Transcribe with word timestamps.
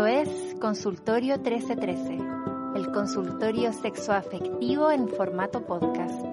Esto 0.00 0.06
es 0.06 0.54
Consultorio 0.58 1.36
1313, 1.36 2.18
el 2.74 2.90
consultorio 2.90 3.70
sexoafectivo 3.70 4.90
en 4.90 5.06
formato 5.10 5.66
podcast. 5.66 6.24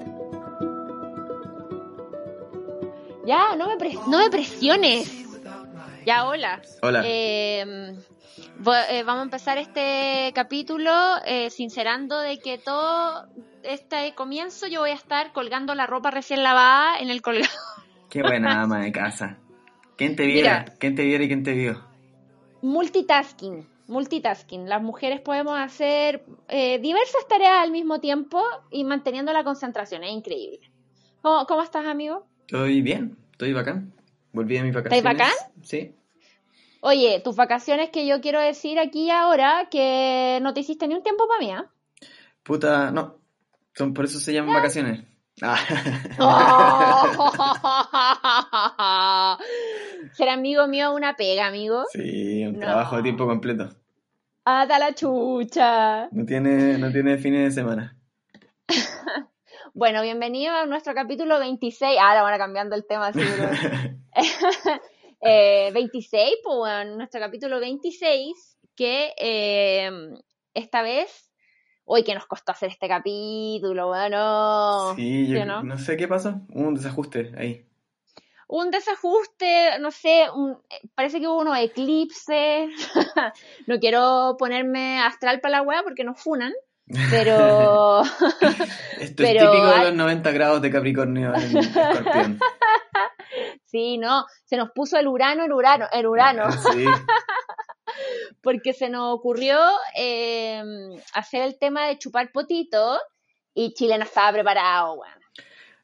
Ya, 3.25 3.57
no 3.57 3.67
me, 3.67 3.75
pres- 3.75 4.07
no 4.07 4.19
me 4.19 4.29
presiones. 4.29 5.11
Ya, 6.05 6.25
hola. 6.29 6.61
Hola. 6.81 7.01
Eh, 7.03 7.93
vo- 8.57 8.73
eh, 8.89 9.03
vamos 9.03 9.19
a 9.19 9.23
empezar 9.23 9.57
este 9.57 10.31
capítulo 10.33 10.89
eh, 11.25 11.49
sincerando 11.49 12.19
de 12.21 12.39
que 12.39 12.57
todo 12.59 13.27
este 13.63 14.15
comienzo 14.15 14.67
yo 14.67 14.79
voy 14.79 14.91
a 14.91 14.95
estar 14.95 15.33
colgando 15.33 15.75
la 15.75 15.87
ropa 15.87 16.09
recién 16.09 16.41
lavada 16.41 16.99
en 16.99 17.09
el 17.09 17.21
colgador. 17.21 17.49
Qué 18.09 18.21
buena 18.21 18.61
ama 18.61 18.79
de 18.79 18.93
casa. 18.93 19.39
¿Quién 19.97 20.15
te 20.15 20.25
viera? 20.25 20.59
Mira. 20.61 20.77
¿Quién 20.79 20.95
te 20.95 21.03
viera 21.03 21.25
y 21.25 21.27
quién 21.27 21.43
te 21.43 21.51
vio? 21.51 21.85
Multitasking, 22.61 23.67
multitasking. 23.87 24.67
Las 24.67 24.81
mujeres 24.81 25.21
podemos 25.21 25.57
hacer 25.57 26.25
eh, 26.47 26.79
diversas 26.79 27.27
tareas 27.27 27.63
al 27.63 27.71
mismo 27.71 27.99
tiempo 27.99 28.41
y 28.71 28.83
manteniendo 28.83 29.31
la 29.33 29.43
concentración. 29.43 30.03
Es 30.03 30.11
increíble. 30.11 30.59
¿Cómo, 31.21 31.45
cómo 31.45 31.61
estás, 31.61 31.85
amigo? 31.85 32.25
Estoy 32.41 32.81
bien, 32.81 33.17
estoy 33.31 33.53
bacán. 33.53 33.93
Volví 34.31 34.55
de 34.55 34.63
mis 34.63 34.73
vacaciones. 34.73 35.03
bacán? 35.03 35.33
Sí. 35.61 35.93
Oye, 36.81 37.21
tus 37.23 37.35
vacaciones 37.35 37.89
que 37.89 38.05
yo 38.07 38.21
quiero 38.21 38.39
decir 38.39 38.79
aquí 38.79 39.05
y 39.05 39.09
ahora 39.09 39.67
que 39.69 40.39
no 40.41 40.53
te 40.53 40.61
hiciste 40.61 40.87
ni 40.87 40.95
un 40.95 41.03
tiempo 41.03 41.27
para 41.27 41.39
mí, 41.39 41.51
¿ah? 41.51 41.71
Puta, 42.43 42.91
no. 42.91 43.17
Son, 43.73 43.93
por 43.93 44.05
eso 44.05 44.19
se 44.19 44.33
llaman 44.33 44.55
vacaciones. 44.55 45.03
Ah. 45.41 45.57
Oh. 49.39 49.43
Ser 50.13 50.29
amigo 50.29 50.67
mío 50.67 50.89
es 50.89 50.95
una 50.95 51.15
pega, 51.15 51.47
amigo. 51.47 51.83
sí, 51.91 52.45
un 52.45 52.53
No. 52.53 52.59
trabajo 52.59 52.97
de 52.97 53.03
tiempo 53.03 53.25
completo. 53.27 53.69
Hasta 54.45 54.79
la 54.79 54.93
chucha. 54.95 56.07
No 56.11 56.25
tiene, 56.25 56.77
no 56.77 56.91
tiene 56.91 57.17
fines 57.17 57.55
de 57.55 57.61
semana. 57.61 57.95
Bueno, 59.73 60.01
bienvenido 60.01 60.55
a 60.55 60.65
nuestro 60.65 60.95
capítulo 60.95 61.37
26. 61.37 61.99
Ahora 62.01 62.23
van 62.23 62.39
cambiando 62.39 62.75
el 62.75 62.87
tema 62.87 63.07
así, 63.09 63.19
bro. 63.19 63.49
Eh, 65.21 65.69
26, 65.73 66.35
pues 66.43 66.57
bueno, 66.57 66.95
nuestro 66.95 67.19
capítulo 67.19 67.59
26, 67.59 68.57
que 68.75 69.13
eh, 69.17 69.91
esta 70.55 70.81
vez, 70.83 71.26
hoy 71.89 72.03
que 72.03 72.13
nos 72.13 72.25
costó 72.25 72.51
hacer 72.51 72.69
este 72.69 72.87
capítulo, 72.87 73.87
bueno, 73.87 74.93
sí, 74.95 75.27
yo 75.27 75.35
¿sí 75.37 75.41
o 75.41 75.45
no? 75.45 75.63
no? 75.63 75.77
sé 75.77 75.95
qué 75.97 76.07
pasó. 76.07 76.41
Hubo 76.53 76.67
un 76.67 76.75
desajuste 76.75 77.31
ahí. 77.37 77.65
un 78.49 78.69
desajuste, 78.71 79.79
no 79.79 79.91
sé, 79.91 80.25
un- 80.33 80.57
parece 80.95 81.19
que 81.19 81.27
hubo 81.27 81.39
unos 81.39 81.57
eclipses, 81.57 82.69
no 83.67 83.79
quiero 83.79 84.35
ponerme 84.37 84.99
astral 85.01 85.39
para 85.41 85.57
la 85.57 85.61
wea 85.63 85.81
porque 85.83 86.03
nos 86.03 86.19
funan, 86.21 86.53
pero 87.09 88.01
Esto 88.99 89.23
Pero 89.23 89.39
es 89.45 89.51
típico 89.51 89.67
de 89.67 89.83
los 89.85 89.93
90 89.93 90.31
grados 90.31 90.61
de 90.61 90.71
Capricornio 90.71 91.33
en 91.35 91.57
Escorpión. 91.57 92.39
sí, 93.65 93.97
no, 93.97 94.25
se 94.45 94.57
nos 94.57 94.71
puso 94.71 94.97
el 94.97 95.07
Urano, 95.07 95.43
el 95.45 95.51
Urano, 95.53 95.85
el 95.91 96.05
Urano. 96.07 96.51
Sí. 96.51 96.85
Porque 98.41 98.73
se 98.73 98.89
nos 98.89 99.13
ocurrió 99.15 99.59
eh, 99.95 100.61
hacer 101.13 101.41
el 101.43 101.57
tema 101.57 101.87
de 101.87 101.97
chupar 101.97 102.31
potito 102.31 102.99
y 103.53 103.73
Chile 103.73 103.97
no 103.97 104.03
estaba 104.05 104.31
preparado, 104.31 104.93
weón. 104.93 105.13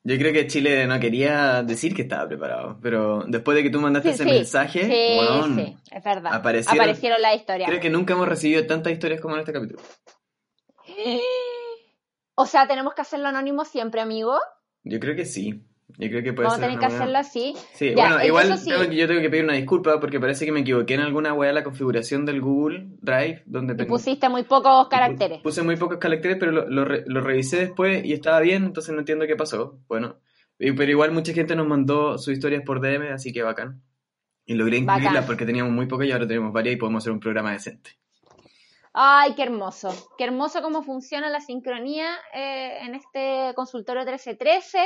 Yo 0.05 0.17
creo 0.17 0.33
que 0.33 0.47
Chile 0.47 0.85
no 0.85 0.99
quería 0.99 1.63
decir 1.63 1.95
que 1.95 2.01
estaba 2.01 2.27
preparado, 2.27 2.77
pero 2.81 3.23
después 3.25 3.55
de 3.55 3.63
que 3.63 3.69
tú 3.69 3.79
mandaste 3.79 4.09
Sí, 4.09 4.15
ese 4.15 4.23
sí, 4.25 4.29
mensaje, 4.31 4.83
sí, 4.85 5.77
es 5.91 6.03
verdad. 6.03 6.31
aparecieron- 6.33 6.79
Aparecieron 6.81 7.21
las 7.21 7.35
historias. 7.37 7.69
creo 7.69 7.79
que 7.81 7.89
nunca 7.89 8.13
hemos 8.13 8.27
recibido 8.27 8.65
tantas 8.67 8.91
historias 8.91 9.21
como 9.21 9.35
en 9.35 9.39
este 9.41 9.53
capítulo. 9.53 9.81
O 12.35 12.45
sea, 12.47 12.67
tenemos 12.67 12.95
que 12.95 13.01
hacerlo 13.01 13.27
anónimo 13.27 13.63
siempre, 13.63 14.01
amigo. 14.01 14.39
Yo 14.83 14.99
creo 14.99 15.15
que 15.15 15.25
sí. 15.25 15.63
Yo 15.97 16.09
creo 16.09 16.23
que 16.23 16.33
puede 16.33 16.47
Vamos 16.47 16.57
a 16.59 16.61
tener 16.61 16.79
que 16.79 16.85
buena- 16.87 16.95
hacerlo 17.01 17.17
así. 17.19 17.53
Sí, 17.73 17.93
Ya, 17.95 18.07
bueno, 18.09 18.25
igual 18.25 18.57
sí. 18.57 18.69
tengo 18.69 18.83
yo 18.91 19.07
tengo 19.07 19.21
que 19.21 19.29
pedir 19.29 19.43
una 19.43 19.53
disculpa 19.53 19.99
porque 19.99 20.19
parece 20.19 20.43
que 20.45 20.51
me 20.51 20.61
equivoqué 20.61 20.95
en 20.95 21.01
alguna 21.01 21.33
weá 21.33 21.53
la 21.53 21.63
configuración 21.63 22.25
del 22.25 22.41
Google 22.41 22.87
Drive 23.01 23.43
donde 23.45 23.73
Y 23.73 23.77
tengo- 23.77 23.89
pusiste 23.89 24.27
muy 24.27 24.43
pocos 24.43 24.87
caracteres. 24.87 25.41
Puse 25.41 25.61
muy 25.61 25.75
pocos 25.75 25.97
caracteres, 25.99 26.37
pero 26.39 26.51
lo, 26.51 26.67
lo 26.67 26.83
re- 26.85 27.03
lo 27.05 27.21
revisé 27.21 27.57
después 27.57 28.03
y 28.03 28.13
estaba 28.13 28.39
bien, 28.39 28.63
entonces 28.65 28.91
no 28.93 28.99
entiendo 29.01 29.27
qué 29.27 29.35
pasó. 29.35 29.77
Bueno, 29.87 30.17
pero 30.57 30.89
igual 30.89 31.11
mucha 31.11 31.31
gente 31.33 31.55
nos 31.55 31.67
mandó 31.67 32.17
sus 32.17 32.33
historias 32.33 32.63
por 32.65 32.79
DM, 32.81 33.11
así 33.13 33.31
que 33.31 33.43
bacán. 33.43 33.81
Y 34.45 34.55
logré 34.55 34.77
incluirlas 34.77 35.13
Bacán. 35.13 35.25
porque 35.27 35.45
teníamos 35.45 35.71
muy 35.73 35.85
pocas 35.85 36.07
y 36.07 36.11
ahora 36.11 36.27
tenemos 36.27 36.51
varias 36.51 36.73
y 36.75 36.77
podemos 36.77 37.03
hacer 37.03 37.13
un 37.13 37.19
programa 37.19 37.51
decente. 37.51 37.91
Ay, 38.93 39.33
qué 39.35 39.43
hermoso. 39.43 39.89
Qué 40.17 40.23
hermoso 40.25 40.61
cómo 40.61 40.83
funciona 40.83 41.29
la 41.29 41.39
sincronía 41.39 42.07
eh, 42.33 42.79
en 42.81 42.93
este 42.95 43.53
consultorio 43.55 44.01
1313. 44.03 44.79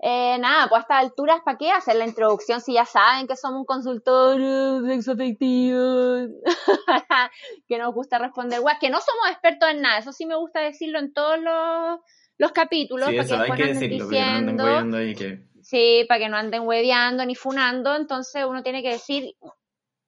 Eh, 0.00 0.38
nada, 0.38 0.68
pues 0.68 0.78
a 0.78 0.82
estas 0.82 0.98
alturas, 0.98 1.40
¿para 1.44 1.58
qué 1.58 1.72
hacer 1.72 1.96
la 1.96 2.06
introducción 2.06 2.60
si 2.60 2.74
ya 2.74 2.84
saben 2.84 3.26
que 3.26 3.34
somos 3.34 3.60
un 3.60 3.66
consultorio 3.66 4.80
sexoafectivo? 4.86 6.28
que 7.68 7.78
nos 7.78 7.92
gusta 7.92 8.18
responder 8.18 8.60
guas, 8.60 8.76
que 8.80 8.90
no 8.90 9.00
somos 9.00 9.28
expertos 9.30 9.68
en 9.70 9.82
nada, 9.82 9.98
eso 9.98 10.12
sí 10.12 10.24
me 10.26 10.36
gusta 10.36 10.60
decirlo 10.60 11.00
en 11.00 11.12
todos 11.12 11.40
los, 11.40 11.98
los 12.38 12.52
capítulos, 12.52 13.08
Sí, 13.08 13.16
para 13.16 13.26
eso 13.26 13.34
que 13.34 13.42
hay 13.42 13.48
después 13.48 13.58
que 13.58 13.64
no 13.64 13.70
anden 13.70 13.90
decirlo, 13.90 14.06
porque 14.06 14.20
no 14.20 14.24
anden 14.24 14.46
diciendo, 14.46 14.64
weyando 14.64 14.96
ahí 14.98 15.14
que... 15.16 15.42
sí, 15.62 16.04
para 16.08 16.20
que 16.20 16.28
no 16.28 16.36
anden 16.36 16.62
hueveando 16.62 17.26
ni 17.26 17.34
funando, 17.34 17.96
entonces 17.96 18.44
uno 18.48 18.62
tiene 18.62 18.82
que 18.82 18.90
decir, 18.90 19.34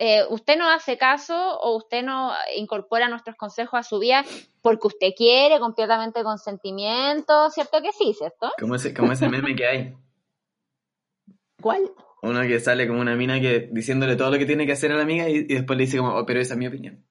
eh, 0.03 0.25
usted 0.31 0.56
no 0.56 0.66
hace 0.66 0.97
caso 0.97 1.34
o 1.61 1.77
usted 1.77 2.03
no 2.03 2.33
incorpora 2.56 3.11
nuestros 3.11 3.37
consejos 3.37 3.78
a 3.78 3.83
su 3.83 3.99
vida 3.99 4.25
porque 4.62 4.87
usted 4.87 5.09
quiere, 5.15 5.61
completamente 5.61 6.22
consentimiento, 6.22 7.50
¿cierto 7.50 7.83
que 7.83 7.93
sí, 7.93 8.15
cierto? 8.15 8.50
Como 8.59 8.77
ese, 8.77 8.94
como 8.94 9.12
ese 9.12 9.28
meme 9.28 9.55
que 9.55 9.66
hay. 9.66 9.94
¿Cuál? 11.60 11.93
Uno 12.22 12.41
que 12.41 12.60
sale 12.60 12.89
como 12.89 13.03
una 13.03 13.15
mina 13.15 13.43
que 13.43 13.69
diciéndole 13.71 14.16
todo 14.16 14.31
lo 14.31 14.39
que 14.39 14.47
tiene 14.47 14.65
que 14.65 14.72
hacer 14.72 14.91
a 14.91 14.97
la 14.97 15.03
amiga 15.03 15.28
y, 15.28 15.34
y 15.34 15.43
después 15.44 15.77
le 15.77 15.84
dice 15.84 15.99
como, 15.99 16.15
oh, 16.15 16.25
pero 16.25 16.41
esa 16.41 16.55
es 16.55 16.59
mi 16.59 16.66
opinión. 16.66 17.05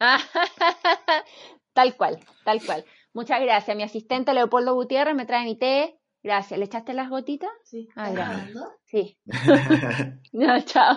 tal 1.72 1.96
cual, 1.96 2.18
tal 2.44 2.60
cual. 2.66 2.84
Muchas 3.12 3.40
gracias. 3.40 3.76
Mi 3.76 3.84
asistente 3.84 4.34
Leopoldo 4.34 4.74
Gutiérrez 4.74 5.14
me 5.14 5.24
trae 5.24 5.44
mi 5.44 5.56
té. 5.56 6.00
Gracias. 6.22 6.58
¿Le 6.58 6.66
echaste 6.66 6.92
las 6.94 7.10
gotitas? 7.10 7.50
Sí. 7.64 7.88
Ah, 7.96 8.10
¿Estás 8.10 8.14
gracias. 8.14 8.52
grabando? 8.54 8.72
Sí. 8.84 9.18
No, 10.32 10.60
chao. 10.62 10.96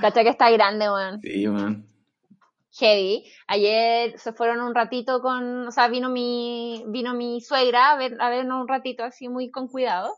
Cacha 0.00 0.22
que 0.22 0.28
está 0.30 0.50
grande, 0.50 0.90
weón. 0.90 1.20
sí, 1.22 1.46
man. 1.48 1.86
Heavy. 2.72 3.24
Ayer 3.48 4.18
se 4.18 4.32
fueron 4.32 4.60
un 4.60 4.74
ratito 4.74 5.20
con, 5.20 5.66
o 5.66 5.70
sea, 5.72 5.88
vino 5.88 6.08
mi, 6.08 6.84
vino 6.88 7.14
mi 7.14 7.40
suegra 7.40 7.90
a 7.92 7.96
ver, 7.96 8.16
a 8.20 8.30
vernos 8.30 8.60
un 8.60 8.68
ratito 8.68 9.02
así 9.04 9.28
muy 9.28 9.50
con 9.50 9.66
cuidado. 9.68 10.14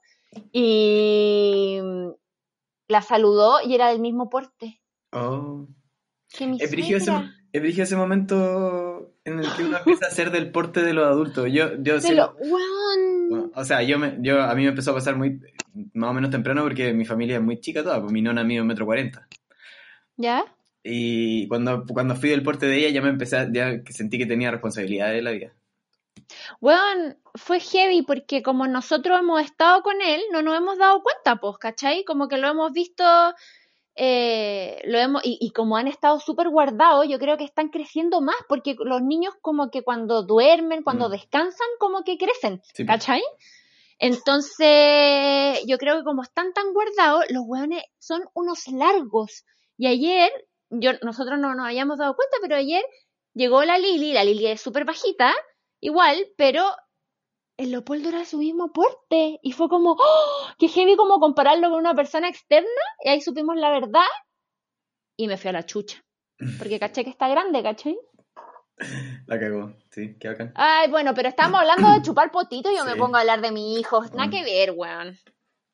Y 0.53 1.79
la 2.89 3.01
saludó 3.03 3.61
y 3.65 3.75
era 3.75 3.89
del 3.89 4.01
mismo 4.01 4.29
porte. 4.29 4.81
Oh. 5.13 5.67
Que 6.29 6.47
mi 6.47 6.57
ese, 6.57 6.67
suegra. 6.69 7.31
momento 7.97 9.13
en 9.25 9.39
el 9.41 9.47
que 9.57 9.65
uno 9.65 9.77
empieza 9.85 10.07
a 10.07 10.11
ser 10.11 10.31
del 10.31 10.51
porte 10.53 10.83
de 10.83 10.93
los 10.95 11.07
adultos. 11.07 11.49
Yo, 11.51 11.77
yo 11.79 12.01
lo- 12.15 12.35
weón. 12.39 13.12
Bueno, 13.53 13.63
o 13.63 13.65
sea, 13.65 13.83
yo, 13.83 13.99
me, 13.99 14.17
yo 14.21 14.43
a 14.43 14.55
mí 14.55 14.63
me 14.63 14.69
empezó 14.71 14.91
a 14.91 14.95
pasar 14.95 15.17
muy 15.17 15.41
más 15.95 16.11
o 16.11 16.13
menos 16.15 16.31
temprano 16.31 16.63
porque 16.63 16.93
mi 16.93 17.05
familia 17.05 17.37
es 17.37 17.43
muy 17.43 17.61
chica 17.61 17.83
toda, 17.83 18.01
pues 18.01 18.13
mi 18.13 18.23
nona 18.23 18.45
mide 18.45 18.61
un 18.61 18.67
metro 18.67 18.87
cuarenta. 18.87 19.27
¿Ya? 20.17 20.45
Y 20.85 21.47
cuando, 21.49 21.85
cuando 21.87 22.17
fui 22.17 22.31
del 22.31 22.43
porte 22.43 22.67
de 22.67 22.77
ella 22.79 22.89
ya 22.91 23.03
me 23.03 23.09
empecé, 23.11 23.37
a- 23.37 23.53
ya 23.53 23.83
que 23.83 23.93
sentí 23.93 24.19
que 24.19 24.27
tenía 24.27 24.51
responsabilidades 24.51 25.15
de 25.17 25.23
la 25.23 25.31
vida. 25.31 25.53
Weón, 26.61 27.17
fue 27.35 27.61
heavy 27.61 28.03
porque 28.03 28.43
como 28.43 28.67
nosotros 28.67 29.19
hemos 29.21 29.43
estado 29.43 29.83
con 29.83 30.01
él, 30.03 30.21
no 30.33 30.43
nos 30.43 30.57
hemos 30.57 30.79
dado 30.79 31.03
cuenta, 31.03 31.37
pues, 31.37 31.57
¿cachai? 31.59 32.05
Como 32.05 32.29
que 32.29 32.39
lo 32.39 32.49
hemos 32.49 32.73
visto 32.73 33.05
eh, 33.95 34.81
lo 34.85 34.99
hemos, 34.99 35.23
y, 35.25 35.39
y 35.41 35.51
como 35.51 35.77
han 35.77 35.87
estado 35.89 36.19
súper 36.21 36.49
guardados, 36.49 37.07
yo 37.09 37.19
creo 37.19 37.37
que 37.37 37.45
están 37.45 37.69
creciendo 37.69 38.21
más, 38.21 38.37
porque 38.49 38.75
los 38.79 39.03
niños 39.03 39.35
como 39.41 39.71
que 39.71 39.83
cuando 39.83 40.23
duermen, 40.23 40.83
cuando 40.83 41.09
Mm. 41.09 41.13
descansan, 41.13 41.67
como 41.79 42.03
que 42.05 42.17
crecen, 42.19 42.63
Sí. 42.75 42.87
¿cachai? 42.87 43.23
Entonces, 43.99 45.63
yo 45.67 45.79
creo 45.79 45.99
que 45.99 46.05
como 46.05 46.23
están 46.23 46.53
tan 46.53 46.73
guardados, 46.73 47.25
los 47.31 47.45
hueones 47.47 47.85
son 47.99 48.23
unos 48.35 48.67
largos. 48.69 49.45
Y 49.77 49.87
ayer, 49.87 50.31
yo, 50.71 50.93
nosotros 51.03 51.39
no 51.39 51.55
nos 51.55 51.67
habíamos 51.67 51.99
dado 51.99 52.15
cuenta, 52.17 52.37
pero 52.43 52.57
ayer 52.57 52.85
llegó 53.35 53.63
la 53.65 53.79
Lili, 53.79 54.13
la 54.13 54.25
Lili 54.25 54.47
es 54.49 54.61
súper 54.61 54.85
bajita, 54.85 55.33
igual, 55.81 56.27
pero 56.37 56.65
el 57.57 57.71
Leopoldo 57.71 58.09
era 58.09 58.25
su 58.25 58.39
mismo 58.39 58.73
porte. 58.73 59.39
Y 59.43 59.53
fue 59.53 59.69
como, 59.69 59.93
¡oh! 59.99 60.47
que 60.59 60.69
heavy 60.69 60.97
como 60.97 61.21
compararlo 61.21 61.71
con 61.71 61.79
una 61.79 61.95
persona 61.95 62.29
externa. 62.29 62.69
Y 63.05 63.09
ahí 63.11 63.21
supimos 63.21 63.57
la 63.57 63.71
verdad. 63.71 64.07
Y 65.17 65.29
me 65.29 65.37
fui 65.37 65.51
a 65.51 65.53
la 65.53 65.65
chucha. 65.67 66.03
Porque 66.59 66.79
caché 66.81 67.05
que 67.05 67.11
está 67.11 67.29
grande, 67.29 67.63
¿cachai? 67.63 67.99
La 69.27 69.39
cagó, 69.39 69.75
sí, 69.91 70.17
qué 70.19 70.29
bacán. 70.29 70.53
Ay, 70.57 70.91
bueno, 70.91 71.15
pero 71.15 71.29
estábamos 71.29 71.61
hablando 71.61 71.93
de 71.93 72.03
chupar 72.03 72.33
potito 72.33 72.71
y 72.73 72.77
yo 72.77 72.85
me 72.85 72.97
pongo 72.97 73.17
a 73.17 73.21
hablar 73.21 73.41
de 73.41 73.53
mi 73.53 73.79
hijo. 73.79 74.03
Nada 74.15 74.27
Mm. 74.27 74.31
que 74.31 74.43
ver, 74.43 74.73
weón. 74.75 75.19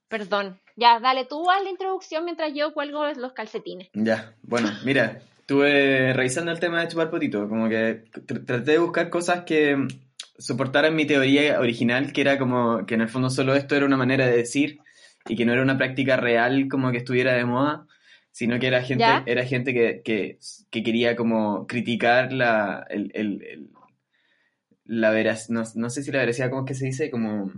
Perdón. 0.09 0.61
Ya, 0.77 1.01
dale, 1.01 1.25
tú 1.25 1.49
haz 1.51 1.63
la 1.65 1.71
introducción 1.71 2.25
mientras 2.25 2.53
yo 2.55 2.75
cuelgo 2.75 3.07
los 3.15 3.33
calcetines. 3.33 3.89
Ya, 3.95 4.35
bueno, 4.43 4.71
mira, 4.85 5.21
estuve 5.39 6.13
revisando 6.13 6.51
el 6.53 6.61
tema 6.61 6.81
de 6.83 6.89
chupar 6.89 7.11
potito, 7.11 7.49
como 7.49 7.69
que 7.69 8.05
tr- 8.13 8.45
traté 8.47 8.73
de 8.73 8.79
buscar 8.79 9.09
cosas 9.11 9.45
que 9.45 9.77
soportaran 10.39 10.95
mi 10.95 11.05
teoría 11.07 11.61
original, 11.61 12.13
que 12.13 12.21
era 12.23 12.39
como 12.39 12.87
que 12.87 12.95
en 12.95 13.01
el 13.03 13.09
fondo 13.09 13.29
solo 13.31 13.55
esto 13.55 13.75
era 13.77 13.87
una 13.87 13.97
manera 13.97 14.27
de 14.27 14.37
decir 14.37 14.79
y 15.29 15.37
que 15.37 15.45
no 15.45 15.53
era 15.53 15.63
una 15.63 15.77
práctica 15.77 16.17
real 16.17 16.69
como 16.71 16.91
que 16.93 16.99
estuviera 16.99 17.35
de 17.35 17.45
moda, 17.45 17.87
sino 18.31 18.59
que 18.59 18.69
era 18.69 18.83
gente, 18.83 19.03
¿Ya? 19.05 19.23
era 19.27 19.45
gente 19.45 19.75
que, 19.75 20.01
que, 20.05 20.39
que 20.71 20.83
quería 20.83 21.17
como 21.17 21.67
criticar 21.67 22.33
la, 22.33 22.87
el, 22.89 23.11
el, 23.15 23.43
el- 23.43 23.71
la 24.85 25.11
veraz, 25.11 25.51
no, 25.51 25.65
no 25.75 25.91
sé 25.91 26.03
si 26.03 26.11
la 26.13 26.21
veracidad, 26.21 26.49
¿cómo 26.49 26.63
es 26.63 26.69
que 26.69 26.75
se 26.75 26.87
dice? 26.87 27.11
Como 27.11 27.53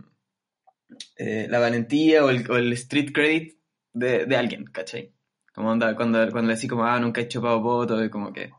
eh, 1.17 1.47
la 1.49 1.61
valentía 1.61 2.25
o 2.25 2.31
el, 2.31 2.51
o 2.51 2.57
el 2.57 2.73
street 2.73 3.13
credit 3.13 3.59
de, 3.93 4.27
de 4.27 4.37
alguien, 4.37 4.65
¿cachai? 4.65 5.13
Como 5.55 5.71
onda, 5.71 5.95
cuando, 5.95 6.19
cuando 6.33 6.49
le 6.49 6.55
decís 6.57 6.69
como, 6.69 6.85
ah, 6.85 6.99
nunca 6.99 7.21
he 7.21 7.29
chupado 7.29 7.63
poto, 7.63 8.03
y 8.05 8.11
como 8.11 8.33
que... 8.33 8.51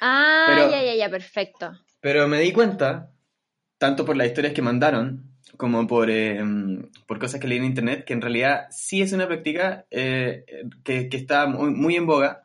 Ah, 0.00 0.46
Pero- 0.48 0.70
ya, 0.70 0.82
ya, 0.82 0.94
ya, 0.96 1.08
perfecto. 1.10 1.72
Pero 2.00 2.26
me 2.26 2.40
di 2.40 2.52
cuenta, 2.52 3.11
tanto 3.82 4.04
por 4.04 4.16
las 4.16 4.28
historias 4.28 4.52
que 4.52 4.62
mandaron, 4.62 5.24
como 5.56 5.88
por, 5.88 6.08
eh, 6.08 6.40
por 7.08 7.18
cosas 7.18 7.40
que 7.40 7.48
leí 7.48 7.58
en 7.58 7.64
internet, 7.64 8.04
que 8.04 8.12
en 8.12 8.20
realidad 8.20 8.66
sí 8.70 9.02
es 9.02 9.12
una 9.12 9.26
práctica 9.26 9.86
eh, 9.90 10.44
que, 10.84 11.08
que 11.08 11.16
está 11.16 11.46
muy, 11.48 11.70
muy 11.70 11.96
en 11.96 12.06
boga, 12.06 12.44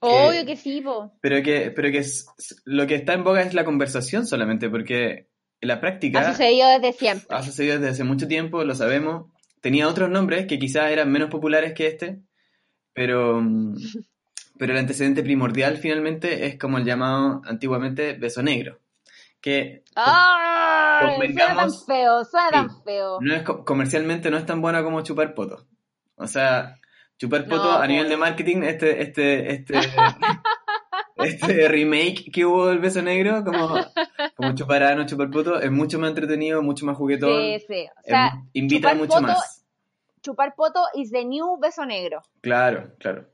Obvio 0.00 0.44
que 0.44 0.56
sí, 0.56 0.80
po. 0.80 1.12
pero 1.20 1.40
que, 1.44 1.70
pero 1.70 1.92
que 1.92 1.98
es- 1.98 2.26
lo 2.64 2.88
que 2.88 2.96
está 2.96 3.12
en 3.12 3.22
boga 3.22 3.42
es 3.42 3.54
la 3.54 3.64
conversación 3.64 4.26
solamente, 4.26 4.68
porque 4.68 5.28
la 5.60 5.80
práctica 5.80 6.18
Ha 6.20 6.32
sucedido 6.32 6.68
desde 6.70 6.92
siempre. 6.92 7.28
ha 7.30 7.42
sucedido 7.44 7.76
desde 7.78 7.90
hace 7.92 8.02
mucho 8.04 8.26
tiempo, 8.26 8.64
lo 8.64 8.74
sabemos. 8.74 9.30
Tenía 9.60 9.86
otros 9.86 10.10
nombres 10.10 10.46
que 10.48 10.58
quizás 10.58 10.90
eran 10.90 11.12
menos 11.12 11.30
populares 11.30 11.72
que 11.72 11.86
este, 11.86 12.18
pero, 12.92 13.40
pero 14.58 14.72
el 14.72 14.78
antecedente 14.80 15.22
primordial 15.22 15.76
finalmente 15.78 16.46
es 16.46 16.58
como 16.58 16.78
el 16.78 16.84
llamado 16.84 17.40
antiguamente 17.44 18.14
beso 18.14 18.42
negro, 18.42 18.80
que 19.42 19.82
¡Ay! 19.94 21.16
Suena 21.18 21.36
tan 21.36 21.56
Convengamos- 21.66 21.84
feo, 21.86 22.24
suena 22.24 22.46
Sí. 22.48 22.52
tan 22.52 22.82
feo. 22.84 23.18
no 23.20 23.34
es, 23.34 23.42
co- 23.42 23.64
comercialmente 23.64 24.30
no 24.30 24.38
es 24.38 24.46
tan 24.46 24.62
buena 24.62 24.82
como 24.82 25.02
chupar 25.02 25.34
poto. 25.34 25.66
O 26.16 26.26
sea, 26.26 26.78
chupar 27.18 27.46
No, 27.46 27.56
poto 27.56 27.72
a 27.72 27.86
nivel 27.86 28.08
de 28.08 28.16
marketing, 28.16 28.62
este, 28.62 29.02
este, 29.02 29.52
este, 29.52 29.74
este 31.16 31.68
remake 31.68 32.30
que 32.32 32.44
hubo 32.44 32.66
del 32.68 32.78
beso 32.78 33.02
negro, 33.02 33.44
como, 33.44 33.74
como 34.36 34.54
chupar 34.54 34.82
ano, 34.84 35.06
chupar 35.06 35.30
poto, 35.30 35.60
es 35.60 35.70
mucho 35.70 35.98
más 35.98 36.10
entretenido, 36.10 36.62
mucho 36.62 36.86
más 36.86 36.96
juguetón, 36.96 37.32
Sí, 37.42 37.64
sí. 37.68 37.86
O 37.98 38.02
sea, 38.02 38.28
em, 38.28 38.48
invita 38.54 38.90
chupar 38.92 38.96
mucho 38.96 39.14
poto- 39.14 39.22
más. 39.22 39.64
chupar 40.22 40.54
poto 40.54 40.80
is 40.94 41.10
the 41.10 41.24
new 41.24 41.58
beso 41.60 41.84
negro. 41.84 42.22
Claro, 42.40 42.92
claro. 42.98 43.26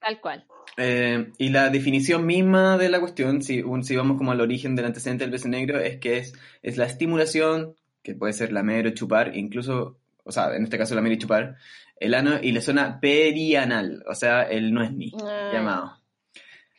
Tal 0.00 0.20
cual. 0.20 0.44
Eh, 0.78 1.32
y 1.38 1.48
la 1.50 1.70
definición 1.70 2.26
misma 2.26 2.76
de 2.76 2.88
la 2.90 3.00
cuestión, 3.00 3.42
si, 3.42 3.62
un- 3.62 3.82
si 3.84 3.96
vamos 3.96 4.18
como 4.18 4.32
al 4.32 4.40
origen 4.40 4.76
del 4.76 4.84
antecedente 4.86 5.24
del 5.24 5.30
beso 5.30 5.48
negro, 5.48 5.80
es 5.80 5.98
que 5.98 6.18
es, 6.18 6.34
es 6.62 6.76
la 6.76 6.84
estimulación, 6.86 7.74
que 8.02 8.14
puede 8.14 8.32
ser 8.34 8.52
lamer 8.52 8.86
o 8.86 8.90
chupar, 8.90 9.34
incluso, 9.36 9.96
o 10.24 10.32
sea, 10.32 10.54
en 10.54 10.64
este 10.64 10.76
caso 10.78 10.94
lamer 10.94 11.12
y 11.12 11.18
chupar, 11.18 11.56
el 11.98 12.12
ano 12.14 12.38
y 12.42 12.52
la 12.52 12.60
zona 12.60 13.00
perianal, 13.00 14.04
o 14.06 14.14
sea, 14.14 14.42
el 14.42 14.72
no 14.74 14.82
es 14.82 14.92
ni 14.92 15.12
Ah. 15.24 15.50
llamado. 15.52 15.92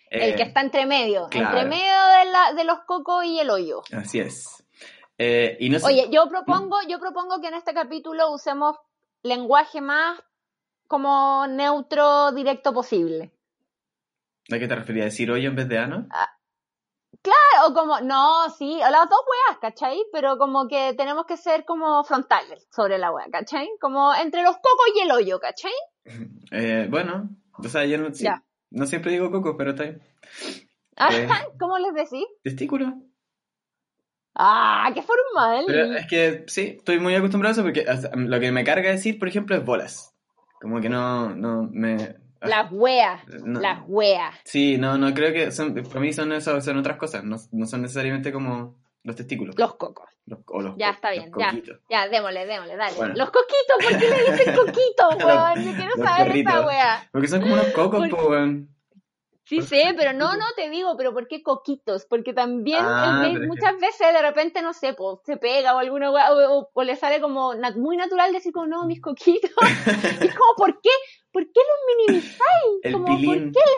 El 0.10 0.32
Eh, 0.32 0.36
que 0.36 0.44
está 0.44 0.62
entre 0.62 0.86
medio. 0.86 1.28
claro. 1.30 1.58
Entre 1.58 1.70
medio 1.70 1.84
de, 1.84 2.32
la, 2.32 2.54
de 2.56 2.64
los 2.64 2.80
cocos 2.86 3.26
y 3.26 3.40
el 3.40 3.50
hoyo. 3.50 3.82
Así 3.92 4.20
es. 4.20 4.64
Eh, 5.18 5.58
y 5.60 5.70
no 5.70 5.80
sé- 5.80 5.88
Oye, 5.88 6.08
yo 6.12 6.30
propongo, 6.30 6.78
yo 6.88 7.00
propongo 7.00 7.42
que 7.42 7.48
en 7.48 7.56
este 7.56 7.74
capítulo 7.74 8.32
usemos 8.32 8.78
lenguaje 9.24 9.82
más 9.82 10.22
como 10.88 11.46
neutro, 11.48 12.32
directo 12.32 12.72
posible. 12.74 13.32
¿A 14.52 14.60
qué 14.60 14.68
te 14.68 14.76
referías? 14.76 15.06
¿Decir 15.06 15.32
hoyo 15.32 15.50
en 15.50 15.56
vez 15.56 15.68
de 15.68 15.78
ano? 15.78 16.08
O 17.66 17.74
como, 17.74 18.00
no, 18.02 18.50
sí, 18.50 18.76
o 18.76 18.90
las 18.90 19.10
dos 19.10 19.20
weas, 19.28 19.60
¿cachai? 19.60 19.98
Pero 20.14 20.38
como 20.38 20.68
que 20.68 20.94
tenemos 20.96 21.26
que 21.26 21.38
ser 21.38 21.66
como 21.66 22.04
frontales 22.04 22.68
sobre 22.72 22.98
la 22.98 23.12
wea, 23.12 23.26
¿cachai? 23.32 23.68
Como 23.80 24.14
entre 24.16 24.44
los 24.44 24.56
cocos 24.56 24.88
y 24.96 25.00
el 25.02 25.12
hoyo, 25.12 25.40
¿cachai? 25.40 25.74
Eh, 26.50 26.88
bueno, 26.90 27.30
o 27.58 27.68
sea, 27.68 27.84
yo 27.84 27.98
no, 27.98 28.14
sí, 28.14 28.26
no 28.72 28.86
siempre 28.86 29.12
digo 29.12 29.30
coco, 29.32 29.58
pero 29.58 29.72
está 29.72 29.84
bien. 29.84 30.02
Ah, 30.96 31.10
Eh. 31.12 31.28
¿Cómo 31.60 31.78
les 31.78 31.94
decís? 31.94 32.26
Testículo. 32.42 32.94
Ah, 34.34 34.90
qué 34.94 35.02
formal. 35.02 35.66
Pero 35.68 35.94
es 35.94 36.08
que 36.08 36.46
sí, 36.48 36.76
estoy 36.78 37.02
muy 37.02 37.16
acostumbrado 37.16 37.52
a 37.52 37.54
eso 37.54 37.64
porque 37.64 37.86
lo 38.16 38.40
que 38.40 38.52
me 38.54 38.64
carga 38.64 38.92
decir, 38.92 39.20
por 39.20 39.28
ejemplo, 39.28 39.58
es 39.58 39.66
bolas. 39.66 40.16
Como 40.62 40.80
que 40.80 40.88
no, 40.88 41.36
no 41.36 41.68
me... 41.70 42.16
Las 42.42 42.72
weas, 42.72 43.22
no. 43.44 43.60
las 43.60 43.80
weas. 43.88 44.36
Sí, 44.46 44.78
no, 44.78 44.98
no 44.98 45.14
creo 45.14 45.34
que 45.34 45.52
son, 45.52 45.74
para 45.74 46.00
mí 46.00 46.14
son, 46.14 46.32
eso, 46.34 46.60
son 46.62 46.78
otras 46.78 46.98
cosas, 46.98 47.24
no, 47.24 47.38
no 47.52 47.66
son 47.66 47.82
necesariamente 47.82 48.32
como 48.32 48.76
los 49.04 49.16
testículos. 49.16 49.56
Los 49.58 49.76
cocos. 49.76 50.08
Los- 50.26 50.40
o 50.48 50.62
los 50.62 50.76
Ya 50.78 50.88
co- 50.90 50.94
está 50.96 51.12
bien, 51.12 51.32
ya. 51.38 51.54
Ya, 51.90 52.08
démosle, 52.10 52.46
démosle, 52.46 52.76
dale. 52.76 52.96
Bueno. 52.98 53.14
Los 53.16 53.30
coquitos, 53.32 53.78
¿por 53.82 53.98
qué 53.98 54.10
le 54.10 54.32
dicen 54.32 54.56
coquitos, 54.56 55.24
weón? 55.26 55.64
Yo 55.64 55.74
quiero 55.76 55.96
saber 56.04 56.36
esa 56.38 56.66
wea. 56.68 57.10
Porque 57.14 57.28
son 57.30 57.42
como 57.42 57.54
unos 57.54 57.68
cocos, 57.68 58.08
weón. 58.12 58.70
Sí 59.46 59.62
sé, 59.62 59.94
pero 59.98 60.12
no, 60.12 60.34
no 60.36 60.44
te 60.58 60.70
digo, 60.70 60.98
pero 60.98 61.14
¿por 61.14 61.26
qué 61.30 61.42
coquitos? 61.42 62.06
Porque 62.06 62.34
también 62.34 62.80
Ah, 62.82 63.22
el- 63.24 63.32
pero 63.32 63.34
es 63.36 63.40
que- 63.40 63.48
muchas 63.48 63.80
veces 63.80 64.12
de 64.14 64.22
repente, 64.22 64.62
no 64.62 64.74
sé, 64.74 64.94
se 65.24 65.38
pega 65.38 65.74
o 65.74 65.78
alguna 65.80 66.12
wea, 66.12 66.34
o, 66.34 66.60
o- 66.60 66.70
o 66.74 66.84
le 66.84 66.98
sale 66.98 67.22
como 67.22 67.56
na- 67.56 67.72
muy 67.72 67.96
natural 67.96 68.34
decir 68.34 68.52
como, 68.52 68.68
no, 68.68 68.86
mis 68.86 69.00
coquitos. 69.00 69.52
Es 70.30 70.36
como, 70.36 70.54
¿por 70.58 70.82
qué? 70.82 70.90
¿Por 71.38 71.52
qué 71.52 71.60
los 71.60 72.08
minimizáis? 72.08 72.80
El 72.84 72.94
como, 72.94 73.06
pilín. 73.06 73.52
¿por 73.54 73.64
qué? 73.64 73.70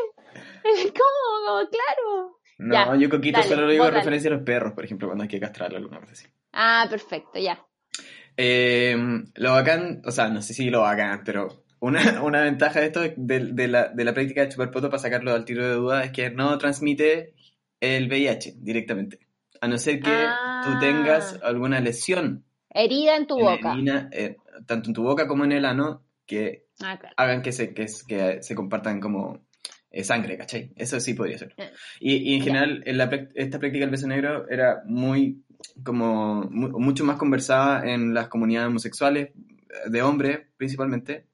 Como, 0.93 1.45
como, 1.47 1.69
claro. 1.69 2.39
No, 2.57 2.73
Ya, 2.73 2.95
yo 2.97 3.09
coquito 3.09 3.39
dale, 3.39 3.49
solo 3.49 3.63
lo 3.63 3.71
digo 3.71 3.85
en 3.87 3.93
referencia 3.93 4.29
a 4.29 4.33
los 4.33 4.43
perros, 4.43 4.73
por 4.73 4.85
ejemplo, 4.85 5.07
cuando 5.07 5.23
hay 5.23 5.27
que 5.29 5.39
castrarlo 5.39 5.77
alguna 5.77 5.99
vez 5.99 6.11
así. 6.11 6.27
Ah, 6.53 6.85
perfecto, 6.89 7.39
ya. 7.39 7.65
Eh, 8.37 8.95
lo 9.35 9.51
bacán, 9.53 10.01
o 10.05 10.11
sea, 10.11 10.29
no 10.29 10.41
sé 10.41 10.53
si 10.53 10.69
lo 10.69 10.81
bacán, 10.81 11.23
pero 11.25 11.63
una, 11.79 11.99
una 12.23 12.41
ventaja 12.43 12.79
de 12.79 12.85
esto, 12.87 13.01
de, 13.01 13.13
de 13.17 13.67
la, 13.67 13.89
de 13.89 14.03
la 14.05 14.13
práctica 14.13 14.41
de 14.41 14.49
chupar 14.49 14.71
poto 14.71 14.89
para 14.89 15.01
sacarlo 15.01 15.33
al 15.33 15.45
tiro 15.45 15.65
de 15.67 15.73
duda, 15.75 16.03
es 16.03 16.11
que 16.11 16.29
no 16.29 16.57
transmite 16.57 17.33
el 17.81 18.07
VIH 18.07 18.53
directamente. 18.57 19.19
A 19.61 19.67
no 19.67 19.77
ser 19.77 19.99
que 20.01 20.09
Ah. 20.11 20.61
tú 20.65 20.79
tengas 20.79 21.39
alguna 21.43 21.79
lesión 21.81 22.45
Herida 22.69 23.15
en 23.17 23.27
tu 23.27 23.39
en 23.39 23.45
boca. 23.45 23.73
herida, 23.73 24.09
eh, 24.11 24.37
tanto 24.67 24.89
en 24.89 24.93
tu 24.93 25.03
boca 25.03 25.27
como 25.27 25.43
en 25.45 25.51
el 25.53 25.65
ano, 25.65 26.03
que 26.25 26.65
Ah, 26.83 26.97
claro. 26.99 27.13
hagan 27.17 27.41
que 27.41 27.51
se, 27.51 27.73
que, 27.73 27.87
que 28.07 28.41
se 28.41 28.55
compartan 28.55 28.99
como 28.99 29.45
eh, 29.91 30.03
sangre, 30.03 30.37
¿cachai? 30.37 30.71
Eso 30.75 30.99
sí 30.99 31.13
podría 31.13 31.37
ser. 31.37 31.53
Eh, 31.57 31.71
Y, 31.99 32.15
y 32.15 32.35
en 32.35 32.41
general, 32.43 32.83
en 32.85 32.97
la 32.97 33.09
esta 33.35 33.59
práctica 33.59 33.83
del 33.83 33.91
beso 33.91 34.07
negro 34.07 34.47
era 34.49 34.81
muy, 34.85 35.43
como, 35.83 36.43
mu- 36.49 36.79
mucho 36.79 37.03
más 37.03 37.17
conversada 37.17 37.89
en 37.91 38.13
las 38.13 38.27
comunidades 38.29 38.67
homosexuales, 38.69 39.29
eh, 39.29 39.89
de 39.89 40.01
hombres 40.01 40.39
principalmente, 40.57 41.25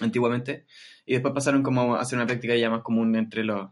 antiguamente, 0.00 0.64
y 1.06 1.12
después 1.12 1.34
pasaron 1.34 1.62
como 1.62 1.94
a 1.94 2.00
hacer 2.00 2.16
una 2.18 2.26
práctica 2.26 2.56
ya 2.56 2.70
más 2.70 2.82
común 2.82 3.14
entre 3.16 3.44
los 3.44 3.70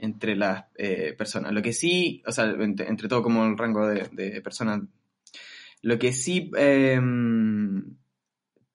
entre 0.00 0.36
las 0.36 0.66
eh, 0.76 1.14
personas. 1.18 1.52
Lo 1.52 1.60
que 1.62 1.72
sí, 1.72 2.22
o 2.24 2.30
sea, 2.30 2.44
entre, 2.44 2.86
entre 2.88 3.08
todo 3.08 3.20
como 3.22 3.44
el 3.44 3.58
rango 3.58 3.86
de, 3.88 4.06
de 4.12 4.40
personas, 4.42 4.82
lo 5.82 5.98
que 5.98 6.12
sí 6.12 6.52
eh, 6.56 7.00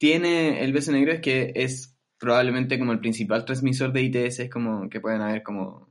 tiene 0.04 0.62
el 0.62 0.74
beso 0.74 0.92
negro 0.92 1.14
es 1.14 1.22
que 1.22 1.54
es 1.56 1.96
probablemente 2.20 2.78
como 2.78 2.92
el 2.92 3.00
principal 3.00 3.46
transmisor 3.46 3.94
de 3.94 4.02
ITS, 4.02 4.40
es 4.40 4.50
como 4.50 4.90
que 4.90 5.00
pueden 5.00 5.22
haber 5.22 5.44
como 5.44 5.88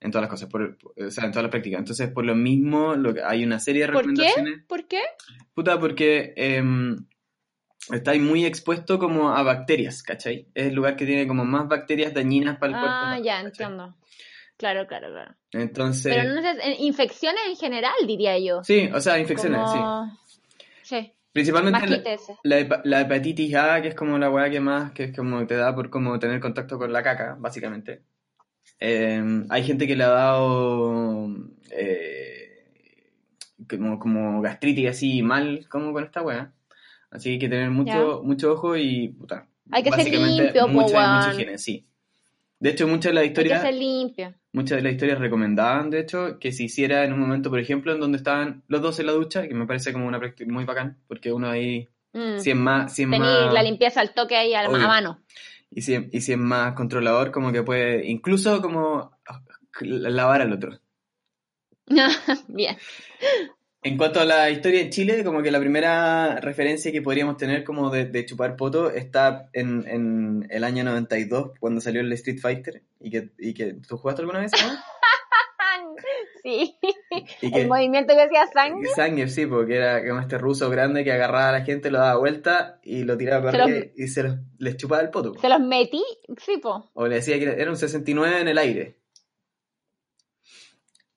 en 0.00 0.10
todas 0.10 0.22
las 0.22 0.30
cosas, 0.30 0.48
por, 0.48 0.78
o 0.96 1.10
sea, 1.10 1.26
en 1.26 1.30
todas 1.30 1.42
las 1.42 1.50
prácticas. 1.50 1.80
Entonces, 1.80 2.10
por 2.10 2.24
lo 2.24 2.34
mismo, 2.34 2.94
lo 2.94 3.12
que, 3.12 3.22
hay 3.22 3.44
una 3.44 3.60
serie 3.60 3.82
de 3.82 3.92
¿Por 3.92 4.04
qué? 4.04 4.08
recomendaciones. 4.08 4.64
¿Por 4.66 4.88
qué? 4.88 5.02
Puta, 5.52 5.78
porque 5.78 6.32
em, 6.34 6.96
estáis 7.92 8.22
muy 8.22 8.46
expuesto 8.46 8.98
como 8.98 9.36
a 9.36 9.42
bacterias, 9.42 10.02
¿cachai? 10.02 10.48
Es 10.54 10.68
el 10.68 10.74
lugar 10.74 10.96
que 10.96 11.04
tiene 11.04 11.26
como 11.26 11.44
más 11.44 11.68
bacterias 11.68 12.14
dañinas 12.14 12.56
para 12.56 12.72
el 12.72 12.78
cuerpo. 12.78 12.96
Ah, 12.98 13.18
ya, 13.18 13.34
¿cachai? 13.34 13.46
entiendo. 13.48 13.96
Claro, 14.56 14.86
claro, 14.86 15.08
claro. 15.08 15.34
Entonces, 15.52 16.16
Pero 16.16 16.32
no 16.32 16.40
sé, 16.40 16.76
infecciones 16.78 17.42
en 17.50 17.56
general, 17.56 17.92
diría 18.06 18.38
yo. 18.38 18.64
sí, 18.64 18.88
o 18.94 19.00
sea, 19.02 19.18
infecciones, 19.18 19.60
sí. 19.70 19.78
Sí, 20.84 21.12
Principalmente 21.32 22.16
la, 22.42 23.00
hepatitis 23.00 23.54
A, 23.54 23.80
que 23.80 23.88
es 23.88 23.94
como 23.94 24.18
la 24.18 24.30
weá 24.30 24.50
que 24.50 24.60
más, 24.60 24.92
que 24.92 25.04
es 25.04 25.16
como 25.16 25.46
te 25.46 25.54
da 25.54 25.74
por 25.74 25.88
como 25.88 26.18
tener 26.18 26.40
contacto 26.40 26.78
con 26.78 26.92
la 26.92 27.02
caca, 27.02 27.36
básicamente. 27.38 28.02
Eh, 28.80 29.44
hay 29.48 29.64
gente 29.64 29.86
que 29.86 29.94
le 29.94 30.04
ha 30.04 30.08
dado 30.08 31.28
eh, 31.70 32.64
como, 33.68 33.98
como 33.98 34.40
gastritis 34.40 34.88
así 34.88 35.22
mal 35.22 35.66
como 35.68 35.92
con 35.92 36.04
esta 36.04 36.22
weá. 36.22 36.52
Así 37.10 37.24
que 37.24 37.32
hay 37.32 37.38
que 37.38 37.48
tener 37.48 37.70
mucho, 37.70 38.22
mucho 38.24 38.52
ojo 38.52 38.76
y 38.76 39.08
puta. 39.08 39.46
Hay 39.70 39.82
que 39.82 39.92
ser 39.92 40.12
limpio, 40.12 40.68
mucha, 40.68 41.16
mucha 41.16 41.32
higiene, 41.32 41.58
sí. 41.58 41.86
De 42.60 42.70
hecho, 42.70 42.86
muchas 42.86 43.10
de 43.10 43.14
las 43.14 43.22
Hay 43.22 43.28
que 43.28 43.40
historias 43.40 43.62
ser 43.62 43.74
limpio. 43.74 44.34
muchas 44.52 44.76
de 44.76 44.82
las 44.82 44.92
historias 44.92 45.18
recomendaban, 45.18 45.90
de 45.90 46.00
hecho, 46.00 46.38
que 46.38 46.52
se 46.52 46.64
hiciera 46.64 47.04
en 47.04 47.12
un 47.14 47.20
momento, 47.20 47.48
por 47.50 47.58
ejemplo, 47.58 47.92
en 47.92 48.00
donde 48.00 48.18
estaban 48.18 48.62
los 48.68 48.82
dos 48.82 49.00
en 49.00 49.06
la 49.06 49.12
ducha, 49.12 49.48
que 49.48 49.54
me 49.54 49.66
parece 49.66 49.92
como 49.92 50.06
una 50.06 50.18
práctica 50.18 50.52
muy 50.52 50.64
bacán, 50.64 50.98
porque 51.08 51.32
uno 51.32 51.48
ahí, 51.50 51.88
Mm. 52.12 52.38
si 52.40 52.50
es 52.50 52.56
más, 52.56 52.92
si 52.94 53.02
es 53.04 53.08
Tení 53.10 53.20
más, 53.20 53.52
la 53.54 53.62
limpieza 53.62 54.00
al 54.00 54.12
toque 54.12 54.36
ahí 54.36 54.52
a, 54.52 54.62
a 54.62 54.68
Obvio. 54.68 54.80
mano. 54.86 55.20
y 55.70 55.80
si, 55.82 55.94
y 56.12 56.20
si 56.20 56.32
es 56.32 56.38
más 56.38 56.74
controlador, 56.74 57.30
como 57.30 57.52
que 57.52 57.62
puede, 57.62 58.04
incluso 58.06 58.60
como 58.60 59.12
lavar 59.80 60.42
al 60.42 60.52
otro. 60.52 60.78
Bien. 62.48 62.76
En 63.82 63.96
cuanto 63.96 64.20
a 64.20 64.26
la 64.26 64.50
historia 64.50 64.82
en 64.82 64.90
Chile, 64.90 65.24
como 65.24 65.42
que 65.42 65.50
la 65.50 65.58
primera 65.58 66.36
referencia 66.40 66.92
que 66.92 67.00
podríamos 67.00 67.38
tener 67.38 67.64
como 67.64 67.88
de, 67.90 68.04
de 68.04 68.26
chupar 68.26 68.54
poto 68.56 68.90
está 68.90 69.48
en, 69.54 69.86
en 69.88 70.46
el 70.50 70.64
año 70.64 70.84
92, 70.84 71.52
cuando 71.58 71.80
salió 71.80 72.02
el 72.02 72.12
Street 72.12 72.38
Fighter, 72.40 72.82
y 73.00 73.10
que, 73.10 73.30
y 73.38 73.54
que 73.54 73.74
¿tú 73.88 73.96
jugaste 73.96 74.20
alguna 74.22 74.40
vez? 74.40 74.52
no? 74.52 74.68
Sí. 76.42 76.74
Y 77.42 77.50
que, 77.52 77.60
El 77.62 77.68
movimiento 77.68 78.14
que 78.14 78.22
hacía 78.22 78.46
sangre. 78.46 78.88
Sangre, 78.96 79.28
sí, 79.28 79.44
porque 79.44 79.76
era 79.76 80.06
como 80.06 80.20
este 80.20 80.38
ruso 80.38 80.70
grande 80.70 81.04
que 81.04 81.12
agarraba 81.12 81.50
a 81.50 81.52
la 81.52 81.64
gente, 81.66 81.90
lo 81.90 81.98
daba 81.98 82.18
vuelta 82.18 82.80
y 82.82 83.04
lo 83.04 83.18
tiraba 83.18 83.50
para 83.50 83.64
arriba 83.64 83.86
y 83.94 84.08
se 84.08 84.22
los, 84.22 84.36
les 84.58 84.76
chupaba 84.78 85.02
el 85.02 85.10
poto. 85.10 85.34
Se 85.38 85.48
los 85.50 85.60
metí. 85.60 86.02
Sí, 86.38 86.56
po. 86.56 86.90
O 86.94 87.06
le 87.06 87.16
decía 87.16 87.36
que 87.38 87.44
era- 87.44 87.52
era 87.54 87.70
un 87.70 87.76
69 87.76 88.40
en 88.40 88.48
el 88.48 88.56
aire. 88.56 88.96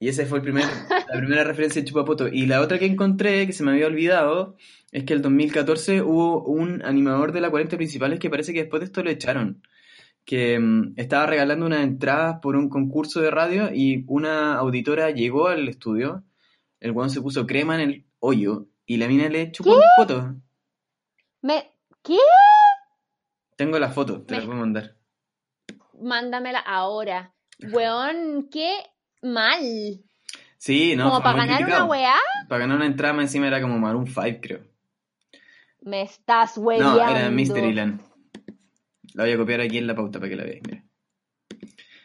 Y 0.03 0.09
esa 0.09 0.25
fue 0.25 0.39
el 0.39 0.43
primer, 0.43 0.65
la 0.89 1.17
primera 1.17 1.45
referencia 1.45 1.81
de 1.81 1.87
chupapoto. 1.87 2.27
Y 2.27 2.45
la 2.45 2.59
otra 2.59 2.77
que 2.77 2.85
encontré, 2.85 3.47
que 3.47 3.53
se 3.53 3.63
me 3.63 3.71
había 3.71 3.87
olvidado, 3.87 4.57
es 4.91 5.05
que 5.05 5.13
el 5.13 5.21
2014 5.21 6.01
hubo 6.01 6.43
un 6.43 6.83
animador 6.83 7.31
de 7.31 7.39
la 7.39 7.49
40 7.49 7.77
principales 7.77 8.19
que 8.19 8.29
parece 8.29 8.51
que 8.51 8.59
después 8.63 8.81
de 8.81 8.87
esto 8.87 9.01
lo 9.01 9.09
echaron. 9.09 9.63
Que 10.25 10.59
mm, 10.59 10.95
estaba 10.97 11.25
regalando 11.25 11.65
unas 11.65 11.85
entradas 11.85 12.39
por 12.41 12.57
un 12.57 12.67
concurso 12.67 13.21
de 13.21 13.31
radio 13.31 13.73
y 13.73 14.03
una 14.09 14.55
auditora 14.55 15.09
llegó 15.11 15.47
al 15.47 15.69
estudio. 15.69 16.25
El 16.81 16.91
weón 16.91 17.09
se 17.09 17.21
puso 17.21 17.47
crema 17.47 17.81
en 17.81 17.89
el 17.89 18.05
hoyo 18.19 18.65
y 18.85 18.97
la 18.97 19.07
mina 19.07 19.29
le 19.29 19.53
chupó 19.53 19.79
poto. 19.95 20.35
Me... 21.41 21.71
¿Qué? 22.03 22.17
Tengo 23.55 23.79
la 23.79 23.87
foto, 23.89 24.21
te 24.23 24.33
la 24.33 24.39
Me- 24.41 24.45
puedo 24.47 24.59
mandar. 24.59 24.97
Mándamela 26.01 26.59
ahora. 26.59 27.33
Weón, 27.71 28.49
qué 28.51 28.73
mal. 29.23 29.61
Sí, 30.57 30.95
no, 30.95 31.09
Como 31.09 31.21
para 31.23 31.39
ganar 31.39 31.57
criticado. 31.57 31.85
una 31.85 31.91
weá, 31.91 32.15
Para 32.47 32.59
ganar 32.61 32.77
una 32.77 32.85
entrada 32.85 33.19
encima 33.21 33.47
era 33.47 33.61
como 33.61 33.77
Maroon 33.79 34.07
5, 34.07 34.39
creo. 34.41 34.59
me 35.81 36.01
estás 36.03 36.57
hueveando. 36.57 36.95
No, 37.03 37.15
era 37.17 37.29
Mysteryland. 37.29 38.01
La 39.13 39.23
voy 39.23 39.33
a 39.33 39.37
copiar 39.37 39.61
aquí 39.61 39.77
en 39.77 39.87
la 39.87 39.95
pauta 39.95 40.19
para 40.19 40.29
que 40.29 40.35
la 40.35 40.43
veáis. 40.43 40.61
mira. 40.65 40.83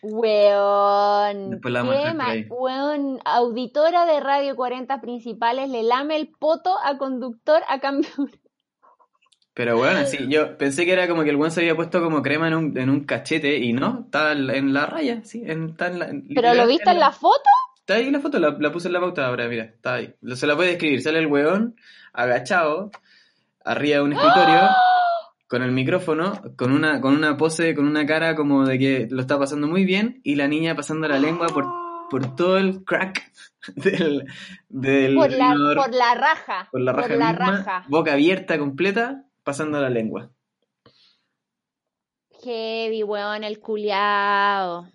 Weón. 0.03 1.51
Después 1.51 1.73
la 1.73 1.83
vamos 1.83 1.97
a. 1.97 2.35
Weón, 2.55 3.19
auditora 3.25 4.07
de 4.07 4.21
Radio 4.21 4.57
40 4.57 5.01
principales 5.01 5.69
le 5.71 5.83
lame 5.83 6.17
el 6.17 6.29
poto 6.29 6.75
a 6.85 6.99
conductor 6.99 7.63
a 7.69 7.81
cambio. 7.81 8.09
Pero 9.59 9.77
bueno, 9.77 10.07
sí, 10.07 10.19
yo 10.29 10.57
pensé 10.57 10.85
que 10.87 10.93
era 10.93 11.09
como 11.09 11.25
que 11.25 11.31
el 11.31 11.37
buen 11.37 11.51
se 11.51 11.59
había 11.63 11.75
puesto 11.75 12.01
como 12.01 12.23
crema 12.23 12.47
en 12.47 12.55
un, 12.55 12.79
en 12.79 12.89
un 12.89 13.01
cachete 13.01 13.57
y 13.59 13.73
no, 13.73 14.03
está 14.05 14.31
en 14.31 14.47
la- 14.47 14.55
en 14.55 14.73
raya, 14.73 15.21
sí, 15.25 15.43
en, 15.45 15.71
está 15.71 15.89
en 15.89 15.99
la, 15.99 16.07
en- 16.11 16.29
¿Pero 16.33 16.55
lo 16.55 16.65
viste 16.65 16.89
en 16.89 17.01
la 17.01 17.11
foto? 17.11 17.43
Está 17.81 17.95
ahí 17.95 18.09
la 18.09 18.21
foto, 18.21 18.39
la, 18.39 18.57
la 18.61 18.71
puse 18.71 18.87
en 18.87 18.93
la 18.95 19.01
pauta 19.01 19.27
ahora, 19.27 19.49
mira, 19.49 19.65
está 19.65 19.95
ahí. 19.95 20.15
Se 20.37 20.47
la 20.47 20.55
puede 20.55 20.69
describir, 20.71 21.03
sale 21.03 21.19
el 21.19 21.27
weón 21.27 21.75
agachado, 22.13 22.93
arriba 23.65 23.97
de 23.97 24.03
un 24.05 24.13
escritorio, 24.13 24.61
con 25.49 25.63
el 25.65 25.73
micrófono, 25.73 26.41
con 26.57 26.71
una, 26.71 27.01
con 27.01 27.15
una 27.15 27.37
pose, 27.37 27.75
con 27.75 27.87
una 27.89 28.07
cara 28.07 28.37
como 28.37 28.65
de 28.65 28.79
que 28.79 29.09
lo 29.11 29.21
está 29.21 29.41
pasando 29.41 29.67
muy 29.67 29.85
bien, 29.85 30.21
y 30.23 30.37
la 30.37 30.47
niña 30.47 30.77
pasando 30.77 31.09
la 31.09 31.19
lengua 31.19 31.49
por, 31.49 31.67
por 32.11 32.37
todo 32.37 32.59
el 32.59 32.85
crack 32.85 33.33
del, 33.75 34.25
del 34.69 35.15
Por 35.17 35.33
la, 35.33 35.49
por 35.75 35.93
la 35.93 36.15
raja. 36.15 36.69
Por 36.71 36.81
la 36.81 36.93
raja 36.93 37.09
Por 37.09 37.17
la 37.17 37.31
misma, 37.33 37.47
raja. 37.57 37.85
boca 37.89 38.13
abierta 38.13 38.57
completa, 38.57 39.25
pasando 39.49 39.81
la 39.81 39.89
lengua. 39.89 40.31
Heavy, 42.43 43.03
weón, 43.03 43.45
el 43.45 43.61
culiao. 43.61 44.87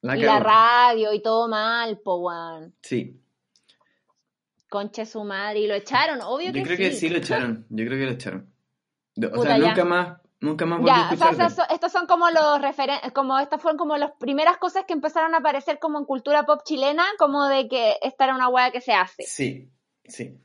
La 0.00 0.16
y 0.16 0.20
la 0.22 0.38
radio 0.40 1.12
y 1.12 1.20
todo 1.20 1.46
mal, 1.48 1.98
po, 1.98 2.16
weón. 2.16 2.74
Sí, 2.82 3.20
Conche 4.70 5.04
su 5.06 5.22
madre. 5.24 5.60
Y 5.60 5.66
lo 5.66 5.74
echaron, 5.74 6.20
obvio 6.22 6.46
yo 6.48 6.52
que 6.54 6.62
creo 6.62 6.76
sí. 6.76 6.82
que 6.82 6.92
sí 6.92 7.08
lo 7.10 7.18
echaron, 7.24 7.66
yo 7.68 7.84
creo 7.86 7.98
que 7.98 8.04
lo 8.06 8.12
echaron. 8.12 8.50
O 9.18 9.30
Puta, 9.30 9.42
sea, 9.42 9.58
ya. 9.58 9.68
nunca 9.68 9.84
más, 9.84 10.18
nunca 10.40 10.64
más 10.66 10.78
volví 10.78 10.90
a 10.90 10.94
Ya, 11.10 11.30
o 11.30 11.34
sea, 11.34 11.50
son- 11.50 11.66
estos 11.70 11.92
son 11.92 12.06
como 12.06 12.30
los 12.30 12.62
referen 12.62 12.98
como 13.12 13.38
estas 13.38 13.60
fueron 13.60 13.76
como 13.76 13.96
las 13.98 14.12
primeras 14.12 14.56
cosas 14.58 14.84
que 14.86 14.92
empezaron 14.94 15.34
a 15.34 15.38
aparecer 15.38 15.78
como 15.78 15.98
en 15.98 16.04
cultura 16.06 16.44
pop 16.46 16.62
chilena, 16.64 17.04
como 17.18 17.44
de 17.46 17.68
que 17.68 17.96
esta 18.02 18.24
era 18.24 18.34
una 18.34 18.48
hueá 18.48 18.70
que 18.70 18.80
se 18.80 18.92
hace. 18.94 19.24
Sí, 19.24 19.70
sí. 20.04 20.38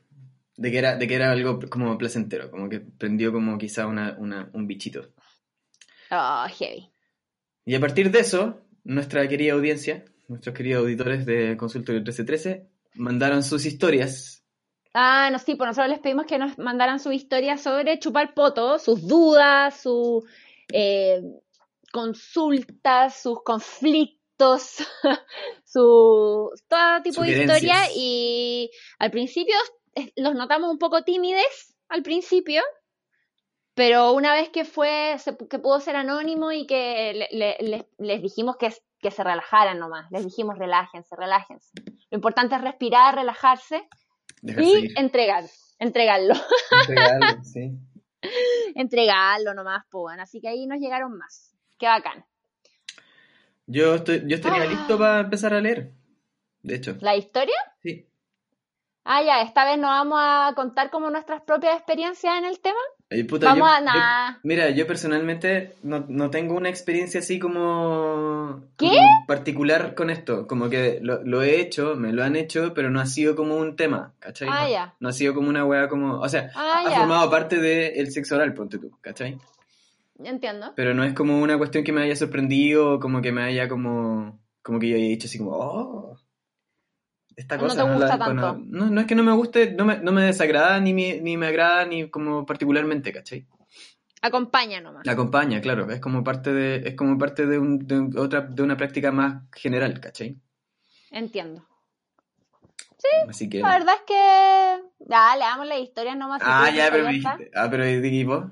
De 0.56 0.70
que 0.70 0.78
era, 0.78 0.96
de 0.96 1.08
que 1.08 1.14
era 1.14 1.32
algo 1.32 1.58
como 1.68 1.98
placentero, 1.98 2.50
como 2.50 2.68
que 2.68 2.80
prendió 2.80 3.32
como 3.32 3.58
quizá 3.58 3.86
una, 3.86 4.14
una- 4.18 4.50
un 4.52 4.66
bichito. 4.66 5.12
Oh, 6.10 6.46
heavy. 6.48 6.90
Y 7.64 7.74
a 7.74 7.80
partir 7.80 8.10
de 8.10 8.20
eso, 8.20 8.60
nuestra 8.84 9.26
querida 9.26 9.54
audiencia, 9.54 10.04
nuestros 10.28 10.54
queridos 10.54 10.82
auditores 10.82 11.26
de 11.26 11.56
Consultorio 11.56 12.00
1313, 12.00 12.68
mandaron 12.94 13.42
sus 13.42 13.64
historias. 13.66 14.44
Ah, 14.92 15.28
no, 15.32 15.40
sí, 15.40 15.56
pues 15.56 15.66
nosotros 15.66 15.88
les 15.90 15.98
pedimos 15.98 16.26
que 16.26 16.38
nos 16.38 16.56
mandaran 16.56 17.00
su 17.00 17.10
historia 17.10 17.56
sobre 17.56 17.98
chupar 17.98 18.32
poto, 18.32 18.78
sus 18.78 19.08
dudas, 19.08 19.80
sus 19.80 20.22
eh, 20.72 21.20
consultas, 21.90 23.20
sus 23.20 23.42
conflictos, 23.42 24.76
su 25.64 26.50
todo 26.68 27.02
tipo 27.02 27.22
de 27.22 27.30
historia 27.30 27.76
y 27.96 28.70
al 28.98 29.10
principio 29.10 29.54
los 30.16 30.34
notamos 30.34 30.70
un 30.70 30.78
poco 30.78 31.02
tímides 31.02 31.74
al 31.88 32.02
principio, 32.02 32.62
pero 33.74 34.12
una 34.12 34.32
vez 34.34 34.48
que 34.50 34.64
fue, 34.64 35.16
se- 35.18 35.36
que 35.36 35.58
pudo 35.58 35.80
ser 35.80 35.96
anónimo 35.96 36.52
y 36.52 36.66
que 36.66 37.12
le- 37.14 37.28
le- 37.38 37.56
les, 37.60 37.84
les 37.98 38.22
dijimos 38.22 38.56
que, 38.56 38.72
que 39.00 39.10
se 39.10 39.24
relajaran 39.24 39.78
nomás, 39.78 40.10
les 40.10 40.24
dijimos 40.24 40.58
relájense, 40.58 41.14
relájense. 41.16 41.70
Lo 42.10 42.16
importante 42.16 42.54
es 42.54 42.60
respirar, 42.62 43.14
relajarse 43.16 43.88
y 44.42 44.98
entregar, 44.98 45.44
entregarlo, 45.78 46.34
Entregarlo, 46.88 47.44
sí. 47.44 47.72
entregarlo 48.74 49.54
nomás, 49.54 49.84
bueno. 49.90 50.22
Así 50.22 50.40
que 50.40 50.48
ahí 50.48 50.66
nos 50.66 50.78
llegaron 50.78 51.16
más. 51.16 51.54
Qué 51.78 51.86
bacán. 51.86 52.24
Yo, 53.66 53.94
estoy, 53.96 54.22
yo 54.26 54.36
estaría 54.36 54.62
Ah. 54.62 54.66
listo 54.66 54.98
para 54.98 55.20
empezar 55.20 55.54
a 55.54 55.60
leer. 55.60 55.92
De 56.62 56.76
hecho, 56.76 56.96
¿La 57.00 57.16
historia? 57.16 57.56
sí. 57.82 58.08
Ah, 59.06 59.22
ya, 59.22 59.42
esta 59.42 59.66
vez 59.66 59.76
nos 59.76 59.90
vamos 59.90 60.18
a 60.18 60.52
contar 60.56 60.90
como 60.90 61.10
nuestras 61.10 61.42
propias 61.42 61.76
experiencias 61.76 62.38
en 62.38 62.46
el 62.46 62.58
tema. 62.60 62.78
Eh, 63.10 63.24
puta, 63.24 63.48
Vamos 63.48 63.68
yo- 63.68 63.74
a 63.74 63.78
yo- 63.80 63.84
nada. 63.84 64.40
mira, 64.44 64.70
yo 64.70 64.86
personalmente 64.86 65.74
no, 65.82 66.06
no 66.08 66.30
tengo 66.30 66.54
una 66.54 66.70
experiencia 66.70 67.20
así 67.20 67.38
como, 67.38 68.62
¿Qué? 68.78 68.88
como 68.88 69.26
particular 69.26 69.94
con 69.94 70.08
esto. 70.08 70.46
Como 70.46 70.70
que 70.70 71.00
lo, 71.02 71.22
lo 71.22 71.42
he 71.42 71.60
hecho, 71.60 71.96
me 71.96 72.12
lo 72.14 72.24
han 72.24 72.34
hecho, 72.34 72.72
pero 72.74 72.88
no 72.88 72.98
ha 72.98 73.04
sido 73.06 73.36
como 73.36 73.56
un 73.56 73.76
tema, 73.76 74.14
¿cachai? 74.20 74.48
Ah, 74.50 74.62
no, 74.64 74.70
ya. 74.70 74.94
no 75.00 75.08
ha 75.10 75.12
sido 75.12 75.34
como 75.34 75.50
una 75.50 75.66
wea 75.66 75.86
como... 75.88 76.20
O 76.20 76.28
sea, 76.30 76.50
Ah, 76.54 76.84
ha 76.86 76.90
ya. 76.90 76.96
formado 77.00 77.30
parte 77.30 77.58
del 77.60 78.10
sexo 78.10 78.36
oral, 78.36 78.54
ponte 78.54 78.78
tú, 78.78 78.90
¿cachai? 79.02 79.38
Entiendo. 80.18 80.72
Pero 80.76 80.94
no 80.94 81.04
es 81.04 81.12
como 81.12 81.40
una 81.42 81.58
cuestión 81.58 81.84
que 81.84 81.92
me 81.92 82.02
haya 82.02 82.16
sorprendido, 82.16 82.98
como 83.00 83.20
que 83.20 83.32
me 83.32 83.42
haya 83.42 83.68
como... 83.68 84.38
Como 84.62 84.78
que 84.78 84.88
yo 84.88 84.96
haya 84.96 85.04
dicho 85.08 85.26
así 85.26 85.36
como, 85.36 85.50
oh, 85.50 86.16
esta 87.36 87.56
No 87.56 87.64
cosa. 87.64 87.84
te 87.84 87.92
gusta 87.92 88.16
la 88.16 88.24
tanto. 88.26 88.58
No, 88.64 88.86
no 88.90 89.00
es 89.00 89.06
que 89.06 89.14
no 89.14 89.22
me 89.22 89.32
guste, 89.32 89.72
no 89.72 89.84
me, 89.84 89.98
no 89.98 90.12
me 90.12 90.22
desagrada, 90.22 90.78
ni 90.80 90.92
me, 90.94 91.20
ni 91.20 91.36
me 91.36 91.46
agrada, 91.46 91.84
ni 91.84 92.08
como 92.10 92.44
particularmente, 92.46 93.12
¿cachai? 93.12 93.46
Acompaña 94.22 94.80
nomás. 94.80 95.04
La 95.04 95.12
acompaña, 95.12 95.60
claro, 95.60 95.90
es 95.90 96.00
como 96.00 96.24
parte 96.24 96.52
de, 96.52 96.88
es 96.88 96.94
como 96.94 97.18
parte 97.18 97.46
de, 97.46 97.58
un- 97.58 97.78
de 97.86 97.98
un- 97.98 98.18
otra, 98.18 98.40
de 98.42 98.62
una 98.62 98.76
práctica 98.76 99.12
más 99.12 99.42
general, 99.52 100.00
¿cachai? 100.00 100.36
Entiendo. 101.10 101.64
Así 103.28 103.48
que... 103.48 103.60
La 103.60 103.70
verdad 103.78 103.94
es 103.96 104.02
que. 104.06 104.82
Ya, 105.10 105.36
leamos 105.36 105.66
las 105.66 105.78
historias 105.78 106.16
nomás. 106.16 106.40
Ah, 106.44 106.70
ya, 106.70 106.88
pero 106.90 107.06
dijiste. 107.08 107.50
Ah, 107.54 107.68
pero 107.70 107.86
¿y 107.86 108.24
vos? 108.24 108.44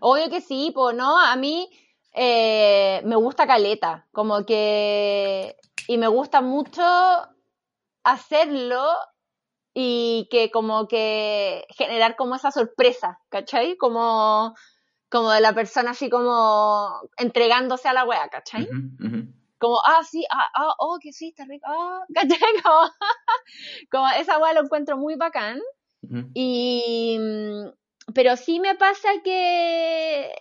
Obvio 0.00 0.28
que 0.28 0.40
sí, 0.40 0.72
pues 0.74 0.96
no, 0.96 1.18
a 1.18 1.36
mí 1.36 1.68
eh, 2.14 3.00
me 3.04 3.16
gusta 3.16 3.46
caleta, 3.46 4.06
como 4.12 4.44
que, 4.44 5.56
y 5.86 5.96
me 5.98 6.08
gusta 6.08 6.40
mucho 6.40 6.82
hacerlo 8.04 8.84
y 9.74 10.28
que 10.30 10.50
como 10.50 10.88
que 10.88 11.64
generar 11.70 12.16
como 12.16 12.34
esa 12.34 12.50
sorpresa, 12.50 13.20
¿cachai? 13.28 13.76
Como, 13.76 14.54
como 15.08 15.30
de 15.30 15.40
la 15.40 15.54
persona 15.54 15.92
así 15.92 16.10
como 16.10 17.00
entregándose 17.16 17.88
a 17.88 17.92
la 17.92 18.04
wea, 18.04 18.28
¿cachai? 18.28 18.68
Como, 19.58 19.78
ah, 19.84 20.02
sí, 20.02 20.24
ah, 20.30 20.48
ah, 20.54 20.74
oh, 20.78 20.98
que 21.00 21.12
sí, 21.12 21.28
está 21.28 21.44
rico, 21.44 21.66
ah, 21.68 22.00
¿cachai? 22.14 22.38
Como, 23.90 24.08
esa 24.18 24.38
wea 24.38 24.54
lo 24.54 24.62
encuentro 24.62 24.96
muy 24.96 25.16
bacán. 25.16 25.60
Y, 26.34 27.18
pero 28.14 28.36
sí 28.36 28.58
me 28.58 28.74
pasa 28.74 29.08
que 29.22 30.32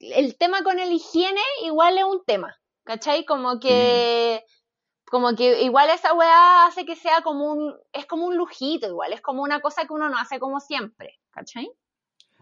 el 0.00 0.36
tema 0.36 0.62
con 0.62 0.78
el 0.78 0.92
higiene 0.92 1.40
igual 1.64 1.96
es 1.98 2.04
un 2.04 2.22
tema, 2.24 2.60
¿cachai? 2.84 3.24
Como 3.24 3.58
que 3.58 4.44
como 5.08 5.34
que 5.34 5.62
igual 5.62 5.90
esa 5.90 6.14
weá 6.14 6.66
hace 6.66 6.84
que 6.84 6.96
sea 6.96 7.22
como 7.22 7.52
un, 7.52 7.74
es 7.92 8.06
como 8.06 8.26
un 8.26 8.36
lujito 8.36 8.86
igual, 8.86 9.12
es 9.12 9.20
como 9.20 9.42
una 9.42 9.60
cosa 9.60 9.86
que 9.86 9.92
uno 9.92 10.08
no 10.08 10.18
hace 10.18 10.38
como 10.38 10.60
siempre, 10.60 11.18
¿cachai? 11.30 11.70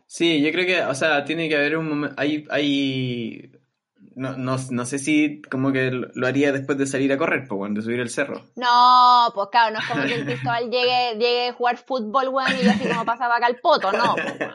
Sí, 0.06 0.40
yo 0.40 0.52
creo 0.52 0.66
que, 0.66 0.82
o 0.82 0.94
sea, 0.94 1.24
tiene 1.24 1.48
que 1.48 1.56
haber 1.56 1.76
un 1.76 1.88
momento, 1.88 2.14
hay, 2.18 2.46
hay, 2.50 3.50
no, 4.14 4.36
no, 4.36 4.56
no, 4.70 4.84
sé 4.84 4.98
si 4.98 5.42
como 5.50 5.72
que 5.72 5.90
lo 5.90 6.26
haría 6.26 6.52
después 6.52 6.78
de 6.78 6.86
salir 6.86 7.12
a 7.12 7.18
correr, 7.18 7.46
pues, 7.48 7.74
de 7.74 7.82
subir 7.82 8.00
el 8.00 8.10
cerro. 8.10 8.44
No, 8.54 9.32
pues 9.34 9.48
claro, 9.50 9.74
no 9.74 9.80
es 9.80 9.86
como 9.86 10.04
que 10.04 10.14
el 10.14 10.24
Cristóbal 10.24 10.70
llegue, 10.70 11.14
llegue 11.14 11.48
a 11.48 11.52
jugar 11.52 11.76
fútbol, 11.76 12.28
weón, 12.28 12.52
y 12.62 12.68
así 12.68 12.88
como 12.88 13.04
pasaba 13.04 13.36
acá 13.36 13.48
el 13.48 13.58
poto, 13.58 13.90
no, 13.90 14.14
pues, 14.14 14.50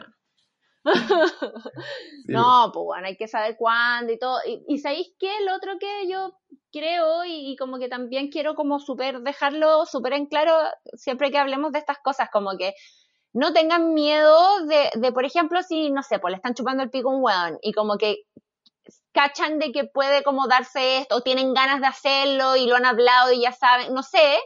no, 2.26 2.70
pues 2.72 2.84
bueno, 2.84 3.06
hay 3.06 3.16
que 3.16 3.28
saber 3.28 3.56
cuándo 3.56 4.12
y 4.12 4.18
todo. 4.18 4.38
Y, 4.46 4.62
y 4.66 4.78
¿sabéis 4.78 5.12
qué? 5.18 5.38
El 5.38 5.48
otro 5.48 5.78
que 5.78 6.08
yo 6.08 6.34
creo 6.72 7.24
y, 7.24 7.56
como 7.56 7.78
que 7.78 7.88
también 7.88 8.30
quiero 8.30 8.54
como 8.54 8.80
súper 8.80 9.20
dejarlo 9.20 9.86
súper 9.86 10.14
en 10.14 10.26
claro 10.26 10.56
siempre 10.94 11.30
que 11.30 11.38
hablemos 11.38 11.72
de 11.72 11.78
estas 11.78 11.98
cosas, 11.98 12.28
como 12.32 12.56
que 12.56 12.74
no 13.32 13.52
tengan 13.52 13.94
miedo 13.94 14.66
de, 14.66 14.90
de, 14.94 15.12
por 15.12 15.24
ejemplo, 15.24 15.62
si, 15.62 15.90
no 15.90 16.02
sé, 16.02 16.18
pues 16.18 16.32
le 16.32 16.36
están 16.36 16.54
chupando 16.54 16.82
el 16.82 16.90
pico 16.90 17.10
a 17.10 17.14
un 17.14 17.22
weón 17.22 17.58
y 17.62 17.72
como 17.72 17.96
que 17.96 18.24
cachan 19.12 19.58
de 19.58 19.72
que 19.72 19.84
puede 19.84 20.22
como 20.22 20.48
darse 20.48 20.98
esto 20.98 21.16
o 21.16 21.20
tienen 21.22 21.54
ganas 21.54 21.80
de 21.80 21.86
hacerlo 21.86 22.56
y 22.56 22.66
lo 22.66 22.76
han 22.76 22.86
hablado 22.86 23.32
y 23.32 23.42
ya 23.42 23.52
saben, 23.52 23.94
no 23.94 24.02
sé, 24.02 24.38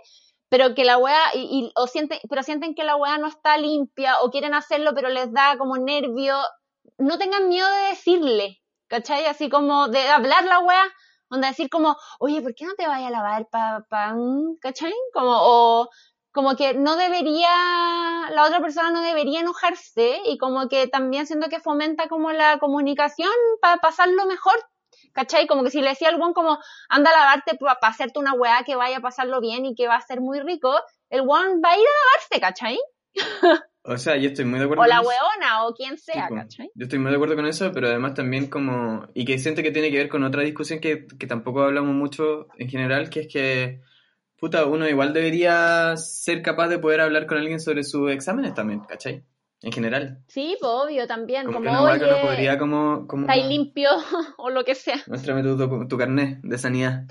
pero 0.49 0.75
que 0.75 0.85
la 0.85 0.99
weá, 0.99 1.21
y, 1.35 1.73
o 1.75 1.87
sienten, 1.87 2.19
pero 2.29 2.43
sienten 2.43 2.75
que 2.75 2.85
la 2.85 2.97
weá 2.97 3.19
no 3.19 3.27
está 3.27 3.57
limpia 3.59 4.21
o 4.23 4.31
quieren 4.31 4.55
hacerlo 4.55 4.93
pero 4.95 5.09
les 5.09 5.33
da 5.33 5.59
como 5.59 5.77
nervio, 5.77 6.37
no 6.99 7.19
tengan 7.19 7.49
miedo 7.49 7.69
de 7.69 7.89
decirle, 7.89 8.63
¿cachai? 8.89 9.27
Así 9.27 9.49
como 9.49 9.89
de 9.89 10.09
hablar 10.09 10.45
la 10.45 10.61
weá, 10.61 10.85
Onda 11.29 11.49
decir 11.49 11.69
como, 11.69 11.97
oye, 12.21 12.41
¿por 12.41 12.55
qué 12.55 12.67
no 12.67 12.75
te 12.75 12.87
vayas 12.87 13.09
a 13.09 13.11
lavar 13.11 13.49
para, 13.49 13.81
pa, 13.89 14.15
¿cachai? 14.61 14.95
Como, 15.13 15.33
o 15.33 15.89
como 16.33 16.55
que 16.55 16.75
no 16.75 16.97
debería, 16.97 17.51
la 18.31 18.45
otra 18.45 18.61
persona 18.61 18.91
no 18.91 19.01
debería 19.01 19.41
enojarse 19.41 20.21
y 20.27 20.39
como 20.39 20.69
que 20.69 20.87
también 20.87 21.27
siento 21.27 21.49
que 21.49 21.61
fomenta 21.61 22.09
como 22.09 22.31
la 22.31 22.59
comunicación 22.59 23.31
para 23.61 23.79
pasarlo 23.79 24.27
mejor, 24.27 24.55
¿cachai? 25.17 25.47
Como 25.47 25.65
que 25.65 25.71
si 25.71 25.81
le 25.81 25.89
decía 25.89 26.11
al 26.11 26.21
como, 26.35 26.59
anda 26.89 27.11
a 27.11 27.19
lavarte 27.19 27.57
para 27.57 27.79
hacerte 27.83 28.19
una 28.19 28.35
weá 28.35 28.63
que 28.65 28.77
vaya 28.77 28.99
a 28.99 29.01
pasarlo 29.01 29.41
bien 29.41 29.65
y 29.65 29.75
que 29.75 29.89
va 29.89 29.97
a 29.97 30.01
ser 30.01 30.21
muy 30.21 30.39
rico, 30.41 30.79
el 31.09 31.23
one 31.23 31.61
va 31.65 31.71
a 31.71 31.79
ir 31.79 31.87
a 31.87 31.97
lavarse, 32.05 32.41
¿cachai? 32.41 32.79
O 33.89 33.97
sea, 33.99 34.17
yo 34.17 34.31
estoy 34.31 34.45
muy 34.45 34.59
de 34.59 34.65
acuerdo 34.65 34.83
O 34.83 34.87
la 34.87 35.01
weona, 35.01 35.65
o 35.65 35.73
quien 35.73 35.97
sea, 35.97 36.29
¿cachai? 36.29 36.71
Yo 36.75 36.85
estoy 36.85 36.99
muy 36.99 37.11
de 37.11 37.17
acuerdo 37.17 37.37
con 37.37 37.47
eso, 37.47 37.71
pero 37.73 37.87
además 37.87 38.15
también 38.15 38.49
como... 38.49 39.07
Y 39.15 39.25
que 39.25 39.39
siento 39.39 39.63
que 39.63 39.71
tiene 39.71 39.91
que 39.93 39.99
ver 39.99 40.09
con 40.09 40.25
otra 40.25 40.43
discusión 40.43 40.81
que, 40.81 41.07
que 41.07 41.27
tampoco 41.29 41.63
hablamos 41.63 41.95
mucho 41.95 42.49
en 42.59 42.69
general, 42.69 43.11
que 43.11 43.21
es 43.21 43.29
que... 43.33 43.81
Puta, 44.39 44.67
uno 44.67 44.89
igual 44.89 45.15
debería 45.15 45.97
ser 45.97 46.43
capaz 46.43 46.69
de 46.69 46.79
poder 46.79 47.01
hablar 47.01 47.27
con 47.27 47.39
alguien 47.39 47.61
sobre 47.61 47.85
sus 47.85 48.11
exámenes 48.11 48.55
también, 48.55 48.81
¿cachai? 48.81 49.25
En 49.63 49.73
general. 49.73 50.19
Sí, 50.29 50.57
pues 50.61 50.71
obvio, 50.71 51.07
también. 51.07 51.47
Como, 51.47 51.59
como 51.59 51.93
que 51.95 52.05
uno 52.05 52.21
podría 52.23 52.59
como... 52.59 53.07
como 53.07 53.23
Está 53.23 53.37
limpio, 53.37 53.91
o 54.39 54.51
lo 54.51 54.65
que 54.65 54.75
sea. 54.75 55.03
Muéstrame 55.07 55.43
tu, 55.43 55.89
tu, 55.89 55.97
carnet 55.97 56.41
de 56.43 56.59
sanidad. 56.59 57.05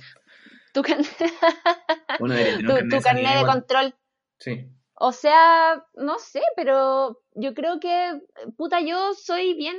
Tu, 0.73 0.81
carnet 0.81 1.07
tu, 2.89 3.01
carnet 3.01 3.39
de 3.39 3.45
control. 3.45 3.95
Sí. 4.39 4.69
O 4.97 5.11
sea, 5.11 5.83
no 5.95 6.19
sé, 6.19 6.41
pero 6.55 7.19
yo 7.33 7.53
creo 7.53 7.79
que, 7.79 8.21
puta, 8.55 8.79
yo 8.79 9.13
soy 9.13 9.53
bien, 9.55 9.75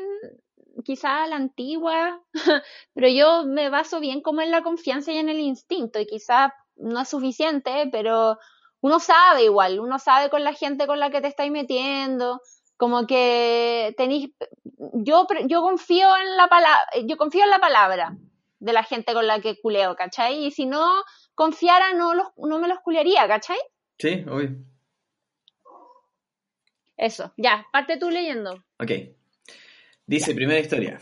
quizá 0.85 1.27
la 1.27 1.37
antigua, 1.37 2.21
pero 2.95 3.09
yo 3.09 3.45
me 3.47 3.71
baso 3.71 4.01
bien 4.01 4.21
como 4.21 4.43
en 4.43 4.51
la 4.51 4.63
confianza 4.63 5.13
y 5.13 5.19
en 5.19 5.31
el 5.31 5.41
instinto, 5.41 5.99
y 5.99 6.07
quizá 6.07 6.53
no 6.77 7.01
es 7.01 7.09
suficiente, 7.09 7.89
pero 7.91 8.39
uno 8.81 9.01
sabe 9.01 9.45
igual, 9.45 9.81
uno 9.81 9.99
sabe 9.99 10.29
con 10.29 10.45
la 10.45 10.53
gente 10.53 10.87
con 10.87 11.01
la 11.01 11.11
que 11.11 11.23
te 11.23 11.29
estáis 11.29 11.51
metiendo, 11.51 12.43
como 12.77 13.07
que 13.07 13.95
tenéis, 13.97 14.31
yo, 14.93 15.27
yo 15.47 15.61
confío 15.63 16.09
en 16.17 16.37
la 16.37 16.49
palabra, 16.49 16.87
yo 17.05 17.17
confío 17.17 17.45
en 17.45 17.51
la 17.51 17.59
palabra 17.59 18.17
de 18.59 18.73
la 18.73 18.83
gente 18.83 19.13
con 19.15 19.27
la 19.27 19.41
que 19.41 19.61
culeo, 19.61 19.97
¿cachai? 19.97 20.47
Y 20.47 20.51
si 20.51 20.67
no 20.67 20.87
confiara, 21.35 21.93
no, 21.95 22.15
los, 22.15 22.29
no 22.37 22.59
me 22.59 22.69
los 22.69 22.81
culearía, 22.81 23.27
¿cachai? 23.29 23.59
Sí, 23.99 24.25
obvio. 24.29 24.57
Eso, 26.97 27.33
ya, 27.37 27.67
parte 27.73 27.99
tú 27.99 28.11
leyendo. 28.11 28.65
Ok. 28.79 28.91
Dice, 30.07 30.35
primera 30.35 30.61
historia. 30.61 31.01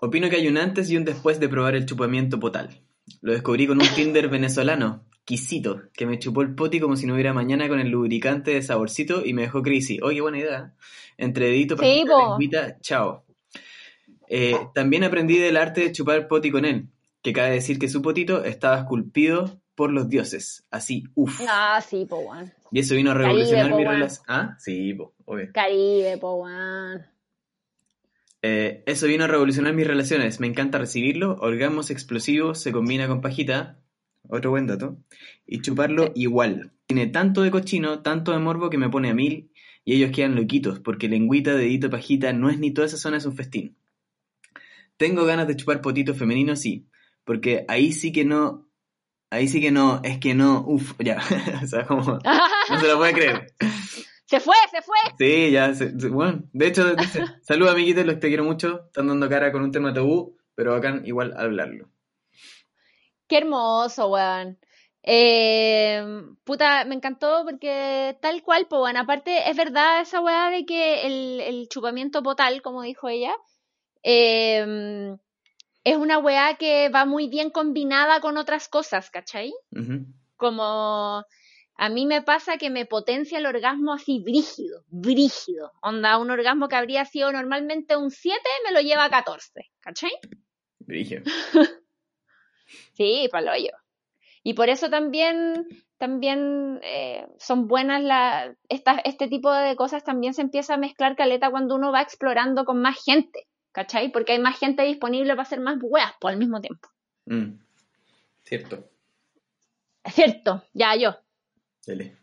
Opino 0.00 0.30
que 0.30 0.36
hay 0.36 0.48
un 0.48 0.56
antes 0.56 0.90
y 0.90 0.96
un 0.96 1.04
después 1.04 1.40
de 1.40 1.48
probar 1.48 1.74
el 1.74 1.84
chupamiento 1.84 2.40
potal. 2.40 2.80
Lo 3.20 3.32
descubrí 3.32 3.66
con 3.66 3.80
un 3.80 3.88
Tinder 3.94 4.28
venezolano, 4.28 5.04
Quisito, 5.24 5.82
que 5.92 6.06
me 6.06 6.18
chupó 6.18 6.42
el 6.42 6.54
poti 6.54 6.80
como 6.80 6.96
si 6.96 7.06
no 7.06 7.14
hubiera 7.14 7.32
mañana 7.32 7.68
con 7.68 7.78
el 7.78 7.88
lubricante 7.88 8.52
de 8.52 8.62
saborcito 8.62 9.24
y 9.24 9.34
me 9.34 9.42
dejó 9.42 9.62
crisis. 9.62 10.00
Oye, 10.02 10.20
buena 10.20 10.38
idea. 10.38 10.74
Entre 11.16 11.46
dedito, 11.46 11.76
sí, 11.76 12.04
chao. 12.80 13.24
Eh, 14.28 14.56
también 14.74 15.04
aprendí 15.04 15.38
del 15.38 15.56
arte 15.56 15.82
de 15.82 15.92
chupar 15.92 16.28
poti 16.28 16.50
con 16.50 16.64
él, 16.64 16.88
que 17.22 17.32
cabe 17.32 17.50
decir 17.50 17.78
que 17.78 17.88
su 17.88 18.00
potito 18.00 18.44
estaba 18.44 18.78
esculpido 18.78 19.60
por 19.74 19.92
los 19.92 20.08
dioses. 20.08 20.66
Así, 20.70 21.04
uff. 21.14 21.40
Ah, 21.48 21.80
sí, 21.86 22.06
po, 22.06 22.22
Y 22.70 22.80
eso 22.80 22.94
vino 22.94 23.10
a 23.10 23.14
revolucionar 23.14 23.74
mi 23.74 23.84
relación. 23.84 24.24
Ah, 24.28 24.56
sí, 24.58 24.94
po, 24.94 25.14
obvio. 25.24 25.48
Caribe, 25.52 26.18
po, 26.18 26.46
eh, 28.42 28.82
eso 28.86 29.06
vino 29.06 29.24
a 29.24 29.26
revolucionar 29.26 29.74
mis 29.74 29.86
relaciones. 29.86 30.40
Me 30.40 30.46
encanta 30.46 30.78
recibirlo. 30.78 31.36
Orgasmos 31.40 31.90
explosivos 31.90 32.60
se 32.60 32.72
combina 32.72 33.06
con 33.06 33.20
pajita. 33.20 33.78
Otro 34.30 34.50
buen 34.50 34.66
dato. 34.66 34.98
Y 35.46 35.60
chuparlo 35.60 36.12
igual. 36.14 36.72
Tiene 36.86 37.06
tanto 37.06 37.42
de 37.42 37.50
cochino, 37.50 38.00
tanto 38.00 38.32
de 38.32 38.38
morbo 38.38 38.70
que 38.70 38.78
me 38.78 38.88
pone 38.88 39.10
a 39.10 39.14
mil. 39.14 39.50
Y 39.84 39.94
ellos 39.94 40.10
quedan 40.10 40.36
loquitos, 40.36 40.80
porque 40.80 41.08
lengüita, 41.08 41.54
dedito, 41.54 41.90
pajita, 41.90 42.32
no 42.32 42.50
es 42.50 42.58
ni 42.58 42.72
toda 42.72 42.86
esa 42.86 42.96
zona 42.96 43.16
es 43.16 43.26
un 43.26 43.34
festín. 43.34 43.76
Tengo 44.96 45.24
ganas 45.24 45.48
de 45.48 45.56
chupar 45.56 45.80
potito 45.80 46.14
femenino, 46.14 46.54
sí. 46.56 46.86
Porque 47.24 47.64
ahí 47.68 47.92
sí 47.92 48.12
que 48.12 48.24
no 48.24 48.70
Ahí 49.32 49.46
sí 49.46 49.60
que 49.60 49.70
no, 49.70 50.00
es 50.02 50.18
que 50.18 50.34
no, 50.34 50.64
uff, 50.66 50.94
ya, 50.98 51.18
o 51.62 51.66
sea, 51.66 51.86
como, 51.86 52.18
no 52.18 52.80
se 52.80 52.88
lo 52.88 52.98
puede 52.98 53.12
creer. 53.12 53.54
Se 54.26 54.38
fue, 54.38 54.54
se 54.70 54.80
fue. 54.80 54.96
Sí, 55.18 55.50
ya, 55.50 55.72
bueno, 56.08 56.44
de 56.52 56.68
hecho, 56.68 56.94
dice, 56.94 57.24
saludos 57.42 57.72
amiguitos, 57.72 58.06
los 58.06 58.20
te 58.20 58.28
quiero 58.28 58.44
mucho, 58.44 58.84
están 58.86 59.08
dando 59.08 59.28
cara 59.28 59.50
con 59.50 59.60
un 59.60 59.72
tema 59.72 59.92
tabú, 59.92 60.36
pero 60.54 60.76
acá 60.76 61.00
igual 61.04 61.34
hablarlo. 61.36 61.89
Qué 63.30 63.38
hermoso, 63.38 64.08
weón. 64.08 64.58
Eh, 65.04 66.02
puta, 66.42 66.84
me 66.84 66.96
encantó 66.96 67.44
porque 67.44 68.18
tal 68.20 68.42
cual, 68.42 68.66
pues 68.68 68.80
bueno, 68.80 68.98
aparte 68.98 69.48
es 69.48 69.56
verdad 69.56 70.00
esa 70.00 70.20
weá 70.20 70.50
de 70.50 70.66
que 70.66 71.06
el, 71.06 71.40
el 71.40 71.68
chupamiento 71.68 72.24
potal, 72.24 72.60
como 72.60 72.82
dijo 72.82 73.08
ella, 73.08 73.32
eh, 74.02 75.16
es 75.84 75.96
una 75.96 76.18
weá 76.18 76.56
que 76.56 76.88
va 76.88 77.04
muy 77.04 77.28
bien 77.28 77.50
combinada 77.50 78.20
con 78.20 78.36
otras 78.36 78.68
cosas, 78.68 79.10
¿cachai? 79.10 79.52
Como 80.36 81.24
a 81.76 81.88
mí 81.88 82.06
me 82.06 82.22
pasa 82.22 82.58
que 82.58 82.68
me 82.68 82.84
potencia 82.84 83.38
el 83.38 83.46
orgasmo 83.46 83.92
así 83.92 84.18
brígido, 84.18 84.82
brígido. 84.88 85.70
Onda, 85.82 86.18
un 86.18 86.32
orgasmo 86.32 86.68
que 86.68 86.74
habría 86.74 87.04
sido 87.04 87.30
normalmente 87.30 87.96
un 87.96 88.10
7 88.10 88.40
me 88.66 88.72
lo 88.72 88.80
lleva 88.80 89.04
a 89.04 89.10
14, 89.10 89.70
¿cachai? 89.78 90.10
Brígido. 90.80 91.22
sí, 93.00 93.28
palo 93.30 93.56
yo. 93.56 93.70
Y 94.42 94.54
por 94.54 94.68
eso 94.68 94.90
también, 94.90 95.66
también 95.98 96.80
eh, 96.82 97.26
son 97.38 97.68
buenas 97.68 98.02
la, 98.02 98.54
este 98.68 99.28
tipo 99.28 99.52
de 99.52 99.76
cosas 99.76 100.04
también 100.04 100.34
se 100.34 100.42
empieza 100.42 100.74
a 100.74 100.78
mezclar 100.78 101.16
caleta 101.16 101.50
cuando 101.50 101.74
uno 101.74 101.92
va 101.92 102.02
explorando 102.02 102.64
con 102.64 102.80
más 102.80 102.96
gente. 103.04 103.46
¿cachai? 103.72 104.10
Porque 104.10 104.32
hay 104.32 104.38
más 104.38 104.58
gente 104.58 104.82
disponible 104.82 105.30
para 105.30 105.42
hacer 105.42 105.60
más 105.60 105.78
weas 105.80 106.12
por 106.20 106.32
al 106.32 106.38
mismo 106.38 106.60
tiempo. 106.60 106.88
Mm. 107.26 107.58
Cierto. 108.42 108.88
Cierto, 110.04 110.64
ya 110.72 110.96
yo. 110.96 111.16
Dele. 111.86 112.16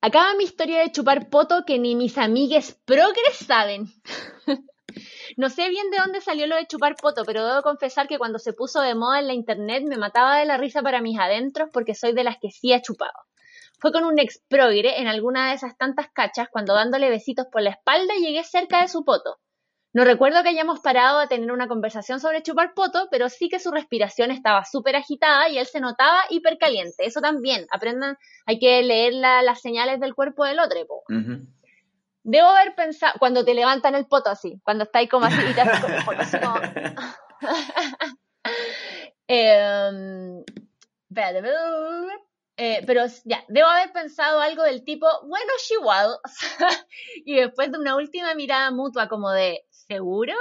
Acaba 0.00 0.34
mi 0.34 0.44
historia 0.44 0.80
de 0.80 0.92
chupar 0.92 1.28
poto 1.28 1.64
que 1.66 1.78
ni 1.78 1.94
mis 1.94 2.16
amigues 2.16 2.72
progres 2.84 3.36
saben. 3.36 3.86
No 5.36 5.50
sé 5.50 5.68
bien 5.68 5.90
de 5.90 5.98
dónde 5.98 6.20
salió 6.20 6.46
lo 6.46 6.56
de 6.56 6.66
chupar 6.66 6.96
poto, 6.96 7.24
pero 7.24 7.46
debo 7.46 7.62
confesar 7.62 8.08
que 8.08 8.18
cuando 8.18 8.38
se 8.38 8.52
puso 8.52 8.80
de 8.80 8.94
moda 8.94 9.20
en 9.20 9.26
la 9.26 9.34
internet 9.34 9.84
me 9.86 9.96
mataba 9.96 10.38
de 10.38 10.46
la 10.46 10.56
risa 10.56 10.82
para 10.82 11.00
mis 11.00 11.18
adentros 11.18 11.68
porque 11.72 11.94
soy 11.94 12.12
de 12.12 12.24
las 12.24 12.38
que 12.38 12.50
sí 12.50 12.72
ha 12.72 12.82
chupado. 12.82 13.12
Fue 13.78 13.92
con 13.92 14.04
un 14.04 14.18
ex 14.18 14.42
progre 14.48 15.00
en 15.00 15.06
alguna 15.06 15.48
de 15.48 15.54
esas 15.54 15.76
tantas 15.76 16.08
cachas 16.10 16.48
cuando 16.50 16.74
dándole 16.74 17.10
besitos 17.10 17.46
por 17.52 17.62
la 17.62 17.70
espalda 17.70 18.14
llegué 18.14 18.42
cerca 18.42 18.80
de 18.80 18.88
su 18.88 19.04
poto. 19.04 19.38
No 19.92 20.04
recuerdo 20.04 20.42
que 20.42 20.50
hayamos 20.50 20.80
parado 20.80 21.18
a 21.18 21.26
tener 21.26 21.50
una 21.50 21.68
conversación 21.68 22.20
sobre 22.20 22.42
chupar 22.42 22.74
poto, 22.74 23.08
pero 23.10 23.30
sí 23.30 23.48
que 23.48 23.58
su 23.58 23.70
respiración 23.70 24.30
estaba 24.30 24.64
súper 24.64 24.94
agitada 24.94 25.48
y 25.48 25.56
él 25.56 25.64
se 25.64 25.80
notaba 25.80 26.20
hipercaliente. 26.28 27.06
Eso 27.06 27.22
también, 27.22 27.66
aprendan, 27.70 28.18
hay 28.44 28.58
que 28.58 28.82
leer 28.82 29.14
las 29.14 29.60
señales 29.62 29.98
del 29.98 30.14
cuerpo 30.14 30.44
del 30.44 30.58
otro. 30.58 30.76
Debo 32.28 32.48
haber 32.48 32.74
pensado, 32.74 33.14
cuando 33.20 33.44
te 33.44 33.54
levantan 33.54 33.94
el 33.94 34.06
poto 34.06 34.30
así, 34.30 34.60
cuando 34.64 34.82
estáis 34.82 35.08
como 35.08 35.26
así 35.26 35.40
y 35.48 35.54
te 35.54 35.60
haces 35.60 35.84
así 36.18 36.38
como... 36.40 36.56
eh, 39.28 40.42
eh, 42.56 42.82
pero 42.84 43.02
ya, 43.24 43.44
debo 43.46 43.68
haber 43.68 43.92
pensado 43.92 44.40
algo 44.40 44.64
del 44.64 44.82
tipo, 44.82 45.06
bueno, 45.28 45.52
she 45.64 45.78
was. 45.78 46.18
y 47.24 47.36
después 47.36 47.70
de 47.70 47.78
una 47.78 47.94
última 47.94 48.34
mirada 48.34 48.72
mutua 48.72 49.06
como 49.08 49.30
de, 49.30 49.64
¿seguro? 49.70 50.34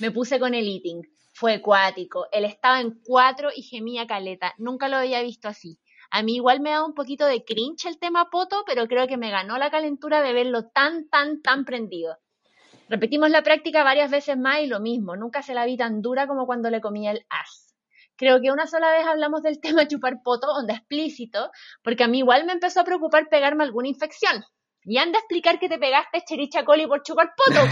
Me 0.00 0.10
puse 0.10 0.40
con 0.40 0.54
el 0.54 0.66
eating. 0.66 1.02
Fue 1.32 1.54
acuático. 1.54 2.26
Él 2.32 2.44
estaba 2.44 2.80
en 2.80 3.00
cuatro 3.04 3.50
y 3.54 3.62
gemía 3.62 4.08
caleta. 4.08 4.52
Nunca 4.58 4.88
lo 4.88 4.96
había 4.96 5.22
visto 5.22 5.46
así. 5.46 5.78
A 6.10 6.22
mí 6.22 6.34
igual 6.36 6.60
me 6.60 6.70
da 6.70 6.84
un 6.84 6.94
poquito 6.94 7.26
de 7.26 7.44
cringe 7.44 7.86
el 7.86 7.98
tema 7.98 8.30
poto, 8.30 8.64
pero 8.66 8.88
creo 8.88 9.06
que 9.06 9.16
me 9.16 9.30
ganó 9.30 9.58
la 9.58 9.70
calentura 9.70 10.22
de 10.22 10.32
verlo 10.32 10.68
tan, 10.68 11.08
tan, 11.08 11.40
tan 11.40 11.64
prendido. 11.64 12.18
Repetimos 12.88 13.30
la 13.30 13.42
práctica 13.42 13.84
varias 13.84 14.10
veces 14.10 14.36
más 14.36 14.60
y 14.60 14.66
lo 14.66 14.80
mismo, 14.80 15.14
nunca 15.14 15.42
se 15.42 15.54
la 15.54 15.64
vi 15.64 15.76
tan 15.76 16.02
dura 16.02 16.26
como 16.26 16.46
cuando 16.46 16.70
le 16.70 16.80
comía 16.80 17.12
el 17.12 17.24
as. 17.28 17.76
Creo 18.16 18.40
que 18.40 18.50
una 18.50 18.66
sola 18.66 18.90
vez 18.90 19.06
hablamos 19.06 19.42
del 19.42 19.60
tema 19.62 19.86
chupar 19.86 20.22
poto, 20.24 20.48
onda 20.52 20.74
explícito, 20.74 21.52
porque 21.82 22.02
a 22.02 22.08
mí 22.08 22.18
igual 22.18 22.44
me 22.44 22.52
empezó 22.52 22.80
a 22.80 22.84
preocupar 22.84 23.28
pegarme 23.28 23.62
alguna 23.62 23.88
infección. 23.88 24.44
Y 24.82 24.98
anda 24.98 25.18
a 25.18 25.20
explicar 25.20 25.60
que 25.60 25.68
te 25.68 25.78
pegaste 25.78 26.24
chericha 26.26 26.64
coli 26.64 26.86
por 26.86 27.02
chupar 27.02 27.32
poto. 27.36 27.60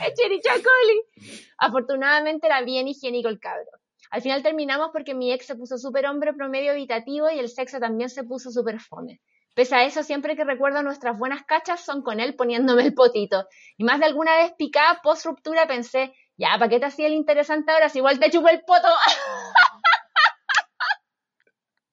chericha 0.16 0.54
coli. 0.54 1.02
Afortunadamente 1.58 2.46
era 2.48 2.62
bien 2.62 2.88
higiénico 2.88 3.28
el 3.28 3.38
cabro. 3.38 3.79
Al 4.10 4.22
final 4.22 4.42
terminamos 4.42 4.90
porque 4.92 5.14
mi 5.14 5.32
ex 5.32 5.46
se 5.46 5.54
puso 5.54 5.78
súper 5.78 6.06
hombre 6.06 6.34
promedio 6.34 6.72
evitativo 6.72 7.30
y 7.30 7.38
el 7.38 7.48
sexo 7.48 7.78
también 7.78 8.10
se 8.10 8.24
puso 8.24 8.50
súper 8.50 8.80
fome. 8.80 9.20
Pese 9.54 9.76
a 9.76 9.84
eso, 9.84 10.02
siempre 10.02 10.36
que 10.36 10.44
recuerdo 10.44 10.82
nuestras 10.82 11.16
buenas 11.16 11.44
cachas 11.44 11.84
son 11.84 12.02
con 12.02 12.18
él 12.18 12.34
poniéndome 12.34 12.82
el 12.82 12.94
potito. 12.94 13.46
Y 13.76 13.84
más 13.84 14.00
de 14.00 14.06
alguna 14.06 14.36
vez 14.36 14.52
picada 14.58 15.00
post 15.02 15.26
ruptura 15.26 15.68
pensé, 15.68 16.12
ya, 16.36 16.56
¿para 16.58 16.68
qué 16.68 16.80
te 16.80 16.86
hacía 16.86 17.06
el 17.06 17.14
interesante 17.14 17.70
ahora 17.70 17.88
si 17.88 17.98
igual 17.98 18.18
te 18.18 18.30
chupo 18.30 18.48
el 18.48 18.62
poto? 18.62 18.88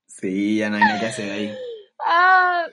Sí, 0.07 0.57
ya 0.57 0.71
no 0.71 0.77
hay 0.77 0.81
nada 0.81 0.99
que 0.99 1.05
hacer 1.05 1.31
ahí. 1.31 1.55
Ah. 2.03 2.65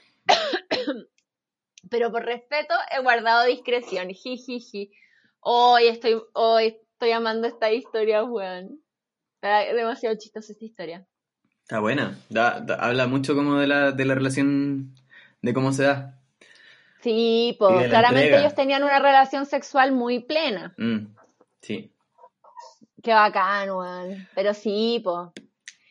Pero 1.90 2.10
por 2.10 2.24
respeto 2.24 2.74
he 2.90 3.02
guardado 3.02 3.44
discreción. 3.44 4.08
Jijiji. 4.08 4.90
Hoy 5.40 5.88
estoy, 5.88 6.22
hoy 6.32 6.78
estoy 6.92 7.10
amando 7.10 7.46
esta 7.46 7.70
historia, 7.70 8.24
weón 8.24 8.83
demasiado 9.48 10.16
chistosa 10.16 10.52
esta 10.52 10.64
historia. 10.64 11.06
Está 11.62 11.80
buena. 11.80 12.18
habla 12.78 13.06
mucho 13.06 13.34
como 13.34 13.58
de 13.58 13.66
la, 13.66 13.92
de 13.92 14.04
la 14.04 14.14
relación, 14.14 14.94
de 15.42 15.54
cómo 15.54 15.72
se 15.72 15.84
da. 15.84 16.20
Sí, 17.00 17.56
pues 17.58 17.88
claramente 17.88 18.38
ellos 18.38 18.54
tenían 18.54 18.82
una 18.82 18.98
relación 18.98 19.46
sexual 19.46 19.92
muy 19.92 20.20
plena. 20.20 20.74
Mm, 20.78 21.14
sí. 21.60 21.92
Qué 23.02 23.12
bacán, 23.12 23.70
weón. 23.70 24.28
Pero 24.34 24.54
sí, 24.54 25.00
pues. 25.04 25.28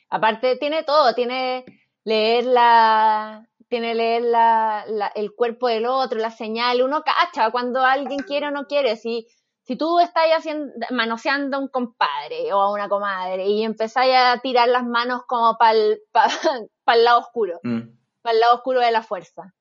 Aparte 0.09 0.57
tiene 0.57 0.83
todo, 0.83 1.13
tiene 1.15 1.65
leer 2.03 2.45
la, 2.45 3.47
tiene 3.67 3.95
leer 3.95 4.21
la, 4.21 4.85
el 5.15 5.33
cuerpo 5.33 5.67
del 5.67 5.87
otro, 5.87 6.19
la 6.19 6.29
señal, 6.29 6.83
uno 6.83 7.03
cacha 7.03 7.49
cuando 7.49 7.83
alguien 7.83 8.19
quiere 8.19 8.47
o 8.47 8.51
no 8.51 8.67
quiere, 8.67 8.95
si 8.95 9.27
si 9.63 9.77
tú 9.77 9.99
estás 9.99 10.25
haciendo, 10.37 10.73
manoseando 10.91 11.57
a 11.57 11.59
un 11.59 11.69
compadre 11.69 12.51
o 12.53 12.59
a 12.59 12.71
una 12.71 12.89
comadre 12.89 13.47
y 13.47 13.63
empezáis 13.63 14.13
a 14.15 14.39
tirar 14.41 14.67
las 14.67 14.85
manos 14.85 15.21
como 15.25 15.57
para 15.57 15.71
el, 15.71 16.01
lado 17.03 17.19
oscuro, 17.19 17.59
mm. 17.63 17.81
para 18.21 18.33
el 18.33 18.39
lado 18.39 18.55
oscuro 18.55 18.81
de 18.81 18.91
la 18.91 19.01
fuerza, 19.01 19.53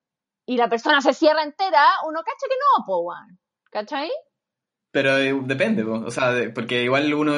y 0.46 0.56
la 0.56 0.68
persona 0.68 1.00
se 1.00 1.14
cierra 1.14 1.44
entera, 1.44 1.86
uno 2.06 2.20
cacha 2.20 2.46
que 2.48 2.56
no, 2.56 2.84
po, 2.84 3.12
¿cachai? 3.70 4.10
Pero 4.90 5.16
eh, 5.18 5.34
depende, 5.44 5.84
o 5.84 6.10
sea, 6.10 6.32
porque 6.52 6.82
igual 6.82 7.14
uno, 7.14 7.34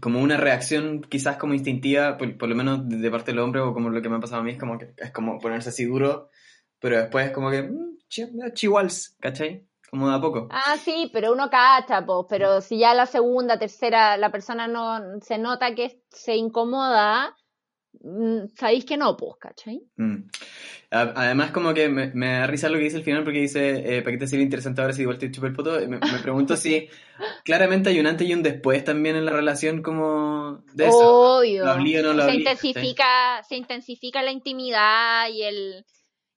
como 0.00 0.20
una 0.20 0.38
reacción 0.38 1.02
quizás 1.02 1.36
como 1.36 1.54
instintiva, 1.54 2.16
por, 2.16 2.48
lo 2.48 2.54
menos 2.54 2.88
de 2.88 3.10
parte 3.10 3.30
del 3.30 3.40
hombre, 3.40 3.60
o 3.60 3.74
como 3.74 3.90
lo 3.90 4.00
que 4.00 4.08
me 4.08 4.16
ha 4.16 4.20
pasado 4.20 4.40
a 4.40 4.44
mí, 4.44 4.52
es 4.52 4.58
como 4.58 4.78
que 4.78 4.94
es 4.96 5.12
como 5.12 5.38
ponerse 5.38 5.68
así 5.68 5.84
duro, 5.84 6.30
pero 6.80 6.98
después 6.98 7.26
es 7.26 7.32
como 7.32 7.50
que, 7.50 7.62
mmm, 7.62 7.98
chihuals, 8.54 9.16
¿cachai? 9.20 9.69
Como 9.90 10.08
de 10.08 10.16
a 10.16 10.20
poco. 10.20 10.48
Ah, 10.50 10.76
sí, 10.76 11.10
pero 11.12 11.32
uno 11.32 11.50
cacha, 11.50 12.04
pues, 12.06 12.26
pero 12.28 12.60
si 12.60 12.78
ya 12.78 12.94
la 12.94 13.06
segunda, 13.06 13.58
tercera, 13.58 14.16
la 14.16 14.30
persona 14.30 14.68
no 14.68 15.20
se 15.20 15.36
nota 15.36 15.74
que 15.74 16.02
se 16.10 16.36
incomoda, 16.36 17.36
mm, 18.00 18.46
sabéis 18.56 18.84
que 18.84 18.96
no, 18.96 19.16
pues, 19.16 19.34
¿cachai? 19.40 19.82
Mm. 19.96 20.28
Además, 20.92 21.52
como 21.52 21.72
que 21.72 21.88
me, 21.88 22.12
me, 22.14 22.38
da 22.38 22.46
risa 22.46 22.68
lo 22.68 22.78
que 22.78 22.84
dice 22.84 22.96
al 22.96 23.04
final 23.04 23.22
porque 23.22 23.40
dice, 23.40 23.96
eh, 23.96 24.02
¿para 24.02 24.12
qué 24.12 24.18
te 24.18 24.26
sirve 24.26 24.42
interesante 24.42 24.80
ahora 24.80 24.92
si 24.92 25.02
igual 25.02 25.18
te 25.18 25.30
chupa 25.30 25.46
el 25.46 25.54
poto? 25.54 25.78
Me, 25.80 25.98
me 25.98 26.18
pregunto 26.20 26.56
si 26.56 26.88
claramente 27.44 27.90
hay 27.90 28.00
un 28.00 28.08
antes 28.08 28.28
y 28.28 28.34
un 28.34 28.42
después 28.42 28.84
también 28.84 29.14
en 29.14 29.24
la 29.24 29.32
relación 29.32 29.82
como 29.82 30.64
de 30.72 30.86
eso. 30.86 31.38
Obvio. 31.38 31.64
¿Lo 31.64 31.76
no 31.76 32.12
lo 32.12 32.24
se, 32.24 32.34
intensifica, 32.34 33.42
se 33.48 33.56
intensifica 33.56 34.22
la 34.22 34.32
intimidad 34.32 35.28
y 35.28 35.42
el 35.42 35.84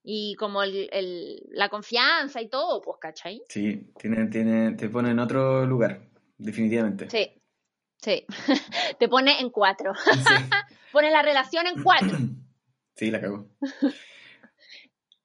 y 0.06 0.34
como 0.34 0.62
el, 0.62 0.88
el, 0.92 1.42
la 1.52 1.70
confianza 1.70 2.42
y 2.42 2.48
todo, 2.48 2.82
pues, 2.82 2.98
¿cachai? 3.00 3.42
Sí, 3.48 3.90
tiene, 3.98 4.26
tiene, 4.26 4.72
te 4.72 4.90
pone 4.90 5.10
en 5.10 5.18
otro 5.18 5.64
lugar, 5.64 6.02
definitivamente. 6.36 7.08
Sí, 7.08 7.30
sí. 7.96 8.26
te 8.98 9.08
pone 9.08 9.40
en 9.40 9.48
cuatro. 9.48 9.92
pone 10.92 11.10
la 11.10 11.22
relación 11.22 11.66
en 11.66 11.82
cuatro. 11.82 12.18
sí, 12.94 13.10
la 13.10 13.20
cago. 13.20 13.48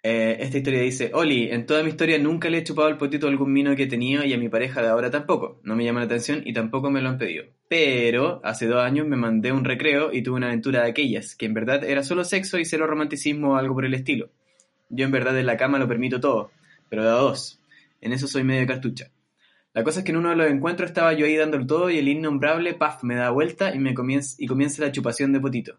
Eh, 0.02 0.38
esta 0.40 0.58
historia 0.60 0.80
dice, 0.80 1.12
Oli, 1.14 1.52
en 1.52 1.66
toda 1.66 1.84
mi 1.84 1.90
historia 1.90 2.18
nunca 2.18 2.50
le 2.50 2.60
he 2.60 2.64
chupado 2.64 2.88
el 2.88 2.96
potito 2.96 3.28
a 3.28 3.30
algún 3.30 3.52
mino 3.52 3.76
que 3.76 3.84
he 3.84 3.88
tenido 3.88 4.24
y 4.24 4.32
a 4.32 4.38
mi 4.38 4.48
pareja 4.48 4.82
de 4.82 4.88
ahora 4.88 5.12
tampoco. 5.12 5.60
No 5.64 5.76
me 5.76 5.84
llama 5.84 6.00
la 6.00 6.06
atención 6.06 6.42
y 6.46 6.54
tampoco 6.54 6.90
me 6.90 7.02
lo 7.02 7.10
han 7.10 7.18
pedido. 7.18 7.44
Pero 7.68 8.40
hace 8.46 8.66
dos 8.66 8.82
años 8.82 9.06
me 9.08 9.18
mandé 9.18 9.52
un 9.52 9.66
recreo 9.66 10.14
y 10.14 10.24
tuve 10.24 10.38
una 10.38 10.48
aventura 10.48 10.84
de 10.84 10.92
aquellas, 10.92 11.36
que 11.36 11.48
en 11.48 11.54
verdad 11.54 11.84
era 11.84 12.02
solo 12.02 12.24
sexo 12.24 12.58
y 12.58 12.64
cero 12.64 12.88
romanticismo 12.88 13.52
o 13.52 13.56
algo 13.58 13.76
por 13.76 13.84
el 13.84 13.94
estilo. 13.94 14.32
Yo 14.90 15.06
en 15.06 15.12
verdad 15.12 15.38
en 15.38 15.46
la 15.46 15.58
cama 15.58 15.80
lo 15.80 15.88
permito 15.88 16.20
todo, 16.20 16.52
pero 16.90 17.04
de 17.04 17.10
a 17.10 17.14
dos. 17.14 17.60
En 18.02 18.14
eso 18.14 18.28
soy 18.28 18.44
medio 18.44 18.68
cartucha. 18.68 19.12
La 19.74 19.84
cosa 19.84 20.00
es 20.00 20.06
que 20.06 20.12
en 20.12 20.18
uno 20.18 20.30
de 20.30 20.36
los 20.36 20.50
encuentros 20.50 20.90
estaba 20.90 21.14
yo 21.14 21.26
ahí 21.26 21.36
dándolo 21.36 21.68
todo 21.68 21.90
y 21.92 22.00
el 22.00 22.08
innombrable, 22.08 22.74
paf, 22.74 23.04
me 23.04 23.16
da 23.16 23.30
vuelta 23.30 23.74
y, 23.74 23.80
me 23.80 23.94
comienza, 23.94 24.36
y 24.40 24.48
comienza 24.48 24.82
la 24.82 24.92
chupación 24.92 25.32
de 25.32 25.40
potito. 25.40 25.78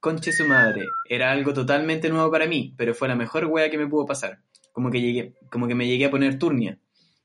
Conche 0.00 0.32
su 0.32 0.46
madre, 0.46 0.84
era 1.08 1.30
algo 1.30 1.54
totalmente 1.54 2.10
nuevo 2.10 2.30
para 2.30 2.46
mí, 2.46 2.74
pero 2.76 2.94
fue 2.94 3.08
la 3.08 3.16
mejor 3.16 3.46
wea 3.46 3.70
que 3.70 3.78
me 3.78 3.86
pudo 3.86 4.04
pasar. 4.04 4.40
Como 4.72 4.90
que, 4.90 5.00
llegué, 5.00 5.34
como 5.50 5.66
que 5.66 5.74
me 5.74 5.86
llegué 5.86 6.04
a 6.06 6.10
poner 6.10 6.38
turnia. 6.38 6.78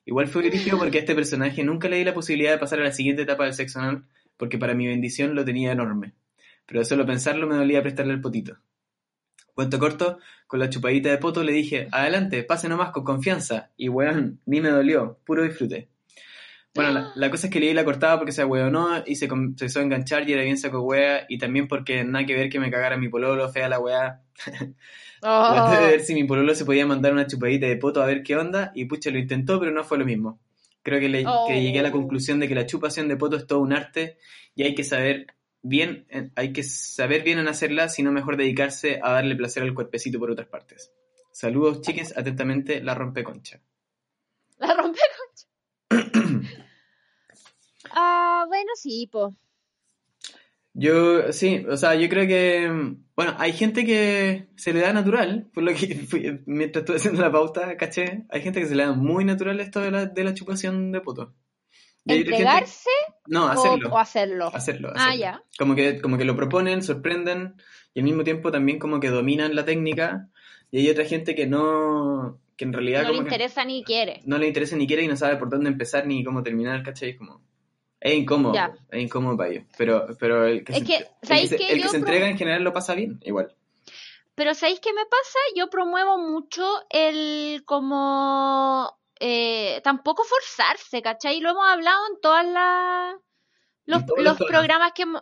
Igual 0.06 0.28
fue 0.28 0.44
dirigido 0.44 0.78
porque 0.78 1.00
a 1.00 1.02
este 1.02 1.16
personaje 1.16 1.64
nunca 1.64 1.90
le 1.90 1.98
di 1.98 2.06
la 2.06 2.14
posibilidad 2.14 2.52
de 2.52 2.60
pasar 2.60 2.80
a 2.80 2.84
la 2.84 2.94
siguiente 2.94 3.24
etapa 3.24 3.44
del 3.44 3.54
sexo 3.54 3.80
anal, 3.80 4.06
porque 4.38 4.58
para 4.58 4.76
mi 4.76 4.88
bendición 4.88 5.36
lo 5.36 5.44
tenía 5.44 5.74
enorme. 5.74 6.14
Pero 6.66 6.80
de 6.80 6.86
solo 6.86 7.06
pensarlo 7.06 7.48
me 7.48 7.56
dolía 7.56 7.82
prestarle 7.82 8.14
el 8.14 8.22
potito. 8.22 8.58
Cuento 9.58 9.80
corto, 9.80 10.20
con 10.46 10.60
la 10.60 10.70
chupadita 10.70 11.10
de 11.10 11.18
poto 11.18 11.42
le 11.42 11.52
dije, 11.52 11.88
adelante, 11.92 12.44
pase 12.44 12.70
nomás 12.70 12.92
con 12.92 13.04
confianza. 13.04 13.72
Y 13.76 13.90
weón, 13.90 14.40
ni 14.46 14.62
me 14.62 14.70
dolió, 14.70 15.18
puro 15.26 15.42
disfrute. 15.42 15.90
Bueno, 16.76 17.12
la, 17.16 17.32
cosa 17.32 17.48
es 17.48 17.54
que 17.54 17.60
le 17.60 17.66
di 17.66 17.74
la 17.74 17.84
cortada 17.84 18.18
porque 18.18 18.32
se 18.32 18.46
no 18.46 19.04
y 19.04 19.16
se 19.16 19.26
empezó 19.26 19.80
a 19.80 19.82
enganchar 19.82 20.30
y 20.30 20.34
era 20.34 20.44
bien 20.44 20.60
saco 20.60 20.82
wea. 20.82 21.26
Y 21.28 21.40
también 21.40 21.68
porque 21.68 22.04
nada 22.04 22.24
que 22.28 22.36
ver 22.36 22.52
que 22.52 22.60
me 22.60 22.70
cagara 22.70 22.98
mi 22.98 23.10
pololo, 23.10 23.50
fea 23.50 23.68
la 23.68 23.80
wea. 23.80 24.22
Oh. 25.24 25.72
de 25.72 25.88
ver 25.88 26.02
si 26.02 26.14
mi 26.14 26.26
pololo 26.26 26.54
se 26.54 26.64
podía 26.64 26.86
mandar 26.86 27.12
una 27.12 27.26
chupadita 27.26 27.66
de 27.66 27.78
poto 27.78 28.04
a 28.04 28.06
ver 28.06 28.22
qué 28.22 28.36
onda. 28.36 28.72
Y 28.76 28.86
pucha, 28.86 29.10
lo 29.10 29.18
intentó, 29.18 29.60
pero 29.60 29.72
no 29.72 29.84
fue 29.84 29.98
lo 29.98 30.06
mismo. 30.06 30.40
Creo 30.84 31.00
que, 31.00 31.10
le, 31.10 31.26
que 31.48 31.60
llegué 31.60 31.80
a 31.80 31.82
la 31.82 31.90
oh. 31.90 31.94
conclusión 31.94 32.40
de 32.40 32.48
que 32.48 32.54
la 32.54 32.68
chupación 32.68 33.08
de 33.08 33.18
poto 33.18 33.38
es 33.38 33.48
todo 33.48 33.58
un 33.58 33.74
arte 33.74 34.20
y 34.54 34.62
hay 34.62 34.76
que 34.76 34.84
saber 34.84 35.26
bien, 35.68 36.06
eh, 36.10 36.30
hay 36.36 36.54
que 36.54 36.64
saber 36.64 37.24
bien 37.24 37.40
en 37.40 37.48
hacerla, 37.48 37.90
sino 37.90 38.12
mejor 38.12 38.38
dedicarse 38.38 39.00
a 39.04 39.12
darle 39.12 39.36
placer 39.36 39.64
al 39.64 39.74
cuerpecito 39.74 40.20
por 40.20 40.32
otras 40.32 40.48
partes. 40.48 40.92
Saludos, 41.32 41.82
chiques, 41.82 42.18
atentamente, 42.18 42.82
la 42.82 42.96
rompeconcha. 42.96 43.62
La 44.60 44.74
rompeconcha. 44.74 45.48
ah, 47.92 48.46
bueno, 48.48 48.72
sí, 48.76 49.08
po. 49.12 49.36
Yo, 50.74 51.32
sí, 51.34 51.66
o 51.68 51.76
sea, 51.76 51.96
yo 51.96 52.08
creo 52.08 52.28
que, 52.28 52.70
bueno, 53.16 53.34
hay 53.40 53.54
gente 53.54 53.84
que 53.84 54.48
se 54.56 54.74
le 54.74 54.82
da 54.82 54.94
natural, 54.94 55.50
por 55.54 55.64
lo 55.64 55.74
que 55.74 55.96
fui- 56.08 56.42
mientras 56.46 56.84
estuve 56.84 56.98
haciendo 56.98 57.22
la 57.22 57.32
pauta, 57.32 57.76
caché, 57.78 58.26
hay 58.30 58.42
gente 58.42 58.60
que 58.60 58.68
se 58.68 58.76
le 58.76 58.84
da 58.86 58.94
muy 58.94 59.26
natural 59.26 59.60
esto 59.60 59.80
de 59.80 59.90
la, 59.92 60.06
de 60.06 60.24
la 60.24 60.34
chupación 60.36 60.92
de 60.92 61.02
poto. 61.02 61.24
Y 61.24 61.26
hay 61.26 61.32
otra 61.32 61.34
gente- 61.34 61.97
¿Entregarse 62.08 62.90
No, 63.28 63.46
o, 63.46 63.50
hacerlo. 63.50 63.90
o 63.92 63.98
hacerlo? 63.98 64.48
Hacerlo, 64.54 64.92
Ah, 64.96 65.16
ya. 65.16 65.44
Como 65.58 65.76
que, 65.76 66.00
como 66.02 66.18
que 66.18 66.26
lo 66.26 66.36
proponen, 66.36 66.82
sorprenden 66.84 67.56
y 67.94 68.00
al 68.00 68.06
mismo 68.06 68.24
tiempo 68.24 68.52
también 68.52 68.80
como 68.80 69.00
que 69.00 69.10
dominan 69.10 69.56
la 69.56 69.66
técnica 69.66 70.28
y 70.72 70.80
hay 70.80 70.90
otra 70.90 71.06
gente 71.06 71.36
que 71.36 71.48
no, 71.48 72.40
que 72.56 72.66
en 72.66 72.74
realidad 72.74 73.04
No 73.04 73.10
le 73.10 73.16
que 73.16 73.22
interesa 73.24 73.66
ni 73.66 73.84
quiere. 73.84 74.22
no 74.26 74.38
le 74.38 74.48
interesa 74.48 74.76
ni 74.76 74.88
quiere 74.88 75.04
y 75.04 75.08
no 75.08 75.16
sabe 75.16 75.38
por 75.38 75.50
dónde 75.50 75.70
empezar 75.70 76.06
ni 76.06 76.24
cómo 76.24 76.44
terminar, 76.44 76.84
¿cachai? 76.84 77.16
Como, 77.16 77.42
es 78.00 78.14
incómodo, 78.14 78.54
Ya. 78.54 78.74
es 78.92 79.02
incómodo 79.04 79.36
para 79.38 79.50
ellos, 79.50 79.64
pero, 79.78 80.08
pero 80.20 80.46
el 80.46 80.64
que, 80.64 80.74
Es 80.74 80.80
se, 80.80 80.86
que, 80.86 80.96
el 80.98 81.04
que 81.22 81.26
¿sabéis 81.28 81.50
se- 81.50 81.58
qué? 81.58 81.68
el 81.70 81.76
que 81.78 81.82
Yo 81.84 81.90
se 81.90 82.00
pro- 82.00 82.08
entrega 82.10 82.30
en 82.30 82.38
general 82.38 82.64
lo 82.64 82.74
pasa 82.74 82.94
bien, 82.96 83.20
igual. 83.24 83.54
Pero 84.36 84.54
¿sabéis 84.54 84.80
qué 84.80 84.94
me 84.94 85.04
pasa? 85.06 85.40
Yo 85.56 85.68
promuevo 85.72 86.20
mucho 86.20 86.64
el 86.92 87.64
como 87.66 88.96
eh, 89.20 89.82
tampoco 89.84 90.24
forzarse, 90.24 91.02
¿cachai? 91.02 91.40
Lo 91.40 91.52
hemos 91.52 91.68
hablado 91.68 92.02
en 92.08 92.22
todas 92.22 92.46
las 92.46 93.16
los, 93.86 94.38
programas 94.38 94.92
que 94.94 95.04
hemos 95.04 95.22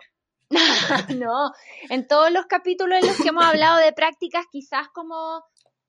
no, 1.17 1.51
en 1.89 2.07
todos 2.07 2.31
los 2.31 2.45
capítulos 2.45 2.99
en 2.99 3.07
los 3.07 3.17
que 3.17 3.29
hemos 3.29 3.45
hablado 3.45 3.77
de 3.77 3.93
prácticas 3.93 4.45
quizás 4.51 4.87
como 4.89 5.43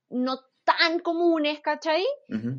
no 0.09 0.41
tan 0.65 0.99
comunes, 0.99 1.61
¿cachai? 1.61 2.05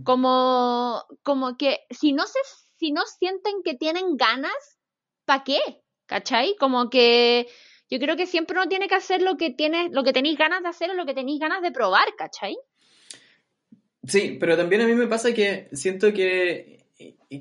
Como, 0.05 1.03
como 1.23 1.57
que 1.57 1.79
si 1.89 2.13
no 2.13 2.25
se, 2.25 2.39
si 2.77 2.91
no 2.91 3.01
sienten 3.05 3.62
que 3.63 3.73
tienen 3.73 4.15
ganas, 4.15 4.79
¿para 5.25 5.43
qué? 5.43 5.60
¿Cachai? 6.05 6.55
Como 6.57 6.89
que 6.89 7.47
yo 7.89 7.99
creo 7.99 8.15
que 8.15 8.25
siempre 8.25 8.57
uno 8.57 8.69
tiene 8.69 8.88
que 8.88 8.95
hacer 8.95 9.21
lo 9.21 9.36
que 9.36 9.51
tienes, 9.51 9.91
lo 9.91 10.03
que 10.03 10.13
tenéis 10.13 10.38
ganas 10.38 10.63
de 10.63 10.69
hacer 10.69 10.89
o 10.91 10.93
lo 10.93 11.05
que 11.05 11.13
tenéis 11.13 11.39
ganas 11.39 11.62
de 11.62 11.71
probar, 11.71 12.07
¿cachai? 12.17 12.57
Sí, 14.08 14.38
pero 14.39 14.56
también 14.56 14.82
a 14.82 14.88
mí 14.88 14.96
me 14.96 15.08
pasa 15.08 15.34
que 15.34 15.67
siento 15.74 16.13
que, 16.13 16.86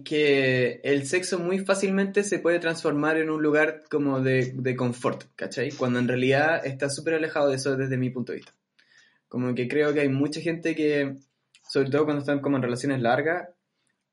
que 0.05 0.81
el 0.83 1.07
sexo 1.07 1.39
muy 1.39 1.61
fácilmente 1.61 2.25
se 2.25 2.41
puede 2.41 2.59
transformar 2.59 3.17
en 3.19 3.31
un 3.31 3.43
lugar 3.43 3.85
como 3.89 4.21
de, 4.21 4.53
de 4.55 4.77
confort, 4.77 5.25
¿cachai? 5.37 5.71
Cuando 5.73 5.99
en 5.99 6.09
realidad 6.09 6.67
está 6.67 6.91
súper 6.91 7.15
alejado 7.15 7.51
de 7.51 7.57
eso 7.57 7.77
desde 7.77 7.97
mi 7.97 8.11
punto 8.11 8.33
de 8.33 8.39
vista. 8.39 8.53
Como 9.29 9.55
que 9.55 9.69
creo 9.69 9.95
que 9.95 10.01
hay 10.01 10.09
mucha 10.09 10.41
gente 10.41 10.75
que, 10.75 11.17
sobre 11.69 11.91
todo 11.91 12.05
cuando 12.05 12.21
están 12.21 12.41
como 12.41 12.57
en 12.57 12.63
relaciones 12.63 13.01
largas, 13.01 13.49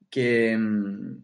que, 0.10 0.56
mm, 0.56 1.24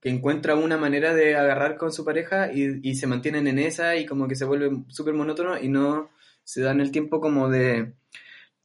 que 0.00 0.08
encuentra 0.08 0.56
una 0.56 0.76
manera 0.76 1.14
de 1.14 1.36
agarrar 1.36 1.76
con 1.76 1.92
su 1.92 2.04
pareja 2.04 2.52
y, 2.52 2.80
y 2.82 2.96
se 2.96 3.06
mantienen 3.06 3.46
en 3.46 3.60
esa 3.60 3.96
y 3.96 4.06
como 4.06 4.26
que 4.26 4.34
se 4.34 4.44
vuelve 4.44 4.70
súper 4.88 5.14
monótono 5.14 5.56
y 5.60 5.68
no 5.68 6.10
se 6.42 6.62
dan 6.62 6.80
el 6.80 6.90
tiempo 6.90 7.20
como 7.20 7.48
de... 7.48 7.92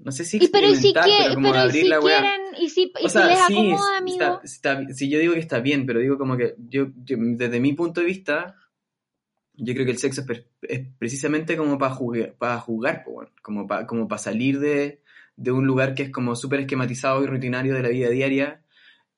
No 0.03 0.11
sé 0.11 0.25
si 0.25 0.37
Y 0.37 0.47
pero 0.47 0.67
y 0.69 0.75
si, 0.75 0.89
experimentar, 0.89 1.05
que- 1.05 1.41
pero 1.41 1.69
si 1.71 1.81
quieren, 1.81 2.41
y 2.59 2.69
si, 2.69 2.81
y 2.99 3.05
O 3.05 3.07
si 3.07 3.09
sea, 3.09 3.27
les 3.27 3.39
sí, 3.39 3.53
acomoda, 3.53 3.75
está- 3.75 3.97
amigo. 3.97 4.41
está- 4.43 4.93
sí, 4.93 5.09
yo 5.09 5.19
digo 5.19 5.33
que 5.33 5.39
está 5.39 5.59
bien, 5.59 5.85
pero 5.85 5.99
digo 5.99 6.17
como 6.17 6.35
que 6.37 6.55
yo, 6.69 6.87
yo- 7.05 7.17
desde 7.19 7.59
mi 7.59 7.73
punto 7.73 8.01
de 8.01 8.07
vista, 8.07 8.55
yo 9.53 9.73
creo 9.73 9.85
que 9.85 9.91
el 9.91 9.97
sexo 9.99 10.21
es, 10.21 10.27
per- 10.27 10.47
es 10.63 10.87
precisamente 10.97 11.55
como 11.55 11.77
para 11.77 11.93
jugar, 11.93 12.33
para 12.37 12.59
jugar 12.59 13.03
como 13.43 13.67
para 13.67 13.85
como 13.85 14.07
pa 14.07 14.17
salir 14.17 14.59
de, 14.59 15.01
de 15.35 15.51
un 15.51 15.67
lugar 15.67 15.93
que 15.93 16.03
es 16.03 16.09
como 16.11 16.35
súper 16.35 16.61
esquematizado 16.61 17.23
y 17.23 17.27
rutinario 17.27 17.75
de 17.75 17.83
la 17.83 17.89
vida 17.89 18.09
diaria 18.09 18.63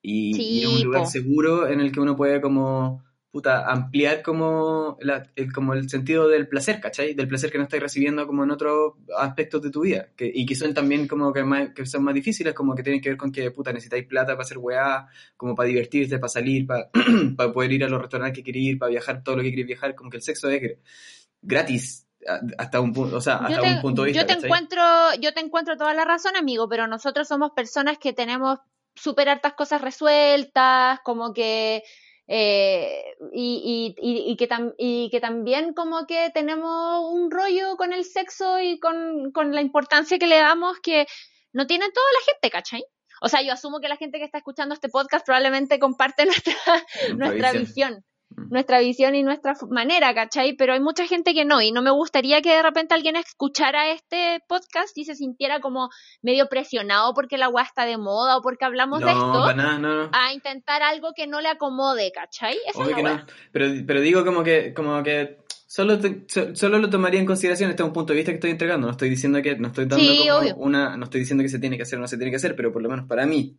y, 0.01 0.65
un 0.65 0.83
lugar 0.83 1.03
po. 1.03 1.07
seguro 1.07 1.67
en 1.69 1.79
el 1.79 1.91
que 1.93 2.01
uno 2.01 2.15
puede 2.17 2.41
como 2.41 3.05
puta, 3.33 3.65
ampliar 3.65 4.21
como, 4.21 4.95
la- 5.01 5.27
el, 5.35 5.51
como 5.51 5.73
el 5.73 5.89
sentido 5.89 6.27
del 6.27 6.47
placer, 6.47 6.79
¿cachai? 6.79 7.15
Del 7.15 7.27
placer 7.27 7.51
que 7.51 7.57
no 7.57 7.63
estás 7.63 7.79
recibiendo 7.79 8.27
como 8.27 8.43
en 8.43 8.51
otros 8.51 8.93
aspectos 9.17 9.59
de 9.63 9.71
tu 9.71 9.81
vida, 9.81 10.09
que, 10.15 10.31
y 10.31 10.45
que 10.45 10.53
son 10.55 10.71
también 10.75 11.07
como 11.07 11.33
que, 11.33 11.43
más, 11.43 11.69
que 11.73 11.83
son 11.87 12.03
más 12.03 12.13
difíciles, 12.13 12.53
como 12.53 12.75
que 12.75 12.83
tienen 12.83 13.01
que 13.01 13.09
ver 13.09 13.17
con 13.17 13.31
que, 13.31 13.49
puta, 13.49 13.73
necesitáis 13.73 14.05
plata 14.05 14.33
para 14.33 14.43
hacer 14.43 14.59
weá, 14.59 15.07
como 15.35 15.55
para 15.55 15.67
divertirte, 15.67 16.19
para 16.19 16.29
salir, 16.29 16.67
para, 16.67 16.91
para 17.35 17.51
poder 17.51 17.71
ir 17.71 17.83
a 17.83 17.89
los 17.89 17.99
restaurantes 17.99 18.37
que 18.37 18.43
queréis 18.43 18.67
ir, 18.73 18.77
para 18.77 18.91
viajar 18.91 19.23
todo 19.23 19.37
lo 19.37 19.41
que 19.41 19.49
queréis 19.49 19.67
viajar, 19.67 19.95
como 19.95 20.11
que 20.11 20.17
el 20.17 20.23
sexo 20.23 20.47
es 20.51 20.61
gr- 20.61 20.77
gratis 21.41 22.07
hasta 22.59 22.79
un 22.79 22.93
punto, 22.93 23.17
o 23.17 23.21
sea, 23.21 23.37
hasta 23.37 23.61
te, 23.61 23.67
un 23.67 23.81
punto 23.81 24.03
de 24.03 24.09
vista, 24.11 24.21
yo 24.21 24.27
te 24.27 24.33
¿cachai? 24.33 24.47
encuentro, 24.47 24.81
yo 25.19 25.33
te 25.33 25.39
encuentro 25.41 25.75
toda 25.75 25.95
la 25.95 26.05
razón, 26.05 26.35
amigo, 26.35 26.69
pero 26.69 26.85
nosotros 26.87 27.27
somos 27.27 27.51
personas 27.51 27.97
que 27.97 28.13
tenemos 28.13 28.59
súper 28.95 29.27
hartas 29.27 29.53
cosas 29.55 29.81
resueltas, 29.81 30.99
como 31.03 31.33
que 31.33 31.81
eh, 32.27 33.03
y, 33.33 33.95
y, 33.99 34.11
y, 34.11 34.31
y 34.31 34.35
que 34.37 34.47
tam- 34.49 34.73
y 34.77 35.09
que 35.09 35.19
también 35.19 35.73
como 35.73 36.05
que 36.07 36.29
tenemos 36.33 37.11
un 37.11 37.29
rollo 37.31 37.75
con 37.77 37.93
el 37.93 38.05
sexo 38.05 38.59
y 38.59 38.79
con, 38.79 39.31
con 39.31 39.53
la 39.53 39.61
importancia 39.61 40.17
que 40.19 40.27
le 40.27 40.37
damos 40.37 40.79
que 40.79 41.05
no 41.51 41.67
tiene 41.67 41.85
toda 41.91 42.05
la 42.13 42.31
gente, 42.33 42.49
¿cachai? 42.49 42.83
O 43.21 43.29
sea, 43.29 43.41
yo 43.41 43.53
asumo 43.53 43.79
que 43.79 43.87
la 43.87 43.97
gente 43.97 44.17
que 44.19 44.25
está 44.25 44.37
escuchando 44.39 44.73
este 44.73 44.89
podcast 44.89 45.25
probablemente 45.25 45.79
comparte 45.79 46.25
nuestra, 46.25 46.55
nuestra 47.17 47.51
visión. 47.53 48.03
Nuestra 48.49 48.79
visión 48.79 49.15
y 49.15 49.23
nuestra 49.23 49.53
manera, 49.69 50.13
¿cachai? 50.13 50.53
Pero 50.55 50.73
hay 50.73 50.79
mucha 50.79 51.05
gente 51.07 51.33
que 51.33 51.45
no, 51.45 51.61
y 51.61 51.71
no 51.71 51.81
me 51.81 51.91
gustaría 51.91 52.41
que 52.41 52.49
de 52.55 52.61
repente 52.61 52.93
alguien 52.93 53.15
escuchara 53.15 53.89
este 53.91 54.41
podcast 54.47 54.97
y 54.97 55.05
se 55.05 55.15
sintiera 55.15 55.59
como 55.59 55.89
medio 56.21 56.47
presionado 56.49 57.13
porque 57.13 57.37
la 57.37 57.49
weá 57.49 57.63
está 57.63 57.85
de 57.85 57.97
moda 57.97 58.37
o 58.37 58.41
porque 58.41 58.65
hablamos 58.65 58.99
No, 59.01 59.05
de 59.07 59.11
esto, 59.13 59.31
para 59.33 59.53
nada, 59.55 59.79
no, 59.79 60.03
no. 60.03 60.09
a 60.13 60.33
intentar 60.33 60.81
algo 60.83 61.09
que 61.15 61.27
no 61.27 61.41
le 61.41 61.49
acomode, 61.49 62.11
¿cachai? 62.13 62.57
Esa 62.67 62.83
es 62.83 62.95
que 62.95 63.03
no. 63.03 63.25
Pero, 63.51 63.67
pero 63.87 64.01
digo 64.01 64.23
como 64.25 64.43
que, 64.43 64.73
como 64.73 65.01
que 65.03 65.37
solo, 65.67 65.97
te- 65.99 66.25
so- 66.27 66.55
solo 66.55 66.77
lo 66.77 66.89
tomaría 66.89 67.19
en 67.19 67.25
consideración 67.25 67.69
este 67.71 67.81
es 67.83 67.87
un 67.87 67.93
punto 67.93 68.13
de 68.13 68.17
vista 68.17 68.31
que 68.31 68.35
estoy 68.35 68.51
entregando. 68.51 68.85
No 68.87 68.91
estoy 68.91 69.09
diciendo 69.09 69.41
que, 69.41 69.55
no 69.55 69.69
estoy 69.69 69.85
dando 69.85 70.05
Sí, 70.05 70.27
como 70.27 70.55
una, 70.63 70.95
no 70.97 71.05
estoy 71.05 71.21
diciendo 71.21 71.41
que 71.43 71.49
se 71.49 71.59
tiene 71.59 71.77
que 71.77 71.83
hacer 71.83 71.97
o 71.97 72.01
no 72.01 72.07
se 72.07 72.17
tiene 72.17 72.29
que 72.31 72.37
hacer, 72.37 72.55
pero 72.55 72.71
por 72.71 72.81
lo 72.83 72.89
menos 72.89 73.07
para 73.07 73.25
mí, 73.25 73.57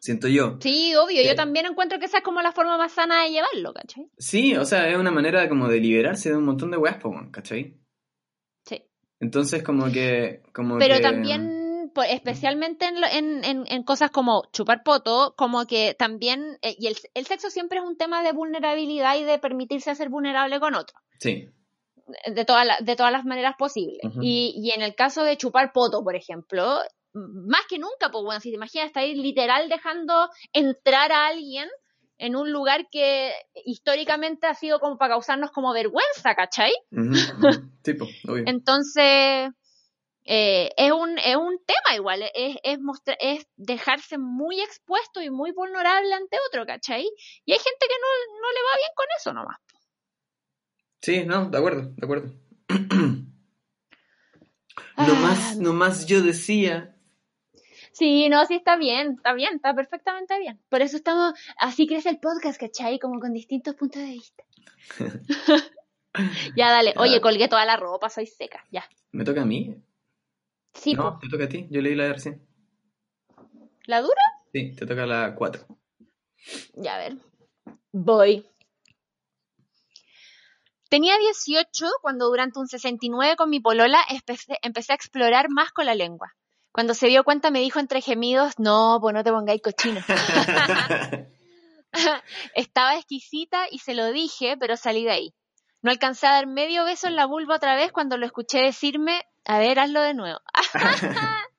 siento 0.00 0.26
yo. 0.28 0.58
Sí, 0.60 0.94
obvio, 0.96 1.22
yo 1.22 1.34
también 1.36 1.66
encuentro 1.66 1.98
que 1.98 2.06
esa 2.06 2.18
es 2.18 2.24
como 2.24 2.40
la 2.42 2.52
forma 2.52 2.76
más 2.76 2.92
sana 2.92 3.22
de 3.24 3.30
llevarlo, 3.30 3.72
¿cachai? 3.72 4.06
Sí, 4.18 4.56
o 4.56 4.64
sea, 4.64 4.88
es 4.88 4.96
una 4.96 5.10
manera 5.10 5.48
como 5.48 5.68
de 5.68 5.78
liberarse 5.80 6.30
de 6.30 6.36
un 6.36 6.44
montón 6.44 6.70
de 6.70 6.78
weas, 6.78 6.96
¿cachai? 7.30 7.76
Sí. 8.64 8.82
Entonces 9.20 9.62
como 9.62 9.90
que, 9.92 10.42
como 10.52 10.78
Pero 10.78 10.96
que- 10.96 11.02
también, 11.02 11.90
por- 11.94 12.06
especialmente 12.06 12.86
en, 12.86 12.96
en, 13.04 13.44
en, 13.44 13.64
en 13.66 13.82
cosas 13.84 14.10
como 14.10 14.44
chupar 14.52 14.82
poto, 14.82 15.34
como 15.36 15.66
que 15.66 15.94
también, 15.98 16.58
eh, 16.62 16.74
y 16.78 16.86
el, 16.86 16.96
el 17.14 17.26
sexo 17.26 17.50
siempre 17.50 17.78
es 17.78 17.84
un 17.84 17.96
tema 17.96 18.22
de 18.22 18.32
vulnerabilidad 18.32 19.16
y 19.16 19.24
de 19.24 19.38
permitirse 19.38 19.94
ser 19.94 20.08
vulnerable 20.08 20.58
con 20.60 20.74
otro. 20.74 20.96
Sí, 21.18 21.48
de 22.26 22.44
todas 22.44 22.66
la- 22.66 22.78
de 22.80 22.96
todas 22.96 23.12
las 23.12 23.24
maneras 23.24 23.54
posibles. 23.56 24.00
Y, 24.20 24.52
y 24.56 24.70
en 24.72 24.82
el 24.82 24.94
caso 24.96 25.22
de 25.22 25.36
chupar 25.36 25.72
poto, 25.72 26.02
por 26.02 26.16
ejemplo, 26.16 26.78
más 27.12 27.62
que 27.68 27.78
nunca, 27.78 28.10
pues 28.10 28.24
bueno, 28.24 28.40
si 28.40 28.50
te 28.50 28.56
imaginas, 28.56 28.86
estáis 28.88 29.16
literal 29.16 29.68
dejando 29.68 30.28
entrar 30.52 31.12
a 31.12 31.26
alguien 31.26 31.68
en 32.18 32.36
un 32.36 32.52
lugar 32.52 32.88
que 32.90 33.32
históricamente 33.64 34.46
ha 34.46 34.54
sido 34.54 34.78
como 34.78 34.98
para 34.98 35.14
causarnos 35.14 35.50
como 35.52 35.72
vergüenza, 35.72 36.34
¿cachai? 36.34 36.72
Ujú, 36.92 37.08
ujú. 37.10 37.70
Sí, 37.82 37.94
po, 37.94 38.04
obvio. 38.28 38.44
Entonces, 38.46 39.50
eh, 40.24 40.70
es, 40.76 40.92
un, 40.92 41.18
es 41.18 41.36
un 41.36 41.58
tema 41.64 41.96
igual, 41.96 42.22
es, 42.34 42.56
es, 42.62 42.78
mostra- 42.78 43.16
es 43.18 43.46
dejarse 43.56 44.18
muy 44.18 44.60
expuesto 44.60 45.22
y 45.22 45.30
muy 45.30 45.52
vulnerable 45.52 46.12
ante 46.12 46.36
otro, 46.48 46.66
¿cachai? 46.66 47.08
Y 47.46 47.52
hay 47.52 47.58
gente 47.58 47.86
que 47.88 47.94
no, 48.00 48.40
no 48.40 48.52
le 48.52 48.60
va 48.60 48.76
bien 48.76 48.90
con 48.94 49.06
eso 49.18 49.32
nomás. 49.32 49.56
Sí, 51.02 51.24
no, 51.24 51.48
de 51.48 51.56
acuerdo, 51.58 51.92
de 51.96 52.04
acuerdo. 52.04 52.32
Ah. 54.96 55.06
No 55.06 55.14
más, 55.16 55.56
no 55.56 55.72
más 55.72 56.06
yo 56.06 56.20
decía. 56.22 56.94
Sí, 57.92 58.28
no, 58.28 58.44
sí 58.46 58.54
está 58.54 58.76
bien, 58.76 59.14
está 59.16 59.32
bien, 59.34 59.56
está 59.56 59.74
perfectamente 59.74 60.38
bien. 60.38 60.60
Por 60.68 60.80
eso 60.82 60.96
estamos, 60.96 61.34
así 61.58 61.86
crece 61.86 62.10
el 62.10 62.18
podcast, 62.18 62.60
¿cachai? 62.60 62.98
Como 62.98 63.20
con 63.20 63.32
distintos 63.32 63.74
puntos 63.74 64.02
de 64.02 64.08
vista. 64.08 64.44
ya, 66.56 66.70
dale. 66.70 66.92
Ya. 66.94 67.00
Oye, 67.00 67.20
colgué 67.20 67.48
toda 67.48 67.64
la 67.64 67.76
ropa, 67.76 68.08
soy 68.08 68.26
seca, 68.26 68.64
ya. 68.70 68.84
¿Me 69.12 69.24
toca 69.24 69.42
a 69.42 69.46
mí? 69.46 69.74
Sí, 70.72 70.94
no, 70.94 71.14
po. 71.14 71.18
te 71.18 71.28
toca 71.28 71.44
a 71.44 71.48
ti. 71.48 71.66
Yo 71.70 71.80
leí 71.80 71.94
la 71.94 72.04
de 72.04 72.12
recién. 72.12 72.46
¿La 73.86 74.00
dura? 74.00 74.22
Sí, 74.52 74.72
te 74.76 74.86
toca 74.86 75.04
la 75.06 75.34
4. 75.34 75.66
Ya, 76.74 76.94
a 76.94 76.98
ver. 76.98 77.16
Voy. 77.92 78.46
Tenía 80.88 81.16
18 81.18 81.86
cuando 82.02 82.26
durante 82.26 82.58
un 82.58 82.66
69 82.66 83.36
con 83.36 83.50
mi 83.50 83.60
polola 83.60 84.00
empecé, 84.08 84.58
empecé 84.62 84.92
a 84.92 84.96
explorar 84.96 85.48
más 85.48 85.70
con 85.72 85.86
la 85.86 85.94
lengua. 85.94 86.34
Cuando 86.72 86.94
se 86.94 87.08
dio 87.08 87.24
cuenta 87.24 87.50
me 87.50 87.60
dijo 87.60 87.80
entre 87.80 88.00
gemidos, 88.00 88.58
no, 88.58 88.98
pues 89.00 89.14
no 89.14 89.24
te 89.24 89.32
pongáis 89.32 89.62
cochino. 89.62 90.00
Estaba 92.54 92.96
exquisita 92.96 93.66
y 93.70 93.80
se 93.80 93.94
lo 93.94 94.12
dije, 94.12 94.56
pero 94.56 94.76
salí 94.76 95.04
de 95.04 95.10
ahí. 95.10 95.34
No 95.82 95.90
alcancé 95.90 96.26
a 96.26 96.32
dar 96.32 96.46
medio 96.46 96.84
beso 96.84 97.08
en 97.08 97.16
la 97.16 97.26
vulva 97.26 97.56
otra 97.56 97.74
vez 97.74 97.90
cuando 97.90 98.18
lo 98.18 98.26
escuché 98.26 98.60
decirme, 98.60 99.22
a 99.44 99.58
ver, 99.58 99.80
hazlo 99.80 100.00
de 100.00 100.14
nuevo. 100.14 100.38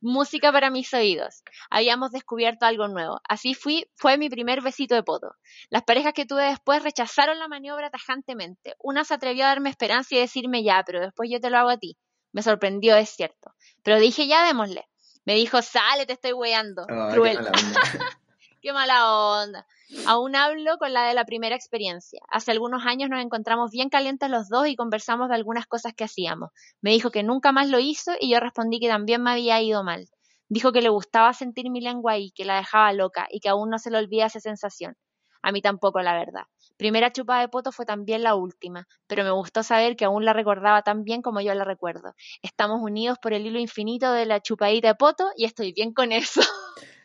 Música 0.00 0.50
para 0.50 0.70
mis 0.70 0.92
oídos. 0.94 1.42
Habíamos 1.70 2.10
descubierto 2.10 2.66
algo 2.66 2.88
nuevo. 2.88 3.20
Así 3.28 3.54
fui, 3.54 3.86
fue 3.94 4.18
mi 4.18 4.28
primer 4.28 4.62
besito 4.62 4.94
de 4.94 5.02
poto. 5.02 5.36
Las 5.68 5.84
parejas 5.84 6.12
que 6.12 6.26
tuve 6.26 6.44
después 6.44 6.82
rechazaron 6.82 7.38
la 7.38 7.46
maniobra 7.46 7.90
tajantemente. 7.90 8.74
Una 8.80 9.04
se 9.04 9.14
atrevió 9.14 9.44
a 9.44 9.48
darme 9.48 9.70
esperanza 9.70 10.14
y 10.14 10.18
decirme 10.18 10.64
ya, 10.64 10.82
pero 10.84 11.00
después 11.00 11.30
yo 11.30 11.38
te 11.38 11.50
lo 11.50 11.58
hago 11.58 11.70
a 11.70 11.76
ti. 11.76 11.96
Me 12.32 12.42
sorprendió, 12.42 12.96
es 12.96 13.10
cierto. 13.10 13.54
Pero 13.82 13.98
dije 13.98 14.26
ya, 14.26 14.44
démosle. 14.44 14.88
Me 15.24 15.34
dijo, 15.34 15.62
sale, 15.62 16.06
te 16.06 16.14
estoy 16.14 16.32
weando. 16.32 16.86
Cruel. 17.12 17.38
qué 18.62 18.72
mala 18.72 19.12
onda. 19.12 19.66
Aún 20.06 20.36
hablo 20.36 20.78
con 20.78 20.92
la 20.92 21.06
de 21.06 21.14
la 21.14 21.24
primera 21.24 21.56
experiencia. 21.56 22.20
Hace 22.30 22.52
algunos 22.52 22.86
años 22.86 23.10
nos 23.10 23.20
encontramos 23.20 23.70
bien 23.70 23.88
calientes 23.88 24.30
los 24.30 24.48
dos 24.48 24.68
y 24.68 24.76
conversamos 24.76 25.28
de 25.28 25.34
algunas 25.34 25.66
cosas 25.66 25.92
que 25.94 26.04
hacíamos. 26.04 26.50
Me 26.80 26.92
dijo 26.92 27.10
que 27.10 27.22
nunca 27.22 27.52
más 27.52 27.68
lo 27.68 27.80
hizo 27.80 28.12
y 28.20 28.30
yo 28.30 28.40
respondí 28.40 28.78
que 28.78 28.88
también 28.88 29.22
me 29.22 29.32
había 29.32 29.60
ido 29.60 29.82
mal. 29.82 30.08
Dijo 30.48 30.72
que 30.72 30.82
le 30.82 30.88
gustaba 30.88 31.32
sentir 31.32 31.70
mi 31.70 31.80
lengua 31.80 32.18
y 32.18 32.30
que 32.32 32.44
la 32.44 32.56
dejaba 32.56 32.92
loca 32.92 33.26
y 33.30 33.40
que 33.40 33.48
aún 33.48 33.70
no 33.70 33.78
se 33.78 33.90
le 33.90 33.98
olvida 33.98 34.26
esa 34.26 34.40
sensación. 34.40 34.96
A 35.42 35.52
mí 35.52 35.62
tampoco, 35.62 36.00
la 36.00 36.14
verdad. 36.14 36.42
Primera 36.76 37.12
chupa 37.12 37.40
de 37.40 37.48
poto 37.48 37.72
fue 37.72 37.84
también 37.84 38.22
la 38.22 38.34
última, 38.34 38.88
pero 39.06 39.24
me 39.24 39.30
gustó 39.30 39.62
saber 39.62 39.96
que 39.96 40.04
aún 40.04 40.24
la 40.24 40.32
recordaba 40.32 40.82
tan 40.82 41.04
bien 41.04 41.22
como 41.22 41.40
yo 41.40 41.52
la 41.54 41.64
recuerdo. 41.64 42.14
Estamos 42.42 42.80
unidos 42.80 43.18
por 43.20 43.32
el 43.32 43.46
hilo 43.46 43.58
infinito 43.58 44.12
de 44.12 44.26
la 44.26 44.40
chupadita 44.40 44.88
de 44.88 44.94
poto 44.94 45.30
y 45.36 45.44
estoy 45.44 45.72
bien 45.72 45.92
con 45.92 46.12
eso. 46.12 46.40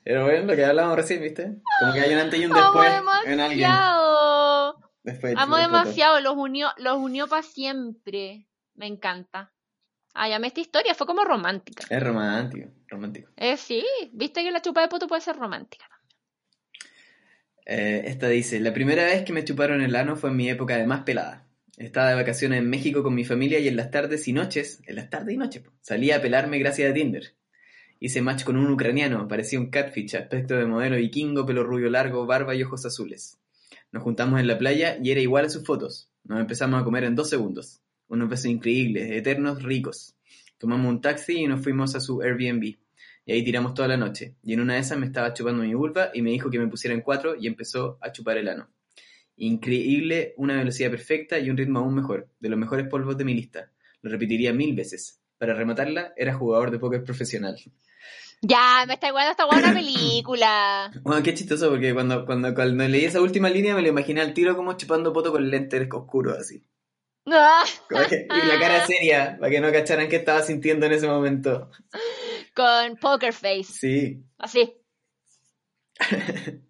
Pero 0.04 0.24
bueno, 0.24 0.46
lo 0.46 0.56
que 0.56 0.64
hablábamos 0.64 0.98
recién, 0.98 1.22
¿viste? 1.22 1.56
Como 1.80 1.94
que 1.94 2.00
hay 2.00 2.14
un 2.14 2.20
antes 2.20 2.40
y 2.40 2.46
un 2.46 2.54
después 2.54 2.94
en 3.26 3.40
alguien. 3.40 3.72
Después 5.04 5.36
Amo 5.38 5.58
demasiado, 5.58 6.20
los 6.20 6.36
unió, 6.36 6.70
los 6.78 6.98
unió 6.98 7.28
para 7.28 7.42
siempre. 7.42 8.48
Me 8.76 8.88
encanta. 8.88 9.52
Ay, 10.14 10.34
amé 10.34 10.48
esta 10.48 10.62
historia, 10.62 10.96
fue 10.96 11.06
como 11.08 11.24
romántica. 11.24 11.86
Es 11.90 12.02
romántico, 12.02 12.70
romántico. 12.88 13.30
Eh, 13.36 13.58
sí, 13.58 13.86
viste 14.14 14.44
que 14.44 14.52
la 14.52 14.62
chupa 14.62 14.82
de 14.82 14.88
poto 14.88 15.08
puede 15.08 15.22
ser 15.22 15.36
romántica. 15.36 15.86
Eh, 17.66 18.04
esta 18.06 18.30
dice, 18.30 18.60
la 18.60 18.74
primera 18.74 19.04
vez 19.06 19.24
que 19.24 19.34
me 19.34 19.44
chuparon 19.44 19.82
el 19.82 19.96
ano 19.96 20.16
fue 20.16 20.30
en 20.30 20.36
mi 20.36 20.50
época 20.50 20.78
de 20.78 20.86
más 20.86 21.02
pelada. 21.02 21.48
Estaba 21.78 22.10
de 22.10 22.16
vacaciones 22.16 22.60
en 22.60 22.70
México 22.70 23.04
con 23.04 23.16
mi 23.16 23.26
familia 23.26 23.60
y 23.60 23.68
en 23.68 23.76
las 23.76 23.92
tardes 23.92 24.28
y 24.28 24.34
noches, 24.34 24.82
en 24.86 24.96
las 24.96 25.10
tardes 25.10 25.34
y 25.34 25.38
noches, 25.38 25.64
salía 25.82 26.18
a 26.18 26.22
pelarme 26.22 26.60
gracias 26.60 26.90
a 26.90 26.94
Tinder. 26.94 27.34
Hice 28.00 28.22
match 28.22 28.44
con 28.44 28.56
un 28.56 28.70
ucraniano, 28.72 29.28
parecía 29.28 29.60
un 29.60 29.70
catfish, 29.70 30.16
aspecto 30.16 30.56
de 30.56 30.66
modelo 30.66 30.96
vikingo, 30.98 31.46
pelo 31.46 31.64
rubio 31.64 31.90
largo, 31.90 32.26
barba 32.26 32.56
y 32.56 32.64
ojos 32.64 32.86
azules. 32.86 33.40
Nos 33.92 34.04
juntamos 34.04 34.40
en 34.40 34.48
la 34.48 34.58
playa 34.58 34.98
y 35.02 35.12
era 35.12 35.22
igual 35.22 35.46
a 35.46 35.50
sus 35.50 35.66
fotos. 35.66 36.10
Nos 36.24 36.40
empezamos 36.40 36.80
a 36.80 36.84
comer 36.84 37.06
en 37.06 37.16
dos 37.16 37.30
segundos. 37.30 37.82
Unos 38.08 38.30
besos 38.30 38.48
increíbles, 38.48 39.12
eternos, 39.12 39.64
ricos. 39.64 40.16
Tomamos 40.58 40.90
un 40.90 41.02
taxi 41.02 41.42
y 41.42 41.48
nos 41.48 41.62
fuimos 41.62 41.96
a 41.96 42.00
su 42.00 42.22
Airbnb. 42.22 42.76
Y 43.26 43.34
ahí 43.34 43.44
tiramos 43.44 43.74
toda 43.74 43.88
la 43.88 43.98
noche. 43.98 44.36
Y 44.44 44.54
en 44.54 44.60
una 44.60 44.76
de 44.76 44.80
esas 44.80 44.98
me 44.98 45.08
estaba 45.08 45.34
chupando 45.34 45.64
mi 45.64 45.74
vulva 45.74 46.12
y 46.14 46.22
me 46.22 46.30
dijo 46.30 46.50
que 46.50 46.60
me 46.60 46.68
pusiera 46.68 46.94
en 46.94 47.02
cuatro 47.02 47.36
y 47.40 47.48
empezó 47.48 47.98
a 48.02 48.12
chupar 48.12 48.38
el 48.38 48.48
ano. 48.48 48.70
Increíble, 49.38 50.34
una 50.38 50.56
velocidad 50.56 50.92
perfecta 50.92 51.40
y 51.40 51.50
un 51.50 51.58
ritmo 51.58 51.80
aún 51.80 51.96
mejor. 51.96 52.30
De 52.40 52.50
los 52.50 52.60
mejores 52.60 52.88
polvos 52.88 53.18
de 53.18 53.26
mi 53.26 53.34
lista. 53.34 53.72
Lo 54.02 54.12
repetiría 54.12 54.54
mil 54.54 54.76
veces. 54.76 55.20
Para 55.38 55.54
rematarla, 55.54 56.14
era 56.16 56.36
jugador 56.36 56.72
de 56.72 56.80
póker 56.80 57.04
profesional. 57.04 57.58
Ya, 58.42 58.86
me 58.88 58.94
está 58.94 59.08
igual 59.08 59.30
esta 59.30 59.46
buena 59.46 59.74
película. 59.74 60.92
Bueno, 61.02 61.24
qué 61.24 61.34
chistoso, 61.34 61.70
porque 61.70 61.94
cuando, 61.94 62.26
cuando, 62.26 62.54
cuando 62.54 62.88
leí 62.88 63.06
esa 63.06 63.22
última 63.22 63.50
línea 63.50 63.76
me 63.76 63.82
lo 63.82 63.88
imaginé 63.88 64.22
al 64.22 64.34
tiro 64.34 64.56
como 64.56 64.78
chupando 64.78 65.12
poto 65.12 65.32
con 65.32 65.50
lentes 65.50 65.88
oscuros 65.92 66.38
así. 66.38 66.64
y 67.26 68.48
la 68.48 68.60
cara 68.60 68.86
seria, 68.86 69.38
para 69.40 69.52
que 69.52 69.60
no 69.60 69.72
cacharan 69.72 70.08
qué 70.08 70.18
estaba 70.18 70.44
sintiendo 70.44 70.86
en 70.86 70.94
ese 70.94 71.08
momento. 71.08 71.72
Con 72.56 72.98
poker 72.98 73.34
face. 73.34 73.66
Sí. 73.66 74.24
Así. 74.38 74.74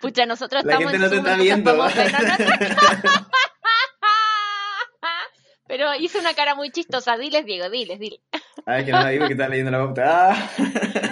Pucha, 0.00 0.26
nosotros 0.26 0.64
la 0.64 0.74
estamos 0.74 0.92
gente 0.92 1.04
no 1.04 1.10
te 1.10 1.16
está 1.16 1.36
viendo. 1.36 1.72
Pero 5.68 5.94
hice 5.96 6.20
una 6.20 6.34
cara 6.34 6.54
muy 6.54 6.70
chistosa. 6.70 7.16
Diles, 7.16 7.44
Diego, 7.44 7.68
diles, 7.68 7.98
diles. 7.98 8.20
Ay, 8.64 8.84
que 8.84 8.92
no 8.92 9.00
la 9.00 9.08
digo 9.08 9.26
que 9.26 9.32
estás 9.32 9.50
leyendo 9.50 9.72
la 9.72 9.78
pauta. 9.78 10.30
¡Ah! 10.30 10.50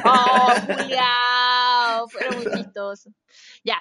¡Oh, 0.04 0.52
cuidado! 0.66 2.08
Fueron 2.08 2.36
muy 2.36 2.46
chistosos. 2.52 3.12
Ya. 3.64 3.78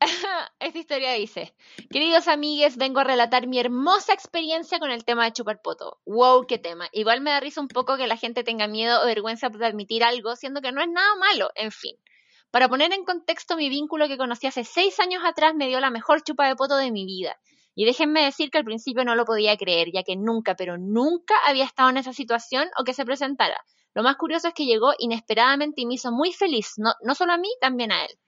Esta 0.60 0.78
historia 0.78 1.12
dice: 1.12 1.54
Queridos 1.90 2.28
amigues, 2.28 2.76
vengo 2.76 3.00
a 3.00 3.04
relatar 3.04 3.46
mi 3.46 3.58
hermosa 3.58 4.12
experiencia 4.12 4.78
con 4.78 4.90
el 4.90 5.04
tema 5.04 5.24
de 5.24 5.32
chupar 5.32 5.62
poto. 5.62 6.00
¡Wow! 6.04 6.46
¡Qué 6.46 6.58
tema! 6.58 6.88
Igual 6.92 7.22
me 7.22 7.30
da 7.30 7.40
risa 7.40 7.60
un 7.60 7.68
poco 7.68 7.96
que 7.96 8.06
la 8.06 8.16
gente 8.16 8.44
tenga 8.44 8.68
miedo 8.68 9.02
o 9.02 9.06
vergüenza 9.06 9.48
de 9.48 9.66
admitir 9.66 10.04
algo, 10.04 10.36
siendo 10.36 10.60
que 10.60 10.72
no 10.72 10.82
es 10.82 10.88
nada 10.88 11.14
malo. 11.16 11.50
En 11.54 11.72
fin. 11.72 11.96
Para 12.50 12.68
poner 12.68 12.92
en 12.92 13.04
contexto 13.04 13.56
mi 13.56 13.68
vínculo 13.68 14.06
que 14.06 14.18
conocí 14.18 14.46
hace 14.46 14.64
seis 14.64 15.00
años 15.00 15.22
atrás, 15.24 15.54
me 15.54 15.68
dio 15.68 15.80
la 15.80 15.90
mejor 15.90 16.22
chupa 16.22 16.46
de 16.46 16.56
poto 16.56 16.76
de 16.76 16.90
mi 16.90 17.06
vida. 17.06 17.36
Y 17.74 17.84
déjenme 17.84 18.24
decir 18.24 18.50
que 18.50 18.58
al 18.58 18.64
principio 18.64 19.04
no 19.04 19.14
lo 19.14 19.24
podía 19.24 19.56
creer, 19.56 19.88
ya 19.92 20.02
que 20.02 20.16
nunca, 20.16 20.56
pero 20.56 20.78
nunca 20.78 21.34
había 21.46 21.64
estado 21.64 21.90
en 21.90 21.98
esa 21.98 22.12
situación 22.12 22.68
o 22.78 22.84
que 22.84 22.94
se 22.94 23.04
presentara. 23.04 23.62
Lo 23.94 24.02
más 24.02 24.16
curioso 24.16 24.48
es 24.48 24.54
que 24.54 24.66
llegó 24.66 24.92
inesperadamente 24.98 25.80
y 25.80 25.86
me 25.86 25.94
hizo 25.94 26.12
muy 26.12 26.32
feliz, 26.32 26.74
no, 26.76 26.92
no 27.02 27.14
solo 27.14 27.32
a 27.32 27.38
mí, 27.38 27.48
también 27.60 27.92
a 27.92 28.04
él. 28.04 28.18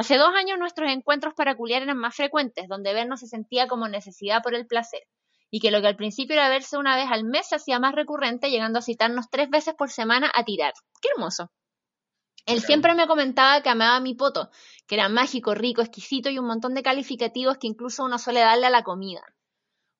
Hace 0.00 0.16
dos 0.16 0.34
años 0.34 0.58
nuestros 0.58 0.90
encuentros 0.90 1.34
para 1.34 1.54
culiar 1.54 1.82
eran 1.82 1.98
más 1.98 2.16
frecuentes, 2.16 2.66
donde 2.68 2.94
vernos 2.94 3.20
se 3.20 3.26
sentía 3.26 3.68
como 3.68 3.86
necesidad 3.86 4.42
por 4.42 4.54
el 4.54 4.66
placer, 4.66 5.02
y 5.50 5.60
que 5.60 5.70
lo 5.70 5.82
que 5.82 5.88
al 5.88 5.96
principio 5.96 6.36
era 6.36 6.48
verse 6.48 6.78
una 6.78 6.96
vez 6.96 7.10
al 7.10 7.22
mes 7.22 7.50
se 7.50 7.56
hacía 7.56 7.78
más 7.78 7.94
recurrente, 7.94 8.48
llegando 8.48 8.78
a 8.78 8.82
citarnos 8.82 9.28
tres 9.30 9.50
veces 9.50 9.74
por 9.74 9.90
semana 9.90 10.32
a 10.34 10.42
tirar. 10.42 10.72
¡Qué 11.02 11.10
hermoso! 11.14 11.50
Él 12.46 12.62
siempre 12.62 12.94
me 12.94 13.06
comentaba 13.06 13.60
que 13.60 13.68
amaba 13.68 14.00
mi 14.00 14.14
poto, 14.14 14.48
que 14.86 14.94
era 14.94 15.10
mágico, 15.10 15.54
rico, 15.54 15.82
exquisito 15.82 16.30
y 16.30 16.38
un 16.38 16.46
montón 16.46 16.72
de 16.72 16.82
calificativos 16.82 17.58
que 17.58 17.66
incluso 17.66 18.02
uno 18.02 18.18
suele 18.18 18.40
darle 18.40 18.68
a 18.68 18.70
la 18.70 18.82
comida. 18.82 19.20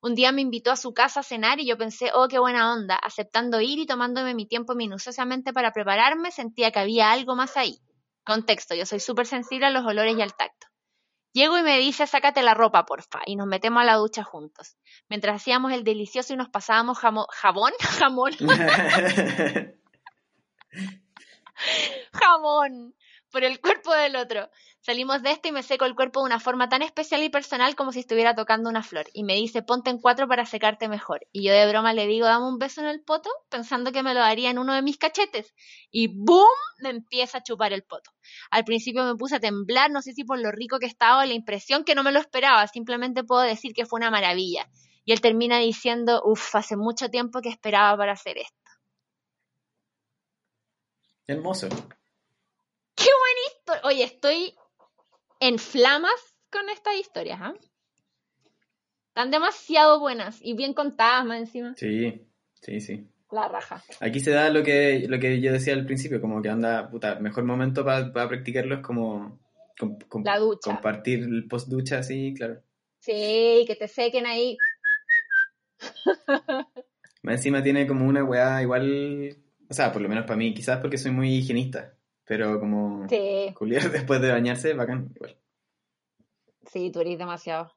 Un 0.00 0.14
día 0.14 0.32
me 0.32 0.40
invitó 0.40 0.70
a 0.70 0.76
su 0.76 0.94
casa 0.94 1.20
a 1.20 1.24
cenar 1.24 1.60
y 1.60 1.66
yo 1.66 1.76
pensé, 1.76 2.10
oh, 2.14 2.26
qué 2.26 2.38
buena 2.38 2.72
onda. 2.72 2.96
Aceptando 2.96 3.60
ir 3.60 3.78
y 3.78 3.84
tomándome 3.84 4.32
mi 4.32 4.46
tiempo 4.46 4.74
minuciosamente 4.74 5.52
para 5.52 5.72
prepararme, 5.74 6.30
sentía 6.30 6.70
que 6.70 6.78
había 6.78 7.12
algo 7.12 7.36
más 7.36 7.58
ahí. 7.58 7.82
Contexto, 8.24 8.74
yo 8.74 8.86
soy 8.86 9.00
súper 9.00 9.26
sensible 9.26 9.66
a 9.66 9.70
los 9.70 9.84
olores 9.84 10.16
y 10.16 10.22
al 10.22 10.34
tacto. 10.34 10.66
Llego 11.32 11.56
y 11.56 11.62
me 11.62 11.78
dice, 11.78 12.06
sácate 12.06 12.42
la 12.42 12.54
ropa, 12.54 12.84
porfa, 12.84 13.20
y 13.24 13.36
nos 13.36 13.46
metemos 13.46 13.82
a 13.82 13.84
la 13.84 13.94
ducha 13.94 14.24
juntos. 14.24 14.76
Mientras 15.08 15.36
hacíamos 15.36 15.72
el 15.72 15.84
delicioso 15.84 16.32
y 16.32 16.36
nos 16.36 16.48
pasábamos 16.48 16.98
jabón, 16.98 17.72
jamón, 17.80 18.32
jamón 22.12 22.94
por 23.30 23.44
el 23.44 23.60
cuerpo 23.60 23.94
del 23.94 24.16
otro. 24.16 24.50
Salimos 24.82 25.22
de 25.22 25.32
este 25.32 25.48
y 25.48 25.52
me 25.52 25.62
seco 25.62 25.84
el 25.84 25.94
cuerpo 25.94 26.20
de 26.20 26.26
una 26.26 26.40
forma 26.40 26.68
tan 26.68 26.82
especial 26.82 27.22
y 27.22 27.28
personal 27.28 27.76
como 27.76 27.92
si 27.92 28.00
estuviera 28.00 28.34
tocando 28.34 28.70
una 28.70 28.82
flor. 28.82 29.06
Y 29.12 29.24
me 29.24 29.34
dice, 29.34 29.62
ponte 29.62 29.90
en 29.90 29.98
cuatro 29.98 30.26
para 30.26 30.46
secarte 30.46 30.88
mejor. 30.88 31.26
Y 31.32 31.44
yo 31.44 31.52
de 31.52 31.68
broma 31.68 31.92
le 31.92 32.06
digo, 32.06 32.26
dame 32.26 32.46
un 32.46 32.58
beso 32.58 32.80
en 32.80 32.86
el 32.86 33.02
poto, 33.02 33.28
pensando 33.50 33.92
que 33.92 34.02
me 34.02 34.14
lo 34.14 34.20
daría 34.20 34.50
en 34.50 34.58
uno 34.58 34.74
de 34.74 34.82
mis 34.82 34.96
cachetes. 34.96 35.54
Y 35.90 36.08
¡boom! 36.08 36.48
Me 36.78 36.88
empieza 36.88 37.38
a 37.38 37.42
chupar 37.42 37.74
el 37.74 37.82
poto. 37.82 38.10
Al 38.50 38.64
principio 38.64 39.04
me 39.04 39.16
puse 39.16 39.36
a 39.36 39.40
temblar, 39.40 39.90
no 39.90 40.00
sé 40.00 40.12
si 40.12 40.24
por 40.24 40.38
lo 40.40 40.50
rico 40.50 40.78
que 40.78 40.86
estaba 40.86 41.22
o 41.22 41.26
la 41.26 41.34
impresión 41.34 41.84
que 41.84 41.94
no 41.94 42.02
me 42.02 42.12
lo 42.12 42.20
esperaba. 42.20 42.66
Simplemente 42.66 43.22
puedo 43.22 43.42
decir 43.42 43.74
que 43.74 43.84
fue 43.84 43.98
una 43.98 44.10
maravilla. 44.10 44.66
Y 45.04 45.12
él 45.12 45.20
termina 45.20 45.58
diciendo, 45.58 46.22
uff, 46.24 46.54
hace 46.54 46.76
mucho 46.76 47.10
tiempo 47.10 47.40
que 47.42 47.48
esperaba 47.50 47.96
para 47.98 48.12
hacer 48.12 48.38
esto. 48.38 48.54
Hermoso. 51.26 51.68
¡Qué 53.00 53.08
buena 53.08 53.40
historia! 53.48 53.80
Oye, 53.84 54.04
estoy 54.04 54.54
en 55.40 55.58
flamas 55.58 56.34
con 56.50 56.68
estas 56.68 56.96
historias, 56.96 57.40
¿ah? 57.40 57.54
Están 59.08 59.30
demasiado 59.30 60.00
buenas 60.00 60.38
y 60.42 60.52
bien 60.54 60.74
contadas 60.74 61.24
más 61.24 61.38
encima. 61.38 61.74
Sí, 61.76 62.26
sí, 62.60 62.80
sí. 62.80 63.08
La 63.30 63.48
raja. 63.48 63.82
Aquí 64.00 64.20
se 64.20 64.32
da 64.32 64.50
lo 64.50 64.62
que, 64.62 65.06
lo 65.08 65.18
que 65.18 65.40
yo 65.40 65.52
decía 65.52 65.72
al 65.72 65.86
principio, 65.86 66.20
como 66.20 66.42
que 66.42 66.50
anda, 66.50 66.90
puta, 66.90 67.14
mejor 67.20 67.44
momento 67.44 67.84
para 67.84 68.28
practicarlo 68.28 68.76
es 68.76 68.82
como 68.82 69.40
la 70.24 70.38
ducha. 70.38 70.70
compartir 70.70 71.20
el 71.20 71.48
post 71.48 71.68
ducha, 71.68 72.02
sí, 72.02 72.34
claro. 72.36 72.62
Sí, 72.98 73.64
que 73.66 73.76
te 73.78 73.88
sequen 73.88 74.26
ahí. 74.26 74.58
Más 77.22 77.36
encima 77.36 77.62
tiene 77.62 77.86
como 77.86 78.06
una 78.06 78.24
weá 78.24 78.60
igual 78.62 79.36
o 79.70 79.74
sea, 79.74 79.92
por 79.92 80.02
lo 80.02 80.08
menos 80.08 80.24
para 80.24 80.36
mí, 80.36 80.52
quizás 80.52 80.80
porque 80.80 80.98
soy 80.98 81.12
muy 81.12 81.32
higienista, 81.32 81.94
pero 82.30 82.60
como 82.60 83.08
sí. 83.08 83.52
después 83.92 84.20
de 84.20 84.30
bañarse, 84.30 84.72
bacán, 84.74 85.10
igual. 85.16 85.36
Sí, 86.72 86.92
tú 86.92 87.00
eres 87.00 87.18
demasiado. 87.18 87.72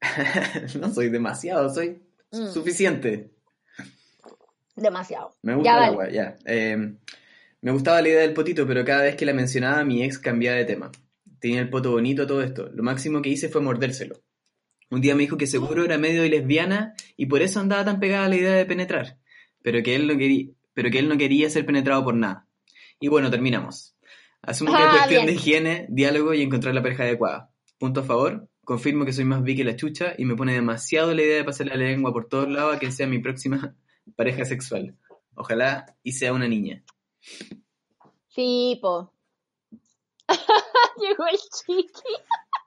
no 0.80 0.90
soy 0.90 1.10
demasiado, 1.10 1.68
soy 1.68 2.00
mm. 2.32 2.46
suficiente. 2.46 3.30
Demasiado. 4.74 5.34
Me 5.42 5.54
gusta 5.54 5.76
el 5.76 5.84
agua, 5.84 6.08
ya. 6.08 6.38
Em, 6.46 6.96
me 7.60 7.72
gustaba 7.72 8.00
la 8.00 8.08
idea 8.08 8.20
del 8.22 8.32
potito, 8.32 8.66
pero 8.66 8.86
cada 8.86 9.02
vez 9.02 9.16
que 9.16 9.26
la 9.26 9.34
mencionaba 9.34 9.84
mi 9.84 10.02
ex 10.02 10.18
cambiaba 10.18 10.56
de 10.56 10.64
tema. 10.64 10.90
Tenía 11.38 11.60
el 11.60 11.68
poto 11.68 11.90
bonito, 11.90 12.26
todo 12.26 12.42
esto. 12.42 12.70
Lo 12.72 12.82
máximo 12.82 13.20
que 13.20 13.28
hice 13.28 13.50
fue 13.50 13.60
mordérselo. 13.60 14.16
Un 14.88 15.02
día 15.02 15.14
me 15.14 15.24
dijo 15.24 15.36
que 15.36 15.46
seguro 15.46 15.84
era 15.84 15.98
medio 15.98 16.26
lesbiana 16.26 16.94
y 17.18 17.26
por 17.26 17.42
eso 17.42 17.60
andaba 17.60 17.84
tan 17.84 18.00
pegada 18.00 18.24
a 18.24 18.28
la 18.30 18.36
idea 18.36 18.54
de 18.54 18.64
penetrar. 18.64 19.18
Pero 19.60 19.82
que 19.82 19.94
él 19.94 20.06
no 20.06 20.16
quería, 20.16 20.46
pero 20.72 20.90
que 20.90 21.00
él 21.00 21.08
no 21.10 21.18
quería 21.18 21.50
ser 21.50 21.66
penetrado 21.66 22.02
por 22.02 22.14
nada. 22.14 22.47
Y 23.00 23.08
bueno, 23.08 23.30
terminamos. 23.30 23.96
Asumo 24.42 24.72
que 24.72 24.78
Ah, 24.78 24.86
es 24.86 24.90
cuestión 24.92 25.24
bien. 25.24 25.26
de 25.26 25.32
higiene, 25.32 25.86
diálogo 25.88 26.34
y 26.34 26.42
encontrar 26.42 26.74
la 26.74 26.82
pareja 26.82 27.02
adecuada. 27.04 27.50
Punto 27.78 28.00
a 28.00 28.04
favor. 28.04 28.48
Confirmo 28.64 29.04
que 29.04 29.12
soy 29.12 29.24
más 29.24 29.42
vi 29.42 29.56
que 29.56 29.64
la 29.64 29.76
chucha 29.76 30.14
y 30.18 30.24
me 30.24 30.36
pone 30.36 30.52
demasiado 30.52 31.14
la 31.14 31.22
idea 31.22 31.36
de 31.36 31.44
pasar 31.44 31.66
la 31.68 31.76
lengua 31.76 32.12
por 32.12 32.28
todos 32.28 32.48
lados 32.48 32.76
a 32.76 32.78
quien 32.78 32.92
sea 32.92 33.06
mi 33.06 33.18
próxima 33.18 33.74
pareja 34.16 34.44
sexual. 34.44 34.96
Ojalá 35.34 35.96
y 36.02 36.12
sea 36.12 36.32
una 36.32 36.48
niña. 36.48 36.82
Sí, 38.28 38.78
po. 38.82 39.12
Llegó 41.00 41.26
el 41.26 41.36
chiqui. 41.38 42.14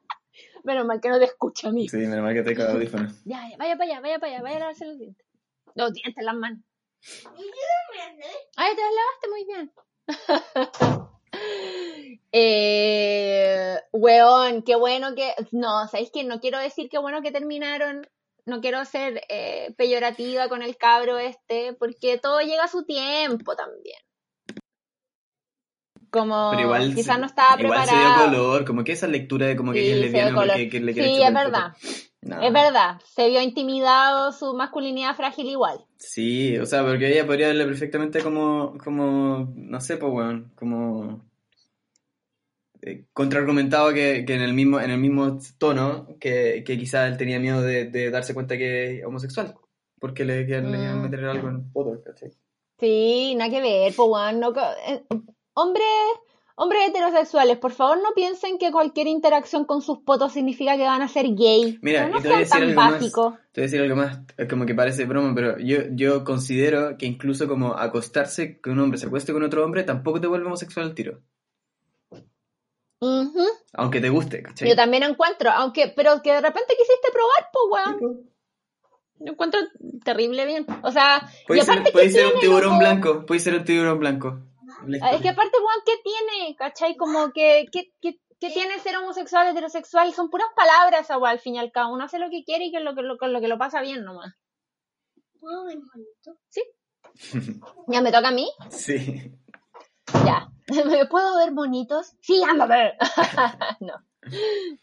Menos 0.63 0.85
mal 0.85 1.01
que 1.01 1.09
no 1.09 1.17
te 1.19 1.25
escucha 1.25 1.69
a 1.69 1.71
mí. 1.71 1.89
Sí, 1.89 1.97
menos 1.97 2.21
mal 2.21 2.35
que 2.35 2.43
te 2.43 2.53
cago 2.55 2.73
audífono. 2.73 3.09
Ya, 3.25 3.49
ya, 3.49 3.57
vaya 3.57 3.75
para 3.77 3.91
allá, 3.93 3.99
vaya 4.01 4.19
para 4.19 4.33
allá, 4.33 4.43
vaya 4.43 4.55
a 4.57 4.59
lavarse 4.59 4.85
los 4.85 4.99
dientes. 4.99 5.25
Los 5.73 5.91
dientes, 5.93 6.23
las 6.23 6.35
manos. 6.35 6.59
Ay, 8.57 8.75
te 8.75 8.81
las 8.81 8.91
lavaste 8.93 9.29
muy 9.31 9.45
bien. 9.45 9.71
Eh, 12.31 13.77
weón, 13.91 14.63
qué 14.63 14.75
bueno 14.75 15.15
que. 15.15 15.33
No, 15.51 15.87
sabéis 15.87 16.11
que 16.11 16.23
no 16.23 16.39
quiero 16.39 16.59
decir 16.59 16.89
qué 16.89 16.97
bueno 16.97 17.21
que 17.21 17.31
terminaron. 17.31 18.07
No 18.45 18.59
quiero 18.59 18.83
ser 18.85 19.21
eh, 19.29 19.73
peyorativa 19.77 20.49
con 20.49 20.63
el 20.63 20.75
cabro 20.75 21.19
este, 21.19 21.73
porque 21.73 22.17
todo 22.17 22.39
llega 22.41 22.63
a 22.63 22.67
su 22.67 22.83
tiempo 22.85 23.55
también. 23.55 23.99
Como 26.09 26.53
igual, 26.59 26.93
quizás 26.93 27.19
no 27.19 27.27
estaba 27.27 27.61
igual 27.61 27.87
se 27.87 27.95
dio 27.95 28.03
preparado. 28.03 28.31
color, 28.31 28.65
como 28.65 28.83
que 28.83 28.91
esa 28.91 29.07
lectura 29.07 29.45
de 29.45 29.55
como 29.55 29.71
que 29.71 29.81
Sí, 29.81 29.91
es 29.91 29.97
lesbiana 29.97 30.33
color. 30.33 30.47
porque 30.47 30.69
que 30.69 30.79
le 30.81 30.93
Sí, 30.93 31.21
es 31.21 31.31
poto. 31.31 31.73
No. 32.21 32.39
Es 32.41 32.53
verdad, 32.53 33.01
se 33.03 33.29
vio 33.29 33.41
intimidado 33.41 34.31
su 34.31 34.53
masculinidad 34.53 35.15
frágil 35.15 35.47
igual. 35.47 35.83
Sí, 35.97 36.55
o 36.59 36.65
sea, 36.67 36.83
porque 36.85 37.11
ella 37.11 37.25
podría 37.25 37.47
verle 37.47 37.65
perfectamente 37.65 38.21
como, 38.21 38.77
como, 38.83 39.51
no 39.55 39.81
sé, 39.81 39.97
pues, 39.97 40.13
weón, 40.13 40.51
como 40.55 41.25
eh, 42.83 43.05
contraargumentado 43.13 43.93
que, 43.93 44.23
que 44.25 44.35
en 44.35 44.41
el 44.41 44.53
mismo, 44.53 44.79
en 44.79 44.91
el 44.91 44.99
mismo 44.99 45.39
tono 45.57 46.07
que, 46.19 46.63
que 46.65 46.77
quizá 46.77 47.07
él 47.07 47.17
tenía 47.17 47.39
miedo 47.39 47.61
de, 47.61 47.85
de 47.85 48.09
darse 48.11 48.33
cuenta 48.33 48.57
que 48.57 48.99
es 48.99 49.05
homosexual, 49.05 49.55
porque 49.99 50.25
le 50.25 50.41
le 50.41 50.45
querían 50.47 50.99
Mm. 50.99 51.01
meter 51.03 51.25
algo 51.25 51.49
en 51.49 51.55
el 51.55 51.71
poto, 51.71 52.03
¿cachai? 52.03 52.31
Sí, 52.79 53.35
nada 53.35 53.51
que 53.51 53.61
ver, 53.61 53.93
pues 53.95 54.09
weón, 54.09 54.39
no 54.39 54.53
eh, 54.87 55.03
hombres, 55.53 55.85
hombres 56.61 56.81
heterosexuales, 56.89 57.57
por 57.57 57.71
favor 57.71 57.97
no 57.97 58.09
piensen 58.13 58.57
que 58.59 58.71
cualquier 58.71 59.07
interacción 59.07 59.65
con 59.65 59.81
sus 59.81 59.99
potos 59.99 60.31
significa 60.33 60.77
que 60.77 60.83
van 60.83 61.01
a 61.01 61.07
ser 61.07 61.25
gay. 61.35 61.79
Mira, 61.81 62.07
no 62.07 62.19
y 62.19 62.21
te 62.21 62.29
voy 62.29 62.41
a 62.43 62.45
sean 62.45 62.59
decir 62.59 62.59
tan 62.59 62.63
algo 62.69 62.81
más. 62.81 62.91
básicos. 62.93 63.33
Te 63.51 63.61
voy 63.61 63.63
a 63.63 63.67
decir 63.67 63.81
algo 63.81 63.95
más, 63.95 64.19
es 64.37 64.47
como 64.47 64.65
que 64.65 64.75
parece 64.75 65.05
broma, 65.05 65.33
pero 65.33 65.57
yo, 65.57 65.77
yo 65.91 66.23
considero 66.23 66.97
que 66.97 67.05
incluso 67.07 67.47
como 67.47 67.73
acostarse, 67.77 68.59
que 68.61 68.69
un 68.69 68.79
hombre 68.79 68.99
se 68.99 69.07
acueste 69.07 69.33
con 69.33 69.43
otro 69.43 69.65
hombre, 69.65 69.83
tampoco 69.83 70.21
te 70.21 70.27
vuelve 70.27 70.45
homosexual 70.45 70.85
al 70.85 70.93
tiro, 70.95 71.19
aunque 73.73 73.99
te 73.99 74.09
guste, 74.09 74.43
¿cachai? 74.43 74.69
Yo 74.69 74.75
también 74.75 75.01
encuentro, 75.03 75.49
aunque, 75.49 75.91
pero 75.95 76.21
que 76.21 76.31
de 76.33 76.41
repente 76.41 76.75
quisiste 76.77 77.07
probar, 77.11 77.49
pues 77.51 77.99
weón. 77.99 78.31
Yo 79.23 79.31
encuentro 79.33 79.59
terrible 80.03 80.45
bien. 80.45 80.65
O 80.83 80.91
sea, 80.91 81.27
Puede 81.47 81.63
ser, 81.63 81.83
puede 81.91 82.09
ser 82.09 82.33
un 82.33 82.39
tiburón 82.39 82.73
loco? 82.73 82.79
blanco, 82.79 83.25
puede 83.25 83.39
ser 83.39 83.55
un 83.55 83.63
tiburón 83.63 83.99
blanco. 83.99 84.39
Ah, 85.01 85.11
Es 85.11 85.21
que 85.21 85.29
aparte, 85.29 85.57
weón, 85.57 85.81
¿qué 85.85 85.93
tiene? 86.03 86.55
¿Cachai? 86.55 86.95
Como 86.97 87.31
que, 87.31 87.65
¿qué, 87.71 87.91
qué, 88.01 88.19
qué 88.39 88.49
tiene 88.49 88.79
ser 88.79 88.97
homosexual, 88.97 89.47
heterosexual? 89.47 90.13
Son 90.13 90.29
puras 90.29 90.47
palabras, 90.55 91.11
agua, 91.11 91.29
al 91.29 91.39
fin 91.39 91.55
y 91.55 91.59
al 91.59 91.71
cabo. 91.71 91.93
Uno 91.93 92.05
hace 92.05 92.19
lo 92.19 92.29
que 92.29 92.43
quiere 92.43 92.65
y 92.65 92.71
que 92.71 92.79
lo 92.79 92.95
que 92.95 93.01
lo, 93.01 93.17
con 93.17 93.33
lo 93.33 93.41
que 93.41 93.47
lo 93.47 93.57
pasa 93.57 93.81
bien 93.81 94.03
nomás. 94.03 94.33
¿Puedo 95.39 95.65
ver 95.65 95.77
bonito? 95.77 96.39
¿Ya 97.87 98.01
me 98.01 98.11
toca 98.11 98.29
a 98.29 98.31
mí? 98.31 98.49
Sí. 98.69 99.31
Ya. 100.25 100.49
¿Me 100.67 101.05
puedo 101.09 101.37
ver 101.37 101.51
bonitos? 101.51 102.13
Sí, 102.21 102.41
anda 102.43 102.65
a 102.65 102.67
ver. 102.67 102.97
no. 103.79 103.93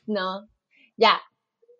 No. 0.07 0.49
Ya. 0.97 1.21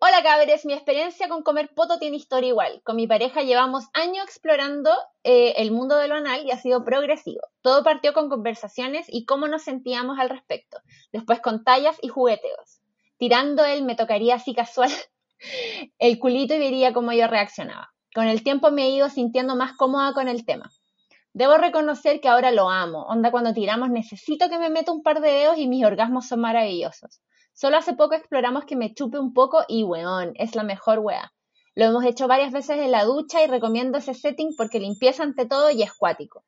Hola 0.01 0.23
cabres, 0.23 0.65
mi 0.65 0.71
experiencia 0.71 1.27
con 1.27 1.43
comer 1.43 1.73
poto 1.75 1.99
tiene 1.99 2.15
historia 2.15 2.47
igual. 2.47 2.81
Con 2.85 2.95
mi 2.95 3.05
pareja 3.05 3.41
llevamos 3.41 3.89
años 3.91 4.23
explorando 4.23 4.91
eh, 5.25 5.55
el 5.57 5.71
mundo 5.71 5.97
de 5.97 6.07
lo 6.07 6.15
anal 6.15 6.45
y 6.45 6.51
ha 6.51 6.57
sido 6.57 6.85
progresivo. 6.85 7.41
Todo 7.61 7.83
partió 7.83 8.13
con 8.13 8.29
conversaciones 8.29 9.07
y 9.09 9.25
cómo 9.25 9.49
nos 9.49 9.63
sentíamos 9.63 10.17
al 10.17 10.29
respecto. 10.29 10.77
Después 11.11 11.41
con 11.41 11.65
tallas 11.65 11.97
y 12.01 12.07
jugueteos. 12.07 12.79
Tirando 13.17 13.65
él 13.65 13.83
me 13.83 13.97
tocaría 13.97 14.35
así 14.35 14.55
casual 14.55 14.89
el 15.99 16.17
culito 16.17 16.53
y 16.53 16.59
vería 16.59 16.93
cómo 16.93 17.11
yo 17.11 17.27
reaccionaba. 17.27 17.89
Con 18.15 18.25
el 18.25 18.41
tiempo 18.41 18.71
me 18.71 18.83
he 18.83 18.91
ido 18.91 19.09
sintiendo 19.09 19.57
más 19.57 19.73
cómoda 19.73 20.13
con 20.13 20.29
el 20.29 20.45
tema. 20.45 20.71
Debo 21.33 21.57
reconocer 21.57 22.21
que 22.21 22.29
ahora 22.29 22.51
lo 22.51 22.69
amo. 22.69 23.01
Onda, 23.09 23.31
cuando 23.31 23.53
tiramos 23.53 23.89
necesito 23.89 24.47
que 24.47 24.59
me 24.59 24.69
meta 24.69 24.93
un 24.93 25.03
par 25.03 25.19
de 25.19 25.29
dedos 25.29 25.57
y 25.57 25.67
mis 25.67 25.83
orgasmos 25.83 26.25
son 26.25 26.39
maravillosos. 26.39 27.19
Solo 27.59 27.75
hace 27.75 27.91
poco 27.91 28.15
exploramos 28.15 28.63
que 28.63 28.77
me 28.77 28.93
chupe 28.93 29.19
un 29.19 29.33
poco 29.33 29.65
y 29.67 29.83
weón, 29.83 30.31
es 30.35 30.55
la 30.55 30.63
mejor 30.63 30.99
wea. 30.99 31.33
Lo 31.75 31.83
hemos 31.83 32.05
hecho 32.05 32.25
varias 32.25 32.53
veces 32.53 32.79
en 32.79 32.89
la 32.89 33.03
ducha 33.03 33.43
y 33.43 33.47
recomiendo 33.47 33.97
ese 33.97 34.13
setting 34.13 34.55
porque 34.55 34.79
limpieza 34.79 35.23
ante 35.23 35.45
todo 35.45 35.69
y 35.69 35.83
es 35.83 35.91
cuático. 35.91 36.45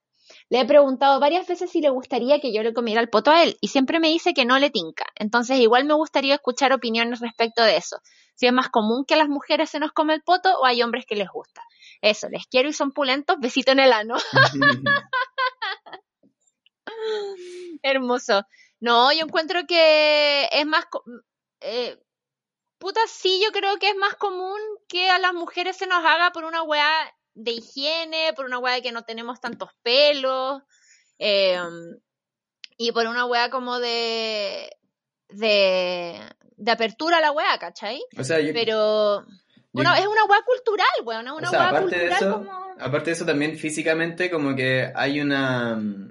Le 0.47 0.61
he 0.61 0.65
preguntado 0.65 1.19
varias 1.19 1.45
veces 1.47 1.69
si 1.69 1.81
le 1.81 1.89
gustaría 1.89 2.39
que 2.39 2.53
yo 2.53 2.63
le 2.63 2.73
comiera 2.73 3.01
el 3.01 3.09
poto 3.09 3.29
a 3.29 3.43
él 3.43 3.57
y 3.59 3.67
siempre 3.67 3.99
me 3.99 4.07
dice 4.07 4.33
que 4.33 4.45
no 4.45 4.57
le 4.57 4.69
tinca. 4.69 5.03
Entonces 5.15 5.59
igual 5.59 5.83
me 5.83 5.95
gustaría 5.95 6.35
escuchar 6.35 6.71
opiniones 6.71 7.19
respecto 7.19 7.61
de 7.61 7.75
eso. 7.75 7.97
Si 8.35 8.47
es 8.47 8.53
más 8.53 8.69
común 8.69 9.03
que 9.03 9.15
a 9.15 9.17
las 9.17 9.27
mujeres 9.27 9.69
se 9.69 9.79
nos 9.79 9.91
come 9.91 10.13
el 10.13 10.21
poto 10.21 10.57
o 10.61 10.65
hay 10.65 10.81
hombres 10.81 11.05
que 11.05 11.17
les 11.17 11.27
gusta. 11.27 11.61
Eso, 12.01 12.29
les 12.29 12.47
quiero 12.47 12.69
y 12.69 12.73
son 12.73 12.93
pulentos. 12.93 13.35
Besito 13.41 13.73
en 13.73 13.79
el 13.79 13.91
ano. 13.91 14.15
Hermoso. 17.83 18.45
No, 18.81 19.11
yo 19.13 19.23
encuentro 19.25 19.65
que 19.67 20.49
es 20.51 20.65
más... 20.65 20.85
co- 20.87 21.03
Eh, 21.61 21.97
puta, 22.79 22.99
sí, 23.07 23.39
yo 23.45 23.51
creo 23.51 23.77
que 23.77 23.89
es 23.89 23.95
más 23.95 24.15
común 24.15 24.59
que 24.89 25.09
a 25.09 25.19
las 25.19 25.33
mujeres 25.33 25.77
se 25.77 25.85
nos 25.87 26.03
haga 26.03 26.31
por 26.31 26.43
una 26.43 26.63
weá 26.63 26.91
de 27.35 27.51
higiene, 27.51 28.33
por 28.35 28.45
una 28.45 28.57
weá 28.59 28.73
de 28.75 28.81
que 28.81 28.91
no 28.91 29.03
tenemos 29.03 29.39
tantos 29.39 29.69
pelos, 29.83 30.61
eh, 31.19 31.59
y 32.77 32.91
por 32.91 33.05
una 33.07 33.25
weá 33.25 33.49
como 33.51 33.79
de... 33.79 34.75
de, 35.29 36.19
de 36.57 36.71
apertura 36.71 37.17
a 37.17 37.21
la 37.21 37.31
weá, 37.31 37.57
¿cachai? 37.59 38.01
O 38.17 38.23
sea, 38.23 38.39
yo, 38.39 38.51
Pero... 38.53 39.23
Bueno, 39.73 39.93
es 39.95 40.05
una 40.07 40.25
weá 40.25 40.41
cultural, 40.41 40.87
weón, 41.05 41.27
es 41.27 41.31
o 41.33 41.35
una 41.37 41.49
sea, 41.49 41.59
weá 41.59 41.69
aparte 41.69 41.97
de 41.97 42.07
eso, 42.09 42.33
como... 42.33 42.75
aparte 42.79 43.05
de 43.05 43.11
eso 43.13 43.25
también 43.25 43.57
físicamente 43.57 44.29
como 44.29 44.53
que 44.55 44.91
hay 44.95 45.21
una 45.21 45.75
mm, 45.75 46.10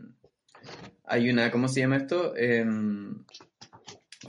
hay 1.11 1.29
una, 1.31 1.51
¿cómo 1.51 1.69
se 1.69 1.81
llama 1.81 1.97
esto? 1.97 2.35
Em, 2.37 3.25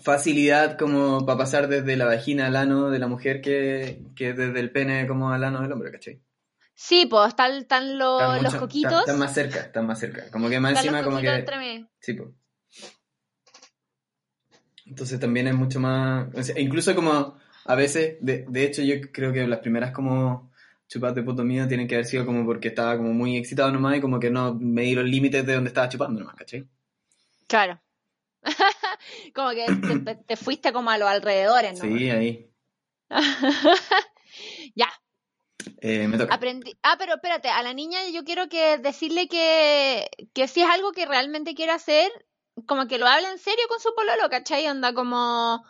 facilidad 0.01 0.77
como 0.77 1.25
para 1.25 1.37
pasar 1.37 1.67
desde 1.67 1.95
la 1.95 2.05
vagina 2.05 2.47
al 2.47 2.55
ano 2.55 2.89
de 2.89 2.99
la 2.99 3.07
mujer 3.07 3.41
que, 3.41 4.01
que 4.15 4.33
desde 4.33 4.59
el 4.59 4.71
pene 4.71 5.07
como 5.07 5.31
al 5.31 5.43
ano 5.43 5.61
del 5.61 5.71
hombre, 5.71 5.91
¿cachai? 5.91 6.21
Sí, 6.73 7.05
pues 7.05 7.27
están, 7.29 7.51
están 7.53 7.99
lo- 7.99 8.19
Están 8.19 8.43
los 8.43 8.55
coquitos. 8.55 8.91
Están, 8.91 9.01
están 9.01 9.19
más 9.19 9.33
cerca, 9.33 9.59
están 9.59 9.85
más 9.87 9.99
cerca. 9.99 10.31
Como 10.31 10.49
que 10.49 10.59
más 10.59 10.71
están 10.71 10.85
encima 10.85 11.03
como 11.03 11.21
que... 11.21 11.27
entre. 11.27 11.87
Sí, 11.99 12.13
pues. 12.13 12.29
Entonces 14.85 15.19
también 15.19 15.47
es 15.47 15.55
mucho 15.55 15.79
más... 15.79 16.27
o 16.33 16.43
sea, 16.43 16.59
incluso 16.59 16.95
como 16.95 17.37
a 17.65 17.75
veces, 17.75 18.17
de, 18.21 18.45
de 18.47 18.63
hecho 18.63 18.81
yo 18.81 18.95
creo 19.11 19.31
que 19.31 19.47
las 19.47 19.59
primeras 19.59 19.91
como 19.91 20.50
chupadas 20.91 21.15
de 21.15 21.23
poto 21.23 21.43
mío 21.45 21.67
tienen 21.69 21.87
que 21.87 21.95
haber 21.95 22.05
sido 22.05 22.25
como 22.25 22.45
porque 22.45 22.67
estaba 22.67 22.97
como 22.97 23.13
muy 23.13 23.37
excitado 23.37 23.71
nomás 23.71 23.95
y 23.97 24.01
como 24.01 24.19
que 24.19 24.29
no 24.29 24.53
medí 24.59 24.93
los 24.93 25.05
límites 25.05 25.45
de 25.45 25.53
donde 25.55 25.69
estaba 25.69 25.87
chupando 25.87 26.19
nomás, 26.19 26.35
¿cachai? 26.35 26.67
Claro. 27.47 27.81
como 29.33 29.51
que 29.51 29.65
te, 29.67 29.99
te- 29.99 30.15
te 30.23 30.35
fuiste 30.35 30.73
como 30.73 30.89
a 30.89 30.97
los 30.97 31.07
alrededores, 31.07 31.79
¿no? 31.79 31.85
Sí, 31.85 32.09
ahí. 32.09 32.51
ya, 34.75 34.89
Eh, 35.81 36.07
me 36.07 36.17
toca. 36.17 36.33
aprendí. 36.33 36.75
Ah, 36.83 36.95
pero 36.97 37.15
espérate, 37.15 37.49
a 37.49 37.63
la 37.63 37.73
niña 37.73 37.99
yo 38.13 38.23
quiero 38.23 38.49
que 38.49 38.77
decirle 38.77 39.27
que, 39.27 40.09
que 40.33 40.47
si 40.47 40.61
es 40.61 40.69
algo 40.69 40.91
que 40.91 41.05
realmente 41.05 41.55
quiere 41.55 41.71
hacer, 41.71 42.11
como 42.67 42.87
que 42.87 42.97
lo 42.97 43.07
hable 43.07 43.29
en 43.29 43.37
serio 43.39 43.63
con 43.69 43.79
su 43.79 43.93
pololo, 43.95 44.29
¿cachai? 44.29 44.67
Onda 44.67 44.93
como... 44.93 45.63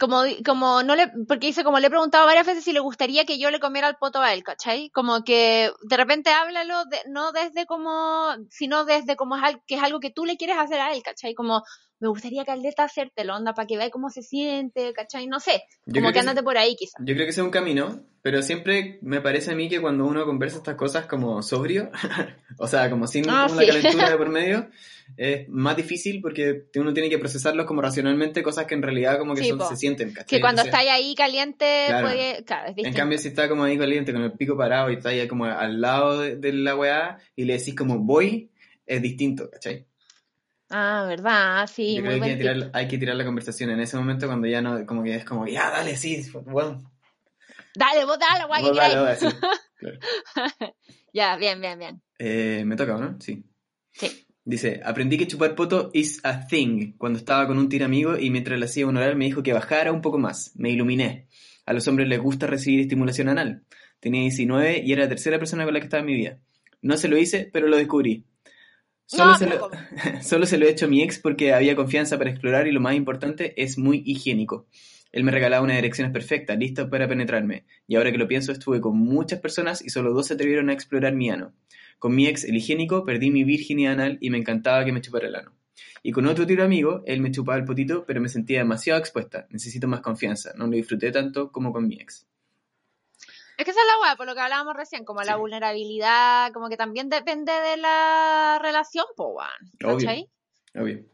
Como, 0.00 0.22
como 0.44 0.82
no 0.82 0.94
le, 0.94 1.08
porque 1.28 1.46
dice, 1.48 1.64
como 1.64 1.78
le 1.80 1.86
he 1.86 1.90
preguntado 1.90 2.26
varias 2.26 2.46
veces 2.46 2.64
si 2.64 2.72
le 2.72 2.80
gustaría 2.80 3.24
que 3.24 3.38
yo 3.38 3.50
le 3.50 3.60
comiera 3.60 3.88
el 3.88 3.96
poto 3.96 4.20
a 4.20 4.34
él, 4.34 4.42
¿cachai? 4.42 4.90
Como 4.90 5.22
que 5.24 5.70
de 5.88 5.96
repente 5.96 6.30
háblalo, 6.30 6.84
de- 6.86 7.00
no 7.08 7.32
desde 7.32 7.64
como, 7.66 8.34
sino 8.50 8.84
desde 8.84 9.16
como 9.16 9.36
es 9.36 9.42
al- 9.42 9.62
que 9.66 9.76
es 9.76 9.82
algo 9.82 10.00
que 10.00 10.10
tú 10.10 10.24
le 10.26 10.36
quieres 10.36 10.58
hacer 10.58 10.80
a 10.80 10.92
él, 10.92 11.02
¿cachai? 11.02 11.34
Como, 11.34 11.62
me 11.98 12.08
gustaría 12.08 12.44
caleta 12.44 12.84
hacértelo, 12.84 13.34
onda, 13.36 13.54
para 13.54 13.66
que 13.66 13.76
vea 13.76 13.90
cómo 13.90 14.10
se 14.10 14.22
siente, 14.22 14.92
¿cachai? 14.92 15.26
No 15.26 15.40
sé, 15.40 15.62
Yo 15.86 15.94
como 15.94 16.08
que 16.08 16.14
que 16.14 16.20
andate 16.20 16.42
por 16.42 16.58
ahí 16.58 16.76
quizás. 16.76 16.94
Yo 17.00 17.14
creo 17.14 17.26
que 17.26 17.30
ese 17.30 17.40
es 17.40 17.44
un 17.44 17.50
camino, 17.50 18.02
pero 18.22 18.42
siempre 18.42 18.98
me 19.02 19.20
parece 19.20 19.52
a 19.52 19.54
mí 19.54 19.68
que 19.68 19.80
cuando 19.80 20.04
uno 20.04 20.24
conversa 20.26 20.58
estas 20.58 20.74
cosas 20.76 21.06
como 21.06 21.42
sobrio, 21.42 21.90
o 22.58 22.66
sea, 22.66 22.90
como 22.90 23.06
sin 23.06 23.24
Ah, 23.30 23.46
como 23.48 23.60
sí. 23.60 23.66
la 23.66 23.72
calentura 23.72 24.10
de 24.10 24.16
por 24.16 24.28
medio, 24.30 24.68
es 25.16 25.48
más 25.48 25.76
difícil 25.76 26.20
porque 26.20 26.64
uno 26.74 26.92
tiene 26.92 27.08
que 27.08 27.18
procesarlos 27.18 27.64
como 27.64 27.80
racionalmente, 27.80 28.42
cosas 28.42 28.66
que 28.66 28.74
en 28.74 28.82
realidad 28.82 29.18
como 29.18 29.34
que 29.34 29.42
Sí, 29.44 29.48
son- 29.48 29.60
se 29.62 29.76
sienten, 29.76 30.10
¿cachai? 30.12 30.26
Que 30.26 30.40
cuando 30.40 30.62
Entonces, 30.62 30.80
estáis 30.80 30.90
ahí 30.90 31.14
caliente, 31.14 31.84
Claro. 31.88 32.08
puede, 32.08 32.44
claro, 32.44 32.72
es 32.76 32.84
En 32.86 32.92
cambio, 32.92 33.18
si 33.18 33.28
está 33.28 33.48
como 33.48 33.64
ahí 33.64 33.78
caliente 33.78 34.12
con 34.12 34.22
el 34.22 34.32
pico 34.32 34.56
parado 34.56 34.90
y 34.90 34.94
está 34.94 35.10
ahí 35.10 35.26
como 35.28 35.44
al 35.46 35.80
lado 35.80 36.20
de, 36.20 36.36
de 36.36 36.52
la 36.52 36.76
weá 36.76 37.18
y 37.36 37.44
le 37.44 37.56
decís 37.58 37.74
como 37.74 37.98
voy, 38.00 38.50
es 38.84 39.00
distinto, 39.00 39.48
¿cachai? 39.50 39.86
Ah, 40.70 41.04
verdad, 41.08 41.66
sí, 41.72 41.96
Yo 41.96 42.02
muy 42.02 42.10
creo 42.10 42.22
que 42.22 42.24
hay 42.24 42.32
que, 42.32 42.36
tirar, 42.38 42.70
hay 42.72 42.88
que 42.88 42.98
tirar 42.98 43.16
la 43.16 43.24
conversación 43.24 43.70
en 43.70 43.80
ese 43.80 43.96
momento 43.96 44.26
cuando 44.26 44.48
ya 44.48 44.60
no, 44.60 44.84
como 44.84 45.02
que 45.04 45.14
es 45.14 45.24
como, 45.24 45.46
ya, 45.46 45.70
dale, 45.70 45.96
sí, 45.96 46.24
bueno, 46.44 46.90
Dale, 47.76 48.04
vos 48.04 48.18
dale, 48.18 48.46
guay, 48.46 48.62
vos 48.62 48.76
dale, 48.76 48.94
queráis. 48.94 49.22
vos 49.22 49.32
dale, 49.32 49.32
sí. 49.32 49.38
Claro. 49.78 49.98
Ya, 51.12 51.36
bien, 51.36 51.60
bien, 51.60 51.78
bien. 51.78 52.02
Eh, 52.18 52.62
me 52.64 52.76
toca, 52.76 52.96
¿o 52.96 52.98
¿no? 52.98 53.18
Sí. 53.20 53.44
Sí. 53.92 54.26
Dice, 54.44 54.80
aprendí 54.84 55.18
que 55.18 55.26
chupar 55.26 55.54
poto 55.54 55.90
is 55.92 56.20
a 56.24 56.46
thing 56.46 56.96
cuando 56.96 57.18
estaba 57.18 57.46
con 57.46 57.58
un 57.58 57.68
tira 57.68 57.84
amigo 57.84 58.16
y 58.16 58.30
mientras 58.30 58.58
le 58.58 58.64
hacía 58.64 58.86
un 58.86 58.96
oral 58.96 59.16
me 59.16 59.26
dijo 59.26 59.42
que 59.42 59.52
bajara 59.52 59.92
un 59.92 60.00
poco 60.00 60.18
más. 60.18 60.52
Me 60.56 60.70
iluminé. 60.70 61.26
A 61.66 61.72
los 61.72 61.86
hombres 61.88 62.08
les 62.08 62.20
gusta 62.20 62.46
recibir 62.46 62.80
estimulación 62.80 63.28
anal. 63.28 63.64
Tenía 64.00 64.22
19 64.22 64.82
y 64.84 64.92
era 64.92 65.02
la 65.02 65.08
tercera 65.08 65.38
persona 65.38 65.64
con 65.64 65.74
la 65.74 65.80
que 65.80 65.86
estaba 65.86 66.00
en 66.00 66.06
mi 66.06 66.14
vida. 66.14 66.38
No 66.80 66.96
se 66.96 67.08
lo 67.08 67.18
hice, 67.18 67.50
pero 67.52 67.66
lo 67.66 67.76
descubrí. 67.76 68.24
Solo, 69.06 69.32
No, 69.32 69.38
se 69.38 69.46
pero 69.46 69.58
lo, 69.58 69.70
¿cómo? 69.70 69.82
solo 70.22 70.46
se 70.46 70.58
lo 70.58 70.66
he 70.66 70.70
hecho 70.70 70.86
a 70.86 70.88
mi 70.88 71.02
ex 71.02 71.18
porque 71.18 71.52
había 71.54 71.76
confianza 71.76 72.18
para 72.18 72.30
explorar 72.30 72.66
y 72.66 72.72
lo 72.72 72.80
más 72.80 72.94
importante 72.94 73.54
es 73.60 73.78
muy 73.78 74.02
higiénico. 74.04 74.66
Él 75.12 75.24
me 75.24 75.30
regalaba 75.30 75.64
unas 75.64 75.78
erecciones 75.78 76.12
perfectas, 76.12 76.58
listas 76.58 76.88
para 76.88 77.08
penetrarme. 77.08 77.64
Y 77.86 77.96
ahora 77.96 78.12
que 78.12 78.18
lo 78.18 78.28
pienso, 78.28 78.52
estuve 78.52 78.80
con 78.80 78.98
muchas 78.98 79.40
personas 79.40 79.82
y 79.82 79.88
solo 79.90 80.12
dos 80.12 80.26
se 80.26 80.34
atrevieron 80.34 80.68
a 80.68 80.72
explorar 80.72 81.14
mi 81.14 81.30
ano. 81.30 81.54
Con 81.98 82.14
mi 82.14 82.26
ex, 82.26 82.44
el 82.44 82.56
higiénico, 82.56 83.04
perdí 83.04 83.30
mi 83.30 83.44
virginidad 83.44 83.94
anal 83.94 84.18
y 84.20 84.30
me 84.30 84.38
encantaba 84.38 84.84
que 84.84 84.92
me 84.92 85.00
chupara 85.00 85.28
el 85.28 85.36
ano. 85.36 85.52
Y 86.02 86.12
con 86.12 86.26
otro 86.26 86.46
tiro 86.46 86.64
amigo, 86.64 87.02
él 87.06 87.20
me 87.20 87.30
chupaba 87.30 87.58
el 87.58 87.64
potito, 87.64 88.04
pero 88.06 88.20
me 88.20 88.28
sentía 88.28 88.58
demasiado 88.58 88.98
expuesta. 88.98 89.46
Necesito 89.50 89.88
más 89.88 90.00
confianza. 90.00 90.52
No 90.56 90.66
lo 90.66 90.72
disfruté 90.72 91.10
tanto 91.12 91.50
como 91.50 91.72
con 91.72 91.86
mi 91.88 91.96
ex. 91.96 92.26
Es 93.56 93.64
que 93.64 93.70
esa 93.70 93.80
es 93.80 93.86
la 93.86 94.00
weá, 94.02 94.16
por 94.16 94.26
lo 94.26 94.34
que 94.34 94.40
hablábamos 94.40 94.74
recién, 94.74 95.04
como 95.04 95.22
la 95.22 95.36
vulnerabilidad, 95.36 96.52
como 96.52 96.68
que 96.68 96.76
también 96.76 97.08
depende 97.08 97.52
de 97.52 97.76
la 97.78 98.58
relación, 98.60 99.06
po, 99.16 99.28
weón. 99.28 99.94
Obvio. 99.94 100.10
Obvio. 100.74 101.04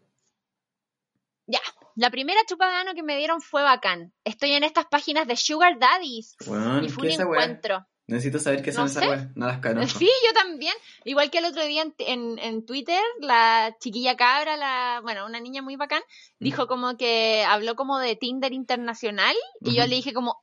Ya, 1.46 1.60
la 1.96 2.10
primera 2.10 2.40
chupa 2.46 2.68
de 2.68 2.76
ano 2.76 2.94
que 2.94 3.02
me 3.02 3.16
dieron 3.16 3.40
fue 3.40 3.62
bacán. 3.62 4.12
Estoy 4.24 4.52
en 4.52 4.64
estas 4.64 4.86
páginas 4.86 5.26
de 5.26 5.36
Sugar 5.36 5.78
Daddies 5.78 6.34
y 6.40 6.88
fue 6.88 7.08
¿qué 7.08 7.22
un 7.22 7.28
weá? 7.28 7.44
encuentro. 7.44 7.86
Necesito 8.08 8.40
saber 8.40 8.62
qué 8.62 8.72
son 8.72 8.84
No 8.84 8.90
esas 8.90 9.06
weas. 9.06 9.36
No 9.36 9.46
las 9.46 9.60
conozco. 9.60 9.98
Sí, 10.00 10.10
yo 10.26 10.32
también. 10.34 10.74
Igual 11.04 11.30
que 11.30 11.38
el 11.38 11.44
otro 11.44 11.64
día 11.64 11.82
en, 11.82 11.94
en, 11.98 12.38
en 12.38 12.66
Twitter, 12.66 13.00
la 13.20 13.76
chiquilla 13.78 14.16
cabra, 14.16 14.56
la, 14.56 15.00
bueno, 15.02 15.26
una 15.26 15.38
niña 15.40 15.62
muy 15.62 15.76
bacán, 15.76 16.02
dijo 16.40 16.66
como 16.66 16.96
que 16.96 17.44
habló 17.46 17.76
como 17.76 17.98
de 17.98 18.16
Tinder 18.16 18.52
internacional 18.52 19.36
y 19.60 19.76
yo 19.76 19.86
le 19.86 19.94
dije 19.94 20.12
como, 20.12 20.42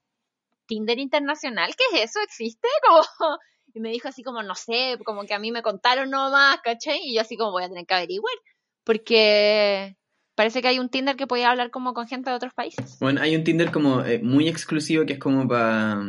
¿Tinder 0.70 0.99
internacional? 0.99 1.74
¿Qué 1.76 1.84
es 1.97 2.09
eso? 2.09 2.20
¿Existe? 2.22 2.67
Como, 2.88 3.38
y 3.74 3.80
me 3.82 3.89
dijo 3.89 4.07
así 4.07 4.24
como, 4.24 4.41
no 4.41 4.55
sé, 4.55 4.97
como 5.03 5.26
que 5.26 5.34
a 5.34 5.39
mí 5.39 5.51
me 5.51 5.61
contaron 5.61 6.09
nomás, 6.09 6.59
¿cachai? 6.63 6.99
Y 7.03 7.15
yo 7.15 7.22
así 7.22 7.38
como 7.38 7.51
voy 7.51 7.63
a 7.63 7.67
tener 7.67 7.86
que 7.86 7.93
averiguar, 7.93 8.34
porque 8.84 9.95
parece 10.34 10.61
que 10.61 10.70
hay 10.70 10.80
un 10.80 10.89
Tinder 10.89 11.15
que 11.15 11.28
podía 11.28 11.51
hablar 11.51 11.70
como 11.70 11.93
con 11.93 12.07
gente 12.07 12.30
de 12.30 12.36
otros 12.36 12.53
países. 12.53 12.97
Bueno, 12.99 13.22
hay 13.22 13.36
un 13.36 13.43
Tinder 13.43 13.72
como 13.72 14.03
eh, 14.03 14.20
muy 14.24 14.47
exclusivo 14.47 15.05
que 15.05 15.13
es 15.13 15.20
como 15.20 15.47
para... 15.47 16.01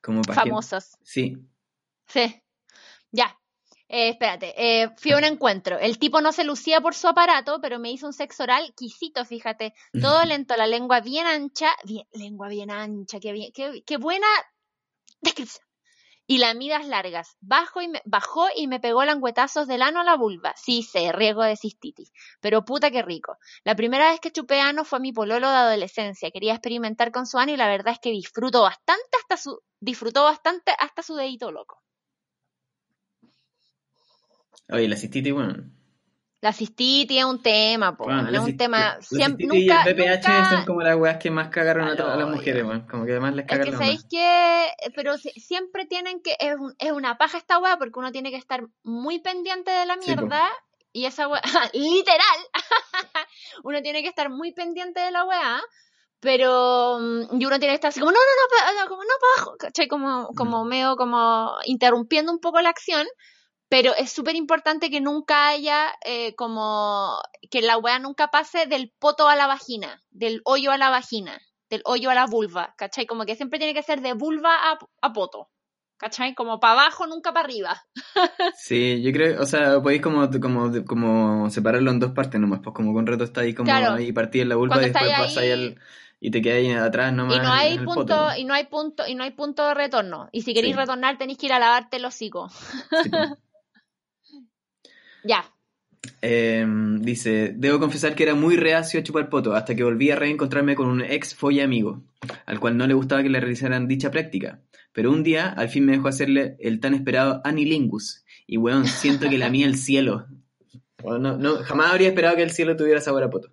Como 0.00 0.22
para 0.22 0.42
Famosos. 0.42 0.96
Sí. 1.02 1.36
Sí. 2.06 2.42
Ya. 3.12 3.38
Eh, 3.92 4.10
espérate. 4.10 4.54
Eh, 4.56 4.88
fui 4.98 5.10
a 5.10 5.16
un 5.16 5.24
encuentro. 5.24 5.76
El 5.76 5.98
tipo 5.98 6.20
no 6.20 6.30
se 6.30 6.44
lucía 6.44 6.80
por 6.80 6.94
su 6.94 7.08
aparato, 7.08 7.60
pero 7.60 7.80
me 7.80 7.90
hizo 7.90 8.06
un 8.06 8.12
sexo 8.12 8.44
oral 8.44 8.72
quisito, 8.76 9.24
fíjate. 9.24 9.74
Todo 10.00 10.24
lento, 10.24 10.56
la 10.56 10.68
lengua 10.68 11.00
bien 11.00 11.26
ancha. 11.26 11.70
Bien, 11.84 12.06
lengua 12.12 12.46
bien 12.46 12.70
ancha. 12.70 13.18
Qué, 13.18 13.32
bien, 13.32 13.50
qué, 13.52 13.82
qué 13.84 13.96
buena 13.96 14.28
descripción. 15.20 15.66
Y 16.28 16.38
lamidas 16.38 16.86
largas. 16.86 17.36
Bajo 17.40 17.82
y 17.82 17.88
me, 17.88 18.00
bajó 18.04 18.46
y 18.54 18.68
me 18.68 18.78
pegó 18.78 19.04
languetazos 19.04 19.66
del 19.66 19.82
ano 19.82 20.02
a 20.02 20.04
la 20.04 20.14
vulva. 20.14 20.54
Sí 20.56 20.84
sé, 20.84 21.10
riesgo 21.10 21.42
de 21.42 21.56
cistitis. 21.56 22.12
Pero 22.40 22.64
puta 22.64 22.92
que 22.92 23.02
rico. 23.02 23.38
La 23.64 23.74
primera 23.74 24.12
vez 24.12 24.20
que 24.20 24.30
chupé 24.30 24.60
ano 24.60 24.84
fue 24.84 24.98
a 24.98 25.02
mi 25.02 25.12
pololo 25.12 25.50
de 25.50 25.56
adolescencia. 25.56 26.30
Quería 26.30 26.52
experimentar 26.52 27.10
con 27.10 27.26
su 27.26 27.38
ano 27.38 27.50
y 27.50 27.56
la 27.56 27.66
verdad 27.66 27.94
es 27.94 27.98
que 27.98 28.10
disfruto 28.10 28.62
bastante 28.62 29.18
hasta 29.20 29.36
su, 29.36 29.60
disfrutó 29.80 30.22
bastante 30.22 30.72
hasta 30.78 31.02
su 31.02 31.16
dedito 31.16 31.50
loco. 31.50 31.82
Oye, 34.72 34.88
la 34.88 34.96
cistitis, 34.96 35.32
bueno. 35.32 35.54
La 36.42 36.54
cistitis 36.54 37.18
es 37.18 37.24
un 37.24 37.42
tema, 37.42 37.96
po, 37.98 38.04
Bueno, 38.04 38.26
es 38.30 38.38
un 38.38 38.56
tema. 38.56 38.96
la 38.96 39.02
Siempre, 39.02 39.46
nunca, 39.46 39.58
y 39.58 39.68
el 39.90 39.94
VPH 39.94 40.28
nunca- 40.28 40.50
son 40.50 40.64
como 40.64 40.80
las 40.80 40.96
weas 40.96 41.18
que 41.18 41.30
más 41.30 41.48
cagaron 41.48 41.86
a, 41.86 41.96
todas 41.96 42.16
las 42.18 42.28
mujeres, 42.30 42.64
weón. 42.64 42.86
Como 42.86 43.04
que 43.04 43.10
además 43.12 43.34
les 43.34 43.44
Es 43.44 43.50
cagan 43.50 43.64
que 43.66 43.72
sabéis 43.72 44.04
que, 44.08 44.68
pero 44.96 45.18
si- 45.18 45.38
siempre 45.38 45.84
tienen 45.84 46.22
que, 46.22 46.36
es, 46.38 46.54
un- 46.58 46.74
es 46.78 46.92
una 46.92 47.18
paja 47.18 47.36
esta 47.36 47.58
weá 47.58 47.76
porque 47.76 47.98
uno 47.98 48.10
tiene 48.10 48.30
que 48.30 48.38
estar 48.38 48.62
muy 48.82 49.18
pendiente 49.18 49.70
de 49.70 49.84
la 49.84 49.94
Sí, 50.00 50.06
mierda 50.06 50.48
y 50.94 51.04
esa 51.04 51.28
weá, 51.28 51.42
literal, 51.74 52.38
uno 53.64 53.82
tiene 53.82 54.02
que 54.02 54.08
estar 54.08 54.30
muy 54.30 54.52
pendiente 54.52 54.98
de 55.00 55.10
la 55.10 55.24
weá, 55.24 55.60
pero, 56.20 56.98
mm, 57.00 57.38
y 57.40 57.44
uno 57.44 57.58
tiene 57.58 57.72
que 57.72 57.74
estar 57.74 57.88
así 57.90 58.00
como, 58.00 58.12
no, 58.12 58.18
no, 58.18 58.82
no, 58.82 58.88
como, 58.88 59.02
no, 59.02 59.08
para 59.20 59.42
abajo, 59.42 59.56
¿cachai? 59.58 59.88
Como, 59.88 60.28
como 60.36 60.64
medio 60.64 60.96
como 60.96 61.52
interrumpiendo 61.64 62.32
un 62.32 62.40
poco 62.40 62.60
la 62.62 62.70
acción, 62.70 63.06
pero 63.70 63.94
es 63.94 64.12
súper 64.12 64.36
importante 64.36 64.90
que 64.90 65.00
nunca 65.00 65.48
haya 65.48 65.94
eh, 66.04 66.34
como, 66.34 67.16
que 67.50 67.62
la 67.62 67.78
weá 67.78 67.98
nunca 67.98 68.28
pase 68.28 68.66
del 68.66 68.92
poto 68.98 69.28
a 69.28 69.36
la 69.36 69.46
vagina, 69.46 70.02
del 70.10 70.42
hoyo 70.44 70.70
a 70.72 70.76
la 70.76 70.90
vagina 70.90 71.40
del 71.70 71.82
hoyo 71.84 72.10
a 72.10 72.14
la 72.14 72.26
vulva, 72.26 72.74
¿cachai? 72.76 73.06
Como 73.06 73.24
que 73.24 73.36
siempre 73.36 73.58
tiene 73.60 73.74
que 73.74 73.82
ser 73.84 74.00
de 74.00 74.12
vulva 74.12 74.72
a, 74.72 74.78
a 75.02 75.12
poto, 75.12 75.48
¿cachai? 75.96 76.34
Como 76.34 76.58
para 76.58 76.72
abajo, 76.72 77.06
nunca 77.06 77.32
para 77.32 77.44
arriba. 77.46 77.80
Sí, 78.58 79.00
yo 79.02 79.12
creo, 79.12 79.40
o 79.40 79.46
sea, 79.46 79.80
podéis 79.80 80.02
como, 80.02 80.28
como, 80.40 80.84
como 80.84 81.48
separarlo 81.50 81.92
en 81.92 82.00
dos 82.00 82.10
partes 82.10 82.40
nomás, 82.40 82.60
pues 82.62 82.74
como 82.74 82.92
con 82.92 83.06
reto 83.06 83.22
está 83.24 83.42
ahí 83.42 83.54
como 83.54 83.70
Claro. 83.70 83.94
ahí 83.94 84.12
partí 84.12 84.40
en 84.40 84.48
la 84.48 84.56
vulva 84.56 84.76
Cuando 84.76 84.88
y 84.88 84.90
después 84.90 85.18
vas 85.18 85.36
ahí 85.36 85.50
al, 85.52 85.80
y 86.18 86.30
te 86.32 86.42
quedas 86.42 86.58
ahí 86.58 86.72
atrás 86.72 87.12
nomás 87.12 87.36
Y 87.36 87.40
no 87.40 87.52
hay 87.52 87.78
punto, 87.78 87.94
poto. 87.94 88.36
y 88.36 88.44
no 88.44 88.54
hay 88.54 88.64
punto, 88.66 89.06
y 89.06 89.14
no 89.14 89.22
hay 89.22 89.30
punto 89.30 89.66
de 89.68 89.74
retorno. 89.74 90.28
Y 90.32 90.42
si 90.42 90.52
queréis 90.54 90.74
Sí. 90.74 90.80
retornar 90.80 91.18
tenéis 91.18 91.38
que 91.38 91.46
ir 91.46 91.52
a 91.52 91.58
lavarte 91.60 91.98
el 91.98 92.04
hocico. 92.04 92.48
Sí, 93.02 93.08
pues. 93.10 93.30
Ya. 95.24 95.44
Eh, 96.22 96.66
dice, 97.00 97.52
debo 97.56 97.78
confesar 97.78 98.14
que 98.14 98.22
era 98.22 98.34
muy 98.34 98.56
reacio 98.56 99.00
a 99.00 99.02
chupar 99.02 99.28
poto 99.28 99.54
hasta 99.54 99.74
que 99.74 99.84
volví 99.84 100.10
a 100.10 100.16
reencontrarme 100.16 100.74
con 100.74 100.88
un 100.88 101.02
ex 101.02 101.34
folla 101.34 101.64
amigo, 101.64 102.02
al 102.46 102.58
cual 102.60 102.76
no 102.76 102.86
le 102.86 102.94
gustaba 102.94 103.22
que 103.22 103.28
le 103.28 103.40
realizaran 103.40 103.88
dicha 103.88 104.10
práctica. 104.10 104.60
Pero 104.92 105.10
un 105.10 105.22
día 105.22 105.48
al 105.48 105.68
fin 105.68 105.84
me 105.84 105.92
dejó 105.92 106.08
hacerle 106.08 106.56
el 106.58 106.80
tan 106.80 106.94
esperado 106.94 107.40
anilingus. 107.44 108.24
Y 108.46 108.56
weón, 108.56 108.86
siento 108.86 109.28
que 109.28 109.38
la 109.38 109.50
mía 109.50 109.66
el 109.66 109.76
cielo. 109.76 110.26
Bueno, 111.02 111.18
no, 111.18 111.38
no, 111.38 111.64
jamás 111.64 111.92
habría 111.92 112.08
esperado 112.08 112.36
que 112.36 112.42
el 112.42 112.50
cielo 112.50 112.76
tuviera 112.76 113.00
sabor 113.00 113.22
a 113.22 113.30
poto. 113.30 113.50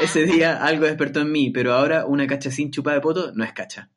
Ese 0.00 0.24
día 0.24 0.64
algo 0.64 0.86
despertó 0.86 1.22
en 1.22 1.32
mí, 1.32 1.50
pero 1.50 1.72
ahora 1.72 2.06
una 2.06 2.28
cacha 2.28 2.52
sin 2.52 2.70
chupada 2.70 2.94
de 2.94 3.00
poto 3.00 3.32
no 3.34 3.42
es 3.42 3.52
cacha. 3.52 3.90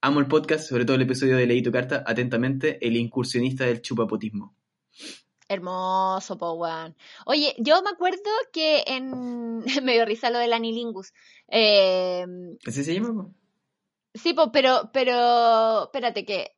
Amo 0.00 0.20
el 0.20 0.26
podcast, 0.26 0.68
sobre 0.68 0.84
todo 0.84 0.94
el 0.94 1.02
episodio 1.02 1.36
de 1.36 1.46
Leí 1.46 1.60
tu 1.60 1.72
carta, 1.72 2.04
atentamente, 2.06 2.78
el 2.86 2.96
incursionista 2.96 3.64
del 3.64 3.82
chupapotismo. 3.82 4.54
Hermoso, 5.52 6.38
po, 6.38 6.52
weón. 6.52 6.96
Oye, 7.26 7.54
yo 7.58 7.82
me 7.82 7.90
acuerdo 7.90 8.30
que 8.52 8.84
en. 8.86 9.60
me 9.84 9.92
dio 9.92 10.04
risa 10.04 10.30
lo 10.30 10.38
del 10.38 10.52
anilingus. 10.52 11.12
Eh, 11.48 12.24
¿Así 12.66 12.84
se 12.84 12.94
llama? 12.94 13.28
sí, 14.14 14.32
po, 14.32 14.50
pero, 14.52 14.90
pero. 14.92 15.84
Espérate, 15.84 16.24
que. 16.24 16.56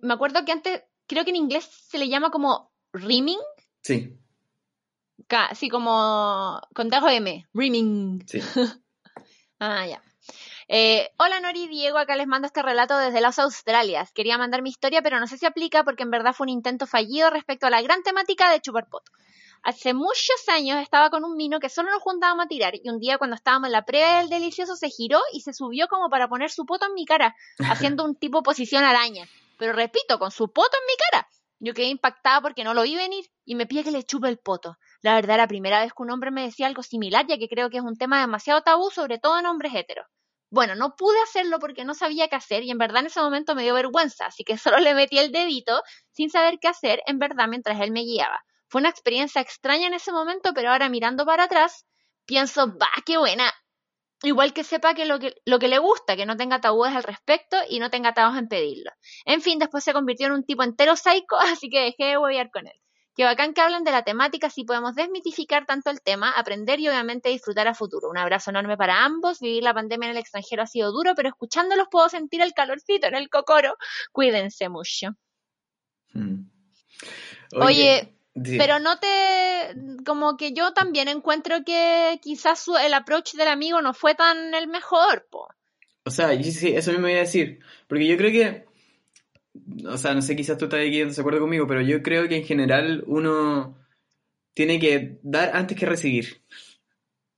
me 0.00 0.14
acuerdo 0.14 0.44
que 0.44 0.52
antes. 0.52 0.82
Creo 1.06 1.24
que 1.24 1.30
en 1.30 1.36
inglés 1.36 1.64
se 1.64 1.98
le 1.98 2.08
llama 2.08 2.30
como 2.30 2.72
rimming. 2.92 3.40
Sí, 3.82 4.16
Así 5.28 5.68
como. 5.68 6.60
Con 6.74 6.88
dejo 6.88 7.08
M. 7.08 7.46
Rimming. 7.54 8.24
sí. 8.26 8.40
Ah, 9.64 9.86
ya. 9.86 10.02
Eh, 10.74 11.10
hola 11.18 11.38
Nori 11.38 11.68
Diego, 11.68 11.98
acá 11.98 12.16
les 12.16 12.26
mando 12.26 12.46
este 12.46 12.62
relato 12.62 12.96
desde 12.96 13.20
las 13.20 13.38
Australias. 13.38 14.10
Quería 14.10 14.38
mandar 14.38 14.62
mi 14.62 14.70
historia, 14.70 15.02
pero 15.02 15.20
no 15.20 15.26
sé 15.26 15.36
si 15.36 15.44
aplica 15.44 15.84
porque 15.84 16.02
en 16.02 16.10
verdad 16.10 16.32
fue 16.32 16.46
un 16.46 16.48
intento 16.48 16.86
fallido 16.86 17.28
respecto 17.28 17.66
a 17.66 17.70
la 17.70 17.82
gran 17.82 18.02
temática 18.02 18.50
de 18.50 18.58
chupar 18.62 18.88
poto. 18.88 19.12
Hace 19.62 19.92
muchos 19.92 20.48
años 20.48 20.80
estaba 20.80 21.10
con 21.10 21.24
un 21.24 21.36
mino 21.36 21.60
que 21.60 21.68
solo 21.68 21.90
nos 21.90 22.00
juntábamos 22.00 22.46
a 22.46 22.48
tirar 22.48 22.72
y 22.74 22.88
un 22.88 23.00
día 23.00 23.18
cuando 23.18 23.36
estábamos 23.36 23.66
en 23.66 23.72
la 23.72 23.84
prueba 23.84 24.16
del 24.16 24.30
delicioso 24.30 24.74
se 24.74 24.88
giró 24.88 25.20
y 25.34 25.42
se 25.42 25.52
subió 25.52 25.88
como 25.88 26.08
para 26.08 26.26
poner 26.26 26.50
su 26.50 26.64
poto 26.64 26.86
en 26.86 26.94
mi 26.94 27.04
cara, 27.04 27.36
haciendo 27.98 28.02
un 28.06 28.16
tipo 28.16 28.42
posición 28.42 28.82
araña. 28.82 29.28
Pero 29.58 29.74
repito, 29.74 30.18
con 30.18 30.30
su 30.30 30.50
poto 30.50 30.74
en 30.80 30.86
mi 30.86 30.94
cara. 31.10 31.28
Yo 31.60 31.74
quedé 31.74 31.88
impactada 31.88 32.40
porque 32.40 32.64
no 32.64 32.72
lo 32.72 32.84
vi 32.84 32.96
venir 32.96 33.26
y 33.44 33.56
me 33.56 33.66
pide 33.66 33.84
que 33.84 33.90
le 33.90 34.04
chupe 34.04 34.30
el 34.30 34.38
poto. 34.38 34.78
La 35.02 35.16
verdad, 35.16 35.36
la 35.36 35.48
primera 35.48 35.82
vez 35.82 35.92
que 35.92 36.02
un 36.02 36.10
hombre 36.10 36.30
me 36.30 36.44
decía 36.44 36.66
algo 36.66 36.82
similar, 36.82 37.26
ya 37.26 37.36
que 37.36 37.50
creo 37.50 37.68
que 37.68 37.76
es 37.76 37.84
un 37.84 37.98
tema 37.98 38.22
demasiado 38.22 38.62
tabú, 38.62 38.90
sobre 38.90 39.18
todo 39.18 39.38
en 39.38 39.44
hombres 39.44 39.74
heteros. 39.74 40.06
Bueno, 40.52 40.74
no 40.74 40.96
pude 40.96 41.18
hacerlo 41.22 41.58
porque 41.58 41.86
no 41.86 41.94
sabía 41.94 42.28
qué 42.28 42.36
hacer 42.36 42.62
y 42.62 42.70
en 42.70 42.76
verdad 42.76 43.00
en 43.00 43.06
ese 43.06 43.20
momento 43.22 43.54
me 43.54 43.62
dio 43.62 43.72
vergüenza, 43.72 44.26
así 44.26 44.44
que 44.44 44.56
solo 44.58 44.76
le 44.78 44.94
metí 44.94 45.18
el 45.18 45.32
dedito 45.32 45.82
sin 46.10 46.28
saber 46.28 46.58
qué 46.60 46.68
hacer 46.68 47.02
en 47.06 47.18
verdad 47.18 47.48
mientras 47.48 47.80
él 47.80 47.90
me 47.90 48.02
guiaba. 48.02 48.44
Fue 48.68 48.80
una 48.82 48.90
experiencia 48.90 49.40
extraña 49.40 49.86
en 49.86 49.94
ese 49.94 50.12
momento, 50.12 50.52
pero 50.54 50.70
ahora 50.70 50.90
mirando 50.90 51.24
para 51.24 51.44
atrás, 51.44 51.86
pienso, 52.26 52.68
va, 52.68 52.88
qué 53.06 53.16
buena. 53.16 53.50
Igual 54.22 54.52
que 54.52 54.64
sepa 54.64 54.94
que 54.94 55.06
lo, 55.06 55.18
que 55.18 55.34
lo 55.46 55.58
que 55.58 55.68
le 55.68 55.78
gusta, 55.78 56.16
que 56.16 56.26
no 56.26 56.36
tenga 56.36 56.60
tabúes 56.60 56.94
al 56.94 57.04
respecto 57.04 57.56
y 57.70 57.78
no 57.80 57.90
tenga 57.90 58.10
atajos 58.10 58.38
en 58.38 58.48
pedirlo. 58.48 58.90
En 59.24 59.42
fin, 59.42 59.58
después 59.58 59.84
se 59.84 59.94
convirtió 59.94 60.26
en 60.26 60.34
un 60.34 60.44
tipo 60.44 60.64
entero 60.64 60.96
psycho, 60.96 61.38
así 61.40 61.70
que 61.70 61.80
dejé 61.80 62.04
de 62.06 62.18
huevear 62.18 62.50
con 62.50 62.66
él. 62.66 62.81
Qué 63.14 63.24
bacán 63.24 63.52
que 63.52 63.60
hablen 63.60 63.84
de 63.84 63.90
la 63.90 64.04
temática, 64.04 64.46
así 64.46 64.64
podemos 64.64 64.94
desmitificar 64.94 65.66
tanto 65.66 65.90
el 65.90 66.00
tema, 66.00 66.30
aprender 66.30 66.80
y 66.80 66.88
obviamente 66.88 67.28
disfrutar 67.28 67.68
a 67.68 67.74
futuro. 67.74 68.08
Un 68.08 68.16
abrazo 68.16 68.50
enorme 68.50 68.76
para 68.78 69.04
ambos. 69.04 69.40
Vivir 69.40 69.62
la 69.62 69.74
pandemia 69.74 70.06
en 70.06 70.12
el 70.12 70.20
extranjero 70.20 70.62
ha 70.62 70.66
sido 70.66 70.92
duro, 70.92 71.14
pero 71.14 71.28
escuchándolos 71.28 71.88
puedo 71.90 72.08
sentir 72.08 72.40
el 72.40 72.54
calorcito 72.54 73.06
en 73.06 73.14
el 73.14 73.28
cocoro. 73.28 73.76
Cuídense 74.12 74.68
mucho. 74.70 75.08
Mm. 76.14 76.44
Oye, 77.56 78.14
sí. 78.34 78.56
Pero 78.58 78.78
no 78.78 78.98
te. 78.98 79.74
Como 80.06 80.36
que 80.38 80.52
yo 80.52 80.72
también 80.72 81.08
encuentro 81.08 81.64
que 81.64 82.18
quizás 82.22 82.60
su- 82.60 82.76
el 82.76 82.94
approach 82.94 83.34
del 83.34 83.48
amigo 83.48 83.82
no 83.82 83.92
fue 83.92 84.14
tan 84.14 84.54
el 84.54 84.68
mejor, 84.68 85.26
po. 85.30 85.48
O 86.04 86.10
sea, 86.10 86.28
sí, 86.42 86.74
eso 86.74 86.90
mismo 86.92 87.08
iba 87.08 87.18
a 87.18 87.22
decir. 87.22 87.60
Porque 87.86 88.06
yo 88.06 88.16
creo 88.16 88.30
que. 88.32 88.71
O 89.86 89.98
sea, 89.98 90.14
no 90.14 90.22
sé, 90.22 90.34
quizás 90.36 90.56
tú 90.58 90.64
estás 90.64 90.80
aquí 90.80 91.00
en 91.00 91.08
desacuerdo 91.08 91.40
conmigo, 91.40 91.66
pero 91.66 91.80
yo 91.82 92.02
creo 92.02 92.28
que 92.28 92.36
en 92.36 92.44
general 92.44 93.04
uno 93.06 93.76
tiene 94.54 94.78
que 94.78 95.18
dar 95.22 95.50
antes 95.54 95.78
que 95.78 95.86
recibir. 95.86 96.42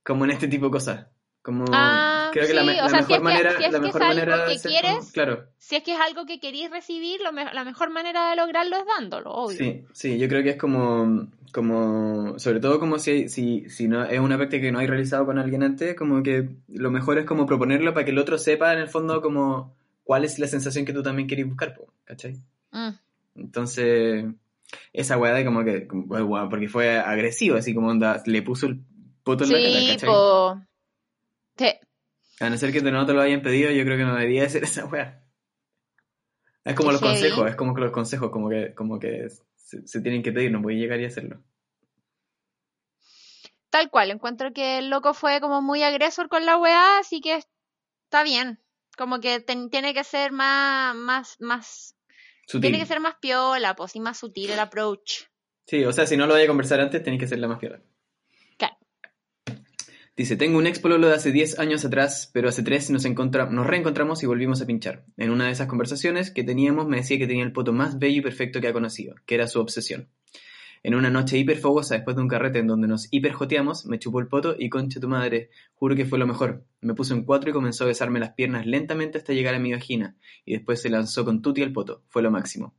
Como 0.03 0.25
en 0.25 0.31
este 0.31 0.47
tipo 0.47 0.65
de 0.65 0.71
cosas. 0.71 1.07
Como. 1.41 1.65
Ah, 1.71 2.29
creo 2.33 2.47
que 2.47 2.53
la, 2.53 2.61
o 2.61 2.65
si 2.65 2.95
mejor 2.95 2.99
es 2.99 3.05
que- 3.07 3.19
manera. 3.19 3.57
si 3.57 3.63
es 3.65 3.71
la 3.71 3.79
que 3.79 3.85
mejor 3.85 4.01
es 4.01 4.07
manera 4.07 4.45
de 4.45 4.53
que 4.53 4.59
ser 4.59 4.71
quieres, 4.71 4.91
como- 4.97 5.11
Claro. 5.11 5.45
Si 5.57 5.75
es 5.75 5.83
que 5.83 5.93
es 5.93 5.99
algo 5.99 6.25
que 6.25 6.39
queréis 6.39 6.69
recibir, 6.71 7.21
lo 7.21 7.31
me- 7.33 7.53
la 7.53 7.63
mejor 7.63 7.89
manera 7.91 8.29
de 8.29 8.35
lograrlo 8.35 8.77
es 8.77 8.85
dándolo, 8.85 9.31
obvio. 9.31 9.57
Sí, 9.57 9.83
sí, 9.93 10.17
yo 10.17 10.27
creo 10.27 10.41
que 10.43 10.51
es 10.51 10.57
como, 10.57 11.27
como, 11.51 12.37
sobre 12.39 12.59
todo 12.59 12.79
como 12.79 12.97
si, 12.99 13.29
si, 13.29 13.69
si 13.69 13.87
no 13.87 14.03
es 14.05 14.19
una 14.19 14.37
práctica 14.37 14.61
que 14.63 14.71
no 14.71 14.79
hay 14.79 14.87
realizado 14.87 15.25
con 15.25 15.37
alguien 15.37 15.63
antes, 15.63 15.95
como 15.95 16.23
que 16.23 16.49
lo 16.67 16.89
mejor 16.91 17.17
es 17.19 17.25
como 17.25 17.45
proponerlo 17.45 17.93
para 17.93 18.05
que 18.05 18.11
el 18.11 18.19
otro 18.19 18.37
sepa 18.37 18.73
en 18.73 18.79
el 18.79 18.87
fondo 18.87 19.21
como 19.21 19.75
cuál 20.05 20.23
es 20.23 20.39
la 20.39 20.47
sensación 20.47 20.85
que 20.85 20.93
tú 20.93 21.03
también 21.03 21.27
querés 21.27 21.45
buscar, 21.47 21.75
¿cachai? 22.05 22.37
Mm. 22.71 22.91
Entonces, 23.35 24.25
esa 24.93 25.17
weá 25.17 25.33
de 25.33 25.43
como 25.43 25.65
que, 25.65 25.87
como, 25.87 26.05
weá, 26.05 26.47
porque 26.47 26.69
fue 26.69 26.97
agresivo, 26.97 27.57
así 27.57 27.73
como 27.75 27.89
onda, 27.89 28.23
le 28.25 28.41
puso 28.41 28.67
el 28.67 28.79
poto 29.23 29.43
en 29.43 29.51
la 29.51 29.57
cara, 29.59 29.79
Sí, 29.79 29.87
¿cachai? 29.87 30.09
po. 30.09 30.61
Sí. 31.57 31.67
A 32.39 32.49
no 32.49 32.57
ser 32.57 32.71
que 32.71 32.81
no 32.81 33.05
te 33.05 33.13
lo 33.13 33.21
hayan 33.21 33.41
pedido, 33.41 33.71
yo 33.71 33.83
creo 33.83 33.97
que 33.97 34.03
no 34.05 34.13
debería 34.15 34.43
de 34.43 34.49
ser 34.49 34.63
esa 34.63 34.85
weá. 34.85 35.21
Es 36.63 36.75
como 36.75 36.89
Qué 36.89 36.93
los 36.93 37.01
heavy. 37.01 37.13
consejos, 37.15 37.49
es 37.49 37.55
como 37.55 37.73
que 37.75 37.81
los 37.81 37.91
consejos, 37.91 38.29
como 38.31 38.49
que, 38.49 38.73
como 38.73 38.99
que 38.99 39.27
se, 39.55 39.87
se 39.87 40.01
tienen 40.01 40.21
que 40.23 40.31
pedir, 40.31 40.51
no 40.51 40.61
puedes 40.61 40.79
llegar 40.79 40.99
y 40.99 41.05
hacerlo. 41.05 41.41
Tal 43.69 43.89
cual, 43.89 44.11
encuentro 44.11 44.53
que 44.53 44.77
el 44.77 44.89
loco 44.89 45.13
fue 45.13 45.41
como 45.41 45.61
muy 45.61 45.83
agresor 45.83 46.29
con 46.29 46.45
la 46.45 46.57
weá, 46.57 46.99
así 46.99 47.19
que 47.21 47.35
está 48.05 48.23
bien. 48.23 48.59
Como 48.97 49.19
que 49.19 49.39
ten- 49.41 49.69
tiene 49.69 49.93
que 49.93 50.03
ser 50.03 50.31
más, 50.31 50.95
más, 50.95 51.35
más, 51.39 51.95
Sutil. 52.47 52.61
tiene 52.61 52.79
que 52.79 52.85
ser 52.85 52.99
más 52.99 53.15
piola, 53.21 53.75
pues, 53.75 53.95
y 53.95 53.99
más 53.99 54.17
sutil 54.19 54.51
el 54.51 54.59
approach. 54.59 55.23
Sí, 55.67 55.83
o 55.83 55.91
sea, 55.91 56.05
si 56.05 56.15
no 56.15 56.27
lo 56.27 56.33
vaya 56.33 56.45
a 56.45 56.47
conversar 56.47 56.79
antes, 56.79 57.01
tenéis 57.03 57.19
que 57.19 57.25
hacerla 57.25 57.47
más 57.47 57.59
piola. 57.59 57.81
Claro. 58.57 58.75
Dice, 60.15 60.37
tengo 60.37 60.57
un 60.57 60.67
ex 60.67 60.79
pololo 60.79 61.07
de 61.07 61.15
hace 61.15 61.31
10 61.31 61.59
años 61.59 61.83
atrás, 61.83 62.29
pero 62.33 62.47
hace 62.47 62.63
3 62.63 62.89
nos, 62.89 63.03
nos 63.05 63.67
reencontramos 63.67 64.23
y 64.23 64.27
volvimos 64.27 64.61
a 64.61 64.65
pinchar. 64.65 65.03
En 65.17 65.29
una 65.31 65.47
de 65.47 65.51
esas 65.51 65.67
conversaciones 65.67 66.31
que 66.31 66.43
teníamos 66.43 66.87
me 66.87 66.97
decía 66.97 67.17
que 67.17 67.27
tenía 67.27 67.43
el 67.43 67.51
poto 67.51 67.73
más 67.73 67.99
bello 67.99 68.19
y 68.19 68.21
perfecto 68.21 68.61
que 68.61 68.67
ha 68.69 68.73
conocido, 68.73 69.15
que 69.25 69.35
era 69.35 69.47
su 69.47 69.59
obsesión. 69.59 70.09
En 70.85 70.93
una 70.93 71.09
noche 71.09 71.39
hiper 71.39 71.57
fogosa 71.57 71.95
después 71.95 72.15
de 72.15 72.21
un 72.21 72.27
carrete 72.27 72.59
en 72.59 72.67
donde 72.67 72.87
nos 72.87 73.07
hiperjoteamos, 73.11 73.87
me 73.87 73.97
chupó 73.97 74.19
el 74.19 74.27
poto 74.27 74.55
y 74.55 74.69
concha 74.69 74.99
tu 74.99 75.07
madre, 75.07 75.49
juro 75.73 75.95
que 75.95 76.05
fue 76.05 76.19
lo 76.19 76.27
mejor. 76.27 76.63
Me 76.79 76.93
puso 76.93 77.15
en 77.15 77.23
cuatro 77.23 77.49
y 77.49 77.53
comenzó 77.53 77.85
a 77.85 77.87
besarme 77.87 78.19
las 78.19 78.33
piernas 78.33 78.67
lentamente 78.67 79.17
hasta 79.17 79.33
llegar 79.33 79.55
a 79.55 79.59
mi 79.59 79.71
vagina, 79.71 80.15
y 80.45 80.53
después 80.53 80.79
se 80.79 80.91
lanzó 80.91 81.25
con 81.25 81.41
tuti 81.41 81.63
al 81.63 81.73
poto, 81.73 82.03
fue 82.07 82.21
lo 82.21 82.29
máximo. 82.29 82.75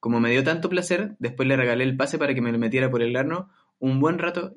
Como 0.00 0.18
me 0.18 0.32
dio 0.32 0.42
tanto 0.42 0.68
placer, 0.68 1.14
después 1.20 1.46
le 1.46 1.56
regalé 1.56 1.84
el 1.84 1.96
pase 1.96 2.18
para 2.18 2.34
que 2.34 2.40
me 2.40 2.50
lo 2.50 2.58
metiera 2.58 2.90
por 2.90 3.02
el 3.02 3.14
arno 3.14 3.50
un 3.78 4.00
buen 4.00 4.18
rato 4.18 4.56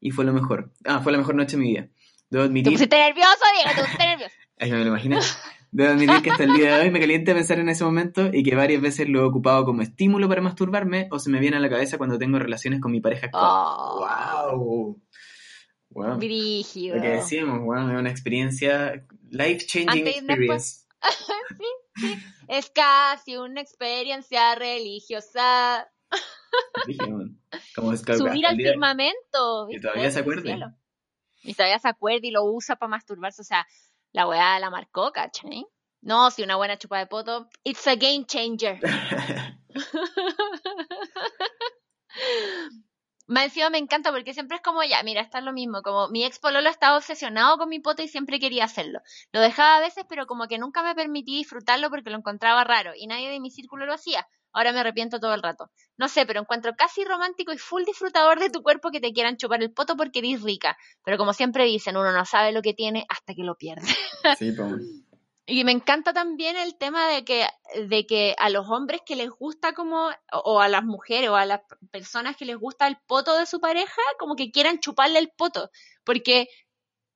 y 0.00 0.12
fue 0.12 0.24
lo 0.24 0.32
mejor. 0.32 0.72
Ah, 0.86 1.00
fue 1.00 1.12
la 1.12 1.18
mejor 1.18 1.34
noche 1.34 1.58
de 1.58 1.62
mi 1.62 1.68
vida. 1.68 1.88
Debo 2.30 2.44
Te 2.44 2.48
admitir, 2.48 2.72
pusiste 2.72 2.96
nervioso, 2.96 3.44
Diego, 3.56 3.76
te 3.76 3.82
pusiste 3.82 4.06
nervioso. 4.06 4.34
Ay, 4.58 4.70
me 4.70 4.78
lo 4.78 4.86
imaginé. 4.86 5.18
Debo 5.70 5.90
admitir 5.90 6.22
que 6.22 6.30
hasta 6.30 6.44
el 6.44 6.54
día 6.54 6.76
de 6.76 6.82
hoy 6.82 6.90
me 6.90 7.00
calienta 7.00 7.34
pensar 7.34 7.58
en 7.58 7.68
ese 7.68 7.84
momento 7.84 8.30
y 8.32 8.42
que 8.42 8.54
varias 8.54 8.80
veces 8.80 9.08
lo 9.08 9.20
he 9.20 9.24
ocupado 9.24 9.64
como 9.64 9.82
estímulo 9.82 10.28
para 10.28 10.40
masturbarme 10.40 11.08
o 11.10 11.18
se 11.18 11.30
me 11.30 11.40
viene 11.40 11.58
a 11.58 11.60
la 11.60 11.68
cabeza 11.68 11.98
cuando 11.98 12.18
tengo 12.18 12.38
relaciones 12.38 12.80
con 12.80 12.90
mi 12.90 13.00
pareja 13.00 13.26
actual. 13.26 13.44
Oh, 13.46 14.52
¡Wow! 14.54 15.02
Wow. 15.90 16.18
brígido. 16.18 16.96
Lo 16.96 17.02
que 17.02 17.08
decíamos, 17.08 17.60
wow, 17.60 17.90
es 17.90 17.98
una 17.98 18.10
experiencia 18.10 19.06
life-changing 19.30 19.90
Antes 19.90 20.14
y 20.14 20.18
experience. 20.18 20.86
Es 22.48 22.70
casi 22.70 23.36
una 23.36 23.60
experiencia 23.60 24.54
religiosa. 24.54 25.86
Como 27.74 27.92
es 27.92 28.02
que 28.02 28.14
Subir 28.16 28.46
al 28.46 28.56
firmamento. 28.56 29.68
Y 29.70 29.78
todavía 29.80 30.10
se 30.10 30.22
cielo. 30.22 30.72
Y 31.42 31.54
todavía 31.54 31.78
se 31.78 31.88
acuerda 31.88 32.26
y 32.26 32.30
lo 32.30 32.44
usa 32.44 32.76
para 32.76 32.90
masturbarse. 32.90 33.42
O 33.42 33.44
sea, 33.44 33.66
la 34.12 34.26
weá 34.26 34.58
la 34.58 34.70
marcó, 34.70 35.12
¿cachai? 35.12 35.66
No, 36.00 36.30
si 36.30 36.42
una 36.42 36.56
buena 36.56 36.78
chupa 36.78 36.98
de 36.98 37.06
poto, 37.06 37.48
it's 37.64 37.86
a 37.86 37.96
game 37.96 38.24
changer. 38.26 38.80
Más 43.26 43.44
encima 43.44 43.68
me 43.68 43.76
encanta 43.76 44.10
porque 44.10 44.32
siempre 44.32 44.56
es 44.56 44.62
como 44.62 44.82
ya, 44.82 45.02
mira, 45.02 45.20
está 45.20 45.42
lo 45.42 45.52
mismo, 45.52 45.82
como 45.82 46.08
mi 46.08 46.24
ex 46.24 46.38
pololo 46.38 46.70
estaba 46.70 46.96
obsesionado 46.96 47.58
con 47.58 47.68
mi 47.68 47.78
poto 47.78 48.02
y 48.02 48.08
siempre 48.08 48.40
quería 48.40 48.64
hacerlo. 48.64 49.00
Lo 49.32 49.40
dejaba 49.40 49.76
a 49.76 49.80
veces, 49.80 50.06
pero 50.08 50.26
como 50.26 50.48
que 50.48 50.56
nunca 50.56 50.82
me 50.82 50.94
permití 50.94 51.36
disfrutarlo 51.36 51.90
porque 51.90 52.08
lo 52.08 52.16
encontraba 52.16 52.64
raro 52.64 52.92
y 52.96 53.06
nadie 53.06 53.28
de 53.28 53.38
mi 53.38 53.50
círculo 53.50 53.84
lo 53.84 53.92
hacía. 53.92 54.26
Ahora 54.58 54.72
me 54.72 54.80
arrepiento 54.80 55.20
todo 55.20 55.34
el 55.34 55.42
rato. 55.42 55.70
No 55.96 56.08
sé, 56.08 56.26
pero 56.26 56.40
encuentro 56.40 56.74
casi 56.74 57.04
romántico 57.04 57.52
y 57.52 57.58
full 57.58 57.84
disfrutador 57.84 58.40
de 58.40 58.50
tu 58.50 58.60
cuerpo 58.60 58.90
que 58.90 58.98
te 58.98 59.12
quieran 59.12 59.36
chupar 59.36 59.62
el 59.62 59.72
poto 59.72 59.96
porque 59.96 60.18
eres 60.18 60.42
rica. 60.42 60.76
Pero 61.04 61.16
como 61.16 61.32
siempre 61.32 61.64
dicen, 61.64 61.96
uno 61.96 62.10
no 62.10 62.24
sabe 62.24 62.50
lo 62.50 62.60
que 62.60 62.74
tiene 62.74 63.06
hasta 63.08 63.34
que 63.34 63.44
lo 63.44 63.54
pierde. 63.54 63.86
sí, 64.36 64.50
pues. 64.50 64.82
Y 65.50 65.64
me 65.64 65.72
encanta 65.72 66.12
también 66.12 66.56
el 66.58 66.76
tema 66.76 67.08
de 67.08 67.24
que, 67.24 67.46
de 67.86 68.04
que 68.04 68.34
a 68.36 68.50
los 68.50 68.68
hombres 68.68 69.00
que 69.06 69.16
les 69.16 69.30
gusta 69.30 69.72
como, 69.72 70.10
o, 70.30 70.38
o 70.44 70.60
a 70.60 70.68
las 70.68 70.84
mujeres 70.84 71.30
o 71.30 71.36
a 71.36 71.46
las 71.46 71.62
personas 71.90 72.36
que 72.36 72.44
les 72.44 72.58
gusta 72.58 72.86
el 72.86 72.98
poto 73.06 73.38
de 73.38 73.46
su 73.46 73.58
pareja, 73.58 74.02
como 74.18 74.36
que 74.36 74.50
quieran 74.50 74.80
chuparle 74.80 75.20
el 75.20 75.30
poto. 75.30 75.70
Porque 76.04 76.48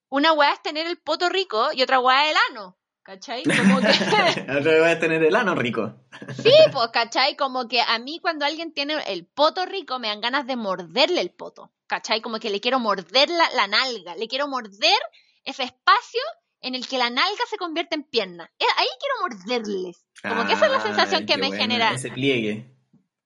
una 0.09 0.33
weá 0.33 0.53
es 0.53 0.63
tener 0.63 0.87
el 0.87 0.99
poto 0.99 1.29
rico 1.29 1.71
y 1.75 1.83
otra 1.83 1.99
weá 1.99 2.25
es 2.25 2.31
el 2.31 2.37
ano. 2.53 2.79
¿Cachai? 3.05 3.43
Como 3.43 3.81
que, 3.81 3.87
Otra 4.59 4.61
vez 4.61 4.97
a 4.97 4.99
tener 5.01 5.23
el 5.25 5.35
ano 5.35 5.55
rico. 5.57 5.95
sí, 6.41 6.53
pues, 6.73 6.89
¿cachai? 6.93 7.37
Como 7.37 7.67
que 7.67 7.81
a 7.81 7.99
mí 7.99 8.21
cuando 8.21 8.45
alguien 8.45 8.73
tiene 8.73 8.95
el 9.09 9.27
poto 9.27 9.67
rico 9.67 9.99
me 9.99 10.09
dan 10.09 10.21
ganas 10.21 10.47
de 10.47 10.57
morderle 10.57 11.21
el 11.21 11.31
poto. 11.31 11.73
¿Cachai? 11.89 12.21
Como 12.23 12.39
que 12.39 12.49
le 12.51 12.61
quiero 12.61 12.79
morder 12.79 13.29
la, 13.29 13.51
la 13.55 13.67
nalga, 13.67 14.15
le 14.15 14.29
quiero 14.29 14.49
morder 14.49 14.99
ese 15.45 15.65
espacio 15.65 16.21
en 16.61 16.75
el 16.77 16.87
que 16.87 16.97
la 16.97 17.11
nalga 17.11 17.43
se 17.51 17.57
convierte 17.57 17.97
en 17.97 18.05
pierna. 18.05 18.51
Eh, 18.59 18.65
Ahí 18.77 18.87
quiero 19.01 19.37
morderles. 19.45 20.05
Como 20.23 20.47
que 20.47 20.53
esa 20.53 20.67
es 20.67 20.73
la 20.73 20.81
sensación 20.81 21.21
Ay, 21.23 21.27
que 21.27 21.37
me 21.37 21.51
genera 21.53 21.93
Ese 21.93 22.11
pliegue. 22.13 22.73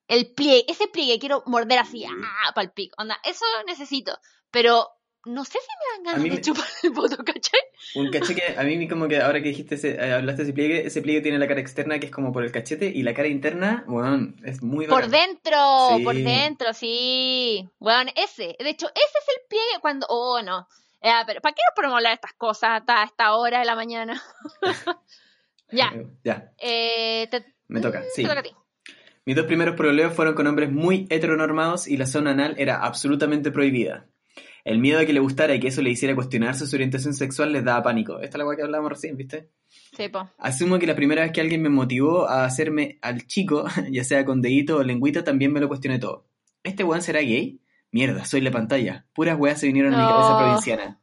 el 0.09 0.33
pliegue, 0.33 0.64
ese 0.68 0.89
pliegue 0.89 1.18
quiero 1.18 1.43
morder 1.47 1.79
así, 1.79 2.05
ah, 2.07 2.53
pa'l 2.55 2.72
pico. 2.72 2.95
Onda, 2.99 3.18
eso 3.24 3.45
necesito. 3.66 4.18
Pero 4.51 4.89
no 5.27 5.45
sé 5.45 5.53
si 5.53 5.59
me 5.59 5.95
dan 5.95 6.05
ganas 6.14 6.22
de 6.22 6.31
me- 6.31 6.41
chupar 6.41 6.64
el 6.83 6.93
poto, 6.93 7.16
¿cachai? 7.24 7.61
Un 7.95 8.11
caché 8.11 8.35
que 8.35 8.59
a 8.59 8.62
mí 8.62 8.89
como 8.89 9.07
que 9.09 9.20
ahora 9.20 9.43
que 9.43 9.49
dijiste 9.51 9.74
ese, 9.74 9.91
eh, 9.97 10.12
hablaste 10.14 10.43
de 10.43 10.49
ese 10.49 10.53
pliegue, 10.55 10.87
ese 10.87 11.03
pliegue 11.03 11.20
tiene 11.20 11.39
la 11.39 11.47
cara 11.47 11.61
externa 11.61 11.99
que 11.99 12.07
es 12.07 12.12
como 12.12 12.33
por 12.33 12.43
el 12.45 12.51
cachete 12.53 12.87
y 12.87 13.03
la 13.03 13.12
cara 13.14 13.29
interna, 13.29 13.85
bueno, 13.87 14.33
es 14.45 14.62
muy 14.62 14.87
Por 14.87 15.03
bacán. 15.05 15.11
dentro, 15.11 15.97
Sí. 15.97 16.03
por 16.05 16.14
dentro, 16.16 16.72
sí. 16.72 17.68
Bueno, 17.79 18.11
ese. 18.16 18.57
De 18.59 18.70
hecho, 18.70 18.87
ese 18.87 19.18
es 19.18 19.29
el 19.37 19.43
pliegue 19.49 19.81
cuando. 19.81 20.07
Oh, 20.09 20.41
no. 20.43 20.66
Eh, 21.03 21.11
pero 21.27 21.41
¿para 21.41 21.55
qué 21.55 21.61
nos 21.68 21.74
ponemos 21.77 21.95
a 21.95 21.99
hablar 21.99 22.11
de 22.12 22.14
estas 22.14 22.33
cosas 22.33 22.70
hasta 22.81 23.05
esta 23.05 23.35
hora 23.37 23.59
de 23.61 23.64
la 23.66 23.77
mañana? 23.77 24.20
ya. 25.70 25.93
Eh, 25.95 26.07
Ya, 26.24 26.53
Eh, 26.59 27.29
te, 27.31 27.45
me 27.68 27.81
toca, 27.81 28.03
sí. 28.14 28.22
te 28.22 28.29
toca 28.29 28.41
a 28.41 28.43
ti. 28.43 28.51
Mis 29.24 29.35
dos 29.37 29.47
primeros 29.47 29.74
proleos 29.77 30.14
fueron 30.14 30.35
con 30.35 30.47
hombres 30.47 30.70
muy 30.70 31.07
heteronormados 31.11 31.89
y 31.89 31.97
la 31.97 32.07
zona 32.07 32.31
anal 32.31 32.55
era 32.59 32.77
absolutamente 32.85 33.51
prohibida. 33.51 34.07
El 34.67 34.81
miedo 34.81 34.99
a 34.99 35.07
que 35.07 35.12
le 35.12 35.21
gustara 35.21 35.55
y 35.55 35.61
que 35.61 35.69
eso 35.69 35.81
le 35.81 35.91
hiciera 35.91 36.14
cuestionarse 36.17 36.67
su 36.67 36.75
orientación 36.75 37.14
sexual 37.14 37.53
les 37.53 37.62
daba 37.64 37.83
pánico. 37.85 38.14
Esta 38.21 38.37
es 38.37 38.39
la 38.39 38.47
weá 38.47 38.57
que 38.57 38.62
hablábamos 38.64 38.91
recién, 38.93 39.17
¿viste? 39.17 39.51
Sí, 39.97 40.09
po. 40.09 40.29
Asumo 40.39 40.79
que 40.81 40.87
la 40.89 40.97
primera 40.97 41.23
vez 41.23 41.31
que 41.31 41.41
alguien 41.41 41.62
me 41.62 41.69
motivó 41.69 42.29
a 42.29 42.45
hacerme 42.45 42.99
al 43.01 43.27
chico, 43.29 43.64
ya 43.91 44.03
sea 44.03 44.25
con 44.25 44.43
dedito 44.43 44.79
o 44.79 44.83
lengüita, 44.83 45.23
también 45.23 45.53
me 45.53 45.61
lo 45.61 45.69
cuestioné 45.69 45.99
todo. 46.01 46.27
¿Este 46.64 46.83
weón 46.83 47.01
será 47.01 47.21
gay? 47.21 47.61
Mierda, 47.93 48.25
soy 48.25 48.41
la 48.41 48.51
pantalla. 48.51 49.07
Puras 49.14 49.39
weas 49.39 49.61
se 49.61 49.69
vinieron 49.69 49.95
a 49.95 49.99
mi 49.99 50.09
cabeza 50.09 50.37
provinciana. 50.37 51.01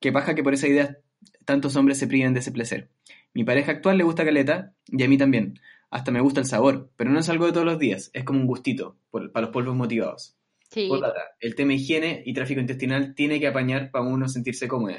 Qué 0.00 0.10
paja 0.12 0.34
que 0.34 0.42
por 0.42 0.52
esa 0.54 0.66
idea 0.66 0.98
tantos 1.44 1.76
hombres 1.76 1.98
se 1.98 2.06
priven 2.08 2.34
de 2.34 2.40
ese 2.40 2.50
placer. 2.50 2.90
Mi 3.32 3.44
pareja 3.44 3.70
actual 3.72 3.96
le 3.96 4.04
gusta 4.04 4.24
caleta 4.24 4.74
y 4.88 5.02
a 5.04 5.08
mí 5.08 5.16
también. 5.16 5.60
Hasta 5.88 6.10
me 6.10 6.20
gusta 6.20 6.40
el 6.40 6.46
sabor, 6.46 6.90
pero 6.96 7.10
no 7.10 7.20
es 7.20 7.28
algo 7.28 7.46
de 7.46 7.52
todos 7.52 7.64
los 7.66 7.78
días, 7.78 8.10
es 8.12 8.24
como 8.24 8.40
un 8.40 8.46
gustito 8.48 8.96
por- 9.12 9.30
para 9.30 9.46
los 9.46 9.52
polvos 9.52 9.76
motivados. 9.76 10.36
Sí. 10.74 10.88
Postdata, 10.88 11.36
el 11.40 11.54
tema 11.54 11.72
higiene 11.74 12.22
y 12.26 12.34
tráfico 12.34 12.60
intestinal 12.60 13.14
tiene 13.14 13.38
que 13.40 13.46
apañar 13.46 13.90
para 13.92 14.04
uno 14.04 14.28
sentirse 14.28 14.66
cómodo. 14.68 14.96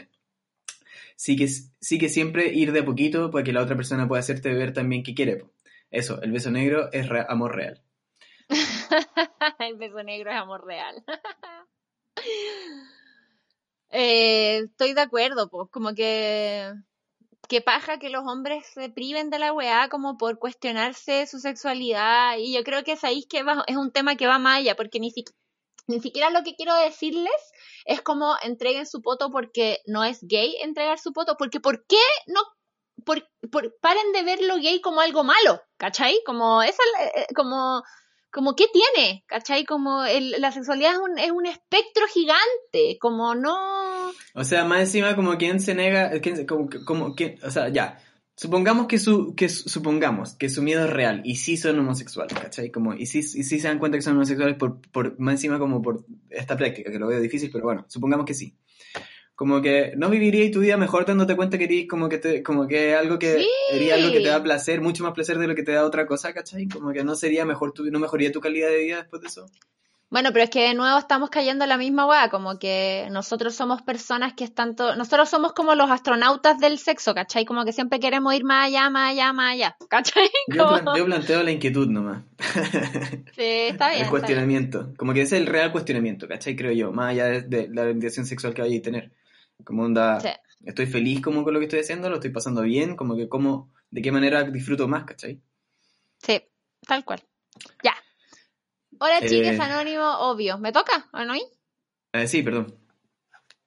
Sí 1.18 1.36
que, 1.36 1.48
sí 1.48 2.00
que 2.00 2.10
siempre 2.10 2.54
ir 2.54 2.72
de 2.72 2.82
poquito 2.84 3.30
para 3.30 3.44
que 3.44 3.54
la 3.54 3.62
otra 3.62 3.76
persona 3.76 4.08
pueda 4.08 4.22
hacerte 4.22 4.54
ver 4.54 4.74
también 4.74 5.04
que 5.04 5.14
quiere. 5.14 5.36
po. 5.38 5.52
Eso, 5.92 6.22
el 6.22 6.32
beso 6.32 6.50
negro 6.52 6.90
es 6.92 7.08
re- 7.10 7.26
amor 7.30 7.56
real. 7.56 7.82
El 9.60 9.76
beso 9.78 10.02
negro 10.04 10.32
es 10.32 10.38
amor 10.38 10.66
real. 10.66 11.04
Eh, 13.90 14.58
estoy 14.66 14.94
de 14.94 15.02
acuerdo, 15.02 15.50
pues, 15.50 15.70
como 15.72 15.94
que 15.94 16.72
que 17.48 17.62
paja 17.62 18.00
que 18.00 18.10
los 18.10 18.24
hombres 18.26 18.66
se 18.74 18.90
priven 18.90 19.30
de 19.30 19.38
la 19.38 19.54
weá 19.54 19.88
como 19.88 20.18
por 20.18 20.40
cuestionarse 20.40 21.28
su 21.28 21.38
sexualidad 21.40 22.38
y 22.40 22.54
yo 22.56 22.64
creo 22.64 22.84
que 22.84 22.96
sabéis 22.98 23.28
que 23.28 23.44
va- 23.44 23.64
es 23.68 23.78
un 23.78 23.92
tema 23.92 24.16
que 24.16 24.26
va 24.26 24.40
más 24.40 24.58
allá 24.60 24.76
porque 24.76 25.00
ni, 25.00 25.12
si- 25.12 25.24
ni 25.88 26.00
siquiera 26.02 26.30
lo 26.30 26.44
que 26.44 26.56
quiero 26.56 26.76
decirles 26.76 27.34
es 27.86 28.02
como 28.02 28.36
entreguen 28.44 28.86
su 28.86 29.02
poto 29.02 29.30
porque 29.32 29.80
no 29.86 30.04
es 30.04 30.20
gay 30.24 30.56
entregar 30.62 31.00
su 31.00 31.14
poto 31.14 31.36
porque 31.38 31.60
¿por 31.60 31.86
qué 31.86 32.02
no 32.28 32.42
por, 33.04 33.28
por- 33.52 33.76
paren 33.82 34.12
de 34.14 34.24
ver 34.24 34.42
lo 34.42 34.56
gay 34.56 34.82
como 34.82 35.02
algo 35.02 35.24
malo, 35.24 35.62
¿cachai? 35.78 36.20
Como 36.26 36.64
esa 36.64 36.82
eh, 37.16 37.28
como 37.36 37.84
como 38.32 38.54
qué 38.56 38.66
tiene, 38.68 39.24
¿cachai? 39.28 39.64
Como 39.64 40.04
el- 40.04 40.32
la 40.42 40.52
sexualidad 40.52 40.92
es 40.94 40.98
un, 41.00 41.18
es 41.20 41.32
un 41.32 41.46
espectro 41.46 42.06
gigante, 42.08 42.98
como 43.00 43.34
no 43.36 44.12
O 44.34 44.44
sea, 44.44 44.66
más 44.66 44.80
encima 44.82 45.16
como 45.16 45.38
quien 45.38 45.60
se 45.62 45.74
nega, 45.76 46.12
quien- 46.20 46.46
como, 46.46 46.68
como 46.86 47.16
quien- 47.16 47.40
o 47.46 47.50
sea, 47.52 47.70
ya, 47.70 47.98
supongamos 48.36 48.88
que 48.88 48.98
su, 49.00 49.34
que 49.36 49.50
su- 49.50 49.70
supongamos 49.70 50.36
que 50.36 50.50
su 50.50 50.62
miedo 50.62 50.86
es 50.86 50.90
real 50.92 51.22
y 51.26 51.36
sí 51.38 51.58
son 51.58 51.80
homosexuales, 51.80 52.38
¿cachai? 52.38 52.70
Como, 52.72 52.94
y 52.94 53.06
sí, 53.06 53.20
y 53.20 53.44
sí 53.44 53.60
se 53.60 53.68
dan 53.68 53.80
cuenta 53.80 53.98
que 53.98 54.02
son 54.02 54.16
homosexuales 54.16 54.56
por, 54.58 54.80
por, 54.92 55.20
más 55.20 55.34
encima 55.36 55.58
como 55.60 55.82
por 55.82 56.06
esta 56.30 56.56
práctica, 56.58 56.92
que 56.92 57.00
lo 57.00 57.08
veo 57.08 57.20
difícil, 57.20 57.50
pero 57.52 57.64
bueno, 57.66 57.86
supongamos 57.88 58.26
que 58.26 58.34
sí. 58.34 58.56
Como 59.36 59.62
que 59.62 59.94
no 59.98 60.10
vivirías 60.10 60.50
tu 60.52 60.62
vida 60.62 60.78
mejor 60.78 61.06
dándote 61.06 61.36
cuenta 61.36 61.58
que 61.58 61.66
eres 61.66 61.88
como 61.90 62.08
que 62.08 62.20
te, 62.20 62.42
como 62.42 62.68
que 62.68 62.96
algo 62.96 63.20
que 63.20 63.40
Sí. 63.40 63.48
sería 63.70 63.96
algo 63.96 64.12
que 64.14 64.22
te 64.22 64.30
da 64.30 64.42
placer, 64.42 64.80
mucho 64.80 65.04
más 65.04 65.12
placer 65.14 65.38
de 65.38 65.48
lo 65.48 65.56
que 65.56 65.64
te 65.64 65.74
da 65.74 65.84
otra 65.86 66.06
cosa, 66.08 66.34
¿cachai? 66.34 66.68
Como 66.70 66.94
que 66.94 67.04
no 67.04 67.16
sería 67.16 67.44
mejor 67.46 67.74
tu, 67.74 67.84
no 67.92 68.00
mejoría 68.00 68.32
tu 68.32 68.40
calidad 68.40 68.70
de 68.70 68.80
vida 68.80 68.98
después 68.98 69.22
de 69.22 69.28
eso. 69.28 69.46
Bueno, 70.12 70.30
pero 70.32 70.44
es 70.46 70.50
que 70.52 70.62
de 70.68 70.74
nuevo 70.76 70.98
estamos 71.00 71.30
cayendo 71.30 71.66
en 71.66 71.70
la 71.70 71.78
misma 71.78 72.06
weá, 72.06 72.30
como 72.30 72.58
que 72.60 73.08
nosotros 73.12 73.56
somos 73.56 73.82
personas 73.82 74.34
que 74.34 74.44
están 74.44 74.76
to- 74.76 74.96
nosotros 74.96 75.28
somos 75.30 75.54
como 75.54 75.74
los 75.76 75.90
astronautas 75.90 76.60
del 76.60 76.78
sexo, 76.78 77.14
¿cachai? 77.16 77.44
Como 77.44 77.66
que 77.66 77.74
siempre 77.74 78.00
queremos 78.00 78.34
ir 78.36 78.44
más 78.46 78.68
allá, 78.68 78.90
más 78.90 79.12
allá, 79.12 79.34
más 79.34 79.54
allá, 79.54 79.76
¿cachai? 79.90 80.30
Yo, 80.48 80.68
plan- 80.68 80.86
yo 80.96 81.06
planteo 81.06 81.44
la 81.44 81.52
inquietud 81.52 81.88
nomás. 81.90 82.24
Sí, 83.36 83.42
está 83.44 83.90
bien. 83.90 84.04
el 84.04 84.10
cuestionamiento. 84.10 84.94
Como 84.98 85.14
que 85.14 85.22
ese 85.24 85.36
es 85.36 85.42
el 85.42 85.48
real 85.48 85.72
cuestionamiento, 85.74 86.28
¿cachai? 86.28 86.56
Creo 86.56 86.72
yo, 86.72 86.92
más 86.94 87.10
allá 87.12 87.26
de, 87.26 87.42
de 87.42 87.68
la 87.70 87.82
orientación 87.82 88.26
sexual 88.26 88.54
que 88.54 88.62
vaya 88.62 88.78
a 88.78 88.82
tener. 88.82 89.12
Como 89.66 89.84
onda, 89.84 90.20
Sí. 90.22 90.30
estoy 90.66 90.86
feliz 90.86 91.22
como 91.22 91.44
con 91.44 91.54
lo 91.54 91.60
que 91.60 91.66
estoy 91.66 91.80
haciendo, 91.82 92.10
lo 92.10 92.16
estoy 92.16 92.30
pasando 92.32 92.62
bien, 92.62 92.96
como 92.96 93.18
que 93.18 93.28
como, 93.28 93.72
de 93.92 94.02
qué 94.02 94.12
manera 94.12 94.44
disfruto 94.44 94.88
más, 94.88 95.04
¿cachai? 95.04 95.42
Sí, 96.22 96.42
tal 96.88 97.04
cual. 97.04 97.22
Ya. 97.84 97.94
Hola, 99.00 99.20
Eh. 99.22 99.58
anónimo, 99.62 100.06
obvio. 100.20 100.58
¿Me 100.58 100.72
toca 100.72 101.10
o 101.14 101.20
no? 101.26 101.34
Eh, 102.14 102.28
sí, 102.28 102.42
perdón. 102.44 102.78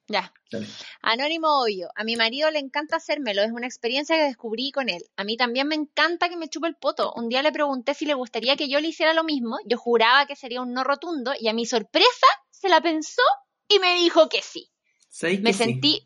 Ya. 0.07 0.33
Dale. 0.51 0.67
Anónimo 1.03 1.61
obvio. 1.61 1.89
A 1.95 2.03
mi 2.03 2.15
marido 2.15 2.49
le 2.49 2.57
encanta 2.57 2.95
hacérmelo, 2.95 3.43
es 3.43 3.51
una 3.51 3.67
experiencia 3.67 4.15
que 4.15 4.23
descubrí 4.23 4.71
con 4.71 4.89
él. 4.89 5.03
A 5.17 5.23
mí 5.23 5.37
también 5.37 5.67
me 5.67 5.75
encanta 5.75 6.29
que 6.29 6.37
me 6.37 6.49
chupe 6.49 6.67
el 6.67 6.75
poto. 6.75 7.13
Un 7.15 7.29
día 7.29 7.43
le 7.43 7.51
pregunté 7.51 7.93
si 7.93 8.05
le 8.07 8.15
gustaría 8.15 8.55
que 8.55 8.67
yo 8.69 8.79
le 8.79 8.87
hiciera 8.87 9.13
lo 9.13 9.23
mismo. 9.23 9.57
Yo 9.65 9.77
juraba 9.77 10.25
que 10.25 10.35
sería 10.35 10.61
un 10.61 10.73
no 10.73 10.83
rotundo 10.83 11.33
y 11.39 11.47
a 11.47 11.53
mi 11.53 11.67
sorpresa 11.67 12.25
se 12.49 12.69
la 12.69 12.81
pensó 12.81 13.21
y 13.67 13.77
me 13.77 13.93
dijo 13.95 14.29
que 14.29 14.41
sí. 14.41 14.71
¿Sabes 15.09 15.41
Me 15.41 15.53
sí? 15.53 15.59
sentí 15.59 16.05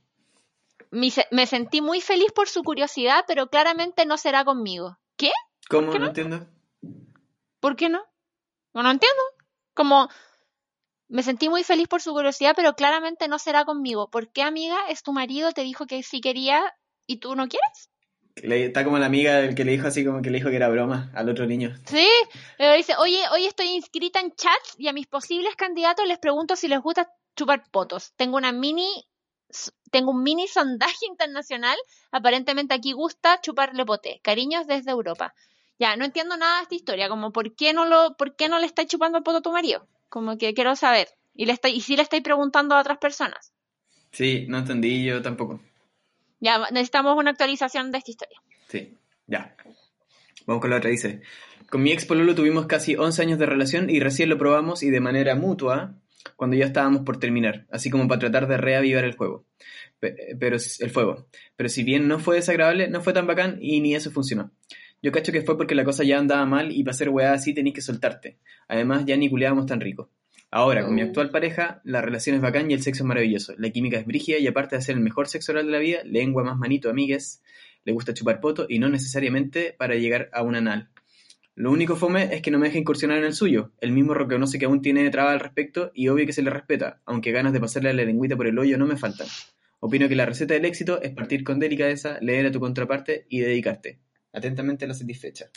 me, 0.91 1.09
se- 1.09 1.27
me 1.31 1.47
sentí 1.47 1.79
muy 1.81 2.01
feliz 2.01 2.31
por 2.35 2.49
su 2.49 2.61
curiosidad, 2.61 3.23
pero 3.25 3.47
claramente 3.47 4.05
no 4.05 4.17
será 4.17 4.43
conmigo. 4.43 4.97
¿Qué? 5.15 5.31
¿Cómo? 5.69 5.91
qué 5.91 5.97
no 5.99 6.03
no? 6.05 6.07
entiendo. 6.09 6.47
¿Por 7.61 7.75
qué 7.77 7.87
no? 7.89 8.03
No, 8.73 8.83
no 8.83 8.91
entiendo. 8.91 9.21
Como 9.73 10.09
me 11.07 11.23
sentí 11.23 11.49
muy 11.49 11.63
feliz 11.63 11.87
por 11.87 12.01
su 12.01 12.11
curiosidad, 12.11 12.53
pero 12.55 12.73
claramente 12.75 13.27
no 13.27 13.37
será 13.39 13.65
conmigo. 13.65 14.09
¿Por 14.09 14.31
qué, 14.31 14.41
amiga? 14.41 14.77
¿Es 14.89 15.03
tu 15.03 15.11
marido? 15.13 15.51
¿Te 15.51 15.61
dijo 15.61 15.85
que 15.85 16.01
sí 16.03 16.21
quería 16.21 16.63
y 17.05 17.17
tú 17.17 17.35
no 17.35 17.47
quieres? 17.47 17.89
Le- 18.35 18.65
está 18.65 18.83
como 18.83 18.97
la 18.97 19.05
amiga 19.05 19.35
del 19.41 19.53
que 19.53 19.63
le 19.63 19.73
dijo 19.73 19.87
así 19.87 20.03
como 20.03 20.21
que 20.23 20.31
le 20.31 20.39
dijo 20.39 20.49
que 20.49 20.55
era 20.55 20.69
broma 20.69 21.11
al 21.13 21.29
otro 21.29 21.45
niño. 21.45 21.75
Sí. 21.85 22.07
Pero 22.57 22.73
dice, 22.73 22.95
oye, 22.97 23.21
hoy 23.31 23.45
estoy 23.45 23.67
inscrita 23.67 24.19
en 24.19 24.31
chats 24.33 24.75
y 24.79 24.87
a 24.87 24.93
mis 24.93 25.05
posibles 25.05 25.55
candidatos 25.55 26.07
les 26.07 26.17
pregunto 26.17 26.55
si 26.55 26.67
les 26.67 26.79
gusta 26.81 27.11
chupar 27.35 27.63
potos. 27.69 28.13
Tengo 28.15 28.37
una 28.37 28.51
mini 28.51 28.87
tengo 29.91 30.09
un 30.11 30.23
mini 30.23 30.47
sondaje 30.47 31.05
internacional. 31.07 31.77
Aparentemente 32.11 32.73
aquí 32.73 32.93
gusta 32.93 33.39
chuparle 33.41 33.85
poté. 33.85 34.19
Cariños 34.23 34.65
desde 34.65 34.89
Europa. 34.89 35.35
Ya, 35.83 35.97
no 35.97 36.05
entiendo 36.05 36.37
nada 36.37 36.57
de 36.59 36.63
esta 36.63 36.75
historia. 36.75 37.09
Como, 37.09 37.33
¿por 37.33 37.53
qué 37.55 37.73
no 37.73 37.83
lo, 37.85 38.15
por 38.15 38.37
qué 38.37 38.47
no 38.47 38.57
le 38.57 38.65
estáis 38.65 38.87
chupando 38.87 39.17
el 39.17 39.23
poto 39.25 39.39
a 39.39 39.41
tu 39.41 39.51
marido? 39.51 39.85
Como 40.07 40.37
que 40.37 40.53
quiero 40.53 40.77
saber. 40.77 41.09
Y 41.35 41.45
le 41.45 41.51
estáis, 41.51 41.75
y 41.75 41.81
si 41.81 41.97
le 41.97 42.03
estáis 42.03 42.23
preguntando 42.23 42.73
a 42.75 42.79
otras 42.79 42.99
personas. 42.99 43.51
Sí, 44.11 44.45
no 44.47 44.59
entendí 44.59 45.03
yo 45.03 45.21
tampoco. 45.21 45.59
Ya, 46.39 46.57
necesitamos 46.71 47.17
una 47.17 47.31
actualización 47.31 47.91
de 47.91 47.97
esta 47.97 48.11
historia. 48.11 48.41
Sí, 48.69 48.97
ya. 49.27 49.57
Vamos 50.45 50.61
con 50.61 50.69
la 50.69 50.77
otra, 50.77 50.89
dice. 50.89 51.21
Con 51.69 51.83
mi 51.83 51.91
ex 51.91 52.05
pololo 52.05 52.33
tuvimos 52.33 52.65
casi 52.65 52.95
11 52.95 53.21
años 53.21 53.37
de 53.39 53.45
relación 53.45 53.89
y 53.89 53.99
recién 53.99 54.29
lo 54.29 54.37
probamos 54.37 54.83
y 54.83 54.89
de 54.89 55.01
manera 55.01 55.35
mutua 55.35 55.95
cuando 56.37 56.55
ya 56.55 56.65
estábamos 56.65 57.01
por 57.01 57.19
terminar, 57.19 57.65
así 57.71 57.89
como 57.89 58.07
para 58.07 58.19
tratar 58.19 58.47
de 58.47 58.55
reavivar 58.55 59.03
el 59.03 59.17
juego. 59.17 59.43
Pe- 59.99 60.37
Pero 60.39 60.55
el 60.79 60.89
fuego. 60.91 61.27
Pero 61.57 61.67
si 61.67 61.83
bien 61.83 62.07
no 62.07 62.19
fue 62.19 62.37
desagradable, 62.37 62.87
no 62.87 63.01
fue 63.01 63.11
tan 63.11 63.27
bacán 63.27 63.57
y 63.61 63.81
ni 63.81 63.95
eso 63.95 64.11
funcionó. 64.11 64.51
Yo 65.03 65.11
cacho 65.11 65.31
que 65.33 65.41
fue 65.41 65.57
porque 65.57 65.75
la 65.75 65.83
cosa 65.83 66.03
ya 66.03 66.17
andaba 66.17 66.45
mal 66.45 66.71
y 66.71 66.81
para 66.83 66.93
hacer 66.95 67.09
weá 67.09 67.33
así 67.33 67.53
tenéis 67.53 67.75
que 67.75 67.81
soltarte. 67.81 68.37
Además, 68.69 69.03
ya 69.05 69.17
ni 69.17 69.29
culeábamos 69.29 69.65
tan 69.65 69.81
rico. 69.81 70.09
Ahora, 70.49 70.85
con 70.85 70.95
mi 70.95 71.01
Oh. 71.01 71.05
actual 71.05 71.29
pareja, 71.29 71.81
la 71.83 72.01
relación 72.01 72.37
es 72.37 72.41
bacán 72.41 72.71
y 72.71 72.73
el 72.73 72.81
sexo 72.81 73.03
es 73.03 73.07
maravilloso. 73.07 73.53
La 73.57 73.69
química 73.69 73.97
es 73.97 74.05
brígida 74.05 74.37
y 74.37 74.47
aparte 74.47 74.77
de 74.77 74.81
ser 74.81 74.95
el 74.95 75.01
mejor 75.01 75.27
sexo 75.27 75.51
oral 75.51 75.65
de 75.65 75.71
la 75.73 75.79
vida, 75.79 75.99
lengua 76.05 76.43
más 76.43 76.57
manito, 76.57 76.89
amigues, 76.89 77.43
le 77.83 77.91
gusta 77.91 78.13
chupar 78.13 78.39
poto 78.39 78.65
y 78.69 78.79
no 78.79 78.87
necesariamente 78.87 79.75
para 79.77 79.95
llegar 79.95 80.29
a 80.31 80.41
un 80.41 80.55
anal. 80.55 80.89
Lo 81.55 81.69
único 81.71 81.95
fome 81.97 82.33
es 82.33 82.41
que 82.41 82.49
no 82.49 82.57
me 82.57 82.67
deja 82.67 82.79
incursionar 82.79 83.17
en 83.17 83.25
el 83.25 83.33
suyo. 83.33 83.71
El 83.81 83.91
mismo 83.91 84.13
reconoce 84.13 84.57
que 84.57 84.65
aún 84.65 84.81
tiene 84.81 85.09
traba 85.09 85.33
al 85.33 85.39
respecto 85.41 85.91
y 85.93 86.07
obvio 86.07 86.25
que 86.25 86.33
se 86.33 86.41
le 86.41 86.49
respeta, 86.49 87.01
aunque 87.05 87.31
ganas 87.31 87.51
de 87.51 87.59
pasarle 87.59 87.93
la 87.93 88.03
lengüita 88.03 88.37
por 88.37 88.47
el 88.47 88.57
hoyo 88.57 88.77
no 88.77 88.87
me 88.87 88.95
faltan. 88.95 89.27
Opino 89.81 90.07
que 90.07 90.15
la 90.15 90.25
receta 90.25 90.53
del 90.53 90.65
éxito 90.65 91.01
es 91.01 91.11
partir 91.11 91.43
con 91.43 91.59
delicadeza, 91.59 92.17
leer 92.21 92.45
a 92.45 92.51
tu 92.51 92.59
contraparte 92.61 93.25
y 93.27 93.41
dedicarte. 93.41 93.99
Atentamente 94.33 94.87
la 94.87 94.93
satisfecha. 94.93 95.49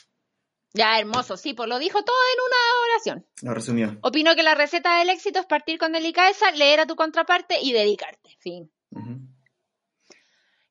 Ya, 0.75 0.99
hermoso. 0.99 1.37
Sí, 1.39 1.55
pues 1.55 1.69
lo 1.69 1.79
dijo 1.79 2.05
todo 2.05 2.17
en 2.35 2.41
una 2.43 2.93
oración. 2.93 3.27
Lo 3.43 3.55
resumió. 3.55 3.99
Opino 4.03 4.35
que 4.35 4.43
la 4.43 4.55
receta 4.55 4.99
del 4.99 5.09
éxito 5.09 5.41
es 5.41 5.47
partir 5.47 5.79
con 5.79 5.93
delicadeza, 5.93 6.51
leer 6.51 6.81
a 6.81 6.87
tu 6.87 6.97
contraparte 6.97 7.59
y 7.63 7.73
dedicarte. 7.73 8.37
Fin. 8.41 8.71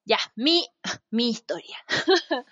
Ya, 0.07 0.19
mi, 0.35 0.63
mi 1.09 1.29
historia. 1.29 1.77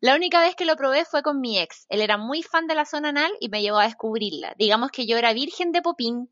la 0.00 0.14
única 0.14 0.40
vez 0.40 0.56
que 0.56 0.64
lo 0.64 0.76
probé 0.76 1.04
fue 1.04 1.22
con 1.22 1.40
mi 1.40 1.58
ex. 1.58 1.84
Él 1.90 2.00
era 2.00 2.16
muy 2.16 2.42
fan 2.42 2.66
de 2.66 2.74
la 2.74 2.86
zona 2.86 3.10
anal 3.10 3.30
y 3.40 3.50
me 3.50 3.60
llevó 3.60 3.78
a 3.78 3.84
descubrirla. 3.84 4.54
Digamos 4.58 4.90
que 4.90 5.06
yo 5.06 5.18
era 5.18 5.34
virgen 5.34 5.72
de 5.72 5.82
popín. 5.82 6.30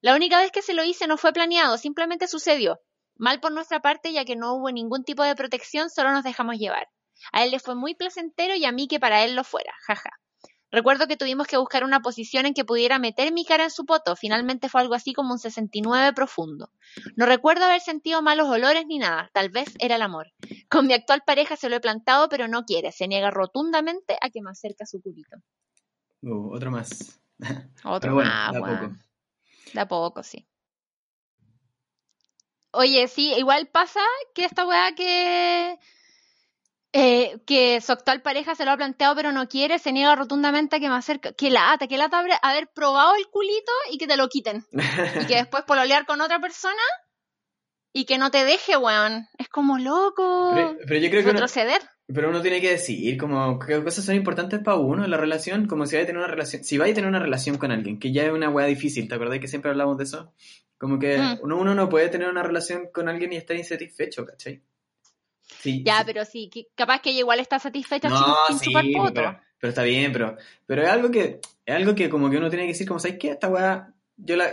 La 0.00 0.14
única 0.14 0.38
vez 0.38 0.50
que 0.50 0.62
se 0.62 0.72
lo 0.72 0.82
hice 0.84 1.06
no 1.06 1.18
fue 1.18 1.34
planeado, 1.34 1.76
simplemente 1.76 2.26
sucedió. 2.26 2.80
Mal 3.16 3.40
por 3.40 3.52
nuestra 3.52 3.80
parte, 3.80 4.12
ya 4.12 4.24
que 4.24 4.36
no 4.36 4.54
hubo 4.54 4.70
ningún 4.70 5.04
tipo 5.04 5.22
de 5.22 5.34
protección, 5.34 5.90
solo 5.90 6.10
nos 6.12 6.24
dejamos 6.24 6.56
llevar. 6.56 6.88
A 7.32 7.44
él 7.44 7.50
le 7.50 7.58
fue 7.58 7.74
muy 7.74 7.94
placentero 7.94 8.54
y 8.54 8.64
a 8.64 8.72
mí 8.72 8.88
que 8.88 9.00
para 9.00 9.24
él 9.24 9.34
lo 9.34 9.44
fuera, 9.44 9.72
jaja. 9.86 10.10
Recuerdo 10.74 11.06
que 11.06 11.16
tuvimos 11.16 11.46
que 11.46 11.56
buscar 11.56 11.84
una 11.84 12.00
posición 12.00 12.46
en 12.46 12.54
que 12.54 12.64
pudiera 12.64 12.98
meter 12.98 13.32
mi 13.32 13.44
cara 13.44 13.62
en 13.62 13.70
su 13.70 13.86
poto. 13.86 14.16
Finalmente 14.16 14.68
fue 14.68 14.80
algo 14.80 14.94
así 14.94 15.12
como 15.12 15.32
un 15.32 15.38
69 15.38 16.12
profundo. 16.14 16.72
No 17.14 17.26
recuerdo 17.26 17.66
haber 17.66 17.80
sentido 17.80 18.22
malos 18.22 18.48
olores 18.48 18.84
ni 18.84 18.98
nada. 18.98 19.30
Tal 19.32 19.50
vez 19.50 19.68
era 19.78 19.94
el 19.94 20.02
amor. 20.02 20.32
Con 20.68 20.88
mi 20.88 20.94
actual 20.94 21.22
pareja 21.24 21.54
se 21.54 21.68
lo 21.68 21.76
he 21.76 21.80
plantado, 21.80 22.28
pero 22.28 22.48
no 22.48 22.64
quiere. 22.64 22.90
Se 22.90 23.06
niega 23.06 23.30
rotundamente 23.30 24.18
a 24.20 24.30
que 24.30 24.42
me 24.42 24.50
acerque 24.50 24.82
a 24.82 24.86
su 24.86 25.00
culito. 25.00 25.36
Uh, 26.22 26.52
otro 26.52 26.72
más. 26.72 27.20
Otro 27.84 28.14
bueno, 28.14 28.30
más, 28.30 28.52
da 28.52 28.60
poco. 28.60 28.96
Da 29.74 29.86
poco, 29.86 30.22
sí. 30.24 30.44
Oye, 32.72 33.06
sí, 33.06 33.32
igual 33.34 33.68
pasa 33.68 34.00
que 34.34 34.44
esta 34.44 34.66
weá 34.66 34.92
que. 34.96 35.78
Eh, 36.96 37.38
que 37.44 37.80
su 37.80 37.90
actual 37.92 38.22
pareja 38.22 38.54
se 38.54 38.64
lo 38.64 38.70
ha 38.70 38.76
planteado 38.76 39.14
pero 39.16 39.32
no 39.32 39.48
quiere, 39.48 39.78
se 39.80 39.92
niega 39.92 40.14
rotundamente 40.14 40.76
a 40.76 40.80
que 40.80 40.88
me 40.88 40.94
acerque. 40.94 41.34
Que 41.34 41.50
lata, 41.50 41.88
que 41.88 41.98
lata 41.98 42.20
haber, 42.20 42.32
haber 42.40 42.68
probado 42.74 43.14
el 43.16 43.26
culito 43.26 43.72
y 43.90 43.98
que 43.98 44.06
te 44.06 44.16
lo 44.16 44.28
quiten. 44.28 44.64
Y 45.20 45.26
que 45.26 45.34
después 45.36 45.64
pololear 45.64 46.06
con 46.06 46.20
otra 46.20 46.38
persona 46.40 46.82
y 47.92 48.04
que 48.06 48.16
no 48.18 48.30
te 48.30 48.44
deje, 48.44 48.76
weón. 48.76 49.26
Es 49.38 49.48
como 49.48 49.78
loco. 49.78 50.52
Pero, 50.54 50.76
pero 50.86 51.00
yo 51.00 51.10
creo 51.10 51.22
que 51.22 51.30
uno, 51.30 51.32
retroceder. 51.32 51.82
pero 52.12 52.28
uno 52.28 52.40
tiene 52.42 52.60
que 52.60 52.70
decir 52.70 53.16
como 53.18 53.58
qué 53.58 53.82
cosas 53.82 54.04
son 54.04 54.14
importantes 54.16 54.60
para 54.60 54.76
uno 54.76 55.04
en 55.04 55.10
la 55.10 55.16
relación, 55.16 55.66
como 55.66 55.86
si 55.86 55.96
vaya 55.96 56.04
a 56.04 56.06
tener 56.06 56.18
una 56.22 56.30
relación, 56.30 56.64
si 56.64 56.78
vaya 56.78 56.92
a 56.92 56.94
tener 56.94 57.08
una 57.08 57.20
relación 57.20 57.56
con 57.58 57.70
alguien, 57.72 57.98
que 57.98 58.12
ya 58.12 58.24
es 58.24 58.32
una 58.32 58.50
weá 58.50 58.66
difícil, 58.66 59.08
¿te 59.08 59.14
acordás 59.14 59.38
que 59.38 59.48
siempre 59.48 59.70
hablamos 59.70 59.96
de 59.98 60.04
eso? 60.04 60.32
Como 60.78 60.98
que 60.98 61.18
Mm. 61.18 61.38
uno, 61.42 61.56
uno 61.58 61.74
no 61.74 61.88
puede 61.88 62.08
tener 62.08 62.28
una 62.28 62.42
relación 62.42 62.88
con 62.92 63.08
alguien 63.08 63.32
y 63.32 63.36
estar 63.36 63.56
insatisfecho, 63.56 64.24
¿cachai? 64.26 64.62
Sí, 65.46 65.82
Ya, 65.84 65.98
sí. 65.98 66.02
pero 66.06 66.24
sí, 66.24 66.50
capaz 66.74 67.00
que 67.00 67.10
ella 67.10 67.20
igual 67.20 67.40
está 67.40 67.58
satisfecha 67.58 68.08
No, 68.08 68.16
sin, 68.48 68.58
sin 68.58 68.58
sí, 68.58 68.64
chupar 68.66 68.84
poto. 68.96 69.14
pero, 69.14 69.40
pero 69.58 69.68
está 69.70 69.82
bien, 69.82 70.12
pero, 70.12 70.36
pero 70.66 70.82
es 70.82 70.88
algo 70.88 71.10
que, 71.10 71.40
es 71.66 71.74
algo 71.74 71.94
que 71.94 72.08
como 72.10 72.30
que 72.30 72.36
uno 72.38 72.48
tiene 72.50 72.64
que 72.64 72.72
decir 72.72 72.86
como, 72.88 72.98
¿sabes 73.00 73.18
qué? 73.18 73.30
Esta 73.30 73.48
weá, 73.48 73.92
yo 74.16 74.36
la, 74.36 74.50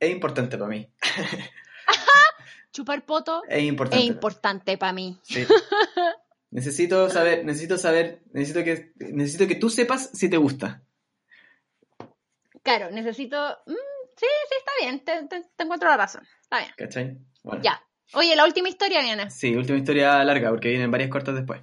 es 0.00 0.10
importante 0.10 0.56
para 0.58 0.68
mí. 0.70 0.88
Chupar 2.72 3.04
poto 3.06 3.42
Es 3.48 3.62
importante. 3.62 4.02
es 4.04 4.10
importante 4.10 4.76
para 4.76 4.92
mí. 4.92 5.18
Sí. 5.22 5.44
Necesito 6.50 7.10
saber, 7.10 7.44
necesito 7.44 7.76
saber, 7.76 8.22
necesito 8.32 8.62
que, 8.64 8.92
necesito 9.12 9.46
que 9.48 9.56
tú 9.56 9.68
sepas 9.68 10.10
si 10.14 10.28
te 10.30 10.36
gusta. 10.36 10.80
Claro, 12.62 12.90
necesito... 12.90 13.58
mm, 13.66 13.72
sí, 14.16 14.26
sí, 14.48 14.54
está 14.58 14.72
bien, 14.80 15.00
te, 15.04 15.26
te- 15.26 15.48
te 15.54 15.62
encuentro 15.64 15.88
la 15.90 15.96
razón. 15.96 16.26
Está 16.40 16.58
bien. 16.60 16.70
¿Cachai? 16.76 17.18
Bueno. 17.42 17.62
Ya. 17.62 17.82
Oye, 18.14 18.36
la 18.36 18.44
última 18.44 18.68
historia 18.68 19.00
viene. 19.02 19.30
Sí, 19.30 19.54
última 19.54 19.78
historia 19.78 20.22
larga, 20.24 20.50
porque 20.50 20.68
vienen 20.70 20.90
varias 20.90 21.10
cortas 21.10 21.34
después. 21.34 21.60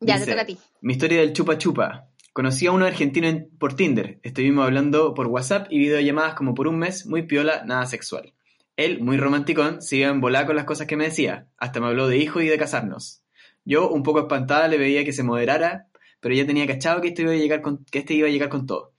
Ya, 0.00 0.14
Dice, 0.14 0.26
te 0.26 0.32
toca 0.32 0.42
a 0.42 0.46
ti. 0.46 0.58
Mi 0.80 0.92
historia 0.92 1.20
del 1.20 1.32
chupa 1.32 1.58
chupa. 1.58 2.08
Conocí 2.32 2.66
a 2.66 2.72
uno 2.72 2.86
argentino 2.86 3.26
en- 3.26 3.50
por 3.58 3.74
Tinder. 3.74 4.20
Estuvimos 4.22 4.64
hablando 4.64 5.12
por 5.14 5.26
WhatsApp 5.26 5.66
y 5.70 5.78
videollamadas 5.80 6.34
como 6.34 6.54
por 6.54 6.68
un 6.68 6.78
mes, 6.78 7.04
muy 7.06 7.22
piola, 7.22 7.64
nada 7.66 7.84
sexual. 7.86 8.32
Él, 8.76 9.00
muy 9.00 9.16
romanticón, 9.16 9.82
se 9.82 9.96
iba 9.96 10.08
en 10.08 10.20
con 10.20 10.54
las 10.54 10.64
cosas 10.64 10.86
que 10.86 10.96
me 10.96 11.06
decía. 11.06 11.48
Hasta 11.56 11.80
me 11.80 11.86
habló 11.88 12.06
de 12.06 12.18
hijo 12.18 12.40
y 12.40 12.46
de 12.46 12.56
casarnos. 12.56 13.22
Yo, 13.64 13.90
un 13.90 14.04
poco 14.04 14.20
espantada, 14.20 14.68
le 14.68 14.78
veía 14.78 15.04
que 15.04 15.12
se 15.12 15.24
moderara, 15.24 15.88
pero 16.20 16.34
ya 16.34 16.46
tenía 16.46 16.66
cachado 16.66 17.00
que, 17.00 17.08
esto 17.08 17.22
iba 17.22 17.32
a 17.32 17.36
llegar 17.36 17.60
con, 17.60 17.84
que 17.90 17.98
este 17.98 18.14
iba 18.14 18.28
a 18.28 18.30
llegar 18.30 18.48
con 18.48 18.66
todo. 18.66 18.92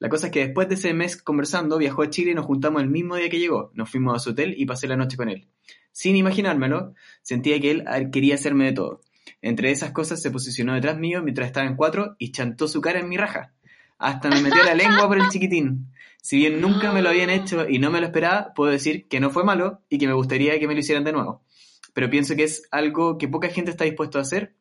La 0.00 0.08
cosa 0.08 0.26
es 0.26 0.32
que 0.32 0.46
después 0.46 0.66
de 0.66 0.76
ese 0.76 0.94
mes 0.94 1.18
conversando, 1.18 1.76
viajó 1.76 2.00
a 2.02 2.08
Chile 2.08 2.30
y 2.30 2.34
nos 2.34 2.46
juntamos 2.46 2.80
el 2.82 2.88
mismo 2.88 3.16
día 3.16 3.28
que 3.28 3.38
llegó. 3.38 3.70
Nos 3.74 3.90
fuimos 3.90 4.16
a 4.16 4.18
su 4.18 4.30
hotel 4.30 4.54
y 4.56 4.64
pasé 4.64 4.88
la 4.88 4.96
noche 4.96 5.18
con 5.18 5.28
él. 5.28 5.46
Sin 5.92 6.16
imaginármelo, 6.16 6.94
sentía 7.20 7.60
que 7.60 7.70
él 7.70 7.84
quería 8.10 8.36
hacerme 8.36 8.64
de 8.64 8.72
todo. 8.72 9.02
Entre 9.42 9.70
esas 9.70 9.92
cosas 9.92 10.22
se 10.22 10.30
posicionó 10.30 10.72
detrás 10.72 10.98
mío 10.98 11.22
mientras 11.22 11.48
estaba 11.48 11.66
en 11.66 11.76
cuatro 11.76 12.16
y 12.18 12.32
chantó 12.32 12.66
su 12.66 12.80
cara 12.80 12.98
en 12.98 13.10
mi 13.10 13.18
raja. 13.18 13.52
Hasta 13.98 14.30
me 14.30 14.40
metió 14.40 14.64
la 14.64 14.74
lengua 14.74 15.06
por 15.06 15.18
el 15.18 15.28
chiquitín. 15.28 15.92
Si 16.22 16.38
bien 16.38 16.62
nunca 16.62 16.92
me 16.92 17.02
lo 17.02 17.10
habían 17.10 17.28
hecho 17.28 17.68
y 17.68 17.78
no 17.78 17.90
me 17.90 18.00
lo 18.00 18.06
esperaba, 18.06 18.54
puedo 18.54 18.72
decir 18.72 19.06
que 19.06 19.20
no 19.20 19.28
fue 19.28 19.44
malo 19.44 19.82
y 19.90 19.98
que 19.98 20.06
me 20.06 20.14
gustaría 20.14 20.58
que 20.58 20.66
me 20.66 20.72
lo 20.72 20.80
hicieran 20.80 21.04
de 21.04 21.12
nuevo. 21.12 21.44
Pero 21.92 22.08
pienso 22.08 22.34
que 22.36 22.44
es 22.44 22.66
algo 22.70 23.18
que 23.18 23.28
poca 23.28 23.48
gente 23.48 23.70
está 23.70 23.84
dispuesto 23.84 24.16
a 24.16 24.22
hacer 24.22 24.54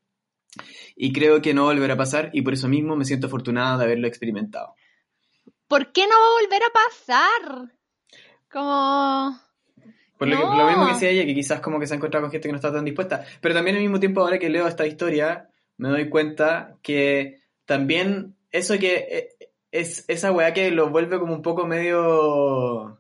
y 0.98 1.14
creo 1.14 1.42
que 1.42 1.54
no 1.54 1.64
volverá 1.64 1.94
a 1.94 1.98
pasar 1.98 2.30
y 2.34 2.42
por 2.42 2.54
eso 2.54 2.68
mismo 2.68 2.98
me 2.98 3.06
siento 3.06 3.28
afortunada 3.28 3.78
de 3.78 3.86
haberlo 3.86 4.08
experimentado. 4.08 4.76
¿Por 5.70 5.92
qué 5.94 6.02
no 6.08 6.16
va 6.20 6.26
a 6.28 6.42
volver 6.42 6.62
a 6.64 6.74
pasar? 6.74 7.72
Como... 8.52 9.40
Por 10.18 10.28
lo, 10.28 10.36
que- 10.38 10.44
No. 10.44 10.58
lo 10.58 10.68
mismo 10.68 10.88
que 10.88 10.94
decía 10.94 11.10
ella, 11.12 11.26
que 11.26 11.34
quizás 11.36 11.62
como 11.62 11.80
que 11.80 11.88
se 11.88 11.94
ha 11.94 11.98
encontrado 11.98 12.24
con 12.26 12.32
gente 12.32 12.48
que 12.48 12.52
no 12.52 12.58
está 12.58 12.74
tan 12.74 12.84
dispuesta. 12.84 13.24
Pero 13.40 13.56
también 13.56 13.78
al 13.78 13.82
mismo 13.84 14.00
tiempo, 14.00 14.22
ahora 14.22 14.40
que 14.40 14.50
leo 14.50 14.68
esta 14.68 14.86
historia, 14.86 15.50
me 15.78 15.88
doy 15.90 16.10
cuenta 16.10 16.76
que 16.82 17.40
también 17.66 18.36
eso 18.52 18.78
que 18.80 18.96
eh, 19.40 19.50
es 19.72 20.04
esa 20.10 20.32
weá 20.32 20.54
que 20.54 20.72
lo 20.72 20.90
vuelve 20.90 21.20
como 21.20 21.34
un 21.34 21.42
poco 21.42 21.66
medio... 21.68 23.00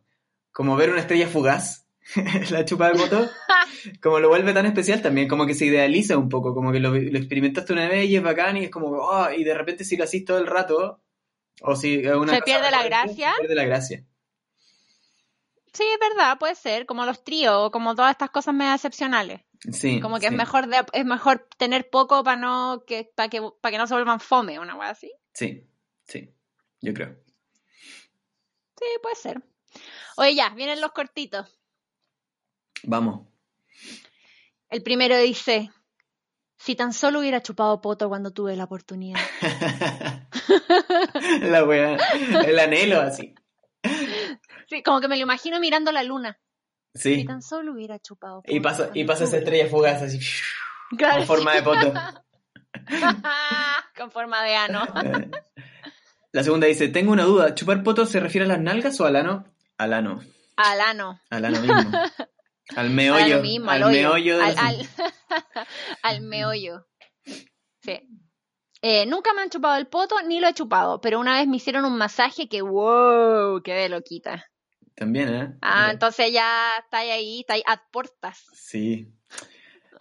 como 0.51 0.75
ver 0.77 0.91
una 0.91 0.99
estrella 1.01 1.27
fugaz, 1.27 1.87
la 2.51 2.63
chupa 2.65 2.89
de 2.91 2.97
moto, 2.99 3.27
como 4.01 4.19
lo 4.19 4.29
vuelve 4.29 4.53
tan 4.53 4.67
especial 4.67 5.01
también, 5.01 5.27
como 5.27 5.45
que 5.45 5.55
se 5.55 5.65
idealiza 5.65 6.17
un 6.17 6.29
poco, 6.29 6.53
como 6.53 6.71
que 6.71 6.79
lo, 6.79 6.91
lo 6.91 7.17
experimentaste 7.17 7.73
una 7.73 7.89
vez 7.89 8.05
y 8.07 8.15
es 8.15 8.23
bacán 8.23 8.57
y 8.57 8.65
es 8.65 8.69
como, 8.69 8.89
oh, 8.91 9.31
y 9.35 9.43
de 9.43 9.55
repente 9.55 9.83
si 9.83 9.97
lo 9.97 10.03
haces 10.03 10.23
todo 10.23 10.37
el 10.37 10.47
rato, 10.47 11.01
o 11.61 11.75
si 11.75 11.97
una 12.07 12.33
Se 12.35 12.41
pierde 12.41 12.71
la 12.71 12.83
gracia. 12.83 13.33
Se 13.33 13.39
pierde 13.39 13.55
la 13.55 13.65
gracia. 13.65 14.05
Sí, 15.73 15.83
es 15.83 15.99
verdad, 15.99 16.37
puede 16.39 16.55
ser, 16.55 16.85
como 16.85 17.05
los 17.05 17.23
tríos, 17.23 17.69
como 17.71 17.95
todas 17.95 18.11
estas 18.11 18.31
cosas 18.31 18.53
medio 18.53 18.73
excepcionales. 18.73 19.41
Sí. 19.71 19.99
Como 19.99 20.19
que 20.19 20.27
es 20.27 20.31
mejor 20.31 20.67
de- 20.67 20.85
es 20.93 21.05
mejor 21.05 21.47
tener 21.57 21.89
poco 21.89 22.23
para 22.23 22.37
no 22.37 22.83
que 22.87 23.11
para 23.15 23.29
que 23.29 23.41
para 23.61 23.71
que 23.73 23.77
no 23.77 23.87
se 23.87 23.93
vuelvan 23.93 24.19
fome, 24.19 24.57
una 24.59 24.75
wea 24.75 24.89
así. 24.89 25.11
Sí, 25.33 25.67
sí, 26.05 26.33
yo 26.81 26.93
creo. 26.93 27.17
Sí, 28.77 28.85
puede 29.01 29.15
ser. 29.15 29.43
Oye, 30.17 30.35
ya, 30.35 30.49
vienen 30.49 30.79
los 30.81 30.91
cortitos. 30.93 31.59
Vamos. 32.83 33.27
El 34.69 34.81
primero 34.81 35.17
dice, 35.17 35.69
si 36.59 36.75
tan 36.75 36.93
solo 36.93 37.19
hubiera 37.21 37.41
chupado 37.41 37.81
poto 37.81 38.07
cuando 38.09 38.29
tuve 38.31 38.55
la 38.55 38.65
oportunidad. 38.65 39.19
la 41.41 41.63
wea, 41.63 41.97
el 42.45 42.59
anhelo 42.59 43.01
así. 43.01 43.33
Sí, 44.67 44.83
como 44.83 44.99
que 45.01 45.07
me 45.07 45.15
lo 45.17 45.23
imagino 45.23 45.59
mirando 45.59 45.91
la 45.91 46.03
luna. 46.03 46.37
Si 46.93 47.15
Sí. 47.15 47.25
tan 47.25 47.41
solo 47.41 47.73
hubiera 47.73 47.99
chupado 47.99 48.41
poto. 48.41 48.53
Y 48.53 48.59
pasa, 48.59 48.89
y 48.93 49.03
pasa 49.05 49.23
esa 49.23 49.37
estrella 49.37 49.67
fugaz 49.69 50.01
así, 50.01 50.19
Claro, 50.97 51.17
con 51.17 51.27
forma 51.27 51.53
de 51.55 51.61
poto. 51.63 51.93
Con 53.97 54.11
forma 54.11 54.43
de 54.43 54.55
ano. 54.55 54.81
La 56.31 56.43
segunda 56.43 56.67
dice, 56.67 56.87
tengo 56.89 57.11
una 57.11 57.23
duda, 57.23 57.55
¿chupar 57.55 57.81
poto 57.83 58.05
se 58.05 58.19
refiere 58.19 58.45
a 58.45 58.47
las 58.47 58.59
nalgas 58.59 58.99
o 59.01 59.05
al 59.05 59.15
ano? 59.15 59.45
Al 59.77 59.93
ano, 59.93 60.21
Al 60.55 60.81
ano. 60.81 61.19
al 61.31 61.45
ano 61.45 61.59
mismo. 61.61 61.91
Al 62.75 62.89
meollo, 62.89 63.35
Al 63.35 63.41
mismo, 63.41 63.71
al 63.71 63.83
al, 63.83 63.91
meollo 63.91 64.41
al, 64.41 64.55
al- 66.03 66.21
meollo. 66.21 66.85
Sí. 67.81 67.99
Eh, 68.81 69.05
nunca 69.05 69.33
me 69.33 69.41
han 69.41 69.49
chupado 69.49 69.77
el 69.77 69.87
poto 69.87 70.15
ni 70.21 70.39
lo 70.39 70.47
he 70.47 70.53
chupado, 70.53 71.01
pero 71.01 71.19
una 71.19 71.37
vez 71.37 71.47
me 71.47 71.57
hicieron 71.57 71.83
un 71.85 71.97
masaje 71.97 72.47
que 72.47 72.61
wow, 72.61 73.61
quedé 73.63 73.89
loquita. 73.89 74.45
También, 74.95 75.33
¿eh? 75.33 75.57
Ah, 75.61 75.79
Mira. 75.81 75.91
entonces 75.91 76.31
ya 76.31 76.71
está 76.83 76.99
ahí, 76.99 77.41
está 77.41 77.53
ahí 77.53 77.63
a 77.65 77.81
portas. 77.91 78.45
Sí. 78.53 79.11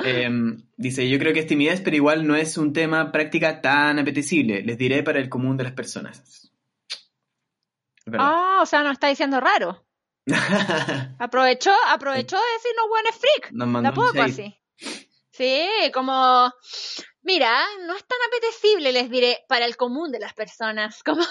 Em, 0.01 0.63
dice, 0.77 1.09
yo 1.09 1.19
creo 1.19 1.33
que 1.33 1.41
es 1.41 1.47
timidez, 1.47 1.81
pero 1.81 1.97
igual 1.97 2.27
no 2.27 2.37
es 2.37 2.57
un 2.57 2.73
tema 2.73 3.11
práctica 3.11 3.61
tan 3.61 3.99
apetecible. 3.99 4.63
Les 4.63 4.79
diré 4.79 5.03
para 5.03 5.19
el 5.19 5.29
común 5.29 5.57
de 5.57 5.65
las 5.65 5.73
personas. 5.73 6.53
Ah, 8.13 8.61
o 8.63 8.67
sea, 8.67 8.83
no 8.83 8.91
está 8.91 9.09
diciendo 9.09 9.41
raro. 9.41 9.88
Aprovechó, 11.19 11.73
aprovechó 11.89 12.37
de 12.37 12.53
decirnos 12.55 12.89
buenos 12.89 13.17
freak. 13.17 13.53
Nos 13.53 13.69
mandó 13.69 13.89
un 13.91 13.95
Tampoco 13.95 14.23
así. 14.23 14.55
Sí, 15.31 15.69
como, 15.95 16.53
mira, 17.23 17.61
no 17.87 17.95
es 17.95 18.05
tan 18.07 18.19
apetecible, 18.29 18.93
les 18.93 19.09
diré, 19.09 19.45
para 19.49 19.67
el 19.67 19.77
común 19.77 20.11
de 20.11 20.19
las 20.19 20.35
personas. 20.35 21.03
Como, 21.05 21.25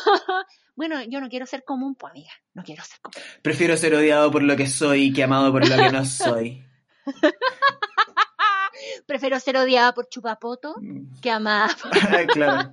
bueno, 0.76 1.02
yo 1.04 1.20
no 1.20 1.28
quiero 1.28 1.46
ser 1.46 1.64
común, 1.66 1.96
pues 1.96 2.12
amiga, 2.12 2.32
no 2.54 2.64
quiero 2.64 2.84
ser 2.84 3.00
común. 3.02 3.22
Prefiero 3.42 3.76
ser 3.76 3.96
odiado 3.96 4.32
por 4.32 4.44
lo 4.44 4.56
que 4.56 4.68
soy 4.68 5.12
que 5.12 5.24
amado 5.24 5.52
por 5.52 5.68
lo 5.68 5.76
que 5.76 5.92
no 5.92 6.06
soy. 6.06 6.64
Prefiero 9.08 9.40
ser 9.40 9.58
odiada 9.58 9.94
por 9.94 10.08
chupapoto 10.08 10.76
que 11.22 11.32
amada. 11.32 11.76
por- 11.82 11.92
claro. 12.34 12.72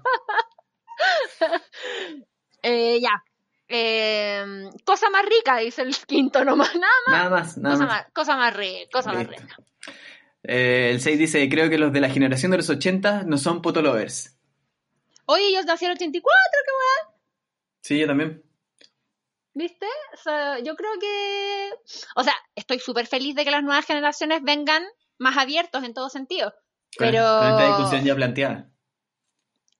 Eh, 2.62 3.00
ya. 3.00 3.22
Eh, 3.68 4.44
cosa 4.84 5.08
más 5.10 5.24
rica, 5.24 5.58
dice 5.58 5.82
el 5.82 5.94
quinto 6.06 6.44
nomás. 6.44 6.74
Nada 6.74 6.92
más. 7.06 7.12
Nada 7.16 7.30
más, 7.30 7.58
nada 7.58 7.74
Cosa 7.74 7.86
más. 7.86 8.02
más, 8.04 8.12
cosa 8.12 8.36
más 8.36 8.56
rica, 8.56 8.90
cosa 8.92 9.12
más 9.12 9.26
Listo. 9.28 9.42
rica. 9.42 9.56
Eh, 10.42 10.90
el 10.92 11.00
6 11.00 11.18
dice, 11.18 11.48
creo 11.48 11.70
que 11.70 11.78
los 11.78 11.92
de 11.92 12.00
la 12.00 12.10
generación 12.10 12.50
de 12.50 12.58
los 12.58 12.68
80 12.68 13.22
no 13.24 13.38
son 13.38 13.62
potolovers. 13.62 14.36
Oye, 15.26 15.46
ellos 15.48 15.62
el 15.62 15.90
84, 15.92 16.20
qué 16.20 16.70
weá. 16.70 17.14
Sí, 17.80 17.98
yo 17.98 18.06
también. 18.06 18.42
¿Viste? 19.54 19.86
O 20.12 20.16
sea, 20.18 20.58
yo 20.58 20.74
creo 20.76 20.90
que. 21.00 21.70
O 22.16 22.24
sea, 22.24 22.34
estoy 22.56 22.78
súper 22.78 23.06
feliz 23.06 23.34
de 23.34 23.44
que 23.44 23.50
las 23.50 23.62
nuevas 23.62 23.86
generaciones 23.86 24.42
vengan 24.42 24.82
más 25.18 25.38
abiertos 25.38 25.82
en 25.84 25.94
todo 25.94 26.10
sentido. 26.10 26.50
Con, 26.98 27.08
Pero. 27.08 27.22
con 27.38 27.48
esta 27.52 27.66
discusión 27.68 28.04
ya 28.04 28.14
planteada. 28.14 28.68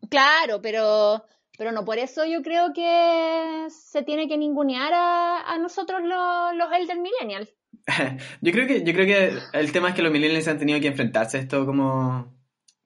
Claro, 0.08 0.62
pero. 0.62 1.26
Pero 1.56 1.72
no 1.72 1.84
por 1.84 1.98
eso 1.98 2.24
yo 2.24 2.42
creo 2.42 2.72
que 2.74 3.66
se 3.70 4.02
tiene 4.02 4.28
que 4.28 4.36
ningunear 4.36 4.92
a, 4.92 5.52
a 5.52 5.58
nosotros 5.58 6.00
los, 6.02 6.56
los 6.56 6.72
Elder 6.72 6.98
Millennials. 6.98 7.54
Yo 8.40 8.52
creo 8.52 8.66
que, 8.66 8.82
yo 8.82 8.92
creo 8.92 9.06
que 9.06 9.38
el 9.52 9.72
tema 9.72 9.90
es 9.90 9.94
que 9.94 10.02
los 10.02 10.12
millennials 10.12 10.48
han 10.48 10.58
tenido 10.58 10.80
que 10.80 10.86
enfrentarse 10.86 11.36
a 11.36 11.40
esto 11.40 11.66
como... 11.66 12.32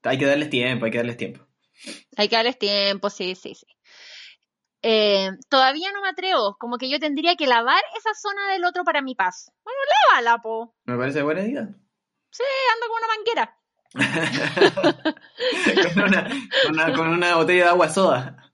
Hay 0.03 0.19
que 0.19 0.27
darles 0.27 0.51
tiempo, 0.51 0.87
hay 0.87 0.91
que 0.91 0.99
darles 0.99 1.17
tiempo. 1.17 1.47
Hay 2.17 2.29
que 2.29 2.37
darles 2.37 2.59
tiempo, 2.59 3.11
sí, 3.11 3.35
sí, 3.35 3.55
sí. 3.55 3.67
Eh, 4.83 5.31
todavía 5.49 5.91
no 5.93 6.01
me 6.01 6.09
atrevo, 6.09 6.57
como 6.59 6.79
que 6.79 6.89
yo 6.89 7.01
tendría 7.01 7.37
que 7.37 7.47
lavar 7.47 7.83
esa 7.97 8.15
zona 8.15 8.51
del 8.53 8.65
otro 8.65 8.85
para 8.85 9.03
mi 9.03 9.15
paz. 9.15 9.53
Bueno, 9.65 9.79
lávala, 10.11 10.39
po. 10.41 10.75
Me 10.85 10.97
parece 10.97 11.23
buena 11.23 11.43
idea. 11.43 11.69
Sí, 12.31 12.45
ando 12.75 12.87
con 12.89 12.97
una 12.99 13.07
manguera. 13.17 13.55
con, 15.95 16.05
una, 16.05 16.29
con, 16.65 16.73
una, 16.73 16.93
con 16.93 17.09
una 17.09 17.37
botella 17.37 17.65
de 17.65 17.71
agua 17.71 17.89
soda. 17.89 18.48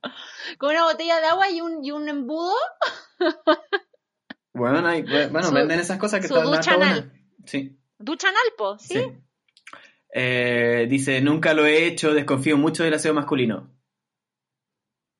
Con 0.59 0.71
una 0.71 0.85
botella 0.85 1.21
de 1.21 1.27
agua 1.27 1.51
y 1.51 1.61
un, 1.61 1.85
y 1.85 1.91
un 1.93 2.09
embudo. 2.09 2.55
Bueno, 4.53 4.87
hay, 4.87 5.03
bueno 5.03 5.43
Su- 5.49 5.55
venden 5.55 5.81
esas 5.81 5.99
cosas 5.99 6.21
que 6.21 6.27
están 6.27 6.45
ducha 6.51 6.75
anal. 6.75 7.13
Sí, 7.45 7.77
Ducha 7.99 8.29
anal, 8.29 8.43
po, 8.57 8.79
¿sí? 8.79 8.95
sí. 8.95 9.03
Eh, 10.17 10.87
dice, 10.89 11.21
nunca 11.21 11.55
lo 11.55 11.67
he 11.67 11.87
hecho, 11.87 12.15
desconfío 12.15 12.57
mucho 12.57 12.85
del 12.85 12.95
aseo 12.95 13.13
masculino. 13.15 13.71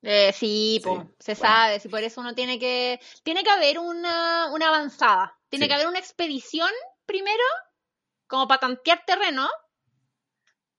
Eh, 0.01 0.31
sí, 0.33 0.79
po, 0.83 1.01
Sí, 1.01 1.15
se 1.19 1.33
bueno. 1.33 1.53
sabe, 1.55 1.79
si 1.79 1.89
por 1.89 2.01
eso 2.03 2.21
uno 2.21 2.33
tiene 2.35 2.59
que, 2.59 2.99
tiene 3.23 3.43
que 3.43 3.49
haber 3.49 3.79
una, 3.79 4.51
una 4.53 4.67
avanzada, 4.67 5.37
tiene 5.49 5.65
Sí. 5.65 5.69
que 5.69 5.73
haber 5.75 5.87
una 5.87 5.99
expedición 5.99 6.69
primero, 7.05 7.43
como 8.27 8.47
para 8.47 8.59
tantear 8.61 9.03
terreno, 9.05 9.49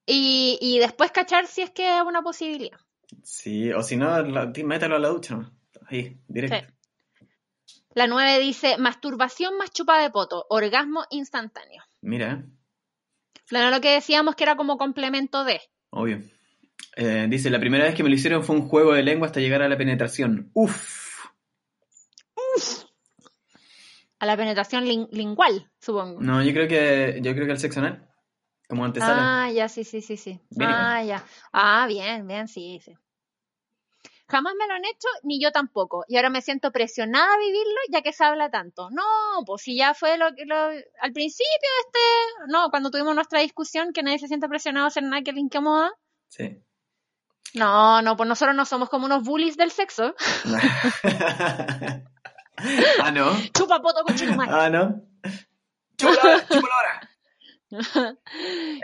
y, 0.07 0.59
y 0.61 0.78
después 0.78 1.11
cachar 1.11 1.47
si 1.47 1.62
es 1.62 1.70
que 1.70 1.97
es 1.99 2.03
una 2.03 2.22
posibilidad. 2.22 2.78
Sí, 3.22 3.72
o 3.72 3.82
si 3.82 3.96
no, 3.96 4.20
la- 4.22 4.52
mételo 4.64 4.96
a 4.96 4.98
la 4.98 5.09
ducha. 5.09 5.50
Ahí, 5.88 6.18
directo. 6.28 6.57
Sí. 6.68 7.26
La 7.94 8.07
9 8.07 8.38
dice, 8.40 8.76
masturbación 8.78 9.57
más 9.57 9.70
chupa 9.70 10.00
de 10.02 10.11
poto, 10.11 10.44
orgasmo 10.50 11.04
instantáneo. 11.11 11.82
Mira, 12.02 12.44
eh, 12.44 12.50
Claro, 13.46 13.70
lo 13.70 13.80
que 13.80 13.90
decíamos 13.92 14.34
que 14.34 14.42
era 14.44 14.57
como 14.57 14.76
complemento 14.76 15.44
de. 15.44 15.61
obvio. 15.90 16.20
Eh, 16.96 17.26
dice, 17.28 17.48
la 17.50 17.61
primera 17.61 17.84
vez 17.84 17.94
que 17.94 18.02
me 18.02 18.09
lo 18.09 18.14
hicieron 18.14 18.42
fue 18.42 18.57
un 18.57 18.68
juego 18.68 18.92
de 18.94 19.02
lengua 19.02 19.26
hasta 19.26 19.40
llegar 19.40 19.62
a 19.62 19.68
la 19.68 19.76
penetración. 19.78 20.50
Uf. 20.54 21.04
A 24.18 24.26
la 24.26 24.36
penetración 24.36 24.84
lin- 24.86 25.09
lingual, 25.12 25.70
supongo. 25.78 26.20
No, 26.22 26.42
yo 26.42 26.52
creo 26.52 26.66
que 26.68 27.20
yo 27.22 27.34
creo 27.34 27.46
que 27.46 27.52
el 27.52 27.59
sexo 27.59 27.80
anal. 27.80 28.09
Como 28.68 28.84
antesala. 28.84 29.44
Ah, 29.44 29.50
ya, 29.50 29.68
sí, 29.68 29.84
sí, 29.84 30.00
sí, 30.00 30.16
sí. 30.16 30.40
Ah, 30.60 31.02
ya. 31.02 31.24
Ah, 31.52 31.86
bien, 31.86 32.26
bien, 32.26 32.48
sí, 32.48 32.80
sí. 32.84 32.96
Jamás 34.28 34.54
me 34.58 34.66
lo 34.66 34.74
han 34.74 34.84
hecho, 34.84 35.06
ni 35.22 35.40
yo 35.40 35.52
tampoco. 35.52 36.04
Y 36.08 36.16
ahora 36.16 36.30
me 36.30 36.42
siento 36.42 36.72
presionada 36.72 37.32
a 37.32 37.38
vivirlo, 37.38 37.80
ya 37.92 38.02
que 38.02 38.12
se 38.12 38.24
habla 38.24 38.50
tanto. 38.50 38.90
No, 38.90 39.04
pues 39.46 39.62
si 39.62 39.76
ya 39.76 39.94
fue 39.94 40.18
lo 40.18 40.34
que 40.34 40.44
lo, 40.46 40.56
al 40.56 41.12
principio 41.12 41.70
este, 41.84 42.00
no, 42.48 42.70
cuando 42.70 42.90
tuvimos 42.90 43.14
nuestra 43.14 43.40
discusión 43.40 43.92
que 43.92 44.02
nadie 44.02 44.18
se 44.18 44.26
siente 44.26 44.48
presionado 44.48 44.86
a 44.86 44.88
hacer 44.88 45.04
nada 45.04 45.22
que 45.22 45.32
le 45.32 45.40
incomoda. 45.40 45.92
Sí. 46.28 46.60
No, 47.54 48.02
no, 48.02 48.16
pues 48.16 48.28
nosotros 48.28 48.56
no 48.56 48.64
somos 48.64 48.88
como 48.88 49.06
unos 49.06 49.22
bullies 49.22 49.56
del 49.56 49.70
sexo. 49.70 50.12
ah, 53.02 53.10
no. 53.10 53.32
Chupa 53.52 53.80
poto 53.80 54.02
con. 54.04 54.14
Ah, 54.48 54.70
no. 54.70 55.02
Chúpalo, 55.96 56.40
chúpalo 56.48 56.74
ahora. 56.74 57.05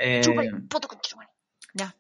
Eh, 0.01 0.23
madre. 0.35 0.51
Ya. 1.75 1.97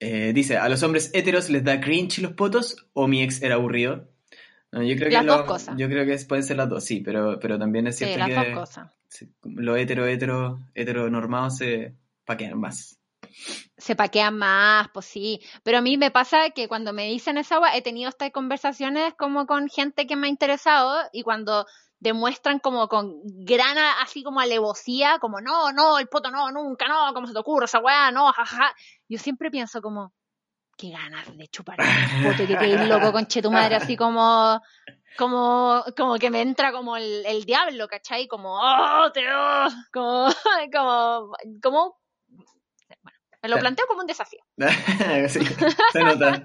eh, 0.00 0.32
dice, 0.34 0.56
¿a 0.58 0.68
los 0.68 0.82
hombres 0.82 1.10
héteros 1.14 1.50
les 1.50 1.64
da 1.64 1.80
cringe 1.80 2.18
los 2.18 2.32
potos 2.32 2.86
o 2.92 3.06
mi 3.08 3.22
ex 3.22 3.42
era 3.42 3.54
aburrido? 3.56 4.08
No, 4.72 4.82
yo 4.82 4.96
creo 4.96 5.08
que 5.08 5.14
Las 5.14 5.24
lo- 5.24 5.36
dos 5.38 5.46
cosas. 5.46 5.76
Yo 5.78 5.88
creo 5.88 6.04
que 6.04 6.16
pueden 6.26 6.44
ser 6.44 6.56
las 6.56 6.68
dos, 6.68 6.84
sí, 6.84 7.00
pero, 7.00 7.38
pero 7.40 7.58
también 7.58 7.86
es 7.86 7.96
Sí, 7.96 8.04
cierto 8.06 8.18
las 8.18 8.28
que 8.28 8.34
dos 8.50 8.60
cosas. 8.60 8.92
sí, 9.08 9.32
lo 9.44 9.76
hetero, 9.76 10.06
hetero, 10.06 10.58
heteronormados 10.74 11.58
se 11.58 11.94
paquean 12.24 12.58
más. 12.58 12.98
se 13.78 13.96
paquean 13.96 14.36
más, 14.36 14.88
pues 14.92 15.06
sí. 15.06 15.40
Pero 15.62 15.78
a 15.78 15.80
mí 15.80 15.96
me 15.96 16.10
pasa 16.10 16.50
que 16.50 16.68
cuando 16.68 16.92
me 16.92 17.06
dicen 17.08 17.38
esa 17.38 17.56
agua, 17.56 17.76
he 17.76 17.82
tenido 17.82 18.08
estas 18.08 18.30
conversaciones 18.32 19.14
como 19.14 19.46
con 19.46 19.68
gente 19.68 20.06
que 20.06 20.16
me 20.16 20.26
ha 20.26 20.30
interesado 20.30 20.96
y 21.12 21.22
cuando 21.22 21.66
demuestran 21.98 22.58
como 22.58 22.88
con 22.88 23.20
gran, 23.24 23.78
así 24.02 24.22
como 24.22 24.40
alevosía, 24.40 25.18
como 25.18 25.40
no, 25.40 25.72
no, 25.72 25.98
el 25.98 26.08
poto 26.08 26.30
no, 26.30 26.50
nunca, 26.50 26.86
no, 26.88 27.12
¿cómo 27.14 27.26
se 27.26 27.32
te 27.32 27.38
ocurre 27.38 27.64
esa 27.64 27.80
weá? 27.80 28.10
No, 28.10 28.32
jaja. 28.32 28.74
Yo 29.08 29.18
siempre 29.18 29.50
pienso 29.50 29.80
como, 29.80 30.12
qué 30.76 30.90
ganas 30.90 31.36
de 31.36 31.48
chupar 31.48 31.78
el 31.80 32.22
poto 32.22 32.42
y 32.42 32.46
que 32.46 32.76
loco 32.88 33.12
con 33.12 33.26
tu 33.26 33.50
madre, 33.50 33.76
así 33.76 33.96
como, 33.96 34.60
como, 35.16 35.84
como 35.96 36.16
que 36.16 36.30
me 36.30 36.42
entra 36.42 36.72
como 36.72 36.96
el, 36.96 37.24
el 37.26 37.44
diablo, 37.44 37.88
¿cachai? 37.88 38.26
Como, 38.26 38.58
oh, 38.60 39.10
te 39.12 39.24
oh", 39.32 39.68
como, 39.92 40.28
como, 40.72 41.32
como, 41.62 42.00
bueno, 43.02 43.18
me 43.42 43.48
lo 43.48 43.58
planteo 43.58 43.86
como 43.86 44.00
un 44.00 44.06
desafío. 44.06 44.40
Sí, 45.28 45.40
se 45.92 46.00
nota. 46.00 46.44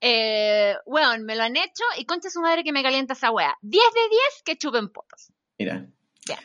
Eh, 0.00 0.74
weón, 0.86 1.24
me 1.24 1.36
lo 1.36 1.42
han 1.44 1.56
hecho 1.56 1.84
y 1.98 2.04
concha 2.04 2.30
su 2.30 2.40
madre 2.40 2.62
que 2.64 2.72
me 2.72 2.82
calienta 2.82 3.14
esa 3.14 3.30
wea. 3.30 3.56
10 3.62 3.82
de 3.94 4.00
10 4.10 4.20
que 4.44 4.56
chupen 4.56 4.88
potos. 4.90 5.32
Mira. 5.58 5.86
Bien. 6.26 6.38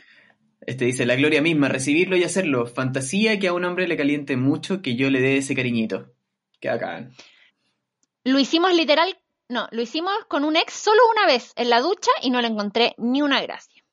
Este 0.62 0.86
dice, 0.86 1.06
la 1.06 1.16
gloria 1.16 1.42
misma, 1.42 1.68
recibirlo 1.68 2.16
y 2.16 2.24
hacerlo. 2.24 2.68
Fantasía 2.68 3.40
que 3.40 3.48
a 3.48 3.54
un 3.54 3.66
hombre 3.66 3.88
le 3.88 3.98
caliente 3.98 4.38
mucho 4.38 4.82
que 4.82 4.96
yo 4.96 5.10
le 5.10 5.20
dé 5.20 5.38
ese 5.38 5.56
cariñito. 5.56 6.14
Qué 6.60 6.70
bacán. 6.70 7.14
Lo 8.24 8.38
hicimos 8.40 8.74
literal, 8.74 9.18
no, 9.48 9.68
lo 9.72 9.82
hicimos 9.82 10.14
con 10.28 10.44
un 10.44 10.56
ex 10.56 10.74
solo 10.74 11.02
una 11.12 11.26
vez 11.26 11.54
en 11.56 11.70
la 11.70 11.82
ducha 11.82 12.12
y 12.22 12.30
no 12.30 12.42
le 12.42 12.48
encontré 12.50 12.94
ni 12.98 13.22
una 13.22 13.42
gracia. 13.42 13.84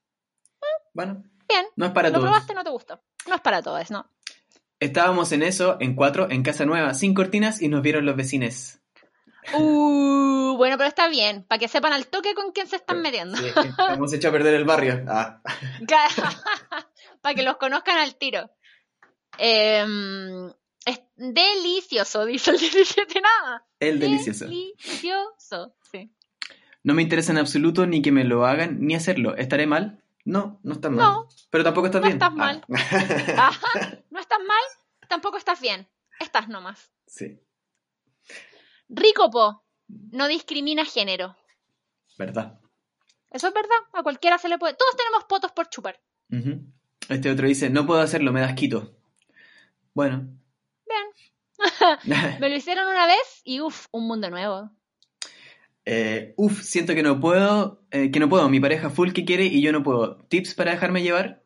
Bueno, 0.92 1.22
Bien, 1.48 1.64
no 1.76 1.86
es 1.86 1.92
para 1.92 2.08
lo 2.08 2.14
todos. 2.14 2.24
probaste, 2.28 2.54
no 2.54 2.64
te 2.64 2.70
gustó. 2.70 3.00
No 3.28 3.36
es 3.36 3.40
para 3.40 3.62
todos, 3.62 3.90
¿no? 3.90 4.10
Estábamos 4.80 5.32
en 5.32 5.42
eso, 5.42 5.76
en 5.80 5.94
cuatro, 5.94 6.30
en 6.30 6.42
casa 6.42 6.66
nueva, 6.66 6.92
sin 6.94 7.14
cortinas 7.14 7.62
y 7.62 7.68
nos 7.68 7.82
vieron 7.82 8.04
los 8.04 8.16
vecines. 8.16 8.82
Uh, 9.54 10.56
bueno, 10.56 10.76
pero 10.76 10.88
está 10.88 11.08
bien, 11.08 11.44
para 11.44 11.58
que 11.58 11.68
sepan 11.68 11.92
al 11.92 12.06
toque 12.06 12.34
con 12.34 12.52
quién 12.52 12.66
se 12.66 12.76
están 12.76 13.00
metiendo. 13.02 13.36
Sí, 13.36 13.46
hemos 13.94 14.12
hecho 14.12 14.28
a 14.28 14.32
perder 14.32 14.54
el 14.54 14.64
barrio. 14.64 15.04
Ah. 15.08 15.40
para 17.20 17.34
que 17.34 17.42
los 17.42 17.56
conozcan 17.56 17.98
al 17.98 18.16
tiro. 18.16 18.50
Em, 19.38 20.48
es 20.84 21.00
delicioso, 21.16 22.24
dice 22.24 22.50
el 22.52 22.58
17 22.58 23.20
nada. 23.20 23.66
El 23.80 23.98
delicioso. 24.00 24.46
Delicioso, 24.46 25.76
sí. 25.90 26.12
No 26.82 26.94
me 26.94 27.02
interesa 27.02 27.32
en 27.32 27.38
absoluto 27.38 27.86
ni 27.86 28.00
que 28.02 28.12
me 28.12 28.24
lo 28.24 28.46
hagan 28.46 28.78
ni 28.80 28.94
hacerlo. 28.94 29.36
¿Estaré 29.36 29.66
mal? 29.66 30.02
No, 30.24 30.60
no 30.62 30.72
estás 30.74 30.90
mal. 30.90 31.04
No, 31.04 31.28
Pero 31.50 31.64
tampoco 31.64 31.86
estás 31.86 32.00
no 32.00 32.06
bien. 32.06 32.16
estás 32.16 32.30
Ah. 32.32 32.34
mal. 32.34 32.64
Ajá, 33.38 33.98
no 34.10 34.18
estás 34.20 34.38
mal, 34.46 34.62
tampoco 35.08 35.36
estás 35.36 35.60
bien. 35.60 35.88
Estás 36.20 36.48
nomás. 36.48 36.90
sí, 37.06 37.38
Rico 38.88 39.30
po, 39.30 39.64
no 39.88 40.28
discrimina 40.28 40.84
género. 40.84 41.36
verdad. 42.18 42.58
Eso 43.30 43.48
es 43.48 43.54
verdad, 43.54 43.76
a 43.92 44.02
cualquiera 44.02 44.38
se 44.38 44.48
le 44.48 44.58
puede. 44.58 44.74
Todos 44.74 44.96
tenemos 44.96 45.24
potos 45.24 45.52
por 45.52 45.68
chupar. 45.68 46.00
Este 47.08 47.30
otro 47.30 47.46
dice, 47.46 47.70
no 47.70 47.86
puedo 47.86 48.00
hacerlo, 48.00 48.32
me 48.32 48.40
das 48.40 48.54
quito. 48.54 48.96
Bueno. 49.94 50.28
Me 52.40 52.48
lo 52.48 52.54
hicieron 52.54 52.86
una 52.86 53.06
vez 53.06 53.40
y 53.44 53.60
uff, 53.60 53.86
un 53.90 54.06
mundo 54.06 54.30
nuevo. 54.30 54.70
Eh, 55.84 56.34
uf, 56.36 56.62
siento 56.62 56.94
que 56.94 57.02
no 57.02 57.20
puedo, 57.20 57.82
eh, 57.90 58.10
que 58.10 58.20
no 58.20 58.28
puedo. 58.28 58.48
Mi 58.48 58.60
pareja 58.60 58.90
full 58.90 59.12
que 59.12 59.24
quiere 59.24 59.46
y 59.46 59.62
yo 59.62 59.72
no 59.72 59.82
puedo. 59.82 60.16
¿Tips 60.28 60.54
para 60.54 60.72
dejarme 60.72 61.02
llevar? 61.02 61.42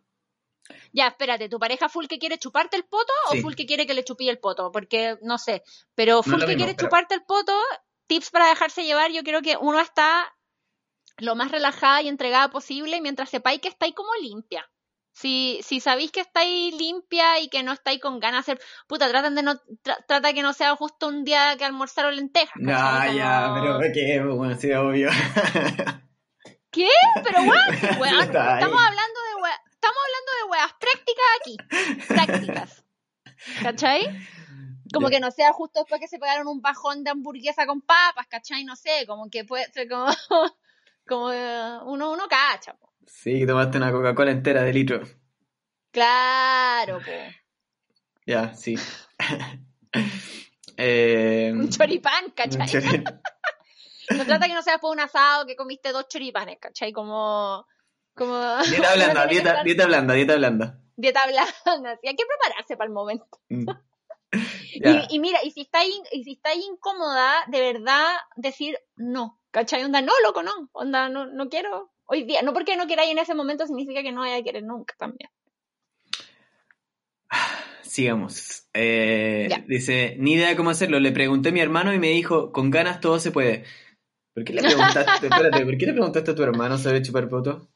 Ya, 0.93 1.09
espérate, 1.09 1.49
¿tu 1.49 1.59
pareja 1.59 1.89
full 1.89 2.07
que 2.07 2.19
quiere 2.19 2.39
chuparte 2.39 2.77
el 2.77 2.85
poto 2.85 3.13
Sí. 3.31 3.39
o 3.39 3.43
full 3.43 3.55
que 3.55 3.67
quiere 3.67 3.87
que 3.87 3.95
le 3.95 4.05
chupí 4.05 4.29
el 4.29 4.39
poto? 4.39 4.71
Porque 4.73 5.17
no 5.23 5.39
sé, 5.39 5.63
pero 5.95 6.23
full 6.23 6.41
que 6.41 6.47
mismo, 6.47 6.57
quiere 6.57 6.75
pero- 6.75 6.89
chuparte 6.89 7.15
el 7.15 7.23
poto, 7.25 7.53
tips 8.07 8.31
para 8.31 8.49
dejarse 8.49 8.85
llevar, 8.85 9.11
yo 9.13 9.23
creo 9.23 9.41
que 9.43 9.57
uno 9.61 9.79
está 9.81 10.35
lo 11.19 11.35
más 11.37 11.51
relajada 11.53 12.03
y 12.03 12.09
entregada 12.09 12.51
posible 12.51 13.01
mientras 13.01 13.29
sepáis 13.31 13.61
que 13.61 13.69
estáis 13.69 13.95
como 13.95 14.09
limpia. 14.23 14.69
Si, 15.13 15.61
si 15.65 15.81
sabéis 15.81 16.13
que 16.13 16.21
estáis 16.21 16.73
limpia 16.75 17.41
y 17.41 17.49
que 17.49 17.63
no 17.63 17.73
estáis 17.73 18.01
con 18.01 18.21
ganas 18.21 18.47
de 18.47 18.53
hacer, 18.53 18.65
puta, 18.87 19.09
traten 19.09 19.35
de 19.35 19.43
no, 19.43 19.55
tra- 19.83 19.99
trata 20.07 20.33
que 20.33 20.41
no 20.41 20.53
sea 20.55 20.77
justo 20.77 21.09
un 21.09 21.25
día 21.25 21.57
que 21.59 21.65
almorzaron 21.65 22.17
lentejas. 22.17 22.55
¿cachai? 22.65 23.17
ya, 23.17 23.53
pero 23.55 23.79
que, 23.93 24.21
bueno, 24.35 24.57
sí, 24.57 24.73
obvio. 24.73 25.11
¿Qué? 26.71 26.89
Pero 27.25 27.41
weón, 27.43 27.51
weón, 28.01 28.15
ahí. 28.15 28.21
estamos 28.23 28.81
hablando 28.81 29.21
de 29.35 29.43
weas, 29.43 29.61
estamos 29.81 29.99
hablando 30.07 30.31
de 30.37 30.51
weas 30.51 30.73
prácticas 30.79 31.27
aquí, 31.41 31.57
prácticas. 32.07 32.85
¿Cachai? 33.63 34.21
Como 34.93 35.09
que 35.09 35.21
no 35.21 35.31
sea 35.31 35.53
justo 35.53 35.81
después 35.81 36.01
que 36.01 36.09
se 36.09 36.19
pegaron 36.19 36.49
un 36.49 36.61
bajón 36.61 37.05
de 37.05 37.11
hamburguesa 37.11 37.67
con 37.67 37.81
papas, 37.81 38.27
¿cachai? 38.29 38.65
No 38.65 38.77
sé, 38.77 39.07
como 39.07 39.31
que 39.31 39.45
puede 39.45 39.71
ser 39.73 39.89
como, 39.89 40.07
como 41.07 41.33
eh, 41.33 41.79
uno, 41.85 42.13
uno 42.13 42.25
cacha, 42.29 42.75
po. 42.75 42.93
Sí, 43.07 43.47
tomaste 43.47 43.79
una 43.79 43.91
Coca-Cola 43.91 44.31
entera 44.31 44.63
de 44.63 44.73
litro. 44.73 45.01
Claro, 45.91 46.99
po. 46.99 47.13
Ya, 48.27 48.53
sí. 48.55 48.77
eh, 50.77 51.53
Un 51.55 51.71
choripán, 51.71 52.31
¿cachai? 52.33 52.69
No 54.11 54.25
trata 54.27 54.49
que 54.49 54.55
no 54.55 54.63
sea 54.63 54.73
después 54.73 54.93
un 54.93 54.99
asado 54.99 55.47
que 55.47 55.55
comiste 55.55 55.93
dos 55.93 56.09
choripanes, 56.09 56.59
¿cachai? 56.59 56.91
Como, 56.91 57.65
como... 58.15 58.39
Dieta 58.69 58.95
blanda, 58.95 59.27
dieta, 59.27 59.63
dieta 59.65 59.87
blanda, 59.87 60.15
dieta 60.15 60.37
blanda. 60.37 60.81
Dieta 60.97 61.21
blanda, 61.27 61.99
sí, 62.01 62.09
hay 62.09 62.17
que 62.17 62.25
prepararse 62.27 62.77
para 62.77 62.89
el 62.89 62.95
momento. 62.95 63.27
Mm. 63.49 63.67
Y, 64.73 65.17
y 65.17 65.19
mira, 65.19 65.41
y 65.43 65.51
si 65.51 65.63
estáis 65.63 65.93
y 66.13 66.23
si 66.23 66.35
estáis 66.35 66.65
incómoda, 66.65 67.35
de 67.49 67.61
verdad 67.61 68.07
decir 68.37 68.79
no. 68.97 69.41
¿Cachai? 69.51 69.83
Onda, 69.83 70.01
no, 70.01 70.13
loco, 70.23 70.43
no. 70.43 70.53
Onda, 70.73 71.09
no, 71.09 71.27
no 71.27 71.49
quiero 71.49 71.91
hoy 72.07 72.23
día. 72.25 72.43
No 72.43 72.53
porque 72.53 72.77
no 72.77 72.87
queráis 72.87 73.11
en 73.11 73.19
ese 73.19 73.35
momento 73.35 73.67
significa 73.67 74.03
que 74.03 74.13
no 74.13 74.21
vaya 74.21 74.37
a 74.37 74.43
querer 74.43 74.63
nunca 74.63 74.95
también. 74.99 75.31
Sigamos. 77.83 78.69
Eh, 78.73 79.49
dice, 79.67 80.17
ni 80.19 80.35
idea 80.35 80.57
cómo 80.57 80.71
hacerlo. 80.71 81.01
Le 81.01 81.13
pregunté 81.13 81.49
a 81.49 81.53
mi 81.53 81.61
hermano 81.61 81.93
y 81.93 81.99
me 81.99 82.11
dijo, 82.11 82.53
con 82.53 82.71
ganas 82.71 83.01
todo 83.01 83.19
se 83.19 83.33
puede. 83.33 83.65
¿Por 84.33 84.45
qué 84.45 84.53
le 84.53 84.63
preguntaste, 84.63 85.27
espérate, 85.27 85.65
¿por 85.65 85.77
qué 85.77 85.87
le 85.87 85.93
preguntaste 85.93 86.31
a 86.31 86.35
tu 86.35 86.43
hermano 86.43 86.79
sobre 86.79 87.03
chupar 87.03 87.29
poto? 87.29 87.69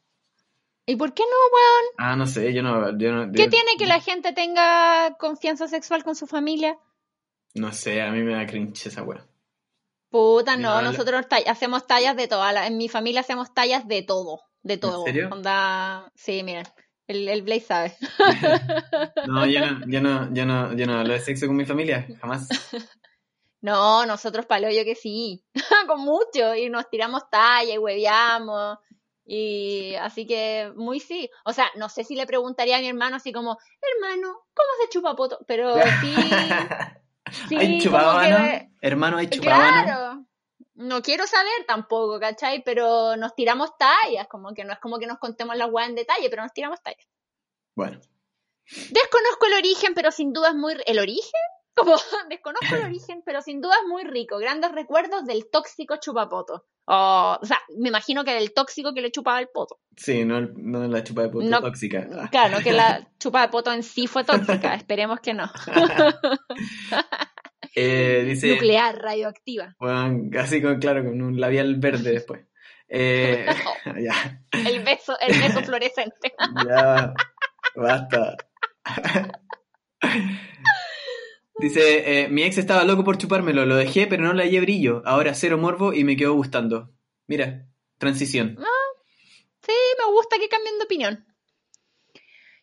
¿Y 0.86 0.96
por 0.96 1.14
qué 1.14 1.22
no, 1.22 1.28
weón? 1.28 1.84
Ah, 1.98 2.16
no 2.16 2.26
sé, 2.26 2.52
yo 2.52 2.62
no, 2.62 2.96
yo 2.98 3.12
no, 3.12 3.32
¿Qué 3.32 3.44
yo- 3.44 3.48
tiene 3.50 3.76
que 3.78 3.86
la 3.86 4.00
gente 4.00 4.32
tenga 4.32 5.16
confianza 5.18 5.66
sexual 5.68 6.04
con 6.04 6.14
su 6.14 6.26
familia? 6.26 6.78
no 7.54 7.72
sé, 7.72 8.02
a 8.02 8.10
mí 8.10 8.20
me 8.22 8.34
da 8.34 8.46
cringe 8.46 8.86
esa 8.88 9.02
wea. 9.04 9.24
Puta, 10.10 10.56
no, 10.56 10.82
nosotros 10.82 11.24
hacemos 11.46 11.86
tallas 11.86 12.16
de 12.16 12.26
todas. 12.28 12.66
En 12.66 12.76
mi 12.76 12.88
familia 12.88 13.20
hacemos 13.20 13.54
tallas 13.54 13.86
de 13.88 14.02
todo, 14.02 14.40
de 14.62 14.76
todo. 14.76 15.04
serio? 15.04 15.28
Onda, 15.30 16.10
sí, 16.14 16.42
miren, 16.42 16.66
el, 17.06 17.28
el 17.28 17.42
Blaze 17.42 17.60
sabe. 17.66 17.96
No, 19.26 19.46
yo 19.46 19.60
no, 19.60 19.80
yo 19.86 20.00
no, 20.00 20.34
yo 20.34 20.44
no, 20.46 20.72
yo 20.74 20.86
no 20.86 20.98
hablo 20.98 21.14
de 21.14 21.20
sexo 21.20 21.46
con 21.46 21.56
mi 21.56 21.64
familia, 21.64 22.06
jamás. 22.20 22.48
No, 23.60 24.04
nosotros 24.04 24.44
palo 24.44 24.68
yo 24.70 24.84
que 24.84 24.94
sí, 24.94 25.42
con 25.86 26.00
mucho, 26.00 26.54
y 26.54 26.68
nos 26.68 26.90
tiramos 26.90 27.22
talla 27.30 27.72
y 27.72 27.78
hueveamos, 27.78 28.78
y 29.24 29.94
así 29.96 30.26
que 30.26 30.72
muy 30.76 31.00
sí. 31.00 31.30
O 31.44 31.52
sea, 31.52 31.70
no 31.76 31.88
sé 31.88 32.04
si 32.04 32.14
le 32.14 32.26
preguntaría 32.26 32.76
a 32.76 32.80
mi 32.80 32.88
hermano 32.88 33.16
así 33.16 33.32
como, 33.32 33.58
hermano, 33.80 34.32
¿cómo 34.54 34.68
se 34.80 34.88
chupa 34.90 35.16
poto? 35.16 35.38
Pero 35.46 35.74
sí, 36.00 36.14
sí, 37.48 37.56
¿Hay 37.56 37.78
que- 37.78 37.88
ano? 37.88 38.68
Hermano, 38.80 39.16
¿hay 39.18 39.28
chupado, 39.28 39.62
ano? 39.62 39.82
Claro. 39.84 40.26
No 40.74 41.02
quiero 41.02 41.26
saber 41.26 41.64
tampoco, 41.66 42.18
¿cachai? 42.18 42.62
Pero 42.64 43.16
nos 43.16 43.34
tiramos 43.34 43.70
tallas, 43.78 44.26
como 44.28 44.52
que 44.54 44.64
no 44.64 44.72
es 44.72 44.80
como 44.80 44.98
que 44.98 45.06
nos 45.06 45.18
contemos 45.18 45.56
la 45.56 45.66
weá 45.66 45.86
en 45.86 45.94
detalle, 45.94 46.28
pero 46.28 46.42
nos 46.42 46.52
tiramos 46.52 46.82
tallas. 46.82 47.06
Bueno, 47.76 48.00
Desconozco 48.66 49.46
el 49.46 49.54
origen, 49.54 49.94
pero 49.94 50.10
sin 50.10 50.32
duda 50.32 50.48
es 50.48 50.54
muy... 50.54 50.74
¿El 50.86 50.98
origen? 50.98 51.40
Como, 51.74 51.94
desconozco 52.30 52.74
el 52.76 52.84
origen, 52.84 53.22
pero 53.24 53.42
sin 53.42 53.60
duda 53.60 53.74
es 53.82 53.88
muy 53.88 54.04
rico. 54.04 54.38
Grandes 54.38 54.72
recuerdos 54.72 55.24
del 55.26 55.50
tóxico 55.50 55.96
chupapoto. 55.96 56.66
Oh, 56.86 57.38
o 57.40 57.46
sea, 57.46 57.58
me 57.78 57.88
imagino 57.88 58.24
que 58.24 58.34
del 58.34 58.52
tóxico 58.52 58.92
que 58.92 59.00
le 59.00 59.10
chupaba 59.10 59.40
el 59.40 59.48
poto. 59.48 59.78
sí, 59.96 60.24
no, 60.24 60.40
no 60.42 60.86
la 60.86 61.02
chupa 61.02 61.22
de 61.22 61.28
poto 61.30 61.46
No- 61.48 61.62
tóxica. 61.62 62.28
Claro, 62.30 62.58
que 62.62 62.72
la 62.72 63.08
chupa 63.18 63.40
de 63.42 63.48
poto 63.48 63.72
en 63.72 63.82
sí 63.82 64.06
fue 64.06 64.22
tóxica. 64.24 64.74
Esperemos 64.74 65.20
que 65.20 65.34
no. 65.34 65.50
Eh, 67.76 68.22
dice, 68.24 68.48
Nuclear, 68.52 68.96
radioactiva. 68.96 69.74
bueno, 69.80 70.30
así 70.38 70.62
con, 70.62 70.78
claro, 70.78 71.02
con 71.04 71.20
un 71.20 71.40
labial 71.40 71.74
verde 71.76 72.12
después. 72.12 72.46
Eh, 72.88 73.46
ya, 74.00 74.40
El 74.52 74.84
beso, 74.84 75.18
el 75.18 75.36
beso 75.40 75.60
fluorescente. 75.62 76.34
ya, 76.68 77.12
basta. 77.74 78.36
Dice, 81.58 82.22
eh, 82.22 82.28
mi 82.28 82.42
ex 82.42 82.58
estaba 82.58 82.84
loco 82.84 83.04
por 83.04 83.16
chupármelo, 83.16 83.64
lo 83.64 83.76
dejé, 83.76 84.06
pero 84.06 84.24
no 84.24 84.32
le 84.32 84.42
hallé 84.42 84.60
brillo. 84.60 85.02
Ahora 85.04 85.34
cero 85.34 85.56
morbo 85.56 85.92
y 85.92 86.04
me 86.04 86.16
quedó 86.16 86.34
gustando. 86.34 86.90
Mira, 87.26 87.66
transición. 87.98 88.58
Sí, 89.62 89.72
me 89.98 90.12
gusta 90.12 90.38
que 90.38 90.48
cambien 90.48 90.78
de 90.78 90.84
opinión. 90.84 91.26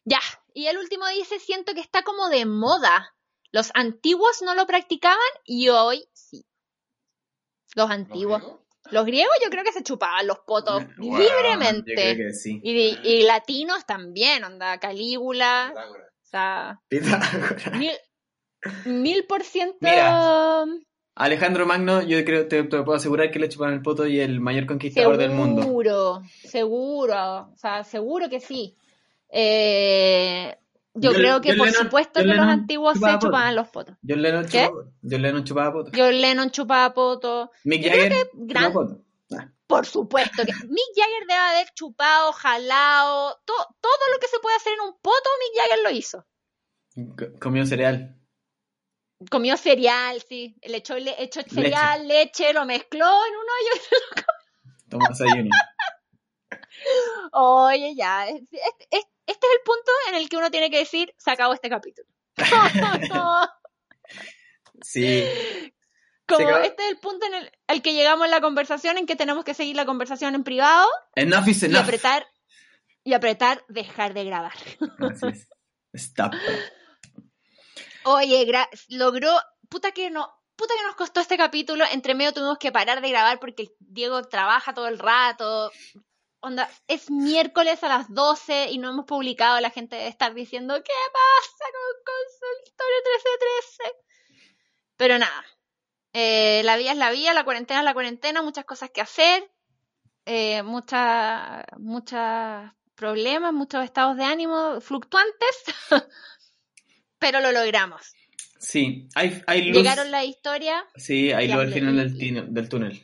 Ya, 0.03 0.19
y 0.53 0.67
el 0.67 0.77
último 0.77 1.07
dice, 1.07 1.39
siento 1.39 1.73
que 1.73 1.79
está 1.79 2.03
como 2.03 2.29
de 2.29 2.45
moda. 2.45 3.15
Los 3.51 3.71
antiguos 3.73 4.41
no 4.41 4.55
lo 4.55 4.65
practicaban 4.67 5.17
y 5.45 5.69
hoy 5.69 6.05
sí. 6.13 6.45
Los 7.75 7.89
antiguos. 7.89 8.43
Los 8.89 9.05
griegos 9.05 9.33
yo 9.43 9.49
creo 9.49 9.63
que 9.63 9.71
se 9.71 9.83
chupaban 9.83 10.27
los 10.27 10.39
potos 10.39 10.83
Wow, 10.97 11.17
libremente. 11.17 11.91
Yo 11.95 12.15
creo 12.15 12.27
que 12.29 12.33
sí. 12.33 12.59
Y, 12.63 12.97
y 13.03 13.23
latinos 13.23 13.85
también, 13.85 14.43
onda, 14.43 14.79
Calígula. 14.79 15.73
O 15.73 16.25
sea, 16.25 16.81
Pitágoras. 16.87 17.73
mil, 17.73 17.91
mil 18.85 19.25
por 19.25 19.43
ciento. 19.43 19.77
Alejandro 21.15 21.65
Magno, 21.65 22.01
yo 22.01 22.23
creo 22.23 22.47
te, 22.47 22.63
te 22.63 22.83
puedo 22.83 22.93
asegurar 22.95 23.31
que 23.31 23.39
le 23.39 23.49
chupan 23.49 23.73
el 23.73 23.81
poto 23.81 24.07
y 24.07 24.19
el 24.19 24.39
mayor 24.39 24.65
conquistador 24.65 25.17
del 25.17 25.31
mundo. 25.31 25.61
Seguro, 25.61 26.21
seguro, 26.43 27.49
o 27.53 27.57
sea, 27.57 27.83
seguro 27.83 28.29
que 28.29 28.39
sí. 28.39 28.77
Eh, 29.29 30.57
yo 30.93 31.11
creo 31.13 31.41
que 31.41 31.49
John 31.49 31.57
por 31.57 31.67
Lennon- 31.67 31.83
supuesto 31.83 32.19
John 32.21 32.29
que 32.29 32.35
los 32.35 32.45
antiguos 32.45 32.93
se 32.93 32.99
chupaba 32.99 33.13
poto. 33.19 33.27
chupaban 33.27 33.55
los 33.55 33.67
potos. 33.69 33.95
John 34.07 34.21
Lennon 34.21 34.45
¿Qué? 34.45 34.65
chupaba, 34.67 34.83
John 35.03 35.21
Lennon 35.21 35.43
chupaba 35.43 35.73
poto. 35.73 35.91
John 35.95 36.21
Lennon 36.21 36.51
chupaba 36.51 36.93
poto. 36.93 37.51
Mick 37.65 37.81
yo 37.83 37.89
Jagger 37.91 38.29
gran- 38.33 38.73
poto. 38.73 39.01
Ah, 39.37 39.49
Por 39.67 39.85
supuesto 39.85 40.43
que 40.45 40.51
Mick 40.67 40.91
Jagger 40.95 41.27
debe 41.27 41.39
haber 41.39 41.67
chupado, 41.73 42.31
jalado, 42.33 43.39
to- 43.45 43.75
todo 43.79 44.13
lo 44.13 44.19
que 44.19 44.27
se 44.27 44.39
puede 44.39 44.55
hacer 44.57 44.73
en 44.73 44.81
un 44.89 44.93
poto, 45.01 45.29
Mick 45.39 45.61
Jagger 45.61 45.83
lo 45.83 45.89
hizo. 45.91 46.25
co- 47.17 47.39
Comió 47.39 47.65
cereal. 47.65 48.17
Comió 49.29 49.55
cereal, 49.57 50.21
sí, 50.27 50.55
le 50.63 50.77
echó, 50.77 50.97
le 50.97 51.21
echó 51.21 51.41
cereal, 51.43 52.07
leche, 52.07 52.53
lo 52.53 52.65
mezcló 52.65 53.05
en 53.05 53.33
un 53.35 53.45
hoyo. 53.45 53.81
Tomó 54.89 55.07
desayuno. 55.09 55.49
Oye, 57.33 57.93
ya, 57.95 58.27
es- 58.27 58.41
es- 58.51 58.87
es- 58.89 59.05
este 59.27 59.47
es 59.47 59.53
el 59.53 59.61
punto 59.63 59.91
en 60.09 60.15
el 60.15 60.27
que 60.29 60.37
uno 60.37 60.49
tiene 60.51 60.69
que 60.71 60.79
decir, 60.79 61.13
se 61.17 61.31
acabó 61.31 61.53
este 61.53 61.69
capítulo. 61.69 62.07
Sí. 64.83 65.23
Como 66.27 66.49
este 66.57 66.83
es 66.85 66.89
el 66.91 66.97
punto 66.97 67.25
en 67.27 67.33
el, 67.35 67.51
al 67.67 67.81
que 67.81 67.93
llegamos 67.93 68.25
en 68.25 68.31
la 68.31 68.41
conversación, 68.41 68.97
en 68.97 69.05
que 69.05 69.15
tenemos 69.15 69.43
que 69.45 69.53
seguir 69.53 69.75
la 69.75 69.85
conversación 69.85 70.33
en 70.33 70.43
privado 70.43 70.87
Enough 71.15 71.47
is 71.49 71.61
y 71.63 71.65
enough. 71.67 71.83
apretar, 71.83 72.25
y 73.03 73.13
apretar 73.13 73.63
dejar 73.67 74.13
de 74.13 74.23
grabar. 74.25 74.53
Stop. 75.93 76.33
Oye, 78.03 78.45
gra- 78.47 78.69
logró, 78.89 79.31
puta 79.69 79.91
que 79.91 80.09
no, 80.09 80.31
puta 80.55 80.73
que 80.75 80.83
nos 80.83 80.95
costó 80.95 81.19
este 81.19 81.37
capítulo, 81.37 81.85
entre 81.91 82.15
medio 82.15 82.33
tuvimos 82.33 82.57
que 82.57 82.71
parar 82.71 83.01
de 83.01 83.09
grabar 83.09 83.39
porque 83.39 83.73
Diego 83.79 84.23
trabaja 84.23 84.73
todo 84.73 84.87
el 84.87 84.99
rato. 84.99 85.71
Onda, 86.39 86.67
es 86.87 87.11
miércoles 87.11 87.83
a 87.83 87.87
las 87.87 88.11
12 88.13 88.69
y 88.71 88.79
no 88.79 88.89
hemos 88.89 89.05
publicado, 89.05 89.59
la 89.59 89.69
gente 89.69 89.95
debe 89.95 90.07
estar 90.09 90.33
diciendo, 90.33 90.73
¿qué 90.75 90.93
pasa 91.13 91.65
con 91.71 92.13
Consultorio 92.15 92.97
1313? 93.03 94.05
Pero 94.97 95.19
nada, 95.19 95.45
eh, 96.13 96.61
la 96.63 96.77
vida 96.77 96.91
es 96.93 96.97
la 96.97 97.11
vida, 97.11 97.33
la 97.33 97.43
cuarentena 97.43 97.81
es 97.81 97.85
la 97.85 97.93
cuarentena, 97.93 98.41
muchas 98.41 98.65
cosas 98.65 98.89
que 98.89 99.01
hacer, 99.01 99.51
eh, 100.25 100.63
muchas, 100.63 101.63
muchos 101.77 102.19
problemas, 102.95 103.53
muchos 103.53 103.83
estados 103.83 104.17
de 104.17 104.23
ánimo 104.25 104.81
fluctuantes, 104.81 105.63
pero 107.21 107.39
lo 107.39 107.51
logramos. 107.53 108.01
Sí, 108.59 109.07
hay, 109.15 109.41
hay 109.47 109.61
luz. 109.63 109.77
Llegaron 109.77 110.11
la 110.11 110.23
historia 110.25 110.85
Sí, 110.95 111.31
hay 111.31 111.47
luz 111.47 111.61
al 111.61 111.73
final 111.73 111.95
del, 111.95 112.17
tine- 112.17 112.45
del 112.47 112.67
túnel. 112.67 113.01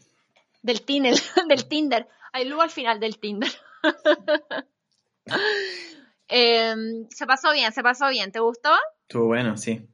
del 0.62 0.82
Tinder, 0.82 1.14
del 1.48 1.68
Tinder. 1.68 2.08
Hay 2.34 2.46
luz 2.46 2.62
al 2.62 2.70
final 2.72 3.00
del 3.00 3.18
Tinder. 3.20 3.50
Em, 6.30 7.08
se 7.10 7.26
pasó 7.26 7.54
bien, 7.54 7.72
se 7.72 7.82
pasó 7.84 8.10
bien. 8.10 8.32
¿Te 8.32 8.40
gustó? 8.40 8.72
Estuvo 9.04 9.28
bueno, 9.28 9.56
sí. 9.58 9.88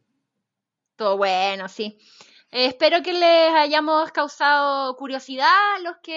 Todo 0.95 1.17
bueno, 1.17 1.69
sí. 1.69 1.97
Eh, 2.51 2.65
espero 2.65 3.01
que 3.03 3.13
les 3.13 3.53
hayamos 3.53 4.11
causado 4.11 4.95
curiosidad 4.95 5.47
a 5.75 5.79
los 5.79 5.97
que 6.01 6.13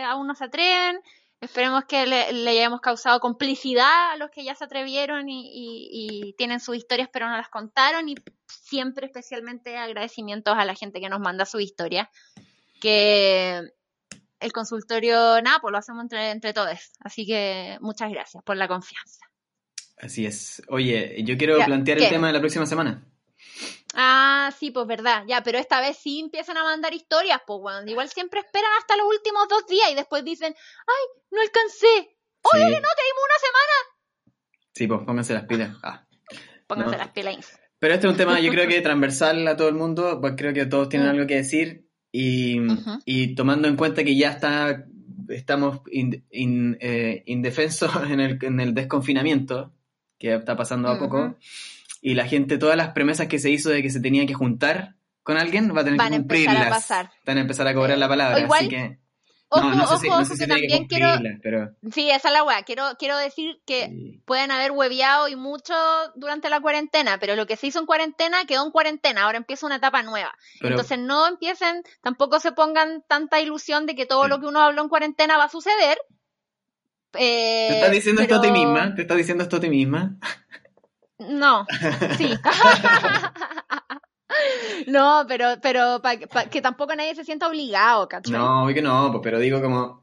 eh, 0.00 0.02
aún 0.02 0.26
no 0.26 0.34
se 0.34 0.44
atreven. 0.44 1.00
Esperemos 1.42 1.84
que 1.86 2.06
le, 2.06 2.32
le 2.32 2.50
hayamos 2.50 2.80
causado 2.80 3.18
complicidad 3.20 4.12
a 4.12 4.16
los 4.16 4.30
que 4.30 4.44
ya 4.44 4.54
se 4.54 4.64
atrevieron 4.64 5.28
y, 5.28 5.42
y- 5.52 6.28
y 6.28 6.32
tienen 6.34 6.60
sus 6.60 6.76
historias 6.76 7.08
pero 7.12 7.28
no 7.28 7.36
las 7.36 7.48
contaron. 7.48 8.08
Y 8.08 8.14
siempre 8.46 9.06
especialmente 9.06 9.76
agradecimientos 9.76 10.54
a 10.56 10.64
la 10.64 10.74
gente 10.74 11.00
que 11.00 11.08
nos 11.08 11.20
manda 11.20 11.44
su 11.44 11.58
historia. 11.60 12.08
Que 12.80 13.60
el 14.40 14.52
consultorio, 14.52 15.40
nada, 15.42 15.58
pues 15.60 15.72
lo 15.72 15.78
hacemos 15.78 16.02
entre, 16.02 16.30
entre 16.30 16.52
todos. 16.52 16.78
Así 17.00 17.26
que 17.26 17.76
muchas 17.80 18.10
gracias 18.10 18.42
por 18.44 18.56
la 18.56 18.68
confianza. 18.68 19.26
Así 19.98 20.26
es. 20.26 20.62
Oye, 20.68 21.22
yo 21.24 21.36
quiero 21.36 21.58
Ya, 21.58 21.66
plantear 21.66 21.98
¿qué? 21.98 22.04
el 22.04 22.10
tema 22.10 22.26
de 22.28 22.32
la 22.32 22.40
próxima 22.40 22.66
semana. 22.66 23.04
Ah, 23.94 24.52
sí, 24.58 24.70
pues 24.70 24.86
verdad, 24.86 25.24
ya, 25.26 25.42
pero 25.42 25.58
esta 25.58 25.80
vez 25.80 25.96
sí 25.98 26.20
empiezan 26.20 26.56
a 26.56 26.64
mandar 26.64 26.94
historias, 26.94 27.40
pues 27.46 27.60
bueno, 27.60 27.90
igual 27.90 28.08
siempre 28.08 28.40
esperan 28.40 28.70
hasta 28.78 28.96
los 28.96 29.06
últimos 29.06 29.46
dos 29.48 29.66
días 29.66 29.90
y 29.90 29.94
después 29.94 30.24
dicen, 30.24 30.54
ay, 30.54 31.20
no 31.30 31.40
alcancé, 31.40 32.16
Oye, 32.54 32.64
no 32.64 32.70
te 32.70 32.74
dimos 32.80 33.22
una 33.24 33.38
semana. 33.38 34.34
Sí, 34.74 34.86
pues 34.88 35.00
pónganse 35.06 35.34
las 35.34 35.44
pilas. 35.44 35.76
Ah. 35.82 36.06
Pónganse 36.66 36.92
No. 36.96 36.98
las 36.98 37.12
pilas. 37.12 37.60
Pero 37.78 37.94
este 37.94 38.06
es 38.06 38.10
un 38.10 38.16
tema, 38.16 38.40
yo 38.40 38.50
creo 38.50 38.66
que 38.68 38.80
transversal 38.80 39.46
a 39.46 39.56
todo 39.56 39.68
el 39.68 39.74
mundo, 39.76 40.18
pues 40.20 40.34
creo 40.36 40.52
que 40.52 40.66
todos 40.66 40.88
tienen 40.88 41.08
Mm. 41.08 41.10
algo 41.12 41.26
que 41.28 41.36
decir 41.36 41.86
y, 42.10 42.58
y 43.04 43.34
tomando 43.36 43.68
en 43.68 43.76
cuenta 43.76 44.02
que 44.02 44.16
ya 44.16 44.30
está, 44.30 44.84
estamos 45.28 45.80
in- 45.92 46.24
in- 46.32 46.76
eh, 46.80 47.22
indefensos 47.26 47.90
en 48.10 48.18
el, 48.20 48.38
en 48.42 48.58
el 48.60 48.74
desconfinamiento 48.74 49.72
que 50.18 50.34
está 50.34 50.56
pasando 50.56 50.88
a 50.88 50.98
poco. 50.98 51.36
Y 52.02 52.12
la 52.14 52.26
gente, 52.26 52.58
todas 52.58 52.76
las 52.76 52.90
promesas 52.90 53.28
que 53.28 53.38
se 53.38 53.48
hizo 53.48 53.70
de 53.70 53.80
que 53.82 53.88
se 53.88 54.00
tenía 54.00 54.26
que 54.26 54.34
juntar 54.34 54.96
con 55.22 55.38
alguien, 55.38 55.74
va 55.74 55.80
a 55.80 55.84
tener 55.84 55.98
Van 55.98 56.08
que 56.10 56.14
a 56.14 56.16
empezar 56.18 56.48
a 56.48 56.50
cumplirlas. 56.58 56.68
pasar. 56.82 57.10
Van 57.24 57.38
a 57.38 57.40
empezar 57.40 57.66
a 57.68 57.72
cobrar 57.74 57.96
la 57.96 58.08
palabra, 58.08 58.40
igual- 58.40 58.58
así 58.60 58.68
que... 58.68 58.98
Ojo, 59.54 59.68
no, 59.68 59.74
no 59.76 59.86
sé 59.86 59.98
si, 59.98 60.06
ojo, 60.08 60.16
no 60.16 60.22
ojo, 60.22 60.24
sé 60.30 60.32
si 60.36 60.38
que 60.44 60.46
también 60.48 60.86
quiero... 60.86 61.08
pero... 61.42 61.70
Sí, 61.92 62.08
esa 62.10 62.28
es 62.28 62.32
la 62.32 62.42
weá. 62.42 62.62
Quiero, 62.62 62.84
quiero 62.98 63.18
decir 63.18 63.60
que 63.66 63.84
sí. 63.88 64.22
pueden 64.24 64.50
haber 64.50 64.70
hueveado 64.72 65.28
y 65.28 65.36
mucho 65.36 65.74
durante 66.16 66.48
la 66.48 66.60
cuarentena, 66.62 67.18
pero 67.20 67.36
lo 67.36 67.46
que 67.46 67.56
se 67.56 67.66
hizo 67.66 67.78
en 67.78 67.84
cuarentena 67.84 68.46
quedó 68.46 68.64
en 68.64 68.70
cuarentena, 68.72 69.24
ahora 69.24 69.36
empieza 69.36 69.66
una 69.66 69.76
etapa 69.76 70.02
nueva. 70.02 70.32
Pero- 70.58 70.70
Entonces 70.70 70.98
no 70.98 71.28
empiecen, 71.28 71.82
tampoco 72.00 72.40
se 72.40 72.52
pongan 72.52 73.04
tanta 73.06 73.40
ilusión 73.42 73.84
de 73.84 73.94
que 73.94 74.06
todo 74.06 74.22
Sí. 74.24 74.30
lo 74.30 74.40
que 74.40 74.46
uno 74.46 74.60
habló 74.60 74.80
en 74.84 74.88
cuarentena 74.88 75.36
va 75.36 75.44
a 75.44 75.48
suceder. 75.50 75.98
Eh, 77.14 77.66
¿Te 77.68 77.74
estás 77.76 77.90
diciendo 77.92 78.22
esto 78.22 78.36
a 78.36 78.40
ti 78.40 78.50
misma? 78.50 78.94
¿Te 78.94 79.02
estás 79.02 79.18
diciendo 79.18 79.42
esto 79.42 79.56
a 79.56 79.60
ti 79.60 79.68
misma? 79.68 80.16
No, 81.28 81.66
sí. 82.18 82.32
no, 84.86 85.24
pero, 85.28 85.56
pero 85.62 86.00
pa- 86.02 86.16
pa- 86.30 86.46
que 86.46 86.60
tampoco 86.62 86.94
nadie 86.96 87.14
se 87.14 87.24
sienta 87.24 87.48
obligado, 87.48 88.08
¿cachai? 88.08 88.32
No, 88.32 88.64
obvio 88.64 88.74
que 88.74 88.82
no, 88.82 89.20
pero 89.22 89.38
digo 89.38 89.60
como... 89.60 90.02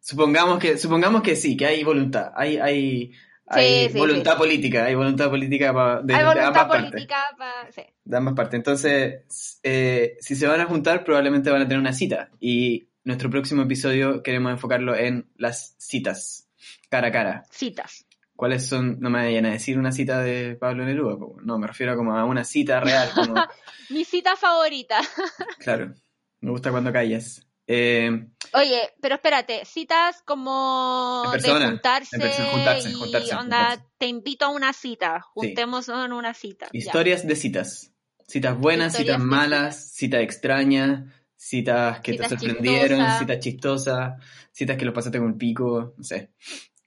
Supongamos 0.00 0.58
que, 0.58 0.78
supongamos 0.78 1.22
que 1.22 1.36
sí, 1.36 1.54
que 1.56 1.66
hay 1.66 1.84
voluntad, 1.84 2.32
hay, 2.34 2.56
hay, 2.56 3.12
hay 3.46 3.90
sí, 3.90 3.98
voluntad 3.98 4.32
sí. 4.32 4.38
política, 4.38 4.84
hay 4.86 4.94
voluntad 4.94 5.28
política 5.28 5.72
pa- 5.74 6.00
de, 6.00 6.14
Hay 6.14 6.20
de 6.20 6.26
voluntad 6.26 6.48
ambas 6.48 6.64
partes. 6.66 6.90
política 6.92 7.16
pa- 7.36 7.66
sí. 7.74 7.82
de 8.04 8.16
ambas 8.16 8.34
partes. 8.34 8.54
Entonces, 8.54 9.60
eh, 9.62 10.16
si 10.20 10.34
se 10.34 10.46
van 10.46 10.62
a 10.62 10.66
juntar, 10.66 11.04
probablemente 11.04 11.50
van 11.50 11.60
a 11.60 11.64
tener 11.68 11.78
una 11.78 11.92
cita. 11.92 12.30
Y 12.40 12.88
nuestro 13.04 13.28
próximo 13.28 13.62
episodio 13.64 14.22
queremos 14.22 14.50
enfocarlo 14.52 14.96
en 14.96 15.28
las 15.36 15.74
citas, 15.76 16.48
cara 16.88 17.08
a 17.08 17.12
cara. 17.12 17.44
citas. 17.50 18.06
¿Cuáles 18.38 18.68
son? 18.68 19.00
No 19.00 19.10
me 19.10 19.18
vayan 19.18 19.46
a 19.46 19.50
decir 19.50 19.76
una 19.80 19.90
cita 19.90 20.20
de 20.20 20.54
Pablo 20.54 20.84
Neruda. 20.84 21.16
No, 21.42 21.58
me 21.58 21.66
refiero 21.66 21.96
como 21.96 22.16
a 22.16 22.24
una 22.24 22.44
cita 22.44 22.78
real. 22.78 23.10
Como, 23.12 23.34
Mi 23.90 24.04
cita 24.04 24.36
favorita. 24.36 25.00
claro, 25.58 25.92
me 26.40 26.52
gusta 26.52 26.70
cuando 26.70 26.92
callas. 26.92 27.44
Eh, 27.66 28.28
Oye, 28.52 28.90
pero 29.02 29.16
espérate, 29.16 29.64
citas 29.64 30.22
como 30.24 31.22
En 31.24 31.32
persona, 31.32 31.58
de 31.58 31.66
juntarse, 31.66 32.14
en 32.14 32.22
persona, 32.22 32.48
juntarse, 32.52 32.90
y 32.90 32.94
juntarse, 32.94 33.34
onda, 33.34 33.58
juntarse. 33.70 33.84
te 33.98 34.06
invito 34.06 34.44
a 34.44 34.50
una 34.50 34.72
cita, 34.72 35.20
juntémonos 35.20 35.88
en 35.88 36.12
una 36.12 36.32
cita. 36.32 36.66
ya. 36.66 36.78
historias 36.78 37.26
de 37.26 37.34
citas. 37.34 37.92
Citas 38.28 38.56
buenas, 38.56 38.92
Historias 38.92 39.16
citas 39.16 39.26
malas, 39.26 39.90
citas 39.94 40.20
extrañas, 40.20 41.12
citas 41.34 41.98
que 42.02 42.12
Citas 42.12 42.28
te 42.28 42.38
sorprendieron, 42.38 43.18
citas 43.18 43.40
chistosas, 43.40 44.22
citas 44.52 44.76
que 44.76 44.84
lo 44.84 44.92
pasaste 44.92 45.18
con 45.18 45.30
el 45.30 45.36
pico, 45.36 45.94
no 45.96 46.04
sé. 46.04 46.30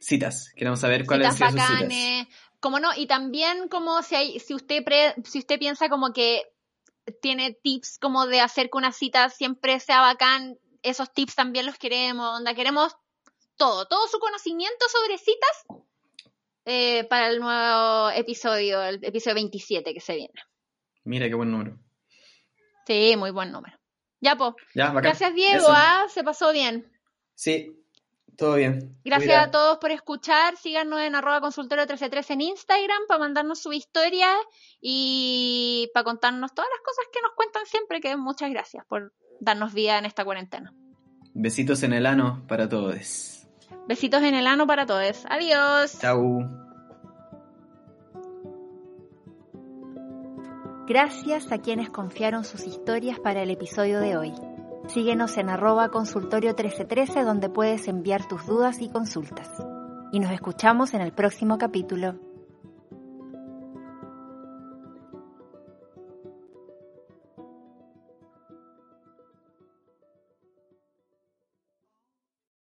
Citas. 0.01 0.51
Queremos 0.55 0.79
saber 0.81 1.05
cuáles 1.05 1.35
sido 1.35 1.49
sus 1.51 1.59
citas. 1.59 1.69
bacanes, 1.71 2.27
como 2.59 2.79
no, 2.79 2.89
y 2.97 3.05
también 3.07 3.69
como 3.69 4.01
si 4.01 4.15
hay, 4.15 4.39
si 4.39 4.53
usted 4.53 4.83
pre- 4.83 5.13
si 5.23 5.39
usted 5.39 5.57
piensa 5.59 5.87
como 5.89 6.11
que 6.11 6.43
tiene 7.21 7.53
tips 7.53 7.97
como 7.99 8.25
de 8.27 8.41
hacer 8.41 8.69
que 8.69 8.77
una 8.77 8.91
cita 8.91 9.29
siempre 9.29 9.79
sea 9.79 10.01
bacán, 10.01 10.57
esos 10.83 11.13
tips 11.13 11.35
también 11.35 11.65
los 11.67 11.77
queremos, 11.77 12.37
onda, 12.37 12.53
queremos 12.55 12.95
todo, 13.57 13.85
todo 13.87 14.07
su 14.07 14.17
conocimiento 14.19 14.85
sobre 14.89 15.17
citas 15.19 15.83
eh, 16.65 17.03
para 17.05 17.27
el 17.29 17.39
nuevo 17.39 18.09
episodio, 18.11 18.81
el 18.83 19.03
episodio 19.03 19.35
27 19.35 19.93
que 19.93 19.99
se 19.99 20.15
viene. 20.15 20.33
Mira 21.03 21.27
qué 21.27 21.35
buen 21.35 21.51
número. 21.51 21.77
Sí, 22.87 23.15
muy 23.17 23.31
buen 23.31 23.51
número. 23.51 23.77
Ya, 24.19 24.35
pues. 24.35 24.53
Ya, 24.75 24.87
bacán. 24.87 25.03
Gracias, 25.03 25.33
Diego. 25.33 25.65
¿ah? 25.69 26.05
Se 26.09 26.23
pasó 26.23 26.51
bien. 26.51 26.91
Sí, 27.35 27.80
todo 28.37 28.55
bien. 28.55 28.97
Gracias 29.03 29.29
Cuida. 29.29 29.43
a 29.43 29.51
todos 29.51 29.77
por 29.77 29.91
escuchar. 29.91 30.57
Síganos 30.57 30.99
en 31.01 31.15
arroba 31.15 31.41
consultorio 31.41 31.83
1313 31.83 32.33
en 32.33 32.41
Instagram 32.41 33.01
para 33.07 33.19
mandarnos 33.19 33.59
su 33.59 33.73
historia 33.73 34.27
y 34.79 35.89
para 35.93 36.03
contarnos 36.03 36.53
todas 36.53 36.69
las 36.71 36.81
cosas 36.81 37.05
que 37.11 37.21
nos 37.21 37.31
cuentan 37.35 37.65
siempre. 37.65 38.01
Que 38.01 38.15
muchas 38.17 38.49
gracias 38.51 38.85
por 38.85 39.13
darnos 39.39 39.73
vida 39.73 39.97
en 39.97 40.05
esta 40.05 40.25
cuarentena. 40.25 40.73
Besitos 41.33 41.83
en 41.83 41.93
el 41.93 42.05
ano 42.05 42.43
para 42.47 42.67
todos. 42.67 43.47
Besitos 43.87 44.21
en 44.23 44.35
el 44.35 44.47
ano 44.47 44.67
para 44.67 44.85
todos. 44.85 45.25
Adiós. 45.29 45.99
Chau. 45.99 46.39
Gracias 50.87 51.51
a 51.51 51.59
quienes 51.59 51.89
confiaron 51.89 52.43
sus 52.43 52.65
historias 52.65 53.19
para 53.19 53.43
el 53.43 53.49
episodio 53.49 53.99
de 53.99 54.17
hoy. 54.17 54.33
Síguenos 54.93 55.37
en 55.37 55.47
arroba 55.47 55.87
consultorio 55.87 56.49
1313 56.49 57.23
donde 57.23 57.47
puedes 57.47 57.87
enviar 57.87 58.27
tus 58.27 58.45
dudas 58.45 58.81
y 58.81 58.89
consultas. 58.89 59.49
Y 60.11 60.19
nos 60.19 60.33
escuchamos 60.33 60.93
en 60.93 60.99
el 60.99 61.13
próximo 61.13 61.57
capítulo. 61.57 62.30